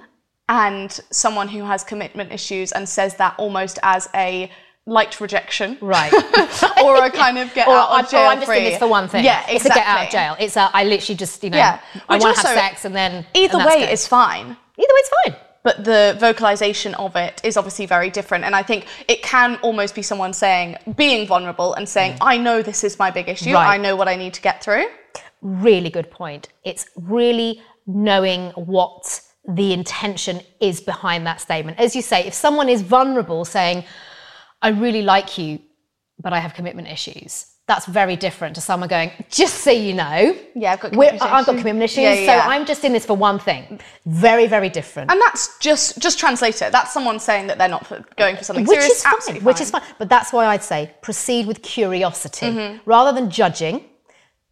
And 0.50 0.92
someone 1.12 1.48
who 1.48 1.64
has 1.64 1.84
commitment 1.84 2.34
issues 2.34 2.72
and 2.72 2.90
says 2.90 3.16
that 3.16 3.36
almost 3.38 3.80
as 3.84 4.10
a 4.16 4.52
light 4.90 5.22
rejection. 5.22 5.78
Right. 5.80 6.12
or 6.84 7.06
a 7.06 7.12
kind 7.12 7.38
of 7.38 7.54
get 7.54 7.68
or, 7.68 7.76
out 7.76 8.04
of 8.04 8.12
jail 8.12 8.22
or 8.22 8.26
I'm 8.26 8.38
just 8.40 8.48
free. 8.48 8.62
this 8.62 8.80
for 8.80 8.88
one 8.88 9.08
thing. 9.08 9.24
Yeah, 9.24 9.42
exactly. 9.42 9.56
It's 9.56 9.66
a 9.66 9.70
get 9.70 9.88
out 9.88 10.06
of 10.06 10.12
jail. 10.12 10.36
It's 10.40 10.58
a, 10.58 10.70
I 10.74 10.84
literally 10.84 11.16
just, 11.16 11.44
you 11.44 11.52
know, 11.52 11.58
Yeah. 11.58 11.80
I 12.10 12.18
want 12.18 12.36
to 12.36 12.48
have 12.48 12.58
sex 12.58 12.86
and 12.86 12.96
then. 12.96 13.26
Either 13.34 13.58
and 13.58 13.66
way 13.66 13.82
good. 13.82 13.90
is 13.90 14.08
fine. 14.08 14.46
Either 14.48 14.58
way, 14.78 15.02
is 15.04 15.12
fine. 15.24 15.36
but 15.64 15.84
the 15.84 16.18
vocalization 16.20 16.96
of 16.96 17.16
it 17.16 17.42
is 17.44 17.56
obviously 17.56 17.86
very 17.86 18.10
different. 18.10 18.44
And 18.44 18.56
I 18.56 18.64
think 18.64 18.88
it 19.08 19.22
can 19.22 19.58
almost 19.58 19.94
be 19.94 20.02
someone 20.02 20.34
saying, 20.34 20.78
being 20.96 21.28
vulnerable 21.28 21.76
and 21.76 21.88
saying, 21.88 22.18
I 22.22 22.38
know 22.38 22.62
this 22.62 22.84
is 22.84 22.98
my 22.98 23.12
big 23.12 23.30
issue. 23.30 23.52
Mm. 23.52 23.56
Right. 23.56 23.74
I 23.76 23.78
know 23.78 23.96
what 23.96 24.08
I 24.08 24.16
need 24.16 24.34
to 24.34 24.42
get 24.42 24.64
through. 24.64 24.86
Really 25.42 25.90
good 25.90 26.10
point. 26.10 26.50
It's 26.64 26.88
really 26.96 27.62
knowing 27.86 28.50
what 28.52 29.22
the 29.48 29.74
intention 29.74 30.42
is 30.60 30.82
behind 30.82 31.26
that 31.28 31.42
statement. 31.42 31.80
As 31.80 31.96
you 31.96 32.02
say, 32.02 32.26
if 32.26 32.34
someone 32.34 32.70
is 32.70 32.82
vulnerable 32.82 33.46
saying, 33.46 33.84
I 34.62 34.70
really 34.70 35.02
like 35.02 35.38
you, 35.38 35.60
but 36.22 36.34
I 36.34 36.40
have 36.40 36.54
commitment 36.54 36.88
issues. 36.88 37.46
That's 37.66 37.86
very 37.86 38.16
different 38.16 38.56
to 38.56 38.62
someone 38.62 38.90
going, 38.90 39.12
just 39.30 39.58
so 39.60 39.70
you 39.72 39.94
know, 39.94 40.36
Yeah, 40.56 40.74
I've 40.74 40.80
got 40.80 40.92
commitment 40.92 41.22
I've 41.22 41.46
got 41.46 41.54
issues." 41.54 41.62
commitment 41.62 41.84
issues, 41.84 41.98
Yeah, 42.04 42.14
yeah, 42.16 42.44
so. 42.44 42.50
I'm 42.50 42.66
just 42.66 42.84
in 42.84 42.94
this 42.94 43.06
for 43.06 43.14
one 43.16 43.38
thing. 43.40 43.80
Very, 44.08 44.48
very 44.48 44.70
different. 44.70 45.12
And 45.12 45.22
that's 45.22 45.58
just, 45.60 46.00
just 46.00 46.18
translate 46.20 46.62
it. 46.64 46.72
That's 46.72 46.92
someone 46.92 47.20
saying 47.20 47.46
that 47.48 47.58
they're 47.60 47.68
not 47.70 47.86
for, 47.86 48.04
going 48.18 48.36
for 48.38 48.44
something 48.44 48.66
which 48.66 48.80
serious. 48.80 48.98
is 48.98 49.04
fine, 49.04 49.14
Absolutely 49.14 49.46
which 49.46 49.62
is 49.62 49.70
fine. 49.70 49.84
But 50.00 50.10
that's 50.10 50.34
why 50.34 50.48
I'd 50.48 50.64
say 50.64 50.92
proceed 51.02 51.46
with 51.48 51.62
curiosity 51.62 52.48
Mm-hmm. 52.48 52.78
rather 52.90 53.12
than 53.18 53.30
judging. 53.30 53.86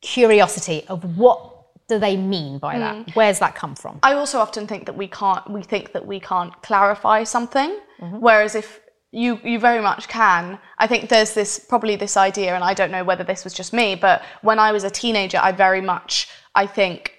Curiosity 0.02 0.86
of 0.88 1.18
what 1.18 1.57
do 1.88 2.00
they 2.00 2.18
mean 2.18 2.60
by 2.60 2.76
Mm. 2.76 2.80
that? 3.06 3.16
Where's 3.16 3.40
that 3.40 3.56
come 3.56 3.76
from? 3.76 4.00
I 4.04 4.14
also 4.14 4.40
often 4.40 4.68
think 4.68 4.86
that 4.86 4.98
we 4.98 5.08
can't. 5.08 5.50
We 5.50 5.64
think 5.64 5.94
that 5.94 6.06
we 6.06 6.20
can't 6.20 6.54
clarify 6.62 7.24
something, 7.24 7.72
Mm-hmm. 8.02 8.20
whereas 8.20 8.54
if 8.56 8.80
you 9.12 9.40
you 9.44 9.58
very 9.60 9.82
much 9.82 10.08
can. 10.08 10.60
I 10.78 10.86
think 10.88 11.10
there's 11.10 11.34
this 11.34 11.60
probably 11.60 11.96
this 11.96 12.18
idea, 12.18 12.54
and 12.56 12.64
I 12.64 12.74
don't 12.74 12.92
know 12.92 13.04
whether 13.04 13.24
this 13.24 13.44
was 13.46 13.54
just 13.54 13.72
me, 13.74 13.96
but 13.96 14.22
when 14.42 14.60
I 14.60 14.72
was 14.72 14.84
a 14.84 14.90
teenager, 14.90 15.40
I 15.42 15.52
very 15.54 15.82
much 15.82 16.28
I 16.54 16.66
think 16.68 17.14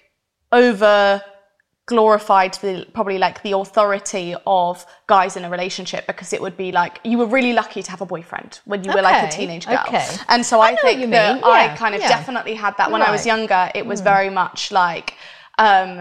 over 0.51 1.21
glorified 1.93 2.53
the 2.63 2.73
probably 2.97 3.17
like 3.25 3.37
the 3.47 3.53
authority 3.63 4.27
of 4.45 4.85
guys 5.15 5.31
in 5.37 5.43
a 5.49 5.49
relationship 5.49 6.01
because 6.11 6.29
it 6.35 6.41
would 6.43 6.55
be 6.65 6.69
like 6.81 6.93
you 7.11 7.17
were 7.21 7.29
really 7.37 7.53
lucky 7.61 7.81
to 7.87 7.89
have 7.93 8.01
a 8.07 8.09
boyfriend 8.15 8.51
when 8.71 8.79
you 8.85 8.91
were 8.95 9.01
like 9.09 9.19
a 9.23 9.27
Okay, 9.27 9.37
teenage 9.39 9.65
girl 9.73 9.83
okay. 9.87 10.07
and 10.33 10.41
so 10.49 10.55
I 10.59 10.69
i, 10.69 10.75
think 10.83 10.99
that 11.17 11.35
mean, 11.35 11.43
i 11.43 11.75
kind 11.83 11.93
of 11.95 12.01
yeah. 12.01 12.15
definitely 12.17 12.55
had 12.65 12.73
that 12.79 12.87
when 12.93 13.01
i 13.09 13.11
was 13.15 13.23
younger 13.33 13.61
it 13.79 13.85
was 13.91 13.99
very 14.13 14.29
much 14.41 14.59
like 14.83 15.07
um 15.67 15.91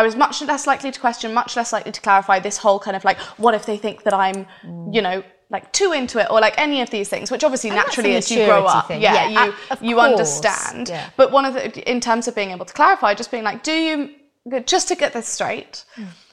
I 0.00 0.02
was 0.08 0.14
much 0.24 0.36
less 0.52 0.64
likely 0.72 0.90
to 0.96 1.00
question, 1.06 1.32
much 1.42 1.52
less 1.58 1.70
likely 1.76 1.90
to 1.98 2.02
clarify 2.06 2.36
this 2.48 2.56
whole 2.64 2.78
kind 2.86 2.96
of 2.98 3.02
like, 3.08 3.18
what 3.44 3.54
if 3.58 3.64
they 3.70 3.78
think 3.84 3.96
that 4.06 4.12
I'm, 4.24 4.38
Hmm. 4.62 4.92
you 4.96 5.00
know, 5.06 5.18
like 5.54 5.64
too 5.78 5.90
into 6.00 6.16
it, 6.22 6.26
or 6.32 6.38
like 6.46 6.56
any 6.66 6.78
of 6.84 6.90
these 6.96 7.08
things, 7.12 7.26
which 7.32 7.42
obviously 7.46 7.70
And 7.70 7.78
naturally 7.80 8.14
as 8.20 8.30
you 8.30 8.44
grow 8.44 8.62
up, 8.66 8.88
thing. 8.88 9.00
yeah, 9.00 9.14
Yeah, 9.14 9.28
you 9.46 9.46
you 9.88 9.94
course, 9.96 10.10
understand. 10.10 10.90
yeah. 10.90 11.08
But 11.20 11.26
one 11.38 11.46
of 11.48 11.54
the, 11.54 11.64
in 11.92 11.98
terms 12.08 12.24
of 12.28 12.32
being 12.40 12.50
able 12.56 12.66
to 12.72 12.74
clarify, 12.80 13.10
just 13.22 13.30
being 13.34 13.46
like, 13.50 13.62
do 13.70 13.72
you, 13.72 13.94
just 14.64 14.88
to 14.88 14.94
get 14.94 15.12
this 15.12 15.28
straight, 15.28 15.84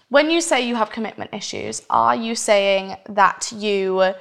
when 0.09 0.30
you 0.30 0.41
say 0.41 0.68
you 0.68 0.76
have 0.76 0.91
commitment 0.91 1.34
issues, 1.34 1.82
are 1.89 2.16
you 2.16 2.36
saying 2.36 2.95
that 3.09 3.51
you 3.55 4.14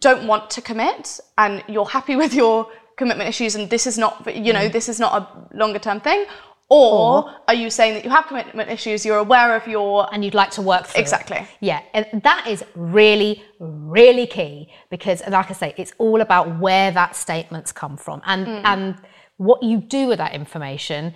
don't 0.00 0.26
want 0.26 0.50
to 0.50 0.60
commit 0.60 1.20
and 1.36 1.62
you're 1.68 1.86
happy 1.86 2.16
with 2.22 2.34
your 2.34 2.68
commitment 2.96 3.28
issues 3.28 3.54
and 3.54 3.70
this 3.70 3.86
is 3.86 3.96
not, 3.96 4.26
you 4.34 4.52
know, 4.52 4.60
mm-hmm. 4.60 4.72
this 4.72 4.88
is 4.88 4.98
not 4.98 5.22
a 5.22 5.56
longer 5.56 5.78
term 5.78 6.00
thing? 6.00 6.26
Or, 6.70 7.34
are 7.48 7.54
you 7.54 7.70
saying 7.70 7.94
that 7.94 8.04
you 8.04 8.10
have 8.10 8.26
commitment 8.26 8.68
issues, 8.68 9.06
you're 9.06 9.16
aware 9.18 9.56
of 9.56 9.66
your 9.66 10.12
and 10.12 10.22
you'd 10.22 10.34
like 10.34 10.50
to 10.50 10.62
work 10.62 10.86
through 10.86 10.98
it. 10.98 11.02
Exactly. 11.02 11.48
Yeah, 11.60 11.80
and 11.94 12.22
that 12.22 12.46
is 12.46 12.62
really, 12.74 13.42
really 13.58 14.26
key 14.26 14.70
because, 14.90 15.22
like 15.26 15.50
I 15.50 15.54
say, 15.54 15.74
it's 15.78 15.94
all 15.96 16.20
about 16.20 16.58
where 16.60 16.90
that 16.90 17.16
statement's 17.16 17.72
come 17.72 17.96
from, 17.96 18.20
and 18.26 18.46
mm. 18.46 18.60
and 18.66 18.96
what 19.38 19.62
you 19.62 19.78
do 19.78 20.08
with 20.08 20.18
that 20.18 20.34
information 20.34 21.14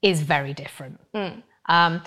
is 0.00 0.20
very 0.22 0.54
different. 0.54 1.00
Mm. 1.12 1.42
Um, 1.66 2.02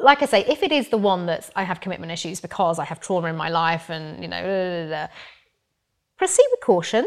like 0.00 0.22
I 0.22 0.26
say, 0.26 0.44
if 0.46 0.62
it 0.62 0.72
is 0.72 0.88
the 0.88 0.98
one 0.98 1.26
that 1.26 1.50
I 1.56 1.62
have 1.62 1.80
commitment 1.80 2.12
issues 2.12 2.40
because 2.40 2.78
I 2.78 2.84
have 2.84 3.00
trauma 3.00 3.28
in 3.28 3.36
my 3.36 3.48
life, 3.48 3.88
and 3.88 4.22
you 4.22 4.28
know, 4.28 4.42
da, 4.42 4.84
da, 4.84 5.06
da, 5.06 5.12
proceed 6.18 6.46
with 6.50 6.60
caution 6.60 7.06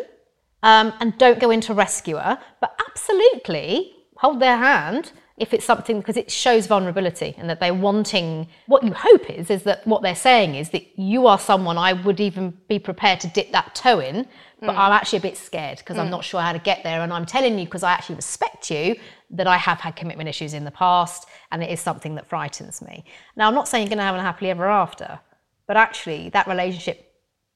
um, 0.64 0.94
and 1.00 1.18
don't 1.18 1.40
go 1.40 1.52
into 1.52 1.74
rescuer, 1.74 2.38
but 2.62 2.80
absolutely 2.88 3.94
hold 4.18 4.40
their 4.40 4.58
hand 4.58 5.12
if 5.38 5.54
it's 5.54 5.64
something 5.64 6.00
because 6.00 6.18
it 6.18 6.30
shows 6.30 6.68
vulnerability 6.68 7.34
and 7.38 7.50
that 7.50 7.62
they're 7.62 7.74
wanting 7.74 8.46
what 8.68 8.84
you 8.84 8.94
hope 8.94 9.30
is 9.30 9.50
is 9.50 9.64
that 9.64 9.86
what 9.88 10.02
they're 10.02 10.14
saying 10.14 10.56
is 10.56 10.72
that 10.72 10.84
you 11.00 11.28
are 11.28 11.40
someone 11.40 11.78
I 11.78 11.94
would 11.94 12.20
even 12.20 12.58
be 12.68 12.78
prepared 12.78 13.22
to 13.22 13.28
dip 13.30 13.54
that 13.54 13.74
toe 13.74 14.00
in, 14.00 14.28
but 14.60 14.76
I'm 14.76 14.92
actually 14.92 15.20
a 15.20 15.22
bit 15.22 15.38
scared 15.38 15.78
because 15.78 15.98
I'm 15.98 16.10
not 16.10 16.26
sure 16.26 16.42
how 16.42 16.52
to 16.52 16.60
get 16.60 16.84
there. 16.84 17.00
And 17.02 17.14
I'm 17.14 17.26
telling 17.26 17.58
you 17.58 17.64
because 17.64 17.84
I 17.84 17.94
actually 17.94 18.18
respect 18.18 18.70
you 18.70 18.98
that 19.32 19.48
I 19.48 19.58
have 19.58 19.80
had 19.80 19.96
commitment 19.96 20.28
issues 20.30 20.54
in 20.54 20.64
the 20.66 20.72
past 20.72 21.28
and 21.52 21.62
it 21.64 21.70
is 21.70 21.80
something 21.80 22.16
that 22.16 22.26
frightens 22.28 22.82
me. 22.82 23.06
Now, 23.36 23.48
I'm 23.48 23.56
not 23.56 23.68
saying 23.68 23.84
you're 23.84 23.90
going 23.90 24.00
to 24.00 24.04
have 24.04 24.16
a 24.16 24.22
happily 24.22 24.50
ever 24.50 24.68
after, 24.68 25.20
but 25.68 25.78
actually 25.78 26.30
that 26.30 26.48
relationship 26.48 27.06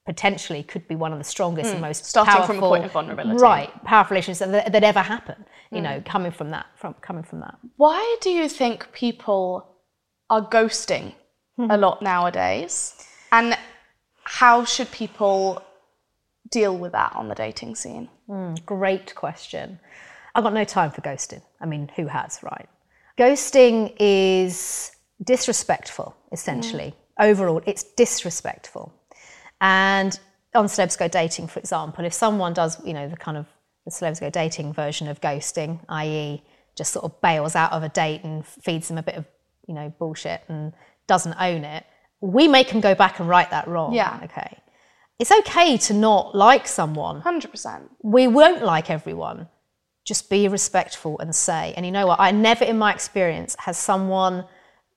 potentially 0.05 0.61
could 0.63 0.87
be 0.87 0.95
one 0.95 1.13
of 1.13 1.17
the 1.17 1.23
strongest 1.23 1.71
and 1.71 1.81
most 1.81 2.01
Hmm. 2.01 2.07
starting 2.07 2.33
powerful, 2.33 2.55
from 2.55 2.63
a 2.63 2.67
point 2.67 2.85
of 2.85 2.91
vulnerability. 2.91 3.41
right? 3.41 3.83
Powerful 3.85 4.13
relationships 4.15 4.51
that, 4.51 4.71
that 4.71 4.83
ever 4.83 4.99
happen. 4.99 5.45
You 5.71 5.79
Hmm. 5.79 5.83
know, 5.83 6.03
coming 6.05 6.31
from 6.31 6.51
that, 6.51 6.65
from 6.75 6.93
coming 6.95 7.23
from 7.23 7.39
that. 7.39 7.55
Why 7.77 8.17
do 8.21 8.29
you 8.29 8.49
think 8.49 8.91
people 8.91 9.65
are 10.29 10.41
ghosting 10.41 11.13
Hmm. 11.55 11.71
a 11.71 11.77
lot 11.77 12.01
nowadays? 12.01 13.07
And 13.31 13.57
how 14.25 14.65
should 14.65 14.91
people 14.91 15.61
deal 16.49 16.77
with 16.77 16.91
that 16.91 17.15
on 17.15 17.29
the 17.29 17.35
dating 17.35 17.75
scene? 17.75 18.09
Great 18.65 19.15
question. 19.15 19.79
I've 20.35 20.43
got 20.43 20.53
no 20.53 20.63
time 20.63 20.91
for 20.91 21.01
ghosting. 21.01 21.41
I 21.61 21.65
mean, 21.65 21.91
who 21.95 22.07
has, 22.07 22.39
right? 22.41 22.67
Ghosting 23.17 23.95
is 23.99 24.91
disrespectful, 25.23 26.15
essentially. 26.31 26.95
Mm. 27.19 27.25
Overall, 27.25 27.61
it's 27.65 27.83
disrespectful. 27.83 28.93
And 29.61 30.19
on 30.55 30.65
Celebs 30.65 30.97
Go 30.97 31.07
Dating, 31.07 31.47
for 31.47 31.59
example, 31.59 32.05
if 32.05 32.13
someone 32.13 32.53
does, 32.53 32.83
you 32.85 32.93
know, 32.93 33.07
the 33.07 33.17
kind 33.17 33.37
of 33.37 33.45
the 33.85 33.91
celebs 33.91 34.19
go 34.19 34.29
dating 34.29 34.73
version 34.73 35.07
of 35.07 35.19
ghosting, 35.21 35.79
i.e., 35.89 36.41
just 36.75 36.93
sort 36.93 37.05
of 37.05 37.21
bails 37.21 37.55
out 37.55 37.71
of 37.71 37.83
a 37.83 37.89
date 37.89 38.23
and 38.23 38.45
feeds 38.45 38.87
them 38.87 38.97
a 38.97 39.03
bit 39.03 39.15
of, 39.15 39.25
you 39.67 39.75
know, 39.75 39.93
bullshit 39.99 40.41
and 40.47 40.73
doesn't 41.07 41.35
own 41.39 41.63
it. 41.63 41.85
We 42.21 42.47
make 42.47 42.69
them 42.69 42.79
go 42.79 42.95
back 42.95 43.19
and 43.19 43.27
right 43.27 43.49
that 43.51 43.67
wrong. 43.67 43.93
Yeah. 43.93 44.19
Okay. 44.23 44.57
It's 45.19 45.31
okay 45.31 45.77
to 45.77 45.93
not 45.93 46.33
like 46.33 46.67
someone. 46.67 47.21
100%. 47.21 47.89
We 48.01 48.27
won't 48.27 48.63
like 48.63 48.89
everyone. 48.89 49.47
Just 50.05 50.29
be 50.29 50.47
respectful 50.47 51.17
and 51.19 51.35
say. 51.35 51.73
And 51.77 51.85
you 51.85 51.91
know 51.91 52.07
what? 52.07 52.19
I 52.19 52.31
never 52.31 52.65
in 52.65 52.77
my 52.77 52.93
experience 52.93 53.55
has 53.59 53.77
someone 53.77 54.45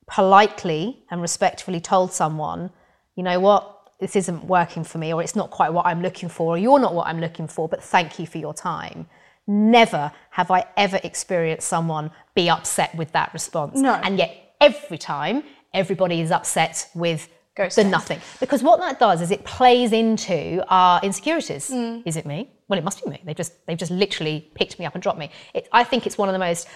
politely 0.09 1.05
and 1.11 1.21
respectfully 1.21 1.81
told 1.81 2.13
someone, 2.13 2.71
you 3.15 3.23
know 3.23 3.41
what, 3.41 3.73
this 4.01 4.17
isn't 4.17 4.45
working 4.45 4.85
for 4.85 4.99
me, 4.99 5.13
or 5.13 5.23
it's 5.23 5.37
not 5.37 5.51
quite 5.51 5.73
what 5.73 5.87
I'm 5.87 6.03
looking 6.03 6.29
for, 6.29 6.55
or 6.55 6.59
you're 6.59 6.79
not 6.79 6.95
what 6.95 7.07
I'm 7.07 7.21
looking 7.21 7.49
for, 7.49 7.69
but 7.69 7.83
thank 7.83 8.19
you 8.19 8.27
for 8.27 8.39
your 8.39 8.53
time. 8.53 9.07
Never 9.47 10.13
have 10.31 10.51
I 10.51 10.67
ever 10.77 11.01
experienced 11.03 11.69
someone 11.69 12.11
be 12.35 12.51
upset 12.51 12.95
with 12.95 13.13
that 13.13 13.33
response. 13.33 13.79
No. 13.79 13.95
And 13.95 14.19
yet, 14.19 14.55
every 14.61 14.99
time, 14.99 15.45
everybody 15.73 16.21
is 16.21 16.31
upset 16.31 16.89
with 16.95 17.29
the 17.57 17.63
Ghosting. 17.63 17.91
nothing. 17.91 18.21
Because 18.41 18.63
what 18.63 18.81
that 18.81 18.99
does 18.99 19.23
is 19.23 19.31
it 19.31 19.45
plays 19.45 19.93
into 19.93 20.63
our 20.69 21.01
insecurities. 21.03 21.71
Mm. 21.71 22.03
Is 22.05 22.17
it 22.17 22.27
me? 22.27 22.51
Well, 22.69 22.79
it 22.79 22.85
must 22.85 23.05
be 23.05 23.11
me. 23.11 23.21
They've 23.25 23.37
just 23.37 23.67
they've 23.67 23.79
just 23.79 23.93
literally 23.93 24.51
picked 24.55 24.79
me 24.79 24.87
up 24.87 24.95
and 24.95 25.03
dropped 25.03 25.19
me. 25.19 25.31
It, 25.55 25.69
I 25.73 25.85
think 25.85 26.07
it's 26.07 26.19
one 26.19 26.29
of 26.29 26.33
the 26.33 26.39
most 26.39 26.69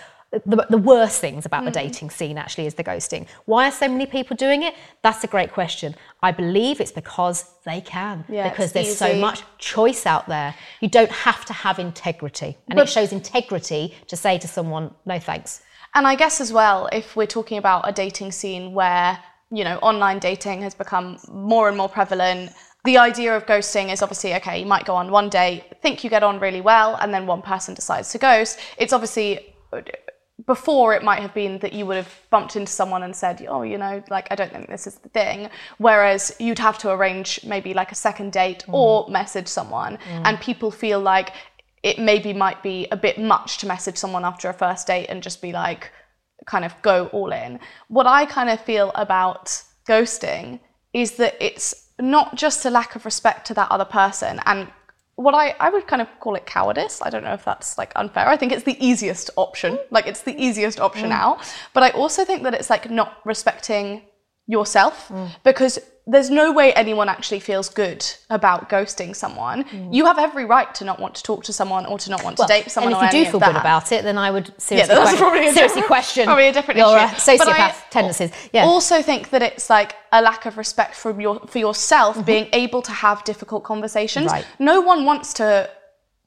the, 0.46 0.66
the 0.70 0.78
worst 0.78 1.20
things 1.20 1.44
about 1.44 1.64
the 1.64 1.70
hmm. 1.70 1.86
dating 1.86 2.10
scene 2.10 2.38
actually 2.38 2.66
is 2.66 2.74
the 2.74 2.84
ghosting. 2.84 3.26
Why 3.46 3.68
are 3.68 3.72
so 3.72 3.88
many 3.88 4.06
people 4.06 4.36
doing 4.36 4.62
it? 4.62 4.74
That's 5.02 5.24
a 5.24 5.26
great 5.26 5.52
question. 5.52 5.94
I 6.22 6.30
believe 6.30 6.80
it's 6.80 6.92
because 6.92 7.50
they 7.64 7.80
can. 7.80 8.24
Yeah, 8.28 8.48
because 8.48 8.72
there's 8.72 8.96
so 8.96 9.16
much 9.16 9.42
choice 9.58 10.06
out 10.06 10.28
there. 10.28 10.54
You 10.80 10.88
don't 10.88 11.10
have 11.10 11.44
to 11.46 11.52
have 11.52 11.78
integrity. 11.78 12.56
And 12.68 12.78
it 12.78 12.88
shows 12.88 13.12
integrity 13.12 13.94
to 14.06 14.16
say 14.16 14.38
to 14.38 14.46
someone, 14.46 14.94
no 15.04 15.18
thanks. 15.18 15.62
And 15.94 16.06
I 16.06 16.14
guess 16.14 16.40
as 16.40 16.52
well, 16.52 16.88
if 16.92 17.16
we're 17.16 17.26
talking 17.26 17.58
about 17.58 17.88
a 17.88 17.92
dating 17.92 18.30
scene 18.30 18.72
where, 18.72 19.18
you 19.50 19.64
know, 19.64 19.78
online 19.78 20.20
dating 20.20 20.62
has 20.62 20.74
become 20.74 21.18
more 21.28 21.66
and 21.68 21.76
more 21.76 21.88
prevalent, 21.88 22.52
the 22.84 22.98
idea 22.98 23.36
of 23.36 23.46
ghosting 23.46 23.92
is 23.92 24.02
obviously 24.02 24.34
okay, 24.34 24.60
you 24.60 24.66
might 24.66 24.84
go 24.84 24.94
on 24.94 25.10
one 25.10 25.28
day, 25.28 25.64
think 25.82 26.02
you 26.04 26.10
get 26.10 26.22
on 26.22 26.40
really 26.40 26.60
well, 26.60 26.96
and 26.96 27.12
then 27.12 27.26
one 27.26 27.42
person 27.42 27.74
decides 27.74 28.10
to 28.12 28.18
ghost. 28.18 28.58
It's 28.78 28.92
obviously 28.92 29.54
before 30.46 30.94
it 30.94 31.02
might 31.02 31.20
have 31.20 31.34
been 31.34 31.58
that 31.58 31.72
you 31.72 31.86
would 31.86 31.96
have 31.96 32.12
bumped 32.30 32.56
into 32.56 32.72
someone 32.72 33.02
and 33.02 33.14
said, 33.14 33.44
oh, 33.48 33.62
you 33.62 33.78
know, 33.78 34.02
like, 34.10 34.26
I 34.30 34.34
don't 34.34 34.50
think 34.50 34.68
this 34.68 34.86
is 34.86 34.96
the 34.96 35.08
thing. 35.10 35.48
Whereas 35.78 36.34
you'd 36.38 36.58
have 36.58 36.78
to 36.78 36.90
arrange 36.90 37.40
maybe 37.44 37.74
like 37.74 37.92
a 37.92 37.94
second 37.94 38.32
date 38.32 38.64
mm. 38.66 38.74
or 38.74 39.08
message 39.08 39.48
someone. 39.48 39.98
Mm. 39.98 40.22
And 40.24 40.40
people 40.40 40.70
feel 40.70 41.00
like 41.00 41.32
it 41.82 41.98
maybe 41.98 42.32
might 42.32 42.62
be 42.62 42.86
a 42.90 42.96
bit 42.96 43.18
much 43.18 43.58
to 43.58 43.66
message 43.66 43.96
someone 43.96 44.24
after 44.24 44.48
a 44.48 44.54
first 44.54 44.86
date 44.86 45.06
and 45.06 45.22
just 45.22 45.40
be 45.40 45.52
like, 45.52 45.90
kind 46.46 46.64
of 46.64 46.74
go 46.82 47.06
all 47.08 47.32
in. 47.32 47.60
What 47.88 48.06
I 48.06 48.26
kind 48.26 48.50
of 48.50 48.60
feel 48.60 48.92
about 48.94 49.62
ghosting 49.88 50.60
is 50.92 51.12
that 51.12 51.36
it's 51.40 51.89
not 52.00 52.34
just 52.34 52.64
a 52.64 52.70
lack 52.70 52.96
of 52.96 53.04
respect 53.04 53.46
to 53.48 53.54
that 53.54 53.70
other 53.70 53.84
person 53.84 54.40
and 54.46 54.68
what 55.20 55.34
I, 55.34 55.54
I 55.60 55.68
would 55.68 55.86
kind 55.86 56.00
of 56.00 56.08
call 56.18 56.34
it 56.34 56.46
cowardice. 56.46 57.02
I 57.02 57.10
don't 57.10 57.22
know 57.22 57.34
if 57.34 57.44
that's 57.44 57.76
like 57.76 57.92
unfair. 57.94 58.26
I 58.26 58.38
think 58.38 58.52
it's 58.52 58.62
the 58.62 58.82
easiest 58.84 59.28
option. 59.36 59.74
Mm. 59.74 59.80
Like 59.90 60.06
it's 60.06 60.22
the 60.22 60.34
easiest 60.42 60.80
option 60.80 61.10
mm. 61.10 61.20
out. 61.22 61.40
But 61.74 61.82
I 61.82 61.90
also 61.90 62.24
think 62.24 62.42
that 62.44 62.54
it's 62.54 62.70
like 62.70 62.90
not 62.90 63.18
respecting 63.26 64.02
yourself 64.46 65.08
mm. 65.08 65.30
because 65.44 65.78
there's 66.10 66.30
no 66.30 66.52
way 66.52 66.72
anyone 66.74 67.08
actually 67.08 67.40
feels 67.40 67.68
good 67.68 68.04
about 68.30 68.68
ghosting 68.68 69.14
someone. 69.14 69.64
You 69.92 70.06
have 70.06 70.18
every 70.18 70.44
right 70.44 70.74
to 70.74 70.84
not 70.84 70.98
want 70.98 71.14
to 71.14 71.22
talk 71.22 71.44
to 71.44 71.52
someone 71.52 71.86
or 71.86 71.98
to 71.98 72.10
not 72.10 72.24
want 72.24 72.36
to 72.38 72.46
date 72.46 72.70
someone. 72.70 72.92
and 72.92 73.04
if 73.06 73.12
you 73.12 73.24
do 73.24 73.30
feel 73.30 73.40
good 73.40 73.56
about 73.56 73.92
it, 73.92 74.02
then 74.02 74.18
I 74.18 74.30
would 74.30 74.52
seriously, 74.60 74.94
that's 74.94 75.10
question, 75.10 75.18
probably 75.18 75.48
a 75.48 75.52
seriously 75.58 75.82
question 75.82 76.24
probably 76.26 76.48
a 76.48 76.52
different 76.52 76.78
your 76.78 76.96
issue. 76.96 77.04
uh, 77.04 77.36
But 77.38 77.48
I 77.48 77.70
sociopath 77.70 77.90
tendencies. 77.90 78.32
Yeah. 78.52 78.64
Also 78.64 79.02
think 79.02 79.30
that 79.30 79.42
it's 79.42 79.70
like 79.70 79.94
a 80.12 80.20
lack 80.20 80.46
of 80.46 80.58
respect 80.58 80.94
from 80.94 81.20
your 81.20 81.40
for 81.46 81.58
yourself 81.58 82.24
being 82.26 82.48
able 82.52 82.82
to 82.82 82.92
have 82.92 83.22
difficult 83.24 83.62
conversations. 83.64 84.26
Mm-hmm. 84.26 84.34
Right. 84.34 84.46
No 84.58 84.80
one 84.80 85.04
wants 85.04 85.32
to 85.34 85.70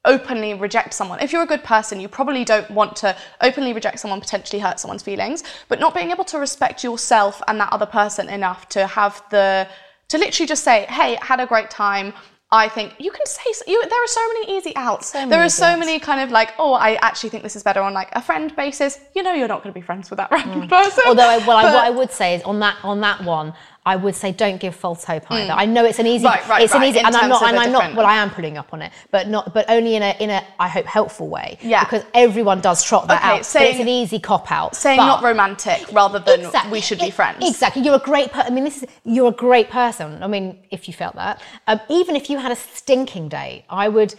openly 0.06 0.54
reject 0.54 0.94
someone. 0.94 1.20
If 1.22 1.32
you're 1.32 1.44
a 1.44 1.48
good 1.48 1.64
person, 1.64 2.00
you 2.00 2.08
probably 2.08 2.44
don't 2.44 2.70
want 2.72 2.96
to 2.98 3.16
openly 3.42 3.74
reject 3.74 4.00
someone, 4.00 4.20
potentially 4.20 4.60
hurt 4.60 4.80
someone's 4.80 5.04
feelings, 5.04 5.44
but 5.70 5.80
not 5.80 5.94
being 5.94 6.12
able 6.12 6.26
to 6.26 6.40
respect 6.40 6.84
yourself 6.84 7.42
and 7.48 7.60
that 7.60 7.72
other 7.72 7.86
person 7.86 8.30
enough 8.30 8.68
to 8.70 8.86
have 8.88 9.24
the 9.30 9.68
to 10.10 10.18
literally 10.18 10.48
just 10.48 10.64
say, 10.64 10.86
"Hey, 10.90 11.18
had 11.22 11.40
a 11.40 11.46
great 11.46 11.70
time." 11.70 12.14
I 12.52 12.70
think 12.70 12.94
you 13.00 13.10
can 13.10 13.26
say 13.26 13.42
you, 13.66 13.82
there 13.90 14.04
are 14.04 14.08
so 14.08 14.22
many 14.28 14.58
easy 14.58 14.76
outs. 14.76 15.12
many 15.16 15.28
there 15.32 15.42
are 15.42 15.50
so 15.50 15.66
outs. 15.66 15.80
many 15.80 15.98
kind 16.00 16.22
of 16.22 16.30
like, 16.30 16.54
oh, 16.60 16.74
I 16.74 16.94
actually 17.02 17.32
think 17.32 17.42
this 17.42 17.56
is 17.56 17.64
better 17.64 17.82
on 17.82 17.94
like 17.96 18.10
a 18.12 18.22
friend 18.22 18.56
basis. 18.56 19.00
You 19.16 19.24
know, 19.24 19.34
you're 19.34 19.48
not 19.48 19.64
going 19.64 19.74
to 19.74 19.80
be 19.80 19.84
friends 19.84 20.12
with 20.12 20.18
that 20.18 20.30
Mm. 20.30 20.38
random 20.38 20.68
person. 20.68 21.04
Although, 21.08 21.28
I, 21.30 21.38
well, 21.48 21.58
I, 21.58 21.64
what 21.64 21.84
I 21.84 21.90
would 21.90 22.12
say 22.12 22.36
is 22.36 22.44
on 22.44 22.60
that 22.60 22.78
on 22.84 23.02
that 23.02 23.24
one, 23.24 23.56
I 23.86 23.98
would 23.98 24.16
say 24.16 24.32
don't 24.32 24.60
give 24.62 24.76
false 24.76 25.04
hope 25.04 25.30
either. 25.30 25.52
I 25.52 25.66
know 25.66 25.84
it's 25.84 26.00
an 26.00 26.08
easy, 26.08 26.26
Mm. 26.26 26.30
Right, 26.30 26.48
right, 26.48 26.62
it's 26.64 26.74
an 26.74 26.84
easy, 26.84 27.00
in 27.00 27.06
and 27.06 27.16
I'm 27.16 27.28
not, 27.30 27.44
and 27.44 27.60
I'm 27.60 27.72
not. 27.72 27.96
Well, 27.96 28.06
I 28.06 28.16
am 28.16 28.30
pulling 28.30 28.58
up 28.58 28.74
on 28.74 28.82
it, 28.82 28.92
but 29.12 29.28
not, 29.28 29.54
but 29.54 29.66
only 29.70 29.96
in 29.96 30.04
a 30.04 30.16
in 30.20 30.30
a 30.30 30.42
I 30.60 30.70
hope 30.70 30.86
helpful 30.86 31.28
way. 31.28 31.58
Yeah. 31.62 31.84
because 31.84 32.04
everyone 32.14 32.62
does 32.62 32.82
trot 32.84 33.08
that 33.10 33.20
Okay, 33.22 33.30
out. 33.32 33.38
but 33.40 33.46
saying- 33.46 33.72
it's 33.72 33.80
an 33.82 33.88
easy 33.90 34.20
cop 34.20 34.52
out. 34.52 34.76
saying 34.76 34.98
But- 34.98 35.06
not 35.08 35.24
romantic 35.24 35.86
rather 35.92 36.20
than 36.20 36.42
Exactly. 36.46 36.72
we 36.72 36.82
should 36.82 37.00
be 37.00 37.10
friends. 37.12 37.38
Exactly. 37.48 37.82
You're 37.82 37.96
a 37.96 38.00
great 38.00 38.32
person. 38.32 38.52
I 38.52 38.56
mean, 38.56 38.64
this 38.64 38.84
is 38.84 38.90
you're 39.04 39.28
a 39.30 39.32
great 39.32 39.70
person. 39.70 40.24
I 40.24 40.28
mean, 40.28 40.60
if 40.72 40.88
you 40.88 40.94
felt 40.94 41.16
that, 41.16 41.42
um, 41.68 41.82
even 41.90 42.16
if 42.16 42.30
you 42.30 42.38
had 42.38 42.52
a 42.52 42.56
stinking 42.56 43.28
day, 43.30 43.66
I 43.70 43.90
would. 43.90 44.16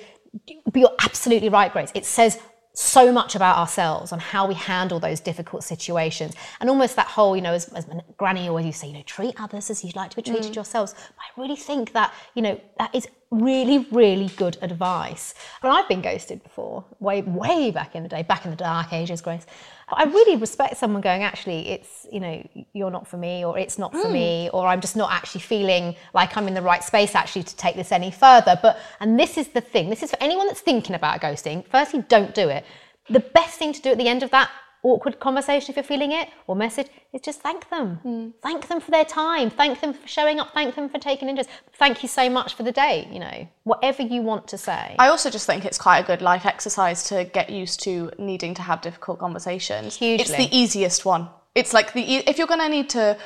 But 0.64 0.76
you're 0.76 0.94
absolutely 1.02 1.48
right, 1.48 1.72
Grace. 1.72 1.90
It 1.94 2.04
says 2.04 2.38
so 2.74 3.12
much 3.12 3.36
about 3.36 3.56
ourselves 3.56 4.12
on 4.12 4.18
how 4.18 4.46
we 4.48 4.54
handle 4.54 4.98
those 4.98 5.20
difficult 5.20 5.62
situations, 5.62 6.34
and 6.60 6.68
almost 6.68 6.96
that 6.96 7.06
whole, 7.06 7.36
you 7.36 7.42
know, 7.42 7.52
as, 7.52 7.68
as 7.72 7.86
Granny 8.16 8.48
always 8.48 8.66
used 8.66 8.80
to 8.80 8.86
say, 8.86 8.88
you 8.88 8.94
know, 8.98 9.02
treat 9.06 9.40
others 9.40 9.70
as 9.70 9.84
you'd 9.84 9.96
like 9.96 10.10
to 10.10 10.16
be 10.16 10.22
treated 10.22 10.52
Mm. 10.52 10.56
yourselves. 10.56 10.92
But 10.92 11.22
I 11.24 11.40
really 11.40 11.56
think 11.56 11.92
that, 11.92 12.12
you 12.34 12.42
know, 12.42 12.60
that 12.78 12.92
is 12.94 13.06
really, 13.42 13.86
really 13.90 14.28
good 14.36 14.56
advice. 14.62 15.34
And 15.62 15.72
I've 15.72 15.88
been 15.88 16.00
ghosted 16.00 16.42
before, 16.42 16.84
way, 17.00 17.22
way 17.22 17.70
back 17.70 17.94
in 17.94 18.02
the 18.02 18.08
day, 18.08 18.22
back 18.22 18.44
in 18.44 18.50
the 18.50 18.56
dark 18.56 18.92
ages, 18.92 19.20
Grace. 19.20 19.46
I 19.88 20.04
really 20.04 20.36
respect 20.36 20.76
someone 20.76 21.02
going, 21.02 21.22
actually, 21.22 21.68
it's, 21.68 22.06
you 22.10 22.20
know, 22.20 22.46
you're 22.72 22.90
not 22.90 23.06
for 23.06 23.16
me, 23.16 23.44
or 23.44 23.58
it's 23.58 23.78
not 23.78 23.92
for 23.92 24.06
hmm. 24.06 24.12
me, 24.12 24.50
or 24.52 24.66
I'm 24.66 24.80
just 24.80 24.96
not 24.96 25.12
actually 25.12 25.42
feeling 25.42 25.94
like 26.14 26.36
I'm 26.36 26.48
in 26.48 26.54
the 26.54 26.62
right 26.62 26.82
space 26.82 27.14
actually 27.14 27.42
to 27.44 27.56
take 27.56 27.76
this 27.76 27.92
any 27.92 28.10
further. 28.10 28.58
But, 28.60 28.78
and 29.00 29.18
this 29.18 29.36
is 29.36 29.48
the 29.48 29.60
thing, 29.60 29.90
this 29.90 30.02
is 30.02 30.10
for 30.10 30.22
anyone 30.22 30.46
that's 30.46 30.60
thinking 30.60 30.94
about 30.94 31.20
ghosting, 31.20 31.66
firstly, 31.66 32.04
don't 32.08 32.34
do 32.34 32.48
it. 32.48 32.64
The 33.10 33.20
best 33.20 33.58
thing 33.58 33.72
to 33.74 33.82
do 33.82 33.90
at 33.90 33.98
the 33.98 34.08
end 34.08 34.22
of 34.22 34.30
that 34.30 34.50
awkward 34.84 35.18
conversation 35.18 35.70
if 35.70 35.76
you're 35.76 35.82
feeling 35.82 36.12
it 36.12 36.28
or 36.46 36.54
message 36.54 36.88
is 37.12 37.20
just 37.22 37.40
thank 37.40 37.68
them. 37.70 37.96
Hmm. 37.96 38.28
Thank 38.42 38.68
them 38.68 38.80
for 38.80 38.90
their 38.90 39.04
time. 39.04 39.50
Thank 39.50 39.80
them 39.80 39.94
for 39.94 40.06
showing 40.06 40.38
up. 40.38 40.52
Thank 40.54 40.76
them 40.76 40.88
for 40.88 40.98
taking 40.98 41.28
interest. 41.28 41.50
Thank 41.78 42.02
you 42.02 42.08
so 42.08 42.28
much 42.30 42.54
for 42.54 42.62
the 42.62 42.72
day 42.72 43.08
you 43.10 43.18
know 43.18 43.48
whatever 43.64 44.02
you 44.02 44.22
want 44.22 44.46
to 44.48 44.58
say. 44.58 44.96
I 44.98 45.08
also 45.08 45.30
just 45.30 45.46
think 45.46 45.64
it's 45.64 45.78
quite 45.78 45.98
a 45.98 46.06
good 46.06 46.22
life 46.22 46.46
exercise 46.46 47.04
to 47.04 47.24
get 47.24 47.50
used 47.50 47.80
to 47.84 48.10
needing 48.18 48.54
to 48.54 48.62
have 48.62 48.80
difficult 48.82 49.18
conversations. 49.18 49.98
It's 50.00 50.30
the 50.30 50.48
easiest 50.56 51.04
one. 51.04 51.28
It's 51.54 51.72
like 51.72 51.92
the 51.92 52.02
e- 52.02 52.24
if 52.26 52.38
you're 52.38 52.46
going 52.46 52.60
to 52.60 52.68
need 52.68 52.90
to 52.90 53.16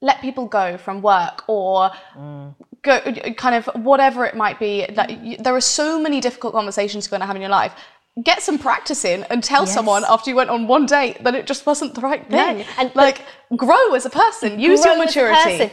let 0.00 0.20
people 0.20 0.46
go 0.46 0.76
from 0.76 1.00
work 1.00 1.44
or 1.48 1.90
mm. 2.16 2.54
go 2.82 3.00
kind 3.34 3.54
of 3.54 3.66
whatever 3.84 4.26
it 4.26 4.34
might 4.34 4.58
be 4.58 4.84
that 4.94 5.22
you, 5.22 5.36
there 5.38 5.54
are 5.54 5.60
so 5.60 6.00
many 6.00 6.20
difficult 6.20 6.52
conversations 6.52 7.06
you're 7.06 7.16
going 7.16 7.20
to 7.20 7.26
have 7.26 7.36
in 7.36 7.42
your 7.42 7.50
life 7.50 7.72
get 8.22 8.42
some 8.42 8.58
practice 8.58 9.06
in 9.06 9.24
and 9.30 9.42
tell 9.42 9.64
Yes. 9.64 9.72
someone 9.72 10.04
after 10.06 10.28
you 10.28 10.36
went 10.36 10.50
on 10.50 10.66
one 10.66 10.84
date 10.84 11.24
that 11.24 11.34
it 11.34 11.46
just 11.46 11.64
wasn't 11.64 11.94
the 11.94 12.02
right 12.02 12.28
No, 12.28 12.36
thing 12.36 12.66
and- 12.76 12.94
like 12.94 13.22
grow 13.56 13.94
as 13.94 14.04
a 14.04 14.10
person 14.10 14.60
use 14.60 14.84
your 14.84 14.94
grow 14.96 15.04
as 15.04 15.16
a 15.16 15.20
maturity 15.22 15.58
person. 15.68 15.70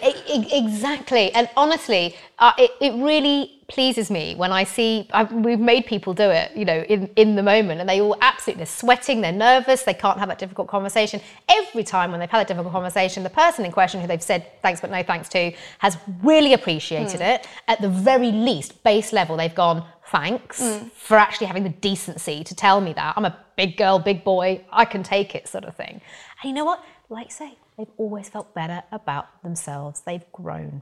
Exactly. 0.51 1.33
And 1.33 1.49
honestly, 1.57 2.15
uh, 2.39 2.53
it, 2.57 2.71
it 2.79 2.93
really 2.93 3.59
pleases 3.67 4.09
me 4.09 4.35
when 4.35 4.51
I 4.51 4.63
see 4.63 5.07
i 5.13 5.23
we've 5.23 5.59
made 5.59 5.85
people 5.85 6.13
do 6.13 6.29
it, 6.29 6.51
you 6.55 6.65
know, 6.65 6.79
in, 6.89 7.09
in 7.15 7.35
the 7.35 7.43
moment, 7.43 7.79
and 7.81 7.87
they 7.89 8.01
all 8.01 8.17
absolutely, 8.21 8.59
they're 8.61 8.65
sweating, 8.65 9.21
they're 9.21 9.31
nervous, 9.31 9.83
they 9.83 9.93
can't 9.93 10.17
have 10.17 10.27
that 10.29 10.39
difficult 10.39 10.67
conversation. 10.67 11.21
Every 11.49 11.83
time 11.83 12.11
when 12.11 12.19
they've 12.19 12.29
had 12.29 12.41
a 12.41 12.47
difficult 12.47 12.73
conversation, 12.73 13.23
the 13.23 13.29
person 13.29 13.65
in 13.65 13.71
question 13.71 14.01
who 14.01 14.07
they've 14.07 14.23
said 14.23 14.45
thanks 14.61 14.81
but 14.81 14.89
no 14.89 15.03
thanks 15.03 15.29
to 15.29 15.51
has 15.79 15.97
really 16.23 16.53
appreciated 16.53 17.21
it. 17.21 17.47
At 17.67 17.81
the 17.81 17.89
very 17.89 18.31
least, 18.31 18.81
base 18.83 19.13
level, 19.13 19.37
they've 19.37 19.53
gone, 19.53 19.83
thanks 20.11 20.61
mm. 20.61 20.91
for 20.91 21.17
actually 21.17 21.47
having 21.47 21.63
the 21.63 21.69
decency 21.69 22.43
to 22.43 22.55
tell 22.55 22.81
me 22.81 22.93
that. 22.93 23.13
I'm 23.15 23.25
a 23.25 23.37
big 23.55 23.77
girl, 23.77 23.99
big 23.99 24.23
boy, 24.23 24.63
I 24.71 24.85
can 24.85 25.03
take 25.03 25.35
it, 25.35 25.47
sort 25.47 25.65
of 25.65 25.75
thing. 25.75 26.01
And 26.41 26.49
you 26.49 26.53
know 26.53 26.65
what? 26.65 26.83
Like 27.09 27.31
say, 27.31 27.57
they've 27.77 27.87
always 27.97 28.29
felt 28.29 28.53
better 28.53 28.83
about 28.91 29.41
themselves. 29.43 30.01
They've 30.01 30.29
grown. 30.31 30.81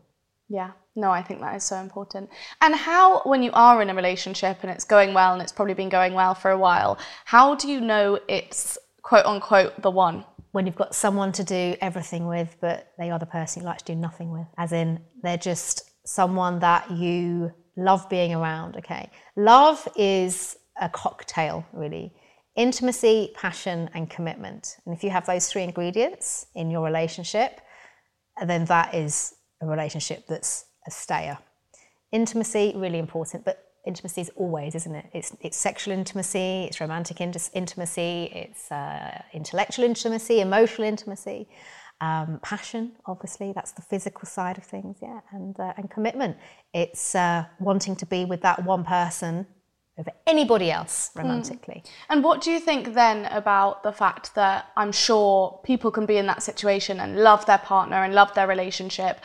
Yeah, 0.50 0.72
no, 0.96 1.12
I 1.12 1.22
think 1.22 1.42
that 1.42 1.56
is 1.56 1.64
so 1.64 1.78
important. 1.78 2.30
And 2.62 2.74
how, 2.74 3.22
when 3.24 3.44
you 3.44 3.52
are 3.54 3.82
in 3.82 3.90
a 3.90 3.96
relationship 3.96 4.60
and 4.62 4.72
it's 4.72 4.86
going 4.86 5.14
well 5.14 5.34
and 5.34 5.42
it's 5.42 5.52
probably 5.52 5.74
been 5.74 5.90
going 5.90 6.14
well 6.14 6.34
for 6.34 6.52
a 6.52 6.58
while, 6.58 6.98
how 7.26 7.56
do 7.56 7.70
you 7.70 7.82
know 7.82 8.20
it's 8.30 8.78
quote 9.02 9.26
unquote 9.26 9.82
the 9.82 9.92
one? 9.92 10.26
When 10.54 10.66
you've 10.66 10.76
got 10.76 10.96
someone 10.96 11.34
to 11.34 11.44
do 11.44 11.76
everything 11.82 12.26
with, 12.26 12.56
but 12.62 12.94
they 12.98 13.12
are 13.12 13.20
the 13.20 13.28
person 13.28 13.62
you 13.62 13.68
like 13.68 13.80
to 13.80 13.86
do 13.86 13.96
nothing 13.96 14.32
with, 14.32 14.48
as 14.58 14.72
in 14.72 15.02
they're 15.22 15.38
just 15.38 15.84
someone 16.06 16.60
that 16.60 16.90
you 16.90 17.52
love 17.78 18.10
being 18.10 18.34
around, 18.34 18.76
okay? 18.78 19.10
Love 19.36 19.88
is 19.96 20.58
a 20.82 20.90
cocktail, 20.90 21.66
really. 21.72 22.14
Intimacy, 22.56 23.32
passion, 23.36 23.90
and 23.94 24.10
commitment. 24.10 24.78
And 24.86 24.96
if 24.96 25.04
you 25.04 25.12
have 25.12 25.26
those 25.26 25.48
three 25.48 25.64
ingredients 25.64 26.48
in 26.56 26.72
your 26.72 26.84
relationship, 26.84 27.62
then 28.46 28.66
that 28.66 28.94
is 28.94 29.36
a 29.62 29.68
relationship 29.68 30.26
that's 30.28 30.66
a 30.88 30.92
stayer. 30.92 31.38
Intimacy, 32.12 32.74
really 32.76 33.00
important, 33.00 33.46
but 33.46 33.64
intimacy 33.86 34.22
is 34.22 34.32
always, 34.36 34.76
isn't 34.76 34.96
it? 34.96 35.06
It's, 35.14 35.36
it's 35.42 35.58
sexual 35.58 35.94
intimacy, 35.94 36.66
it's 36.66 36.82
romantic 36.82 37.22
intimacy, 37.22 38.30
it's 38.34 38.72
uh, 38.72 39.22
intellectual 39.34 39.86
intimacy, 39.86 40.42
emotional 40.42 40.88
intimacy. 40.88 41.48
Um, 42.00 42.40
passion, 42.44 42.92
obviously, 43.08 43.54
that's 43.54 43.72
the 43.72 43.82
physical 43.82 44.28
side 44.28 44.58
of 44.60 44.64
things, 44.64 44.98
yeah, 45.02 45.22
and, 45.32 45.60
uh, 45.60 45.74
and 45.78 45.90
commitment. 45.90 46.38
It's 46.74 47.16
uh, 47.16 47.46
wanting 47.60 47.96
to 47.96 48.06
be 48.06 48.24
with 48.24 48.42
that 48.42 48.64
one 48.64 48.84
person 48.84 49.48
over 49.98 50.12
anybody 50.26 50.72
else 50.72 51.10
hmm. 51.14 51.22
romantically. 51.22 51.84
Mm. 51.84 51.90
And 52.10 52.24
what 52.24 52.42
do 52.42 52.52
you 52.52 52.60
think 52.60 52.94
then 52.94 53.26
about 53.26 53.84
the 53.84 53.92
fact 53.92 54.36
that 54.36 54.68
I'm 54.78 54.92
sure 54.92 55.60
people 55.64 55.92
can 55.92 56.06
be 56.06 56.18
in 56.18 56.28
that 56.28 56.44
situation 56.44 57.00
and 57.00 57.18
love 57.18 57.46
their 57.46 57.58
partner 57.58 58.04
and 58.04 58.14
love 58.14 58.34
their 58.34 58.48
relationship? 58.48 59.20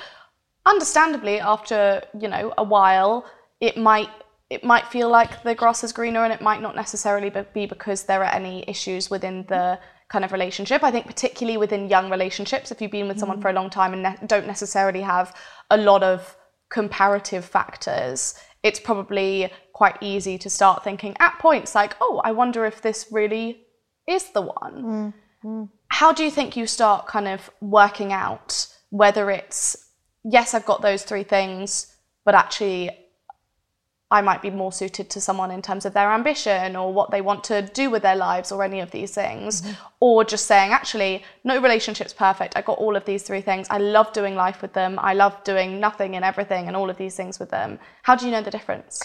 Understandably, 0.65 1.41
after 1.41 2.03
you 2.19 2.29
know 2.29 2.55
a 2.57 2.65
while, 2.65 3.27
it 3.61 3.77
might 3.77 4.09
it 4.49 4.63
might 4.65 4.87
feel 4.87 5.09
like 5.09 5.43
the 5.43 5.55
grass 5.55 5.83
is 5.83 5.93
greener, 5.93 6.25
and 6.25 6.33
it 6.33 6.41
might 6.41 6.63
not 6.63 6.77
necessarily 6.77 7.31
be 7.53 7.67
because 7.67 8.05
there 8.05 8.23
are 8.23 8.33
any 8.33 8.65
issues 8.69 9.11
within 9.11 9.45
the 9.49 9.79
kind 10.13 10.25
of 10.25 10.33
relationship. 10.33 10.85
I 10.85 10.91
think 10.91 11.07
particularly 11.07 11.57
within 11.57 11.89
young 11.89 12.11
relationships, 12.11 12.71
if 12.71 12.81
you've 12.81 12.91
been 12.91 13.09
with 13.09 13.19
someone 13.19 13.39
mm. 13.39 13.43
for 13.43 13.49
a 13.49 13.55
long 13.55 13.71
time 13.71 13.95
and 13.95 14.03
ne- 14.03 14.27
don't 14.27 14.47
necessarily 14.47 15.01
have 15.01 15.35
a 15.71 15.79
lot 15.79 16.03
of 16.03 16.37
comparative 16.71 17.45
factors, 17.45 18.35
it's 18.63 18.79
probably 18.79 19.51
quite 19.73 19.97
easy 20.03 20.37
to 20.39 20.51
start 20.51 20.85
thinking 20.85 21.17
at 21.19 21.39
points 21.39 21.75
like, 21.75 21.97
oh, 22.01 22.21
I 22.23 22.33
wonder 22.33 22.67
if 22.67 22.83
this 22.83 23.09
really 23.11 23.67
is 24.07 24.31
the 24.33 24.43
one. 24.43 25.15
Mm. 25.45 25.69
How 25.89 26.13
do 26.13 26.23
you 26.23 26.31
think 26.31 26.57
you 26.57 26.67
start 26.67 27.07
kind 27.07 27.27
of 27.27 27.51
working 27.61 28.13
out 28.13 28.69
whether 28.91 29.31
it's, 29.31 29.77
yes, 30.23 30.53
I've 30.53 30.67
got 30.67 30.83
those 30.83 31.03
three 31.03 31.25
things, 31.25 31.97
but 32.25 32.35
actually 32.35 32.91
I 34.13 34.21
might 34.21 34.43
be 34.43 34.51
more 34.51 34.73
suited 34.73 35.09
to 35.11 35.21
someone 35.23 35.51
in 35.51 35.63
terms 35.63 35.87
of 35.87 35.95
their 35.95 36.13
ambition 36.13 36.77
or 36.77 36.93
what 36.93 37.11
they 37.11 37.23
want 37.23 37.43
to 37.45 37.63
do 37.63 37.89
with 37.89 38.03
their 38.03 38.15
lives 38.15 38.53
or 38.53 38.63
any 38.63 38.81
of 38.81 38.91
these 38.91 39.15
things. 39.15 39.63
Mm-hmm. 39.63 39.73
Or 40.01 40.23
just 40.23 40.47
saying, 40.47 40.71
actually, 40.71 41.25
no 41.45 41.59
relationship's 41.63 42.13
perfect. 42.13 42.55
I 42.55 42.61
got 42.61 42.77
all 42.77 42.95
of 42.95 43.07
these 43.07 43.23
three 43.23 43.41
things. 43.41 43.67
I 43.71 43.79
love 43.79 44.13
doing 44.13 44.35
life 44.35 44.61
with 44.61 44.75
them. 44.75 44.99
I 44.99 45.15
love 45.15 45.43
doing 45.45 45.81
nothing 45.81 46.15
and 46.15 46.27
everything 46.27 46.69
and 46.69 46.77
all 46.77 46.91
of 46.91 46.99
these 46.99 47.17
things 47.17 47.39
with 47.39 47.49
them. 47.49 47.79
How 48.03 48.15
do 48.15 48.27
you 48.27 48.33
know 48.33 48.43
the 48.43 48.51
difference? 48.51 49.01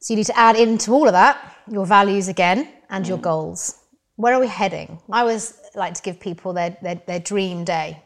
So 0.00 0.12
you 0.12 0.16
need 0.16 0.26
to 0.26 0.38
add 0.38 0.56
into 0.56 0.92
all 0.92 1.06
of 1.06 1.12
that 1.12 1.56
your 1.70 1.86
values 1.86 2.26
again 2.26 2.68
and 2.90 3.04
mm. 3.04 3.08
your 3.08 3.18
goals. 3.18 3.78
Where 4.16 4.34
are 4.34 4.40
we 4.40 4.48
heading? 4.48 4.98
I 5.10 5.20
always 5.20 5.54
like 5.76 5.94
to 5.94 6.02
give 6.02 6.18
people 6.18 6.52
their, 6.52 6.76
their, 6.82 7.00
their 7.06 7.20
dream 7.20 7.64
day 7.64 8.02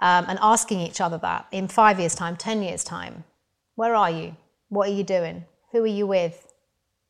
um, 0.00 0.24
and 0.28 0.40
asking 0.42 0.80
each 0.80 1.00
other 1.00 1.18
that 1.18 1.46
in 1.52 1.68
five 1.68 2.00
years' 2.00 2.16
time, 2.16 2.36
10 2.36 2.62
years' 2.62 2.82
time. 2.82 3.22
Where 3.76 3.94
are 3.94 4.10
you? 4.10 4.36
What 4.70 4.88
are 4.88 4.92
you 4.92 5.04
doing? 5.04 5.44
Who 5.72 5.82
are 5.82 5.86
you 5.86 6.06
with? 6.06 6.52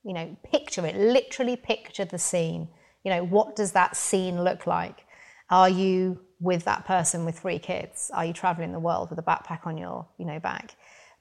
You 0.02 0.14
know, 0.14 0.36
picture 0.42 0.84
it, 0.84 0.96
literally 0.96 1.56
picture 1.56 2.04
the 2.04 2.18
scene. 2.18 2.68
You 3.04 3.12
know, 3.12 3.24
what 3.24 3.54
does 3.54 3.72
that 3.72 3.96
scene 3.96 4.42
look 4.42 4.66
like? 4.66 5.06
Are 5.50 5.68
you 5.68 6.20
with 6.40 6.64
that 6.64 6.86
person 6.86 7.24
with 7.24 7.38
three 7.38 7.58
kids? 7.58 8.10
Are 8.14 8.24
you 8.24 8.32
traveling 8.32 8.72
the 8.72 8.80
world 8.80 9.10
with 9.10 9.18
a 9.18 9.22
backpack 9.22 9.66
on 9.66 9.78
your, 9.78 10.06
you 10.18 10.24
know, 10.24 10.40
back? 10.40 10.74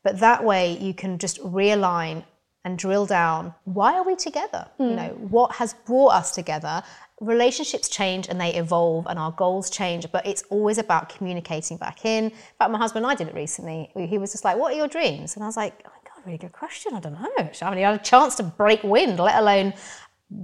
But 0.03 0.19
that 0.21 0.43
way 0.43 0.77
you 0.77 0.93
can 0.93 1.17
just 1.17 1.39
realign 1.43 2.23
and 2.65 2.77
drill 2.77 3.05
down 3.05 3.53
why 3.63 3.93
are 3.93 4.03
we 4.03 4.15
together? 4.15 4.67
Mm. 4.79 4.89
You 4.89 4.95
know, 4.95 5.17
what 5.29 5.53
has 5.55 5.73
brought 5.73 6.09
us 6.09 6.31
together? 6.31 6.83
Relationships 7.21 7.89
change 7.89 8.27
and 8.29 8.39
they 8.39 8.53
evolve 8.53 9.07
and 9.07 9.17
our 9.19 9.31
goals 9.31 9.69
change, 9.69 10.09
but 10.11 10.25
it's 10.25 10.43
always 10.49 10.77
about 10.77 11.09
communicating 11.09 11.77
back 11.77 12.05
in. 12.05 12.25
In 12.25 12.31
fact, 12.57 12.71
my 12.71 12.77
husband 12.77 13.05
and 13.05 13.11
I 13.11 13.15
did 13.15 13.27
it 13.27 13.35
recently. 13.35 13.91
He 13.95 14.17
was 14.17 14.31
just 14.31 14.43
like, 14.43 14.57
What 14.57 14.73
are 14.73 14.77
your 14.77 14.87
dreams? 14.87 15.35
And 15.35 15.43
I 15.43 15.47
was 15.47 15.57
like, 15.57 15.85
really 16.25 16.37
good 16.37 16.51
question. 16.51 16.93
I 16.93 16.99
don't 16.99 17.13
know. 17.13 17.27
I 17.37 17.43
haven't 17.43 17.79
had 17.79 17.95
a 17.95 18.03
chance 18.03 18.35
to 18.35 18.43
break 18.43 18.83
wind, 18.83 19.19
let 19.19 19.35
alone 19.35 19.73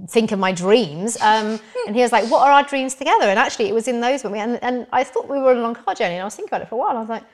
think 0.08 0.32
of 0.32 0.38
my 0.38 0.52
dreams. 0.52 1.16
Um, 1.20 1.60
and 1.86 1.94
he 1.94 2.02
was 2.02 2.12
like, 2.12 2.30
"What 2.30 2.46
are 2.46 2.50
our 2.50 2.64
dreams 2.64 2.94
together?" 2.94 3.26
And 3.26 3.38
actually, 3.38 3.68
it 3.68 3.74
was 3.74 3.88
in 3.88 4.00
those 4.00 4.24
when 4.24 4.32
we 4.32 4.38
and, 4.38 4.62
and 4.62 4.86
I 4.92 5.04
thought 5.04 5.28
we 5.28 5.38
were 5.38 5.50
on 5.50 5.58
a 5.58 5.60
long 5.60 5.74
car 5.74 5.94
journey, 5.94 6.14
and 6.14 6.22
I 6.22 6.24
was 6.24 6.34
thinking 6.34 6.50
about 6.50 6.62
it 6.62 6.68
for 6.68 6.74
a 6.74 6.78
while. 6.78 6.90
And 6.90 6.98
I 6.98 7.00
was 7.00 7.10
like, 7.10 7.24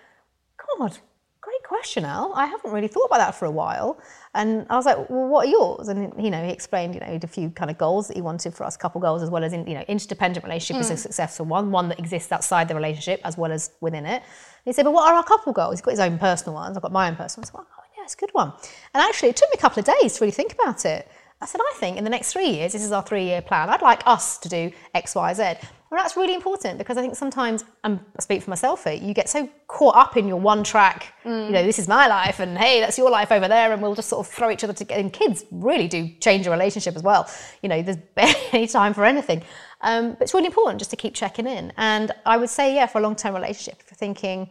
"God, 0.78 0.98
great 1.40 1.62
question, 1.64 2.04
Al. 2.04 2.32
I 2.34 2.46
haven't 2.46 2.72
really 2.72 2.88
thought 2.88 3.06
about 3.06 3.18
that 3.18 3.34
for 3.34 3.46
a 3.46 3.50
while." 3.50 3.98
And 4.34 4.66
I 4.70 4.76
was 4.76 4.86
like, 4.86 4.96
"Well, 5.10 5.28
what 5.28 5.46
are 5.46 5.50
yours?" 5.50 5.88
And 5.88 6.12
you 6.22 6.30
know, 6.30 6.42
he 6.44 6.50
explained, 6.50 6.94
you 6.94 7.00
know, 7.00 7.18
a 7.22 7.26
few 7.26 7.50
kind 7.50 7.70
of 7.70 7.78
goals 7.78 8.08
that 8.08 8.16
he 8.16 8.22
wanted 8.22 8.54
for 8.54 8.64
us, 8.64 8.76
couple 8.76 9.00
goals, 9.00 9.22
as 9.22 9.30
well 9.30 9.44
as 9.44 9.52
in, 9.52 9.66
you 9.66 9.74
know, 9.74 9.84
interdependent 9.88 10.44
relationship 10.44 10.82
mm. 10.82 10.84
is 10.84 10.90
a 10.90 10.96
successful 10.96 11.46
one, 11.46 11.70
one 11.70 11.88
that 11.88 11.98
exists 11.98 12.32
outside 12.32 12.68
the 12.68 12.74
relationship 12.74 13.20
as 13.24 13.36
well 13.38 13.52
as 13.52 13.72
within 13.80 14.04
it. 14.04 14.22
And 14.22 14.22
he 14.66 14.72
said, 14.72 14.84
"But 14.84 14.92
what 14.92 15.10
are 15.10 15.14
our 15.14 15.24
couple 15.24 15.52
goals?" 15.52 15.74
He's 15.74 15.80
got 15.80 15.92
his 15.92 16.00
own 16.00 16.18
personal 16.18 16.54
ones. 16.54 16.76
I've 16.76 16.82
got 16.82 16.92
my 16.92 17.08
own 17.08 17.16
personal 17.16 17.42
ones. 17.42 17.52
Well, 17.54 17.66
yeah, 18.02 18.04
it's 18.04 18.14
a 18.14 18.18
good 18.18 18.30
one. 18.32 18.52
And 18.94 19.02
actually, 19.02 19.30
it 19.30 19.36
took 19.36 19.48
me 19.50 19.54
a 19.58 19.60
couple 19.60 19.80
of 19.80 19.86
days 19.86 20.14
to 20.14 20.24
really 20.24 20.32
think 20.32 20.52
about 20.52 20.84
it. 20.84 21.08
I 21.40 21.46
said, 21.46 21.60
I 21.60 21.72
think 21.76 21.96
in 21.96 22.04
the 22.04 22.10
next 22.10 22.32
three 22.32 22.50
years, 22.50 22.72
this 22.72 22.84
is 22.84 22.92
our 22.92 23.02
three 23.02 23.24
year 23.24 23.42
plan, 23.42 23.68
I'd 23.68 23.82
like 23.82 24.02
us 24.06 24.38
to 24.38 24.48
do 24.48 24.70
X, 24.94 25.14
Y, 25.14 25.34
Z. 25.34 25.42
Well, 25.90 26.00
that's 26.00 26.16
really 26.16 26.34
important 26.34 26.78
because 26.78 26.96
I 26.96 27.02
think 27.02 27.16
sometimes, 27.16 27.64
and 27.84 28.00
I 28.16 28.22
speak 28.22 28.42
for 28.42 28.48
myself 28.48 28.84
here, 28.84 28.94
you 28.94 29.12
get 29.12 29.28
so 29.28 29.48
caught 29.66 29.96
up 29.96 30.16
in 30.16 30.26
your 30.26 30.38
one 30.38 30.64
track, 30.64 31.12
mm. 31.24 31.46
you 31.46 31.52
know, 31.52 31.64
this 31.64 31.78
is 31.78 31.86
my 31.86 32.06
life, 32.06 32.40
and 32.40 32.56
hey, 32.56 32.80
that's 32.80 32.96
your 32.96 33.10
life 33.10 33.30
over 33.30 33.46
there, 33.46 33.72
and 33.72 33.82
we'll 33.82 33.94
just 33.94 34.08
sort 34.08 34.26
of 34.26 34.32
throw 34.32 34.50
each 34.50 34.64
other 34.64 34.72
together. 34.72 35.00
And 35.00 35.12
kids 35.12 35.44
really 35.50 35.88
do 35.88 36.08
change 36.20 36.46
a 36.46 36.50
relationship 36.50 36.96
as 36.96 37.02
well. 37.02 37.28
You 37.60 37.68
know, 37.68 37.82
there's 37.82 37.98
barely 38.14 38.40
any 38.52 38.66
time 38.68 38.94
for 38.94 39.04
anything. 39.04 39.42
Um, 39.82 40.12
but 40.12 40.22
it's 40.22 40.34
really 40.34 40.46
important 40.46 40.78
just 40.78 40.90
to 40.92 40.96
keep 40.96 41.14
checking 41.14 41.46
in. 41.46 41.72
And 41.76 42.12
I 42.24 42.36
would 42.36 42.50
say, 42.50 42.74
yeah, 42.74 42.86
for 42.86 42.98
a 42.98 43.02
long 43.02 43.16
term 43.16 43.34
relationship, 43.34 43.82
for 43.82 43.96
thinking, 43.96 44.48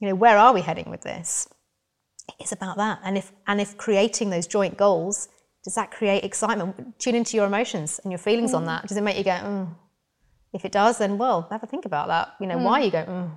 you 0.00 0.08
know, 0.08 0.14
where 0.14 0.38
are 0.38 0.54
we 0.54 0.60
heading 0.60 0.88
with 0.88 1.02
this? 1.02 1.48
It's 2.38 2.52
about 2.52 2.76
that. 2.76 3.00
And 3.04 3.16
if 3.16 3.32
and 3.46 3.60
if 3.60 3.76
creating 3.76 4.30
those 4.30 4.46
joint 4.46 4.76
goals, 4.76 5.28
does 5.64 5.74
that 5.74 5.90
create 5.90 6.24
excitement? 6.24 6.98
Tune 6.98 7.14
into 7.14 7.36
your 7.36 7.46
emotions 7.46 8.00
and 8.02 8.12
your 8.12 8.18
feelings 8.18 8.52
mm. 8.52 8.56
on 8.56 8.66
that. 8.66 8.86
Does 8.86 8.96
it 8.96 9.02
make 9.02 9.18
you 9.18 9.24
go, 9.24 9.30
mm. 9.30 9.74
if 10.52 10.64
it 10.64 10.72
does, 10.72 10.98
then 10.98 11.18
well, 11.18 11.48
have 11.50 11.62
a 11.62 11.66
think 11.66 11.84
about 11.84 12.08
that. 12.08 12.34
You 12.40 12.46
know, 12.46 12.56
mm. 12.56 12.64
why 12.64 12.80
you 12.80 12.90
go, 12.90 13.04
mm. 13.04 13.30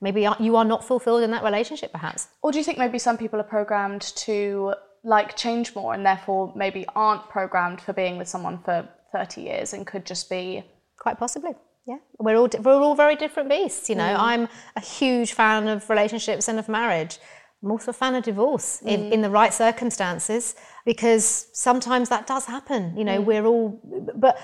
maybe 0.00 0.26
you 0.40 0.56
are 0.56 0.64
not 0.64 0.84
fulfilled 0.84 1.22
in 1.22 1.30
that 1.32 1.44
relationship, 1.44 1.92
perhaps. 1.92 2.28
Or 2.42 2.52
do 2.52 2.58
you 2.58 2.64
think 2.64 2.78
maybe 2.78 2.98
some 2.98 3.18
people 3.18 3.38
are 3.40 3.44
programmed 3.44 4.02
to 4.16 4.74
like 5.02 5.36
change 5.36 5.74
more 5.74 5.94
and 5.94 6.04
therefore 6.04 6.52
maybe 6.54 6.84
aren't 6.94 7.28
programmed 7.28 7.80
for 7.80 7.92
being 7.92 8.18
with 8.18 8.28
someone 8.28 8.58
for 8.58 8.86
30 9.12 9.40
years 9.40 9.72
and 9.72 9.86
could 9.86 10.04
just 10.04 10.28
be 10.28 10.62
quite 10.98 11.18
possibly 11.18 11.52
yeah 11.86 11.96
we're 12.18 12.36
all 12.36 12.48
we're 12.62 12.74
all 12.74 12.94
very 12.94 13.16
different 13.16 13.48
beasts 13.48 13.88
you 13.88 13.94
know 13.94 14.14
mm. 14.14 14.18
i'm 14.18 14.48
a 14.76 14.80
huge 14.80 15.32
fan 15.32 15.68
of 15.68 15.88
relationships 15.88 16.48
and 16.48 16.58
of 16.58 16.68
marriage 16.68 17.18
I'm 17.62 17.70
also 17.70 17.90
a 17.90 17.94
fan 17.94 18.14
of 18.14 18.24
divorce 18.24 18.80
mm. 18.82 18.88
in, 18.88 19.12
in, 19.12 19.20
the 19.22 19.30
right 19.30 19.52
circumstances 19.52 20.54
because 20.86 21.48
sometimes 21.52 22.08
that 22.08 22.26
does 22.26 22.46
happen. 22.46 22.96
You 22.96 23.04
know, 23.04 23.20
mm. 23.20 23.24
we're 23.24 23.44
all, 23.44 23.80
but 24.16 24.38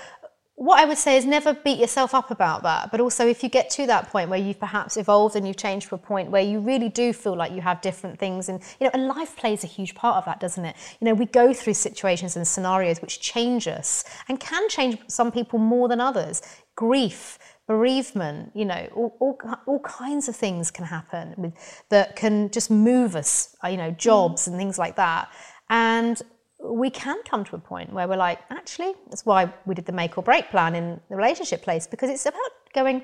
what 0.57 0.79
I 0.79 0.85
would 0.85 0.97
say 0.97 1.17
is 1.17 1.25
never 1.25 1.53
beat 1.53 1.77
yourself 1.77 2.15
up 2.15 2.31
about 2.31 2.63
that. 2.63 2.89
But 2.89 2.99
also, 2.99 3.27
if 3.27 3.43
you 3.43 3.49
get 3.49 3.69
to 3.71 3.85
that 3.85 4.09
point 4.09 4.31
where 4.31 4.39
you've 4.39 4.59
perhaps 4.59 4.97
evolved 4.97 5.35
and 5.35 5.47
you've 5.47 5.55
changed 5.55 5.89
to 5.89 5.95
a 5.95 5.99
point 5.99 6.31
where 6.31 6.41
you 6.41 6.59
really 6.59 6.89
do 6.89 7.13
feel 7.13 7.35
like 7.35 7.51
you 7.51 7.61
have 7.61 7.79
different 7.79 8.17
things, 8.17 8.49
and 8.49 8.59
you 8.79 8.85
know, 8.85 8.91
and 8.95 9.07
life 9.07 9.35
plays 9.35 9.63
a 9.63 9.67
huge 9.67 9.93
part 9.93 10.17
of 10.17 10.25
that, 10.25 10.39
doesn't 10.39 10.65
it? 10.65 10.75
You 10.99 11.05
know, 11.05 11.13
we 11.13 11.27
go 11.27 11.53
through 11.53 11.75
situations 11.75 12.35
and 12.35 12.47
scenarios 12.47 13.03
which 13.03 13.21
change 13.21 13.67
us 13.67 14.03
and 14.27 14.39
can 14.39 14.67
change 14.67 14.97
some 15.07 15.31
people 15.31 15.59
more 15.59 15.87
than 15.87 16.01
others. 16.01 16.41
Grief, 16.75 17.37
bereavement, 17.67 18.51
you 18.55 18.65
know, 18.65 18.87
all, 18.95 19.15
all, 19.19 19.37
all, 19.65 19.79
kinds 19.81 20.29
of 20.29 20.35
things 20.35 20.71
can 20.71 20.85
happen 20.85 21.33
with, 21.37 21.53
that 21.89 22.15
can 22.15 22.49
just 22.49 22.71
move 22.71 23.15
us, 23.15 23.55
uh, 23.63 23.67
you 23.67 23.77
know, 23.77 23.91
jobs 23.91 24.43
mm. 24.43 24.47
and 24.47 24.57
things 24.57 24.79
like 24.79 24.95
that. 24.95 25.29
And 25.69 26.21
we 26.63 26.89
can 26.89 27.21
come 27.23 27.43
to 27.43 27.55
a 27.55 27.59
point 27.59 27.91
where 27.91 28.07
we're 28.07 28.15
like, 28.15 28.39
actually, 28.49 28.93
that's 29.09 29.25
why 29.25 29.53
we 29.65 29.75
did 29.75 29.85
the 29.85 29.91
make 29.91 30.17
or 30.17 30.23
break 30.23 30.49
plan 30.49 30.75
in 30.75 30.99
the 31.09 31.15
relationship 31.15 31.61
place, 31.61 31.85
because 31.85 32.09
it's 32.09 32.25
about 32.25 32.51
going, 32.73 33.03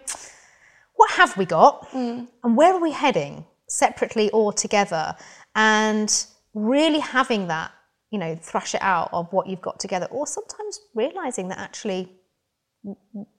what 0.96 1.12
have 1.12 1.36
we 1.38 1.46
got 1.46 1.90
mm. 1.90 2.28
and 2.44 2.58
where 2.58 2.74
are 2.74 2.82
we 2.82 2.92
heading 2.92 3.46
separately 3.68 4.30
or 4.32 4.54
together? 4.54 5.16
And 5.56 6.26
really 6.54 7.00
having 7.00 7.48
that, 7.48 7.72
you 8.12 8.20
know, 8.20 8.36
thrash 8.42 8.76
it 8.76 8.82
out 8.82 9.10
of 9.12 9.32
what 9.34 9.48
you've 9.48 9.62
got 9.62 9.80
together, 9.80 10.08
or 10.10 10.26
sometimes 10.26 10.80
realizing 10.94 11.50
that 11.50 11.58
actually 11.58 12.12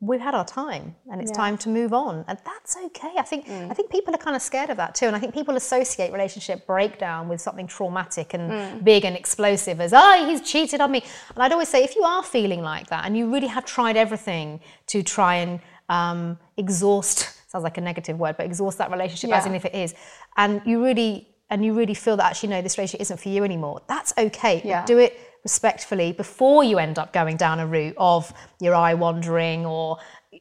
we've 0.01 0.21
had 0.21 0.35
our 0.35 0.45
time 0.45 0.95
and 1.11 1.21
it's 1.21 1.31
yeah. 1.31 1.37
time 1.37 1.59
to 1.59 1.69
move 1.69 1.93
on 1.93 2.25
and 2.29 2.39
that's 2.47 2.79
okay 2.83 3.13
i 3.19 3.23
think 3.23 3.47
mm. 3.47 3.71
i 3.71 3.75
think 3.75 3.91
people 3.91 4.15
are 4.15 4.19
kind 4.19 4.35
of 4.35 4.41
scared 4.41 4.71
of 4.71 4.79
that 4.79 4.95
too 4.95 5.05
and 5.05 5.15
i 5.15 5.19
think 5.19 5.35
people 5.35 5.55
associate 5.57 6.11
relationship 6.13 6.67
breakdown 6.67 7.29
with 7.29 7.43
something 7.43 7.67
traumatic 7.67 8.33
and 8.33 8.51
mm. 8.51 8.85
big 8.85 9.05
and 9.05 9.15
explosive 9.15 9.83
as 9.83 9.93
oh 9.93 10.27
he's 10.27 10.41
cheated 10.41 10.81
on 10.81 10.91
me 10.91 11.05
and 11.35 11.43
i'd 11.43 11.53
always 11.53 11.69
say 11.69 11.85
if 11.85 11.95
you 11.95 12.03
are 12.03 12.23
feeling 12.23 12.63
like 12.63 12.87
that 12.87 13.05
and 13.05 13.19
you 13.19 13.31
really 13.31 13.47
have 13.47 13.67
tried 13.67 13.99
everything 13.99 14.59
to 14.87 15.03
try 15.03 15.37
and 15.37 15.61
um, 15.91 16.39
exhaust 16.57 17.31
sounds 17.51 17.65
like 17.65 17.77
a 17.77 17.83
negative 17.83 18.19
word 18.19 18.39
but 18.39 18.47
exhaust 18.47 18.79
that 18.79 18.91
relationship 18.91 19.29
yeah. 19.29 19.37
as 19.37 19.45
in 19.45 19.55
if 19.55 19.67
it 19.67 19.75
is 19.75 19.95
and 20.39 20.63
you 20.65 20.83
really 20.83 21.29
and 21.51 21.63
you 21.63 21.75
really 21.75 21.93
feel 21.93 22.17
that 22.17 22.25
actually 22.25 22.49
no 22.49 22.63
this 22.63 22.79
relationship 22.79 23.03
isn't 23.03 23.21
for 23.21 23.29
you 23.29 23.45
anymore 23.45 23.83
that's 23.89 24.15
okay 24.17 24.63
yeah. 24.65 24.87
do 24.87 24.97
it 24.97 25.21
respectfully 25.45 26.13
before 26.13 26.65
you 26.65 26.79
end 26.79 26.99
up 26.99 27.13
going 27.13 27.37
down 27.37 27.61
a 27.61 27.67
route 27.67 27.95
of 27.99 28.33
your 28.61 28.75
eye 28.75 28.95
wandering 28.95 29.65
or 29.65 29.99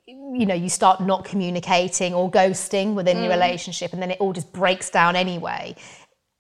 you 0.08 0.46
know 0.46 0.56
you 0.56 0.70
start 0.70 1.02
not 1.02 1.24
communicating 1.24 2.14
or 2.14 2.32
ghosting 2.32 2.96
within 2.96 3.18
your 3.18 3.32
mm. 3.32 3.36
relationship 3.36 3.94
and 3.94 4.02
then 4.02 4.10
it 4.10 4.20
all 4.20 4.34
just 4.34 4.52
breaks 4.52 4.90
down 4.90 5.16
anyway 5.16 5.76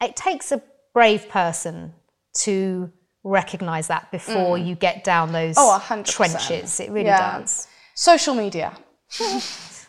it 0.02 0.16
takes 0.16 0.52
a 0.52 0.62
brave 0.94 1.30
person 1.30 1.94
to 2.34 2.92
recognize 3.24 3.88
that 3.88 4.10
before 4.12 4.58
mm. 4.58 4.66
you 4.66 4.76
get 4.76 5.04
down 5.04 5.32
those 5.32 5.56
Oh, 5.58 5.80
100%. 5.82 6.06
trenches 6.08 6.80
it 6.80 6.90
really 6.90 7.06
Yeah. 7.06 7.40
does 7.40 7.68
Social 7.96 8.34
media. 8.34 8.76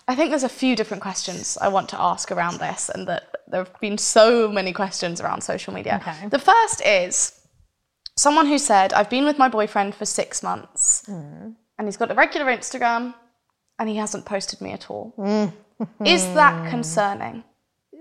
I 0.06 0.14
think 0.14 0.30
there's 0.30 0.44
a 0.44 0.48
few 0.48 0.76
different 0.76 1.02
questions 1.02 1.56
I 1.60 1.68
want 1.68 1.88
to 1.90 2.00
ask 2.00 2.30
around 2.30 2.58
this, 2.58 2.90
and 2.90 3.08
that 3.08 3.34
there 3.48 3.64
have 3.64 3.80
been 3.80 3.96
so 3.96 4.50
many 4.50 4.72
questions 4.72 5.20
around 5.20 5.40
social 5.40 5.72
media. 5.72 6.00
Okay. 6.02 6.28
The 6.28 6.38
first 6.38 6.82
is 6.84 7.32
someone 8.16 8.46
who 8.46 8.58
said, 8.58 8.92
I've 8.92 9.10
been 9.10 9.24
with 9.24 9.38
my 9.38 9.48
boyfriend 9.48 9.94
for 9.94 10.04
six 10.06 10.42
months, 10.42 11.02
Hmm. 11.06 11.50
and 11.78 11.86
he's 11.88 11.96
got 11.96 12.10
a 12.10 12.14
regular 12.14 12.46
Instagram, 12.46 13.14
and 13.78 13.88
he 13.88 13.96
hasn't 13.96 14.24
posted 14.24 14.60
me 14.60 14.72
at 14.72 14.90
all. 14.90 15.12
Hmm. 15.16 16.04
is 16.04 16.22
that 16.34 16.70
concerning? 16.70 17.42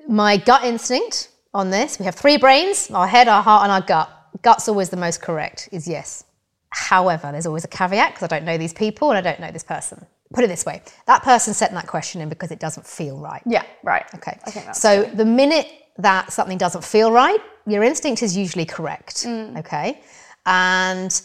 my 0.07 0.35
gut 0.35 0.65
instinct 0.65 1.29
on 1.53 1.69
this 1.69 1.97
we 1.97 2.03
have 2.03 2.13
three 2.13 2.35
brains 2.37 2.91
our 2.91 3.07
head 3.07 3.29
our 3.29 3.41
heart 3.41 3.63
and 3.63 3.71
our 3.71 3.79
gut 3.79 4.09
gut's 4.41 4.67
always 4.67 4.89
the 4.89 4.97
most 4.97 5.21
correct 5.21 5.69
is 5.71 5.87
yes 5.87 6.25
however 6.71 7.31
there's 7.31 7.45
always 7.45 7.63
a 7.63 7.69
caveat 7.69 8.09
because 8.13 8.23
i 8.23 8.27
don't 8.27 8.43
know 8.43 8.57
these 8.57 8.73
people 8.73 9.11
and 9.11 9.17
i 9.17 9.21
don't 9.21 9.39
know 9.39 9.49
this 9.49 9.63
person 9.63 10.05
put 10.33 10.43
it 10.43 10.47
this 10.47 10.65
way 10.65 10.81
that 11.07 11.23
person 11.23 11.53
sent 11.53 11.71
that 11.71 11.87
question 11.87 12.19
in 12.19 12.27
because 12.27 12.51
it 12.51 12.59
doesn't 12.59 12.85
feel 12.85 13.17
right 13.17 13.41
Yeah, 13.45 13.63
right. 13.81 14.03
okay 14.15 14.37
I 14.45 14.51
think 14.51 14.65
that's 14.65 14.81
so 14.81 15.03
the 15.03 15.23
minute 15.23 15.67
that 15.97 16.31
something 16.33 16.57
doesn't 16.57 16.83
feel 16.83 17.11
right 17.11 17.39
your 17.67 17.83
instinct 17.83 18.21
is 18.23 18.35
usually 18.35 18.65
correct 18.65 19.25
Mm. 19.25 19.57
okay 19.59 20.01
and 20.45 21.21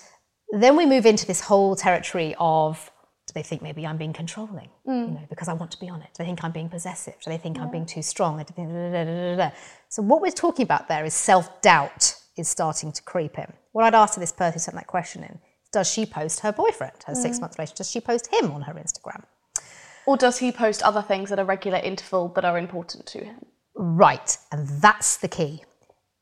then 0.50 0.76
we 0.76 0.86
move 0.86 1.04
into 1.06 1.26
this 1.26 1.40
whole 1.40 1.76
territory 1.76 2.34
of 2.38 2.90
do 3.26 3.32
they 3.34 3.42
think 3.42 3.60
maybe 3.60 3.86
I'm 3.86 3.98
being 3.98 4.14
controlling? 4.14 4.70
Mm. 4.86 5.08
You 5.08 5.14
know, 5.16 5.26
because 5.28 5.48
I 5.48 5.52
want 5.52 5.70
to 5.72 5.78
be 5.78 5.90
on 5.90 6.00
it. 6.00 6.08
Do 6.14 6.22
they 6.22 6.24
think 6.24 6.42
I'm 6.42 6.50
being 6.50 6.70
possessive? 6.70 7.12
Do 7.22 7.30
they 7.30 7.36
think 7.36 7.58
I'm 7.58 7.70
being 7.70 7.84
too 7.84 8.00
strong? 8.00 8.42
So 9.90 10.00
what 10.02 10.22
we're 10.22 10.30
talking 10.30 10.62
about 10.62 10.88
there 10.88 11.04
is 11.04 11.12
self-doubt 11.12 12.14
is 12.38 12.48
starting 12.48 12.90
to 12.92 13.02
creep 13.02 13.38
in. 13.38 13.52
What 13.72 13.84
I'd 13.84 13.94
ask 13.94 14.14
to 14.14 14.20
this 14.20 14.32
person 14.32 14.54
who 14.54 14.60
sent 14.60 14.76
that 14.76 14.86
question 14.86 15.22
in, 15.24 15.38
does 15.72 15.90
she 15.92 16.06
post 16.06 16.40
her 16.40 16.52
boyfriend, 16.52 16.94
her 17.06 17.12
Mm. 17.12 17.16
six 17.22 17.38
months 17.38 17.58
relationship, 17.58 17.76
does 17.76 17.90
she 17.90 18.00
post 18.00 18.28
him 18.32 18.50
on 18.50 18.62
her 18.62 18.72
Instagram? 18.72 19.24
Or 20.06 20.16
does 20.16 20.38
he 20.38 20.50
post 20.50 20.82
other 20.82 21.02
things 21.02 21.30
at 21.30 21.38
a 21.38 21.44
regular 21.44 21.78
interval 21.78 22.28
that 22.28 22.46
are 22.46 22.56
important 22.56 23.04
to 23.08 23.18
him? 23.24 23.44
Right, 23.78 24.36
and 24.52 24.68
that's 24.68 25.16
the 25.16 25.28
key. 25.28 25.62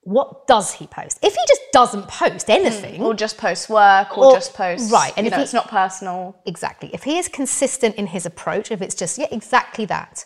What 0.02 0.46
does 0.46 0.74
he 0.74 0.86
post? 0.86 1.18
If 1.22 1.32
he 1.34 1.40
just 1.48 1.62
doesn't 1.72 2.06
post 2.06 2.48
anything, 2.48 3.02
Or 3.02 3.12
just 3.14 3.38
post 3.38 3.68
work, 3.68 4.16
or, 4.16 4.26
Or- 4.26 4.32
just 4.34 4.54
post. 4.54 4.92
right, 4.92 5.12
and 5.16 5.24
you 5.24 5.28
if 5.28 5.32
know, 5.32 5.38
he- 5.38 5.42
it's 5.44 5.52
not 5.54 5.68
personal. 5.68 6.36
exactly. 6.46 6.90
If 6.92 7.02
he 7.02 7.18
is 7.18 7.26
consistent 7.28 7.96
in 7.96 8.06
his 8.08 8.24
approach, 8.26 8.70
if 8.70 8.80
it's 8.82 8.94
just, 8.94 9.18
yeah, 9.18 9.26
exactly 9.32 9.84
that. 9.86 10.24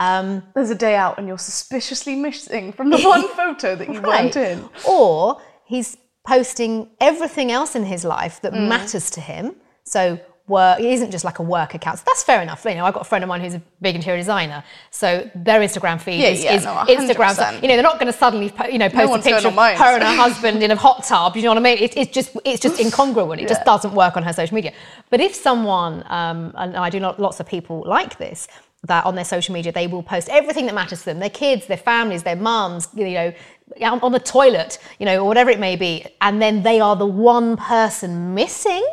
Um, 0.00 0.44
There's 0.54 0.70
a 0.70 0.74
day 0.74 0.94
out 0.96 1.18
and 1.18 1.28
you're 1.28 1.38
suspiciously 1.38 2.14
missing 2.16 2.72
from 2.72 2.90
the 2.90 2.98
one 3.02 3.28
photo 3.36 3.76
that 3.76 3.92
you 3.92 4.00
went 4.00 4.34
in. 4.36 4.68
Or 4.88 5.40
he's 5.66 5.96
posting 6.26 6.88
everything 7.00 7.52
else 7.52 7.74
in 7.76 7.84
his 7.84 8.04
life 8.04 8.40
that 8.40 8.52
Mm. 8.52 8.68
matters 8.68 9.10
to 9.10 9.20
him. 9.20 9.56
So 9.84 10.18
work 10.48 10.80
it 10.80 10.86
isn't 10.86 11.10
just 11.10 11.24
like 11.24 11.38
a 11.38 11.42
work 11.42 11.74
account. 11.74 11.98
So 11.98 12.04
that's 12.06 12.22
fair 12.22 12.42
enough. 12.42 12.64
You 12.64 12.74
know, 12.74 12.84
I've 12.84 12.94
got 12.94 13.02
a 13.02 13.08
friend 13.08 13.22
of 13.24 13.28
mine 13.28 13.40
who's 13.40 13.54
a 13.54 13.62
big 13.80 13.94
interior 13.94 14.18
designer. 14.18 14.64
So 14.90 15.30
their 15.34 15.60
Instagram 15.60 16.00
feed 16.00 16.20
Yeah, 16.20 16.28
is, 16.28 16.44
yeah, 16.44 16.54
is 16.54 16.64
no, 16.64 16.74
Instagram. 16.88 17.34
100%. 17.36 17.62
You 17.62 17.68
know, 17.68 17.74
they're 17.74 17.82
not 17.82 17.98
going 18.00 18.12
to 18.12 18.18
suddenly 18.18 18.50
po- 18.50 18.66
you 18.66 18.78
know 18.78 18.88
post 18.88 19.26
a 19.26 19.30
picture 19.30 19.48
of 19.48 19.54
my 19.54 19.74
her 19.74 19.94
and 19.94 20.02
her 20.02 20.14
husband 20.16 20.62
in 20.62 20.70
a 20.70 20.76
hot 20.76 21.04
tub. 21.04 21.36
You 21.36 21.42
know 21.42 21.50
what 21.50 21.58
I 21.58 21.60
mean? 21.60 21.78
It, 21.78 21.96
it's 21.96 22.10
just 22.10 22.36
it's 22.44 22.60
just 22.60 22.80
incongruent. 22.80 23.40
It 23.40 23.48
just 23.48 23.64
doesn't 23.64 23.94
work 23.94 24.16
on 24.16 24.22
her 24.22 24.32
social 24.32 24.54
media. 24.54 24.72
But 25.10 25.20
if 25.20 25.34
someone 25.34 26.04
um, 26.08 26.52
and 26.56 26.76
I 26.76 26.90
do 26.90 27.00
not 27.00 27.20
lots 27.20 27.40
of 27.40 27.46
people 27.46 27.84
like 27.86 28.18
this 28.18 28.48
that 28.84 29.04
on 29.06 29.14
their 29.14 29.24
social 29.24 29.54
media 29.54 29.70
they 29.70 29.86
will 29.86 30.02
post 30.02 30.28
everything 30.28 30.66
that 30.66 30.74
matters 30.74 30.98
to 31.00 31.04
them 31.04 31.20
their 31.20 31.30
kids 31.30 31.66
their 31.66 31.76
families 31.76 32.24
their 32.24 32.34
mums 32.34 32.88
you 32.94 33.10
know 33.10 33.32
on 33.80 34.10
the 34.10 34.18
toilet 34.18 34.78
you 34.98 35.06
know 35.06 35.20
or 35.20 35.24
whatever 35.24 35.50
it 35.50 35.60
may 35.60 35.76
be 35.76 36.04
and 36.20 36.42
then 36.42 36.64
they 36.64 36.80
are 36.80 36.96
the 36.96 37.06
one 37.06 37.56
person 37.56 38.34
missing 38.34 38.84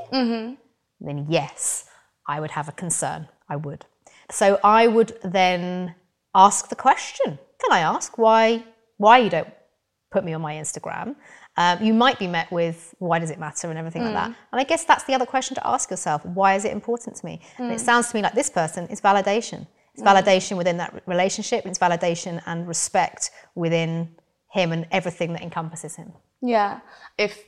then 1.00 1.26
yes 1.30 1.86
i 2.28 2.39
would 2.39 2.52
have 2.52 2.68
a 2.68 2.74
concern 2.74 3.28
i 3.50 3.56
would 3.56 3.86
so 4.32 4.60
i 4.64 4.88
would 4.88 5.18
then 5.24 5.95
ask 6.36 6.70
the 6.70 6.76
question 6.76 7.39
can 7.62 7.72
i 7.72 7.80
ask 7.80 8.18
why 8.18 8.64
why 8.97 9.18
you 9.18 9.30
don't 9.30 9.47
put 10.12 10.24
me 10.24 10.34
on 10.34 10.41
my 10.41 10.56
Instagram. 10.56 11.16
Um, 11.58 11.84
you 11.84 11.93
might 11.93 12.20
be 12.20 12.28
met 12.28 12.52
with 12.52 12.95
why 13.00 13.20
does 13.20 13.32
it 13.32 13.39
matter 13.39 13.70
and 13.70 13.78
everything 13.78 14.04
like 14.04 14.14
that. 14.14 14.32
Mm. 14.32 14.36
And 14.52 14.62
I 14.62 14.64
guess 14.64 14.86
that's 14.86 15.04
the 15.04 15.14
other 15.14 15.26
question 15.26 15.56
to 15.56 15.68
ask 15.68 15.89
yourself: 15.91 16.26
Why 16.26 16.56
is 16.56 16.66
it 16.66 16.72
important 16.72 17.18
to 17.18 17.26
me? 17.26 17.41
And 17.58 17.72
it 17.72 17.78
mm. 17.78 17.80
sounds 17.80 18.10
to 18.10 18.16
me 18.16 18.22
like 18.22 18.34
this 18.34 18.50
person 18.50 18.88
is 18.88 19.02
validation. 19.02 19.68
It's 19.93 20.04
mm. 20.04 20.08
validation 20.08 20.58
within 20.58 20.78
that 20.78 21.02
relationship. 21.06 21.66
It's 21.66 21.80
validation 21.80 22.41
and 22.45 22.68
respect 22.68 23.32
within 23.56 24.16
him 24.52 24.72
and 24.72 24.88
everything 24.91 25.34
that 25.34 25.41
encompasses 25.41 25.95
him. 25.95 26.14
Yeah. 26.41 26.80
If 27.18 27.43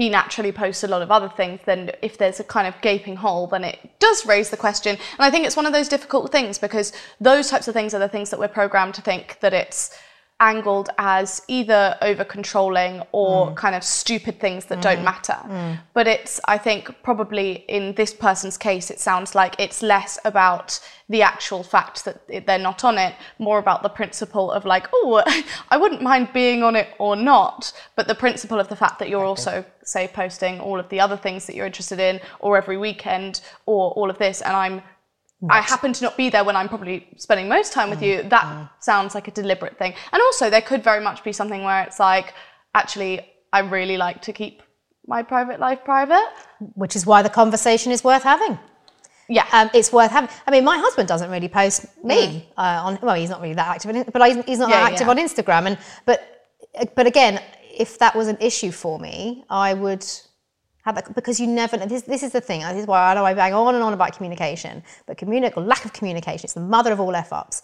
he 0.00 0.08
naturally 0.08 0.50
posts 0.50 0.82
a 0.82 0.88
lot 0.88 1.02
of 1.02 1.10
other 1.10 1.28
things, 1.28 1.60
then 1.66 1.90
if 2.00 2.16
there's 2.16 2.40
a 2.40 2.44
kind 2.44 2.66
of 2.66 2.74
gaping 2.80 3.16
hole, 3.16 3.46
then 3.46 3.62
it 3.62 3.78
does 3.98 4.24
raise 4.24 4.48
the 4.48 4.56
question. 4.56 4.96
And 4.96 5.20
I 5.26 5.30
think 5.30 5.44
it's 5.44 5.58
one 5.58 5.66
of 5.66 5.74
those 5.74 5.90
difficult 5.90 6.32
things 6.32 6.58
because 6.58 6.94
those 7.20 7.50
types 7.50 7.68
of 7.68 7.74
things 7.74 7.92
are 7.92 7.98
the 7.98 8.08
things 8.08 8.30
that 8.30 8.40
we're 8.40 8.48
programmed 8.48 8.94
to 8.94 9.02
think 9.02 9.38
that 9.40 9.52
it's 9.52 9.94
angled 10.40 10.88
as 10.98 11.42
either 11.48 11.96
over 12.02 12.24
controlling 12.24 13.02
or 13.12 13.48
mm. 13.48 13.56
kind 13.56 13.74
of 13.74 13.84
stupid 13.84 14.40
things 14.40 14.64
that 14.66 14.80
mm-hmm. 14.80 14.94
don't 14.96 15.04
matter. 15.04 15.38
Mm. 15.44 15.78
But 15.92 16.08
it's, 16.08 16.40
I 16.46 16.58
think, 16.58 17.02
probably 17.02 17.64
in 17.68 17.94
this 17.94 18.12
person's 18.12 18.56
case, 18.56 18.90
it 18.90 18.98
sounds 18.98 19.34
like 19.34 19.54
it's 19.58 19.82
less 19.82 20.18
about 20.24 20.80
the 21.08 21.22
actual 21.22 21.62
fact 21.62 22.04
that 22.04 22.46
they're 22.46 22.58
not 22.58 22.84
on 22.84 22.96
it, 22.96 23.14
more 23.38 23.58
about 23.58 23.82
the 23.82 23.88
principle 23.88 24.50
of 24.50 24.64
like, 24.64 24.88
oh, 24.92 25.22
I 25.70 25.76
wouldn't 25.76 26.02
mind 26.02 26.32
being 26.32 26.62
on 26.62 26.76
it 26.76 26.88
or 26.98 27.16
not, 27.16 27.72
but 27.96 28.08
the 28.08 28.14
principle 28.14 28.58
of 28.58 28.68
the 28.68 28.76
fact 28.76 28.98
that 29.00 29.08
you're 29.08 29.24
also, 29.24 29.64
say, 29.82 30.08
posting 30.08 30.60
all 30.60 30.78
of 30.78 30.88
the 30.88 31.00
other 31.00 31.16
things 31.16 31.46
that 31.46 31.54
you're 31.54 31.66
interested 31.66 32.00
in, 32.00 32.20
or 32.38 32.56
every 32.56 32.78
weekend, 32.78 33.42
or 33.66 33.90
all 33.92 34.08
of 34.08 34.18
this, 34.18 34.40
and 34.40 34.56
I'm 34.56 34.82
I 35.48 35.60
happen 35.62 35.92
to 35.94 36.04
not 36.04 36.16
be 36.16 36.28
there 36.28 36.44
when 36.44 36.54
I'm 36.54 36.68
probably 36.68 37.08
spending 37.16 37.48
most 37.48 37.72
time 37.72 37.88
with 37.88 38.02
you. 38.02 38.22
That 38.24 38.70
sounds 38.80 39.14
like 39.14 39.26
a 39.26 39.30
deliberate 39.30 39.78
thing. 39.78 39.94
And 40.12 40.20
also, 40.20 40.50
there 40.50 40.60
could 40.60 40.84
very 40.84 41.02
much 41.02 41.24
be 41.24 41.32
something 41.32 41.64
where 41.64 41.82
it's 41.82 41.98
like, 41.98 42.34
actually, 42.74 43.26
I 43.52 43.60
really 43.60 43.96
like 43.96 44.20
to 44.22 44.32
keep 44.32 44.62
my 45.06 45.22
private 45.22 45.58
life 45.58 45.82
private. 45.84 46.28
Which 46.74 46.94
is 46.94 47.06
why 47.06 47.22
the 47.22 47.30
conversation 47.30 47.90
is 47.90 48.04
worth 48.04 48.22
having. 48.22 48.58
Yeah. 49.30 49.46
Um, 49.52 49.70
it's 49.72 49.92
worth 49.92 50.10
having. 50.10 50.28
I 50.46 50.50
mean, 50.50 50.64
my 50.64 50.76
husband 50.76 51.08
doesn't 51.08 51.30
really 51.30 51.48
post 51.48 51.86
me 52.04 52.48
uh, 52.58 52.82
on. 52.84 52.98
Well, 53.00 53.14
he's 53.14 53.30
not 53.30 53.40
really 53.40 53.54
that 53.54 53.68
active, 53.68 54.12
but 54.12 54.22
he's, 54.26 54.44
he's 54.44 54.58
not 54.58 54.68
Yeah, 54.68 54.80
that 54.80 54.92
active 54.92 55.06
yeah. 55.06 55.10
on 55.10 55.16
Instagram. 55.16 55.66
And 55.68 55.78
but 56.04 56.50
but 56.94 57.06
again, 57.06 57.40
if 57.72 57.98
that 57.98 58.14
was 58.14 58.28
an 58.28 58.36
issue 58.40 58.72
for 58.72 58.98
me, 58.98 59.44
I 59.48 59.72
would 59.72 60.04
that 60.92 61.14
because 61.14 61.40
you 61.40 61.46
never. 61.46 61.76
This, 61.76 62.02
this 62.02 62.22
is 62.22 62.32
the 62.32 62.40
thing. 62.40 62.60
This 62.60 62.82
is 62.82 62.86
why 62.86 63.10
I 63.10 63.14
know 63.14 63.24
I 63.24 63.34
bang 63.34 63.54
on 63.54 63.74
and 63.74 63.84
on 63.84 63.92
about 63.92 64.14
communication, 64.16 64.82
but 65.06 65.16
communic 65.18 65.56
or 65.56 65.62
lack 65.62 65.84
of 65.84 65.92
communication 65.92 66.46
is 66.46 66.54
the 66.54 66.60
mother 66.60 66.92
of 66.92 67.00
all 67.00 67.14
f 67.14 67.32
ups. 67.32 67.62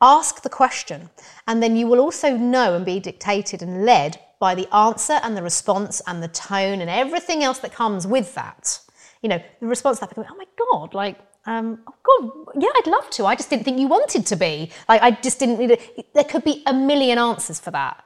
Ask 0.00 0.42
the 0.42 0.50
question, 0.50 1.10
and 1.46 1.62
then 1.62 1.76
you 1.76 1.86
will 1.86 2.00
also 2.00 2.36
know 2.36 2.74
and 2.74 2.84
be 2.84 3.00
dictated 3.00 3.62
and 3.62 3.84
led 3.84 4.20
by 4.38 4.54
the 4.54 4.72
answer 4.72 5.18
and 5.24 5.36
the 5.36 5.42
response 5.42 6.00
and 6.06 6.22
the 6.22 6.28
tone 6.28 6.80
and 6.80 6.88
everything 6.88 7.42
else 7.42 7.58
that 7.58 7.72
comes 7.72 8.06
with 8.06 8.34
that 8.36 8.80
you 9.22 9.28
know, 9.28 9.42
the 9.60 9.66
response 9.66 9.98
to 9.98 10.06
that 10.06 10.18
oh 10.18 10.36
my 10.36 10.44
God, 10.72 10.94
like, 10.94 11.18
um, 11.46 11.80
oh 11.88 11.94
God, 12.04 12.62
yeah, 12.62 12.68
I'd 12.76 12.86
love 12.86 13.08
to. 13.10 13.26
I 13.26 13.34
just 13.34 13.50
didn't 13.50 13.64
think 13.64 13.78
you 13.78 13.88
wanted 13.88 14.26
to 14.26 14.36
be. 14.36 14.70
Like, 14.88 15.02
I 15.02 15.12
just 15.12 15.38
didn't 15.38 15.58
need 15.58 15.72
it. 15.72 16.14
There 16.14 16.24
could 16.24 16.44
be 16.44 16.62
a 16.66 16.72
million 16.72 17.18
answers 17.18 17.58
for 17.58 17.70
that. 17.70 18.04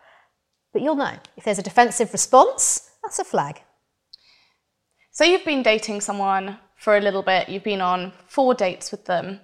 But 0.73 0.83
you'll 0.83 0.97
know. 0.97 1.15
If 1.37 1.45
there's 1.45 1.59
a 1.59 1.63
defensive 1.63 2.13
response, 2.13 2.91
that's 3.03 3.19
a 3.19 3.25
flag. 3.25 3.63
So 5.15 5.25
you've 5.25 5.45
been 5.45 5.63
dating 5.63 6.01
someone 6.01 6.59
for 6.75 6.97
a 6.97 7.01
little 7.01 7.23
bit, 7.23 7.51
you've 7.51 7.63
been 7.63 7.83
on 7.83 8.15
four 8.29 8.55
dates 8.55 8.91
with 8.91 9.05
them. 9.05 9.41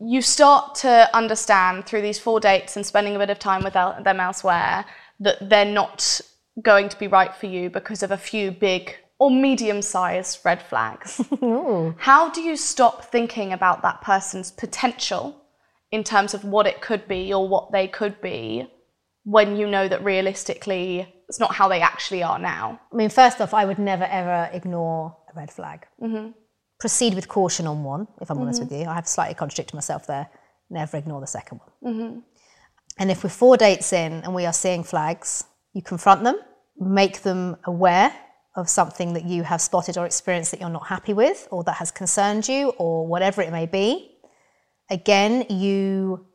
You 0.00 0.20
start 0.20 0.74
to 0.76 1.08
understand 1.16 1.86
through 1.86 2.02
these 2.02 2.18
four 2.18 2.40
dates 2.40 2.76
and 2.76 2.84
spending 2.84 3.14
a 3.14 3.20
bit 3.20 3.30
of 3.30 3.38
time 3.38 3.62
with 3.62 3.76
el- 3.76 4.02
them 4.02 4.18
elsewhere 4.18 4.84
that 5.20 5.48
they're 5.48 5.64
not 5.64 6.20
going 6.60 6.88
to 6.88 6.98
be 6.98 7.06
right 7.06 7.32
for 7.32 7.46
you 7.46 7.70
because 7.70 8.02
of 8.02 8.10
a 8.10 8.16
few 8.16 8.50
big 8.50 8.96
or 9.20 9.30
medium 9.30 9.82
sized 9.82 10.40
red 10.44 10.60
flags. 10.60 11.20
How 11.98 12.28
do 12.30 12.40
you 12.40 12.56
stop 12.56 13.04
thinking 13.04 13.52
about 13.52 13.82
that 13.82 14.00
person's 14.00 14.50
potential 14.50 15.40
in 15.92 16.02
terms 16.02 16.34
of 16.34 16.42
what 16.42 16.66
it 16.66 16.80
could 16.80 17.06
be 17.06 17.32
or 17.32 17.48
what 17.48 17.70
they 17.70 17.86
could 17.86 18.20
be 18.20 18.68
when 19.24 19.56
you 19.56 19.66
know 19.66 19.88
that 19.88 20.04
realistically 20.04 21.08
it's 21.28 21.40
not 21.40 21.54
how 21.54 21.68
they 21.68 21.80
actually 21.80 22.22
are 22.22 22.38
now? 22.38 22.80
I 22.92 22.96
mean, 22.96 23.08
first 23.08 23.40
off, 23.40 23.54
I 23.54 23.64
would 23.64 23.78
never 23.78 24.04
ever 24.04 24.50
ignore 24.52 25.16
a 25.32 25.38
red 25.38 25.50
flag. 25.50 25.86
Mm-hmm. 26.02 26.30
Proceed 26.78 27.14
with 27.14 27.28
caution 27.28 27.66
on 27.66 27.82
one, 27.82 28.06
if 28.20 28.30
I'm 28.30 28.38
honest 28.38 28.60
mm-hmm. 28.60 28.74
with 28.74 28.82
you. 28.82 28.88
I 28.88 28.94
have 28.94 29.08
slightly 29.08 29.34
contradicted 29.34 29.74
myself 29.74 30.06
there. 30.06 30.28
Never 30.70 30.96
ignore 30.96 31.20
the 31.20 31.26
second 31.26 31.60
one. 31.60 31.94
Mm-hmm. 31.94 32.18
And 32.98 33.10
if 33.10 33.24
we're 33.24 33.30
four 33.30 33.56
dates 33.56 33.92
in 33.92 34.12
and 34.12 34.34
we 34.34 34.46
are 34.46 34.52
seeing 34.52 34.84
flags, 34.84 35.44
you 35.72 35.82
confront 35.82 36.22
them, 36.22 36.36
make 36.78 37.22
them 37.22 37.56
aware 37.64 38.14
of 38.56 38.68
something 38.68 39.14
that 39.14 39.24
you 39.24 39.42
have 39.42 39.60
spotted 39.60 39.96
or 39.98 40.06
experienced 40.06 40.52
that 40.52 40.60
you're 40.60 40.70
not 40.70 40.86
happy 40.86 41.12
with 41.12 41.48
or 41.50 41.64
that 41.64 41.76
has 41.76 41.90
concerned 41.90 42.46
you 42.46 42.68
or 42.78 43.06
whatever 43.06 43.42
it 43.42 43.50
may 43.50 43.66
be. 43.66 44.16
Again, 44.90 45.46
you 45.48 46.26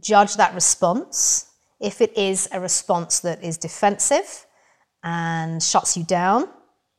judge 0.00 0.36
that 0.36 0.54
response. 0.54 1.50
If 1.80 2.00
it 2.00 2.16
is 2.16 2.48
a 2.52 2.60
response 2.60 3.20
that 3.20 3.42
is 3.44 3.58
defensive 3.58 4.46
and 5.02 5.62
shuts 5.62 5.96
you 5.96 6.04
down, 6.04 6.48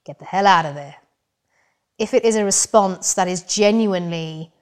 get 0.06 0.20
the 0.20 0.26
hell 0.26 0.48
out 0.48 0.66
of 0.66 0.76
there. 0.76 0.96
If 1.98 2.14
it 2.14 2.24
is 2.24 2.36
a 2.36 2.46
response 2.46 3.16
that 3.16 3.28
is 3.28 3.42
genuinely 3.44 4.54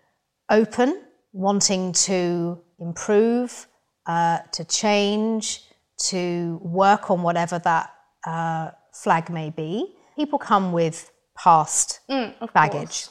open, 0.49 1.03
wanting 1.33 1.91
to 1.91 2.61
improve, 2.79 3.67
uh, 4.05 4.39
to 4.53 4.63
change, 4.63 5.63
to 5.97 6.59
work 6.63 7.11
on 7.11 7.23
whatever 7.23 7.59
that 7.59 7.93
uh, 8.25 8.71
flag 8.93 9.29
may 9.29 9.49
be, 9.49 9.95
people 10.15 10.39
come 10.39 10.71
with 10.71 11.11
past 11.37 11.99
baggage. 12.53 13.07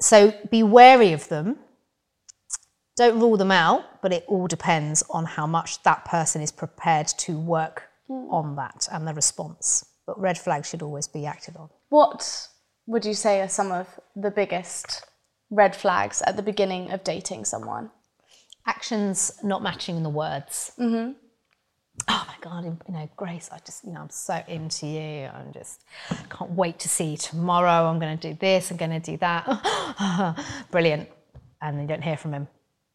So 0.00 0.32
be 0.50 0.62
wary 0.62 1.12
of 1.12 1.28
them. 1.28 1.58
Don't 2.96 3.20
rule 3.20 3.36
them 3.36 3.50
out, 3.50 4.02
but 4.02 4.12
it 4.12 4.24
all 4.26 4.46
depends 4.46 5.02
on 5.10 5.24
how 5.24 5.46
much 5.46 5.82
that 5.84 6.04
person 6.04 6.42
is 6.42 6.52
prepared 6.52 7.06
to 7.18 7.38
work 7.38 7.88
on 8.08 8.56
that 8.56 8.88
and 8.90 9.06
the 9.06 9.14
response. 9.14 9.86
But 10.06 10.20
red 10.20 10.36
flags 10.36 10.68
should 10.68 10.82
always 10.82 11.08
be 11.08 11.26
acted 11.26 11.56
on. 11.56 11.70
What 11.88 12.48
would 12.86 13.04
you 13.04 13.14
say 13.14 13.40
are 13.40 13.48
some 13.48 13.72
of 13.72 13.88
the 14.16 14.30
biggest 14.30 15.04
red 15.50 15.74
flags 15.76 16.22
at 16.22 16.36
the 16.36 16.42
beginning 16.42 16.90
of 16.90 17.04
dating 17.04 17.44
someone? 17.44 17.90
Actions 18.66 19.32
not 19.42 19.62
matching 19.62 20.02
the 20.02 20.10
words. 20.10 20.72
Mm-hmm. 20.78 21.12
Oh 22.08 22.24
my 22.26 22.34
God, 22.40 22.64
you 22.64 22.94
know, 22.94 23.08
Grace, 23.16 23.50
I 23.52 23.58
just, 23.64 23.84
you 23.84 23.92
know, 23.92 24.00
I'm 24.00 24.10
so 24.10 24.42
into 24.48 24.86
you. 24.86 25.26
I'm 25.26 25.52
just, 25.52 25.84
can't 26.30 26.50
wait 26.52 26.78
to 26.80 26.88
see 26.88 27.12
you 27.12 27.16
tomorrow. 27.16 27.88
I'm 27.88 27.98
going 27.98 28.18
to 28.18 28.30
do 28.30 28.36
this, 28.40 28.70
I'm 28.70 28.76
going 28.76 29.00
to 29.00 29.10
do 29.10 29.16
that. 29.18 30.36
Brilliant. 30.70 31.08
And 31.62 31.80
you 31.80 31.86
don't 31.86 32.02
hear 32.02 32.16
from 32.16 32.32
him. 32.32 32.48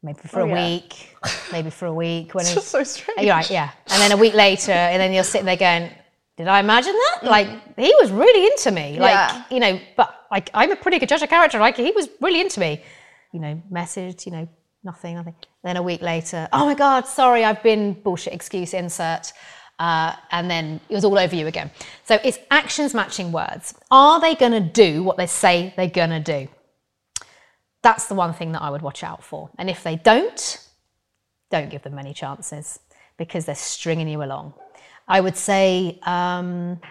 Maybe 0.05 0.19
for 0.27 0.41
Oh, 0.41 0.45
a 0.45 0.47
yeah. 0.49 0.67
week, 0.69 1.15
maybe 1.51 1.69
for 1.69 1.85
a 1.87 1.93
week. 1.93 2.33
When 2.35 2.45
It's 2.45 2.53
just 2.53 2.69
so 2.69 2.83
strange. 2.83 3.21
You're 3.21 3.35
right, 3.35 3.49
yeah. 3.49 3.71
And 3.89 3.99
then 4.01 4.11
a 4.11 4.17
week 4.17 4.33
later, 4.33 4.71
and 4.71 4.99
then 5.01 5.11
you're 5.13 5.23
sitting 5.23 5.45
there 5.45 5.57
going, 5.57 5.89
did 6.37 6.47
I 6.47 6.59
imagine 6.59 6.93
that? 6.93 7.29
Like, 7.29 7.47
he 7.77 7.93
was 8.01 8.11
really 8.11 8.45
into 8.51 8.71
me. 8.71 8.99
Like, 8.99 9.13
Mm. 9.15 9.33
Yeah. 9.33 9.43
you 9.51 9.59
know, 9.59 9.79
but 9.97 10.09
like, 10.31 10.49
I'm 10.53 10.71
a 10.71 10.75
pretty 10.75 10.99
good 10.99 11.09
judge 11.09 11.21
of 11.23 11.29
character. 11.29 11.59
Like, 11.59 11.77
he 11.77 11.91
was 11.91 12.07
really 12.21 12.41
into 12.41 12.59
me. 12.59 12.81
You 13.33 13.39
know, 13.39 13.61
messaged, 13.71 14.25
you 14.25 14.31
know, 14.31 14.47
nothing, 14.83 15.15
nothing. 15.15 15.35
Then 15.63 15.77
a 15.77 15.81
week 15.83 16.01
later, 16.01 16.47
oh 16.53 16.65
my 16.65 16.75
God, 16.75 17.07
sorry, 17.07 17.43
I've 17.43 17.63
been 17.63 17.93
bullshit 17.93 18.33
excuse 18.33 18.73
insert. 18.73 19.33
Uh, 19.79 20.13
and 20.31 20.49
then 20.49 20.79
it 20.89 20.93
was 20.95 21.03
all 21.03 21.17
over 21.19 21.35
you 21.35 21.47
again. 21.47 21.69
So 22.05 22.17
it's 22.23 22.39
actions 22.49 22.93
matching 22.93 23.31
words. 23.33 23.73
Are 23.91 24.21
they 24.21 24.33
going 24.35 24.53
to 24.53 24.61
do 24.61 25.03
what 25.03 25.17
they 25.17 25.25
say 25.27 25.73
they're 25.75 25.89
going 25.89 26.11
to 26.11 26.19
do? 26.21 26.47
That's 27.86 28.07
the 28.07 28.15
one 28.15 28.33
thing 28.33 28.51
that 28.53 28.63
I 28.63 28.71
would 28.71 28.81
watch 28.81 29.03
out 29.03 29.23
for. 29.23 29.51
And 29.59 29.69
if 29.69 29.83
they 29.83 29.95
don't, 29.95 30.41
don't 31.51 31.69
give 31.69 31.83
them 31.83 31.93
many 31.93 32.13
chances 32.15 32.79
because 33.15 33.45
they're 33.45 33.63
stringing 33.75 34.07
you 34.07 34.23
along. 34.23 34.55
I 35.07 35.21
would 35.21 35.38
say 35.38 35.99
um, 36.01 36.81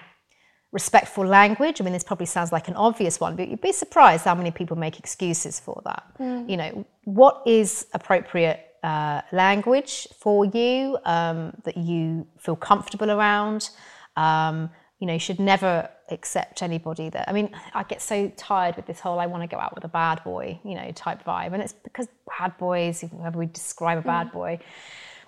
respectful 0.71 1.27
language. 1.27 1.81
I 1.81 1.85
mean, 1.85 1.93
this 1.93 2.05
probably 2.05 2.27
sounds 2.27 2.53
like 2.53 2.69
an 2.69 2.77
obvious 2.77 3.19
one, 3.19 3.35
but 3.35 3.49
you'd 3.49 3.61
be 3.61 3.73
surprised 3.73 4.25
how 4.25 4.37
many 4.37 4.53
people 4.53 4.77
make 4.77 5.01
excuses 5.01 5.59
for 5.59 5.83
that. 5.85 6.05
You 6.49 6.57
know, 6.57 6.87
what 7.03 7.43
is 7.45 7.89
appropriate 7.93 8.61
uh, 8.85 9.23
language 9.33 10.07
for 10.21 10.45
you 10.45 10.97
um, 11.05 11.55
that 11.65 11.77
you 11.77 12.25
feel 12.39 12.55
comfortable 12.55 13.11
around? 13.11 13.71
Um, 14.17 14.71
you 15.05 15.07
know, 15.07 15.13
you 15.13 15.19
should 15.19 15.39
never 15.39 15.87
accept 16.09 16.63
anybody 16.63 17.11
that. 17.11 17.29
I 17.29 17.33
mean, 17.35 17.55
I 17.75 17.83
get 17.83 18.01
so 18.01 18.33
tired 18.39 18.75
with 18.77 18.87
this 18.87 19.01
whole 19.01 19.19
"I 19.19 19.27
want 19.27 19.43
to 19.43 19.47
go 19.47 19.61
out 19.61 19.75
with 19.75 19.85
a 19.85 19.89
bad 19.89 20.25
boy," 20.25 20.59
you 20.65 20.75
know, 20.75 20.91
type 20.93 21.23
vibe, 21.23 21.53
and 21.53 21.63
it's 21.63 21.75
because 21.75 22.09
bad 22.39 22.57
boys, 22.57 23.03
however 23.03 23.39
we 23.39 23.45
describe 23.45 23.99
a 23.99 24.01
bad 24.01 24.33
boy, 24.33 24.61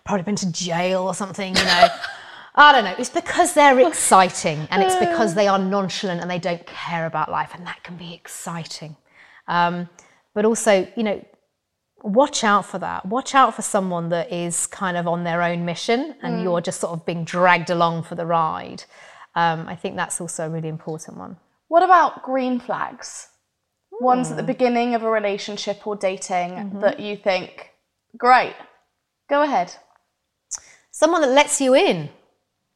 probably 0.03 0.23
been 0.23 0.35
to 0.37 0.51
jail 0.51 1.03
or 1.03 1.13
something, 1.13 1.55
you 1.55 1.63
know. 1.63 1.89
I 2.55 2.73
don't 2.73 2.85
know. 2.85 2.95
It's 2.99 3.11
because 3.11 3.53
they're 3.53 3.79
exciting 3.87 4.67
and 4.71 4.83
it's 4.83 4.97
because 4.97 5.35
they 5.35 5.47
are 5.47 5.59
nonchalant 5.59 6.23
and 6.23 6.31
they 6.31 6.39
don't 6.39 6.67
care 6.67 7.05
about 7.05 7.31
life, 7.31 7.51
and 7.55 7.67
that 7.67 7.83
can 7.83 7.99
be 7.99 8.15
exciting. 8.15 8.97
Um, 9.47 9.91
but 10.33 10.47
also, 10.47 10.89
you 10.97 11.03
know, 11.03 11.23
watch 12.03 12.45
out 12.45 12.65
for 12.65 12.79
that. 12.79 13.05
Watch 13.05 13.35
out 13.35 13.55
for 13.55 13.61
someone 13.61 14.09
that 14.09 14.33
is 14.33 14.67
kind 14.67 14.97
of 14.97 15.07
on 15.07 15.25
their 15.25 15.43
own 15.43 15.67
mission 15.67 16.15
and 16.23 16.43
you're 16.43 16.63
just 16.63 16.81
sort 16.81 16.95
of 16.95 17.05
being 17.05 17.25
dragged 17.25 17.69
along 17.69 18.05
for 18.05 18.15
the 18.15 18.25
ride. 18.25 18.85
Um, 19.37 19.69
I 19.69 19.77
think 19.77 19.95
that's 19.95 20.21
also 20.21 20.47
a 20.47 20.51
really 20.51 20.69
important 20.69 21.19
one. 21.19 21.37
What 21.69 21.83
about 21.83 22.23
green 22.23 22.59
flags? 22.59 23.29
Ones 24.01 24.31
at 24.31 24.37
the 24.37 24.43
hmm. 24.43 24.49
beginning 24.49 24.95
of 24.95 25.03
a 25.03 25.11
relationship 25.11 25.87
or 25.87 25.95
dating 25.97 26.51
mm-hmm. 26.51 26.81
that 26.81 27.01
you 27.01 27.17
think, 27.17 27.71
great, 28.19 28.55
go 29.31 29.43
ahead. 29.43 29.75
someone 30.91 31.21
that 31.21 31.31
lets 31.31 31.61
you 31.61 31.75
in 31.75 32.09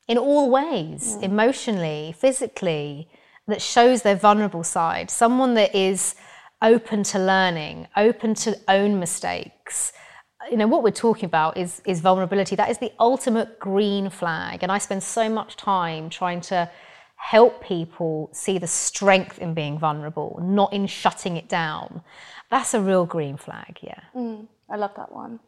in 0.06 0.18
all 0.18 0.50
ways 0.50 1.14
hmm. 1.14 1.24
emotionally 1.24 2.14
physically 2.18 3.08
that 3.46 3.62
shows 3.62 4.02
their 4.02 4.16
vulnerable 4.16 4.62
side 4.62 5.10
someone 5.10 5.54
that 5.54 5.74
is 5.74 6.14
open 6.60 7.02
to 7.02 7.18
learning 7.18 7.86
open 7.96 8.34
to 8.34 8.54
own 8.68 9.00
mistakes 9.00 9.92
you 10.50 10.56
know 10.56 10.66
what 10.66 10.82
we're 10.82 10.90
talking 10.90 11.26
about 11.26 11.56
is 11.56 11.82
is 11.84 12.00
vulnerability 12.00 12.56
that 12.56 12.70
is 12.70 12.78
the 12.78 12.92
ultimate 12.98 13.58
green 13.58 14.08
flag 14.08 14.62
and 14.62 14.70
i 14.70 14.78
spend 14.78 15.02
so 15.02 15.28
much 15.28 15.56
time 15.56 16.08
trying 16.08 16.40
to 16.40 16.70
help 17.16 17.62
people 17.62 18.30
see 18.32 18.56
the 18.56 18.66
strength 18.66 19.38
in 19.38 19.52
being 19.52 19.78
vulnerable 19.78 20.38
not 20.42 20.72
in 20.72 20.86
shutting 20.86 21.36
it 21.36 21.48
down 21.48 22.02
that's 22.50 22.72
a 22.72 22.80
real 22.80 23.04
green 23.04 23.36
flag 23.36 23.78
yeah 23.82 24.00
mm, 24.16 24.46
I 24.70 24.76
love 24.76 24.92
that 24.96 25.12
one. 25.12 25.40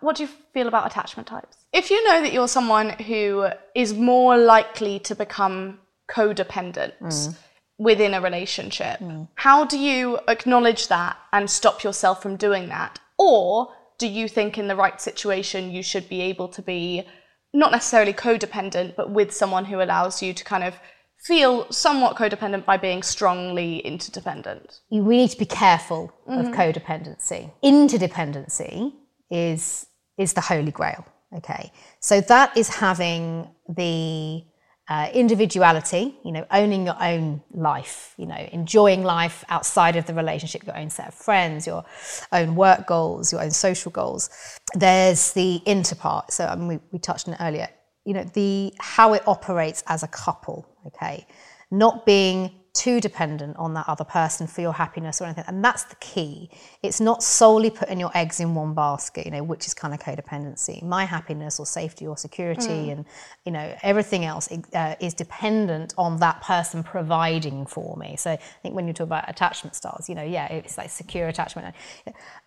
What 0.00 0.16
do 0.16 0.22
you 0.24 0.28
feel 0.52 0.68
about 0.68 0.86
attachment 0.86 1.26
types? 1.26 1.56
If 1.72 1.90
you 1.90 2.04
know 2.06 2.20
that 2.20 2.32
you're 2.32 2.48
someone 2.48 2.90
who 2.90 3.48
is 3.74 3.94
more 3.94 4.36
likely 4.36 5.00
to 5.00 5.14
become 5.14 5.78
codependent 6.08 6.92
mm. 7.00 7.36
within 7.78 8.14
a 8.14 8.20
relationship, 8.20 9.00
mm. 9.00 9.26
how 9.34 9.64
do 9.64 9.78
you 9.78 10.20
acknowledge 10.28 10.88
that 10.88 11.16
and 11.32 11.50
stop 11.50 11.82
yourself 11.82 12.22
from 12.22 12.36
doing 12.36 12.68
that? 12.68 13.00
Or 13.18 13.72
do 13.98 14.06
you 14.06 14.28
think 14.28 14.58
in 14.58 14.68
the 14.68 14.76
right 14.76 15.00
situation 15.00 15.70
you 15.70 15.82
should 15.82 16.08
be 16.08 16.20
able 16.22 16.48
to 16.48 16.62
be 16.62 17.04
not 17.52 17.72
necessarily 17.72 18.12
codependent, 18.12 18.94
but 18.96 19.10
with 19.10 19.32
someone 19.34 19.64
who 19.64 19.80
allows 19.82 20.22
you 20.22 20.32
to 20.34 20.44
kind 20.44 20.64
of 20.64 20.78
feel 21.18 21.70
somewhat 21.72 22.16
codependent 22.16 22.64
by 22.64 22.76
being 22.76 23.02
strongly 23.02 23.78
interdependent? 23.78 24.80
we 24.90 25.16
need 25.16 25.30
to 25.30 25.38
be 25.38 25.44
careful 25.44 26.12
of 26.26 26.46
mm-hmm. 26.46 26.54
codependency. 26.54 27.50
Interdependency 27.62 28.92
is 29.30 29.86
is 30.16 30.32
the 30.32 30.40
holy 30.40 30.70
grail. 30.70 31.04
Okay, 31.36 31.70
so 32.00 32.20
that 32.22 32.56
is 32.56 32.68
having 32.68 33.48
the 33.68 34.42
uh, 34.88 35.10
individuality, 35.12 36.16
you 36.24 36.32
know, 36.32 36.46
owning 36.50 36.86
your 36.86 36.96
own 37.02 37.42
life, 37.52 38.14
you 38.16 38.26
know, 38.26 38.48
enjoying 38.52 39.04
life 39.04 39.44
outside 39.50 39.96
of 39.96 40.06
the 40.06 40.14
relationship, 40.14 40.64
your 40.64 40.76
own 40.78 40.88
set 40.88 41.08
of 41.08 41.14
friends, 41.14 41.66
your 41.66 41.84
own 42.32 42.54
work 42.54 42.86
goals, 42.86 43.30
your 43.30 43.42
own 43.42 43.50
social 43.50 43.92
goals. 43.92 44.30
There's 44.74 45.32
the 45.32 45.60
inter 45.66 45.94
part. 45.94 46.32
So 46.32 46.46
I 46.46 46.56
mean, 46.56 46.68
we, 46.68 46.78
we 46.90 46.98
touched 46.98 47.28
on 47.28 47.34
it 47.34 47.40
earlier. 47.40 47.68
You 48.04 48.14
know, 48.14 48.24
the 48.32 48.72
how 48.78 49.12
it 49.12 49.22
operates 49.26 49.84
as 49.88 50.02
a 50.02 50.08
couple. 50.08 50.66
Okay, 50.86 51.26
not 51.70 52.06
being 52.06 52.50
too 52.78 53.00
dependent 53.00 53.56
on 53.56 53.74
that 53.74 53.88
other 53.88 54.04
person 54.04 54.46
for 54.46 54.60
your 54.60 54.72
happiness 54.72 55.20
or 55.20 55.24
anything. 55.24 55.44
And 55.48 55.64
that's 55.64 55.84
the 55.84 55.96
key. 55.96 56.48
It's 56.82 57.00
not 57.00 57.22
solely 57.22 57.70
putting 57.70 57.98
your 57.98 58.12
eggs 58.14 58.38
in 58.38 58.54
one 58.54 58.72
basket, 58.72 59.26
you 59.26 59.32
know, 59.32 59.42
which 59.42 59.66
is 59.66 59.74
kind 59.74 59.92
of 59.92 60.00
codependency. 60.00 60.82
My 60.82 61.04
happiness 61.04 61.58
or 61.58 61.66
safety 61.66 62.06
or 62.06 62.16
security 62.16 62.90
and, 62.90 63.04
you 63.44 63.52
know, 63.52 63.74
everything 63.82 64.24
else 64.24 64.48
uh, 64.74 64.94
is 65.00 65.12
dependent 65.14 65.92
on 65.98 66.18
that 66.18 66.40
person 66.42 66.84
providing 66.84 67.66
for 67.66 67.96
me. 67.96 68.16
So 68.16 68.30
I 68.30 68.38
think 68.62 68.74
when 68.76 68.86
you 68.86 68.92
talk 68.92 69.06
about 69.06 69.28
attachment 69.28 69.74
styles, 69.74 70.08
you 70.08 70.14
know, 70.14 70.22
yeah, 70.22 70.46
it's 70.46 70.78
like 70.78 70.90
secure 70.90 71.26
attachment. 71.28 71.74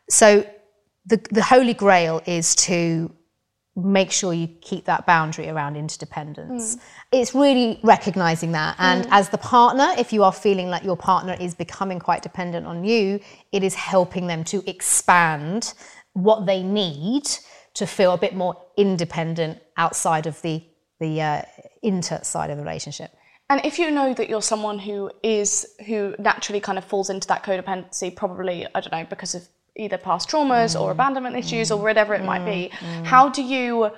So 0.10 0.46
the, 1.06 1.18
the 1.32 1.44
holy 1.44 1.74
grail 1.74 2.22
is 2.26 2.56
to 2.68 3.14
make 3.76 4.12
sure 4.12 4.34
you 4.34 4.48
keep 4.62 4.86
that 4.86 5.06
boundary 5.06 5.48
around 5.50 5.78
interdependence. 5.78 6.78
It's 7.12 7.34
really 7.34 7.80
recognizing 7.84 8.52
that. 8.52 8.76
And 8.80 9.08
as 9.12 9.30
the 9.30 9.38
partner, 9.38 9.94
if 9.98 10.12
you 10.12 10.24
are 10.24 10.34
feeling 10.34 10.70
like 10.70 10.84
your 10.84 10.98
partner 10.98 11.38
is 11.40 11.56
becoming 11.56 12.00
quite 12.00 12.22
dependent 12.22 12.68
on 12.68 12.84
you, 12.84 13.20
it 13.52 13.64
is 13.64 13.74
helping 13.76 14.28
them 14.28 14.44
to 14.46 14.70
expand 14.70 15.74
what 16.14 16.46
they 16.46 16.62
need 16.62 17.24
to 17.76 17.88
feel 17.88 18.14
a 18.14 18.18
bit 18.18 18.36
more 18.36 18.62
independent 18.76 19.60
outside 19.78 20.28
of 20.28 20.42
the, 20.42 20.62
the 21.00 21.22
uh, 21.22 21.42
inter 21.82 22.20
side 22.24 22.50
of 22.50 22.58
the 22.58 22.64
relationship. 22.64 23.12
And 23.50 23.66
if 23.66 23.80
you 23.80 23.92
know 23.92 24.14
that 24.14 24.30
you're 24.30 24.42
someone 24.42 24.80
who 24.80 25.12
is 25.24 25.68
who 25.86 26.16
naturally 26.18 26.62
kind 26.62 26.78
of 26.78 26.86
falls 26.86 27.10
into 27.10 27.28
that 27.28 27.44
codependency, 27.44 28.16
probably 28.16 28.66
I 28.74 28.80
don't 28.80 28.94
know 28.94 29.06
because 29.10 29.36
of 29.36 29.48
either 29.78 29.98
past 29.98 30.30
traumas 30.30 30.80
or 30.80 30.90
mm. 30.90 30.92
abandonment 30.92 31.36
issues 31.36 31.72
or 31.72 31.82
whatever 31.82 32.14
it 32.14 32.24
might 32.24 32.46
be, 32.46 32.70
mm. 32.74 33.02
Mm. 33.02 33.06
how 33.06 33.30
do 33.30 33.44
you 33.44 33.92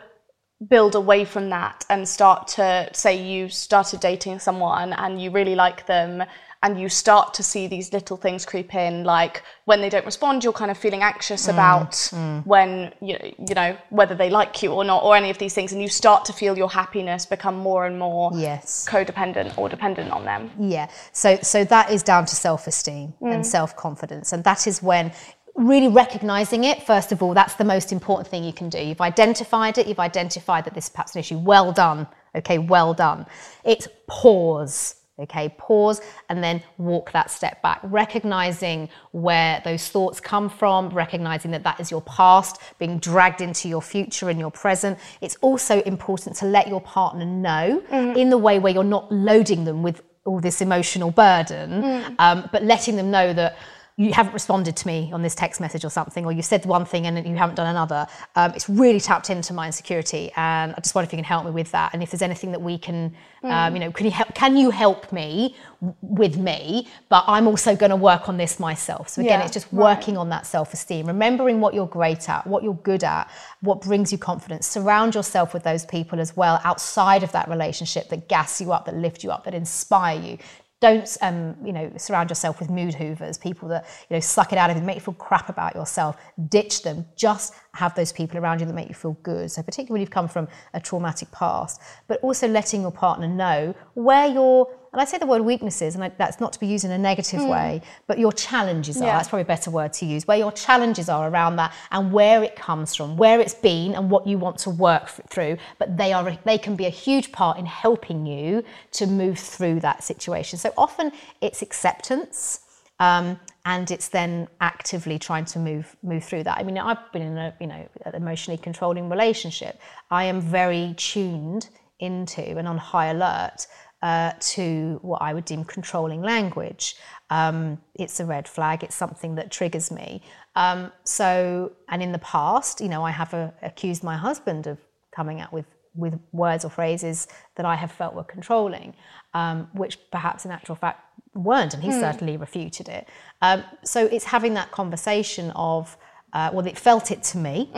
build 0.69 0.95
away 0.95 1.25
from 1.25 1.49
that 1.49 1.85
and 1.89 2.07
start 2.07 2.47
to 2.47 2.89
say 2.93 3.15
you 3.15 3.49
started 3.49 3.99
dating 3.99 4.39
someone 4.39 4.93
and 4.93 5.21
you 5.21 5.29
really 5.31 5.55
like 5.55 5.85
them 5.87 6.23
and 6.61 6.79
you 6.79 6.87
start 6.87 7.33
to 7.33 7.43
see 7.43 7.67
these 7.67 7.91
little 7.91 8.15
things 8.15 8.45
creep 8.45 8.73
in 8.73 9.03
like 9.03 9.43
when 9.65 9.81
they 9.81 9.89
don't 9.89 10.05
respond 10.05 10.43
you're 10.43 10.53
kind 10.53 10.71
of 10.71 10.77
feeling 10.77 11.01
anxious 11.01 11.49
about 11.49 12.09
when 12.45 12.93
you, 13.01 13.17
you 13.47 13.53
know 13.53 13.77
whether 13.89 14.15
they 14.15 14.29
like 14.29 14.63
you 14.63 14.71
or 14.71 14.85
not 14.85 15.03
or 15.03 15.15
any 15.15 15.29
of 15.29 15.37
these 15.37 15.53
things 15.53 15.73
and 15.73 15.81
you 15.81 15.89
start 15.89 16.23
to 16.23 16.31
feel 16.31 16.57
your 16.57 16.69
happiness 16.69 17.25
become 17.25 17.55
more 17.55 17.85
and 17.85 17.99
more 17.99 18.31
Yes. 18.33 18.87
codependent 18.89 19.57
or 19.57 19.67
dependent 19.67 20.11
on 20.11 20.23
them. 20.23 20.49
Yeah. 20.57 20.87
So 21.11 21.37
so 21.41 21.65
that 21.65 21.91
is 21.91 22.01
down 22.03 22.25
to 22.25 22.35
self-esteem 22.35 23.13
and 23.21 23.45
self-confidence, 23.45 24.31
and 24.31 24.43
that 24.45 24.65
is 24.65 24.81
when 24.81 25.11
really 25.55 25.87
recognizing 25.87 26.63
it 26.63 26.81
first 26.83 27.11
of 27.11 27.21
all 27.21 27.33
that's 27.33 27.55
the 27.55 27.63
most 27.63 27.91
important 27.91 28.27
thing 28.27 28.43
you 28.43 28.53
can 28.53 28.69
do. 28.69 28.79
You've 28.79 29.01
identified 29.01 29.77
it 29.77 29.87
you've 29.87 29.99
identified 29.99 30.65
that 30.65 30.73
this 30.73 30.85
is 30.85 30.89
perhaps 30.89 31.15
an 31.15 31.19
issue. 31.19 31.37
Well 31.37 31.71
done 31.71 32.07
okay 32.35 32.57
well 32.57 32.93
done. 32.93 33.25
It's 33.63 33.87
pause 34.07 34.95
okay 35.19 35.53
pause 35.59 36.01
and 36.29 36.43
then 36.43 36.61
walk 36.79 37.11
that 37.11 37.29
step 37.29 37.61
back. 37.61 37.79
Recognizing 37.83 38.89
where 39.11 39.61
those 39.63 39.87
thoughts 39.89 40.19
come 40.19 40.49
from 40.49 40.89
recognizing 40.89 41.51
that 41.51 41.63
that 41.63 41.79
is 41.79 41.91
your 41.91 42.01
past 42.01 42.59
being 42.79 42.97
dragged 42.97 43.41
into 43.41 43.69
your 43.69 43.81
future 43.81 44.29
and 44.29 44.39
your 44.39 44.51
present. 44.51 44.97
It's 45.21 45.35
also 45.41 45.81
important 45.81 46.35
to 46.37 46.45
let 46.45 46.67
your 46.67 46.81
partner 46.81 47.25
know 47.25 47.83
in 47.91 48.29
the 48.29 48.37
way 48.37 48.57
where 48.59 48.73
you're 48.73 48.83
not 48.83 49.11
loading 49.11 49.65
them 49.65 49.83
with 49.83 50.01
all 50.25 50.39
this 50.39 50.61
emotional 50.61 51.11
burden 51.11 52.15
um, 52.17 52.49
but 52.53 52.63
letting 52.63 52.95
them 52.95 53.11
know 53.11 53.33
that 53.33 53.57
you 53.95 54.11
haven't 54.11 54.33
responded 54.33 54.75
to 54.75 54.87
me 54.87 55.11
on 55.13 55.21
this 55.21 55.35
text 55.35 55.61
message 55.61 55.85
or 55.85 55.89
something, 55.89 56.25
or 56.25 56.31
you 56.31 56.41
said 56.41 56.65
one 56.65 56.83
thing 56.83 57.05
and 57.05 57.27
you 57.27 57.35
haven't 57.35 57.55
done 57.55 57.67
another. 57.67 58.07
Um, 58.35 58.51
it's 58.55 58.67
really 58.67 58.99
tapped 58.99 59.29
into 59.29 59.53
my 59.53 59.67
insecurity, 59.67 60.31
and 60.35 60.73
I 60.75 60.79
just 60.81 60.95
wonder 60.95 61.05
if 61.07 61.13
you 61.13 61.17
can 61.17 61.23
help 61.23 61.45
me 61.45 61.51
with 61.51 61.71
that. 61.71 61.93
And 61.93 62.01
if 62.01 62.09
there's 62.09 62.23
anything 62.23 62.51
that 62.53 62.61
we 62.61 62.79
can, 62.79 63.13
um, 63.43 63.75
you 63.75 63.79
know, 63.79 63.91
can 63.91 64.05
you 64.05 64.11
help? 64.11 64.33
Can 64.33 64.57
you 64.57 64.71
help 64.71 65.11
me 65.11 65.55
with 66.01 66.37
me? 66.37 66.87
But 67.09 67.25
I'm 67.27 67.47
also 67.47 67.75
going 67.75 67.91
to 67.91 67.95
work 67.95 68.29
on 68.29 68.37
this 68.37 68.59
myself. 68.59 69.09
So 69.09 69.21
again, 69.21 69.39
Yeah, 69.39 69.45
it's 69.45 69.53
just 69.53 69.67
right. 69.71 69.95
working 69.95 70.17
on 70.17 70.29
that 70.29 70.47
self-esteem, 70.47 71.05
remembering 71.05 71.59
what 71.61 71.75
you're 71.75 71.85
great 71.85 72.29
at, 72.29 72.47
what 72.47 72.63
you're 72.63 72.73
good 72.73 73.03
at, 73.03 73.29
what 73.61 73.81
brings 73.81 74.11
you 74.11 74.17
confidence. 74.17 74.65
Surround 74.65 75.13
yourself 75.13 75.53
with 75.53 75.63
those 75.63 75.85
people 75.85 76.19
as 76.19 76.35
well 76.35 76.59
outside 76.63 77.21
of 77.21 77.31
that 77.33 77.47
relationship 77.47 78.09
that 78.09 78.27
gas 78.27 78.59
you 78.59 78.71
up, 78.71 78.85
that 78.85 78.95
lift 78.95 79.23
you 79.23 79.29
up, 79.31 79.43
that 79.43 79.53
inspire 79.53 80.19
you 80.19 80.37
don't 80.83 81.17
um, 81.21 81.55
you 81.63 81.71
know 81.71 81.89
surround 81.95 82.29
yourself 82.29 82.59
with 82.59 82.69
mood 82.69 82.93
hoovers 82.93 83.37
people 83.37 83.69
that 83.69 83.85
you 84.09 84.15
know 84.15 84.19
suck 84.19 84.51
it 84.51 84.57
out 84.57 84.69
of 84.69 84.75
you 84.75 84.83
make 84.83 84.95
you 84.95 85.01
feel 85.01 85.13
crap 85.13 85.47
about 85.47 85.73
yourself. 85.75 86.17
Ditch 86.49 86.83
them. 86.83 87.05
Just 87.15 87.53
have 87.73 87.95
those 87.95 88.11
people 88.11 88.37
around 88.37 88.59
you 88.59 88.65
that 88.65 88.73
make 88.73 88.89
you 88.89 88.93
feel 88.93 89.17
good. 89.23 89.49
So 89.49 89.63
particularly 89.63 89.93
when 89.93 90.01
you've 90.01 90.11
come 90.11 90.27
from 90.27 90.49
a 90.73 90.81
traumatic 90.81 91.31
past. 91.31 91.81
But 92.09 92.19
also 92.19 92.49
letting 92.49 92.81
your 92.81 92.91
partner 92.91 93.29
know 93.29 93.73
where 93.93 94.27
your 94.27 94.67
and 94.93 95.01
I 95.01 95.05
say 95.05 95.17
the 95.17 95.25
word 95.25 95.41
weaknesses, 95.41 95.95
and 95.95 96.03
I, 96.03 96.09
that's 96.09 96.39
not 96.39 96.53
to 96.53 96.59
be 96.59 96.67
used 96.67 96.85
in 96.85 96.91
a 96.91 96.97
negative 96.99 97.41
way, 97.41 97.81
but 98.05 98.19
your 98.19 98.31
challenges 98.31 99.01
are. 99.01 99.05
Yeah. 99.05 99.17
That's 99.17 99.27
probably 99.27 99.41
a 99.41 99.45
better 99.45 99.71
word 99.71 99.91
to 99.93 100.05
use. 100.05 100.27
Where 100.27 100.37
your 100.37 100.51
challenges 100.51 101.09
are 101.09 101.27
around 101.27 101.55
that, 101.55 101.73
and 101.91 102.13
where 102.13 102.43
it 102.43 102.55
comes 102.55 102.93
from, 102.93 103.17
where 103.17 103.39
it's 103.39 103.55
been, 103.55 103.95
and 103.95 104.11
what 104.11 104.27
you 104.27 104.37
want 104.37 104.59
to 104.59 104.69
work 104.69 105.09
through. 105.29 105.57
But 105.79 105.97
they 105.97 106.13
are 106.13 106.37
they 106.45 106.59
can 106.59 106.75
be 106.75 106.85
a 106.85 106.91
huge 106.91 107.31
part 107.31 107.57
in 107.57 107.65
helping 107.65 108.27
you 108.27 108.63
to 108.91 109.07
move 109.07 109.39
through 109.39 109.79
that 109.79 110.03
situation. 110.03 110.59
So 110.59 110.71
often 110.77 111.11
it's 111.41 111.63
acceptance. 111.63 112.59
Um, 112.99 113.39
and 113.65 113.89
it's 113.91 114.09
then 114.09 114.47
actively 114.61 115.17
trying 115.17 115.45
to 115.45 115.59
move 115.59 115.95
move 116.03 116.23
through 116.23 116.43
that. 116.43 116.57
I 116.59 116.63
mean, 116.63 116.77
I've 116.77 117.11
been 117.11 117.21
in 117.23 117.37
a 117.37 117.53
you 117.59 117.67
know 117.67 117.87
an 118.05 118.13
emotionally 118.13 118.57
controlling 118.57 119.09
relationship. 119.09 119.79
I 120.11 120.25
am 120.25 120.39
very 120.39 120.93
tuned 120.97 121.69
into 121.99 122.41
and 122.41 122.67
on 122.67 122.77
high 122.77 123.07
alert 123.07 123.67
uh, 124.03 124.33
to 124.39 124.99
what 125.01 125.21
I 125.21 125.33
would 125.33 125.45
deem 125.45 125.63
controlling 125.63 126.21
language. 126.21 126.95
Um, 127.29 127.79
it's 127.95 128.19
a 128.19 128.25
red 128.25 128.47
flag. 128.47 128.83
It's 128.83 128.95
something 128.95 129.35
that 129.35 129.49
triggers 129.49 129.89
me. 129.91 130.21
Um, 130.55 130.91
so, 131.05 131.71
and 131.89 132.03
in 132.03 132.11
the 132.11 132.19
past, 132.19 132.81
you 132.81 132.89
know, 132.89 133.03
I 133.03 133.11
have 133.11 133.33
uh 133.33 133.51
accused 133.61 134.03
my 134.03 134.17
husband 134.17 134.67
of 134.67 134.77
coming 135.15 135.39
out 135.41 135.51
with 135.53 135.65
with 135.95 136.19
words 136.31 136.65
or 136.65 136.69
phrases 136.69 137.27
that 137.55 137.65
I 137.65 137.75
have 137.75 137.91
felt 137.91 138.13
were 138.15 138.23
controlling, 138.35 138.93
um, 139.33 139.69
which 139.73 139.97
perhaps 140.11 140.43
in 140.45 140.51
actual 140.51 140.75
fact 140.75 140.99
weren't, 141.35 141.73
and 141.73 141.83
he 141.83 141.91
certainly 141.91 142.35
refuted 142.35 142.89
it. 142.89 143.07
Um, 143.41 143.63
so 143.83 143.99
it's 144.07 144.25
having 144.25 144.55
that 144.55 144.71
conversation 144.71 145.51
of, 145.55 145.95
uh, 146.33 146.49
well, 146.51 146.65
it 146.65 146.77
felt 146.77 147.11
it 147.11 147.21
to 147.31 147.37
me. 147.37 147.69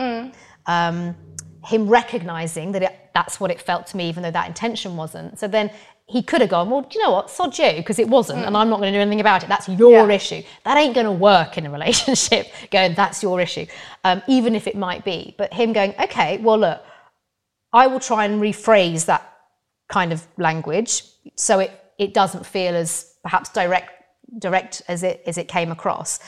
Um, 0.66 1.14
him 1.64 1.88
recognizing 1.88 2.72
that 2.72 2.82
it, 2.82 3.10
that's 3.12 3.38
what 3.40 3.50
it 3.50 3.60
felt 3.60 3.86
to 3.88 3.96
me, 3.96 4.08
even 4.08 4.22
though 4.22 4.30
that 4.30 4.48
intention 4.48 4.96
wasn't. 4.96 5.38
So 5.38 5.46
then 5.48 5.70
he 6.08 6.22
could 6.22 6.40
have 6.40 6.50
gone, 6.50 6.70
well, 6.70 6.82
do 6.82 6.98
you 6.98 7.04
know 7.04 7.10
what? 7.10 7.30
Sod 7.30 7.58
you, 7.58 7.72
because 7.72 7.98
it 7.98 8.08
wasn't, 8.08 8.44
and 8.44 8.56
I'm 8.56 8.70
not 8.70 8.78
going 8.78 8.92
to 8.92 8.96
do 8.98 9.02
anything 9.02 9.20
about 9.20 9.42
it. 9.42 9.48
That's 9.48 9.68
your 9.68 10.08
Yeah. 10.08 10.14
issue. 10.14 10.42
That 10.64 10.76
ain't 10.76 10.94
going 10.94 11.06
to 11.06 11.12
work 11.12 11.58
in 11.58 11.66
a 11.66 11.70
relationship. 11.70 12.52
going, 12.70 12.94
that's 12.94 13.22
your 13.24 13.40
issue, 13.40 13.66
um, 14.04 14.22
even 14.28 14.54
if 14.54 14.68
it 14.68 14.76
might 14.76 15.04
be. 15.04 15.34
But 15.36 15.52
him 15.52 15.72
going, 15.72 15.94
okay, 15.98 16.38
well, 16.38 16.58
look, 16.58 16.80
I 17.72 17.88
will 17.88 17.98
try 18.00 18.24
and 18.24 18.40
rephrase 18.40 19.06
that 19.06 19.32
kind 19.88 20.12
of 20.12 20.26
language 20.36 21.02
so 21.34 21.58
it, 21.58 21.72
it 21.98 22.14
doesn't 22.14 22.46
feel 22.46 22.74
as 22.74 23.14
perhaps 23.22 23.50
direct 23.50 23.90
direct 24.38 24.82
as 24.88 25.02
it 25.02 25.22
as 25.26 25.38
it 25.38 25.46
came 25.48 25.70
across. 25.70 26.18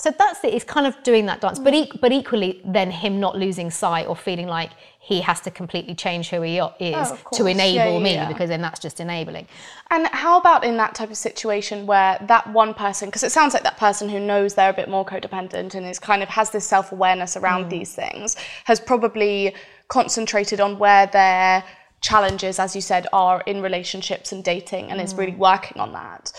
So 0.00 0.12
that's 0.16 0.44
it. 0.44 0.54
It's 0.54 0.64
kind 0.64 0.86
of 0.86 1.02
doing 1.02 1.26
that 1.26 1.40
dance, 1.40 1.58
but 1.58 1.74
e- 1.74 1.90
but 2.00 2.12
equally, 2.12 2.60
then 2.64 2.88
him 2.92 3.18
not 3.18 3.36
losing 3.36 3.68
sight 3.68 4.06
or 4.06 4.14
feeling 4.14 4.46
like 4.46 4.70
he 5.00 5.20
has 5.22 5.40
to 5.40 5.50
completely 5.50 5.94
change 5.96 6.28
who 6.30 6.40
he 6.42 6.58
is 6.58 7.10
Oh, 7.10 7.18
to 7.32 7.46
enable 7.46 7.94
Yeah, 7.94 7.98
me, 7.98 8.12
yeah. 8.14 8.28
because 8.28 8.48
then 8.48 8.62
that's 8.62 8.78
just 8.78 9.00
enabling. 9.00 9.48
And 9.90 10.06
how 10.08 10.38
about 10.38 10.62
in 10.62 10.76
that 10.76 10.94
type 10.94 11.10
of 11.10 11.16
situation 11.16 11.84
where 11.86 12.16
that 12.28 12.46
one 12.52 12.74
person, 12.74 13.08
because 13.08 13.24
it 13.24 13.32
sounds 13.32 13.54
like 13.54 13.64
that 13.64 13.76
person 13.78 14.08
who 14.08 14.20
knows 14.20 14.54
they're 14.54 14.70
a 14.70 14.74
bit 14.82 14.88
more 14.88 15.04
codependent 15.04 15.74
and 15.74 15.84
is 15.84 15.98
kind 15.98 16.22
of 16.22 16.28
has 16.28 16.50
this 16.50 16.64
self 16.64 16.92
awareness 16.92 17.36
around 17.36 17.64
Mm. 17.64 17.70
these 17.70 17.92
things, 17.92 18.36
has 18.66 18.78
probably 18.78 19.52
concentrated 19.88 20.60
on 20.60 20.78
where 20.78 21.06
their 21.08 21.64
challenges, 22.02 22.60
as 22.60 22.76
you 22.76 22.82
said, 22.82 23.08
are 23.12 23.40
in 23.46 23.62
relationships 23.62 24.30
and 24.30 24.44
dating 24.44 24.92
and 24.92 25.00
is 25.00 25.12
really 25.16 25.32
Mm. 25.32 25.38
working 25.38 25.80
on 25.80 25.90
that. 25.94 26.30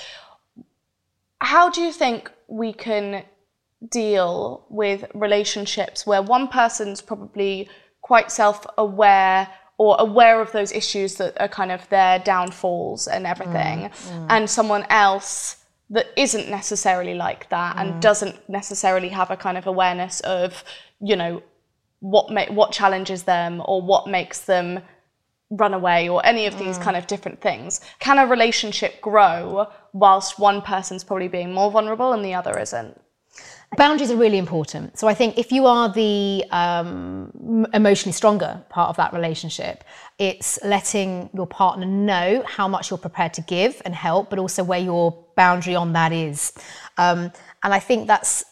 How 1.41 1.69
do 1.69 1.81
you 1.81 1.91
think 1.91 2.31
we 2.47 2.71
can 2.71 3.23
deal 3.87 4.65
with 4.69 5.05
relationships 5.13 6.05
where 6.05 6.21
one 6.21 6.47
person's 6.47 7.01
probably 7.01 7.69
quite 8.01 8.31
self 8.31 8.65
aware 8.77 9.47
or 9.77 9.95
aware 9.99 10.41
of 10.41 10.51
those 10.51 10.73
issues 10.73 11.15
that 11.15 11.39
are 11.39 11.47
kind 11.47 11.71
of 11.71 11.87
their 11.89 12.19
downfalls 12.19 13.07
and 13.07 13.25
everything, 13.25 13.89
mm, 13.89 13.91
mm. 13.91 14.25
and 14.29 14.49
someone 14.49 14.85
else 14.89 15.57
that 15.89 16.07
isn't 16.17 16.49
necessarily 16.49 17.13
like 17.13 17.49
that 17.49 17.77
and 17.77 17.93
mm. 17.93 18.01
doesn't 18.01 18.37
necessarily 18.49 19.09
have 19.09 19.31
a 19.31 19.37
kind 19.37 19.57
of 19.57 19.65
awareness 19.65 20.19
of, 20.21 20.63
you 21.01 21.15
know, 21.15 21.41
what 22.01 22.29
ma- 22.29 22.51
what 22.51 22.71
challenges 22.71 23.23
them 23.23 23.61
or 23.65 23.81
what 23.81 24.07
makes 24.07 24.41
them 24.41 24.81
run 25.49 25.73
away 25.73 26.07
or 26.07 26.23
any 26.25 26.45
of 26.45 26.59
these 26.59 26.77
kind 26.77 26.95
of 26.95 27.07
different 27.07 27.41
things. 27.41 27.81
Can 27.99 28.19
a 28.19 28.27
relationship 28.27 29.01
grow 29.01 29.67
whilst 29.93 30.37
one 30.37 30.61
person's 30.61 31.03
probably 31.03 31.27
being 31.27 31.53
more 31.53 31.71
vulnerable 31.71 32.13
and 32.13 32.23
the 32.23 32.33
other 32.35 32.59
isn't? 32.59 32.99
Boundaries 33.77 34.09
are 34.09 34.17
really 34.17 34.39
important. 34.39 34.97
So 34.97 35.07
I 35.07 35.13
think 35.13 35.37
if 35.37 35.51
you 35.51 35.67
are 35.67 35.93
the 35.93 36.43
um, 36.51 37.67
emotionally 37.73 38.13
stronger 38.13 38.63
part 38.69 38.89
of 38.89 38.97
that 38.97 39.13
relationship, 39.13 39.83
it's 40.17 40.59
letting 40.63 41.29
your 41.33 41.45
partner 41.45 41.85
know 41.85 42.43
how 42.47 42.67
much 42.67 42.89
you're 42.89 42.97
prepared 42.97 43.33
to 43.35 43.41
give 43.41 43.81
and 43.85 43.93
help, 43.93 44.29
but 44.29 44.39
also 44.39 44.63
where 44.63 44.79
your 44.79 45.25
boundary 45.35 45.75
on 45.75 45.93
that 45.93 46.11
is. 46.11 46.51
Um, 46.97 47.31
and 47.63 47.73
I 47.73 47.79
think 47.79 48.07
that's 48.07 48.43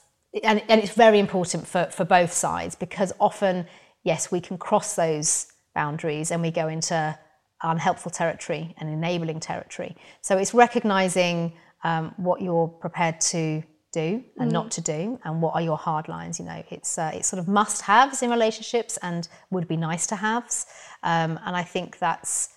and, 0.43 0.61
and 0.69 0.81
it's 0.81 0.93
very 0.93 1.19
important 1.19 1.67
for, 1.67 1.85
for 1.85 2.05
both 2.05 2.31
sides 2.31 2.75
because 2.75 3.13
often, 3.19 3.65
yes, 4.03 4.31
we 4.31 4.39
can 4.39 4.57
cross 4.57 4.95
those 4.95 5.47
boundaries 5.73 6.31
and 6.31 6.41
we 6.41 6.51
go 6.51 6.67
into 6.67 7.17
unhelpful 7.63 8.11
territory 8.11 8.75
and 8.77 8.89
enabling 8.89 9.39
territory. 9.39 9.95
So 10.21 10.37
it's 10.37 10.53
recognizing 10.53 11.53
um, 11.83 12.13
what 12.17 12.41
you're 12.41 12.67
prepared 12.67 13.19
to 13.21 13.63
do 14.01 14.07
and 14.39 14.51
not 14.57 14.67
to 14.77 14.81
do, 14.95 14.99
and 15.25 15.33
what 15.43 15.53
are 15.55 15.65
your 15.69 15.79
hard 15.87 16.05
lines. 16.15 16.39
You 16.39 16.45
know, 16.49 16.61
it's 16.75 16.91
uh, 16.97 17.11
it's 17.17 17.27
sort 17.31 17.41
of 17.43 17.47
must-haves 17.59 18.17
in 18.23 18.29
relationships 18.37 18.93
and 19.07 19.21
would 19.53 19.67
be 19.73 19.77
nice 19.89 20.05
to 20.11 20.15
haves. 20.15 20.65
Um, 21.11 21.31
and 21.45 21.53
I 21.61 21.65
think 21.73 21.87
that's 22.05 22.49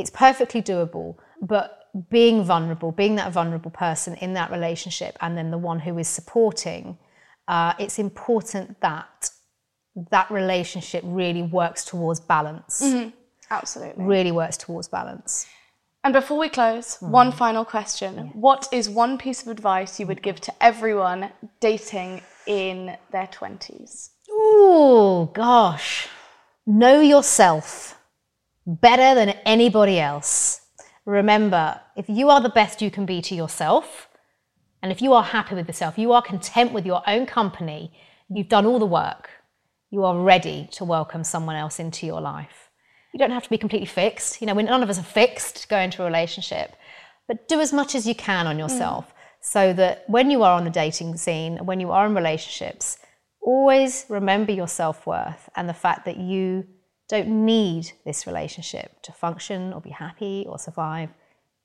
it's 0.00 0.12
perfectly 0.26 0.62
doable, 0.72 1.10
but 1.52 1.68
being 2.10 2.44
vulnerable, 2.44 2.90
being 2.92 3.16
that 3.16 3.32
vulnerable 3.32 3.70
person 3.70 4.14
in 4.24 4.32
that 4.34 4.50
relationship, 4.50 5.16
and 5.20 5.36
then 5.36 5.50
the 5.50 5.62
one 5.70 5.80
who 5.86 5.98
is 5.98 6.08
supporting, 6.08 6.84
uh, 7.48 7.72
it's 7.78 7.98
important 7.98 8.66
that 8.80 9.30
that 10.10 10.30
relationship 10.30 11.02
really 11.06 11.42
works 11.42 11.84
towards 11.84 12.20
balance. 12.20 12.80
Absolutely. 13.50 14.04
Really 14.04 14.32
works 14.32 14.56
towards 14.56 14.88
balance. 14.88 15.46
And 16.04 16.12
before 16.12 16.38
we 16.38 16.48
close, 16.48 16.96
hmm. 16.96 17.10
one 17.10 17.32
final 17.32 17.64
question. 17.64 18.30
What 18.34 18.68
is 18.72 18.88
one 18.88 19.18
piece 19.18 19.42
of 19.42 19.48
advice 19.48 20.00
you 20.00 20.06
would 20.06 20.22
give 20.22 20.40
to 20.42 20.52
everyone 20.60 21.30
dating 21.60 22.22
in 22.46 22.96
their 23.12 23.28
20s? 23.28 24.10
Oh 24.30 25.30
gosh, 25.32 26.08
know 26.66 27.00
yourself. 27.00 27.98
better 28.66 29.14
than 29.14 29.30
anybody 29.44 29.98
else. 29.98 30.60
Remember, 31.04 31.80
if 31.96 32.08
you 32.08 32.30
are 32.30 32.40
the 32.40 32.48
best 32.48 32.80
you 32.80 32.90
can 32.90 33.04
be 33.06 33.20
to 33.22 33.34
yourself, 33.34 34.08
and 34.82 34.92
if 34.92 35.02
you 35.02 35.12
are 35.12 35.22
happy 35.22 35.54
with 35.56 35.66
yourself, 35.66 35.98
you 35.98 36.12
are 36.12 36.22
content 36.22 36.72
with 36.72 36.86
your 36.86 37.02
own 37.08 37.26
company, 37.26 37.92
you've 38.28 38.48
done 38.48 38.66
all 38.66 38.78
the 38.78 38.86
work, 38.86 39.30
you 39.90 40.04
are 40.04 40.18
ready 40.18 40.68
to 40.72 40.84
welcome 40.84 41.24
someone 41.24 41.56
else 41.56 41.80
into 41.80 42.06
your 42.06 42.20
life. 42.20 42.61
You 43.12 43.18
don't 43.18 43.30
have 43.30 43.44
to 43.44 43.50
be 43.50 43.58
completely 43.58 43.86
fixed. 43.86 44.40
You 44.40 44.46
know, 44.46 44.54
none 44.54 44.82
of 44.82 44.90
us 44.90 44.98
are 44.98 45.02
fixed 45.02 45.62
to 45.62 45.68
go 45.68 45.78
into 45.78 46.02
a 46.02 46.06
relationship, 46.06 46.74
but 47.28 47.48
do 47.48 47.60
as 47.60 47.72
much 47.72 47.94
as 47.94 48.06
you 48.06 48.14
can 48.14 48.46
on 48.46 48.58
yourself 48.58 49.08
mm. 49.08 49.12
so 49.40 49.72
that 49.74 50.04
when 50.08 50.30
you 50.30 50.42
are 50.42 50.56
on 50.56 50.64
the 50.64 50.70
dating 50.70 51.16
scene, 51.16 51.58
when 51.58 51.80
you 51.80 51.90
are 51.90 52.06
in 52.06 52.14
relationships, 52.14 52.98
always 53.40 54.06
remember 54.08 54.52
your 54.52 54.68
self 54.68 55.06
worth 55.06 55.48
and 55.56 55.68
the 55.68 55.74
fact 55.74 56.04
that 56.04 56.16
you 56.16 56.64
don't 57.08 57.28
need 57.28 57.92
this 58.06 58.26
relationship 58.26 59.02
to 59.02 59.12
function 59.12 59.72
or 59.72 59.80
be 59.80 59.90
happy 59.90 60.46
or 60.48 60.58
survive, 60.58 61.10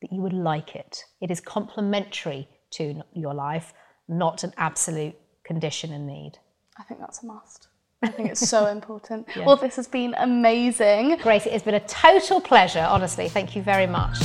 that 0.02 0.11
you 0.11 0.22
would 0.22 0.34
like 0.34 0.76
it. 0.76 1.06
It 1.22 1.32
is 1.32 1.40
complementary 1.40 2.49
to 2.72 3.02
your 3.14 3.34
life, 3.34 3.74
not 4.10 4.44
an 4.44 4.53
absolute 4.57 5.15
condition 5.45 5.94
and 5.94 6.06
need. 6.06 6.34
I 6.78 6.84
think 6.84 6.99
that's 6.99 7.24
a 7.24 7.26
must. 7.26 7.66
I 8.02 8.10
think 8.10 8.30
it's 8.30 8.48
so 8.48 8.68
important. 8.68 9.28
Yeah. 9.36 9.45
Well, 9.45 9.56
this 9.57 9.76
has 9.76 9.88
been 9.88 10.15
amazing. 10.18 11.18
Grace, 11.18 11.45
it 11.45 11.52
has 11.53 11.64
been 11.64 11.76
a 11.76 11.86
total 11.88 12.41
pleasure, 12.41 12.86
honestly. 12.90 13.30
Thank 13.30 13.56
you 13.56 13.61
very 13.61 13.88
much. 13.88 14.18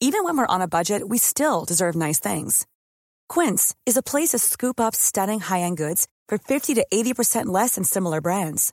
Even 0.00 0.22
when 0.24 0.36
we're 0.36 0.46
on 0.46 0.60
a 0.60 0.68
budget, 0.68 1.08
we 1.08 1.18
still 1.18 1.64
deserve 1.64 1.96
nice 1.96 2.20
things. 2.20 2.66
Quince 3.28 3.74
is 3.86 3.96
a 3.96 4.02
place 4.02 4.28
to 4.30 4.38
scoop 4.38 4.78
up 4.78 4.94
stunning 4.94 5.40
high 5.40 5.60
end 5.60 5.78
goods 5.78 6.06
for 6.28 6.38
50 6.38 6.74
to 6.74 6.86
80% 6.92 7.46
less 7.46 7.74
than 7.76 7.84
similar 7.84 8.20
brands. 8.20 8.72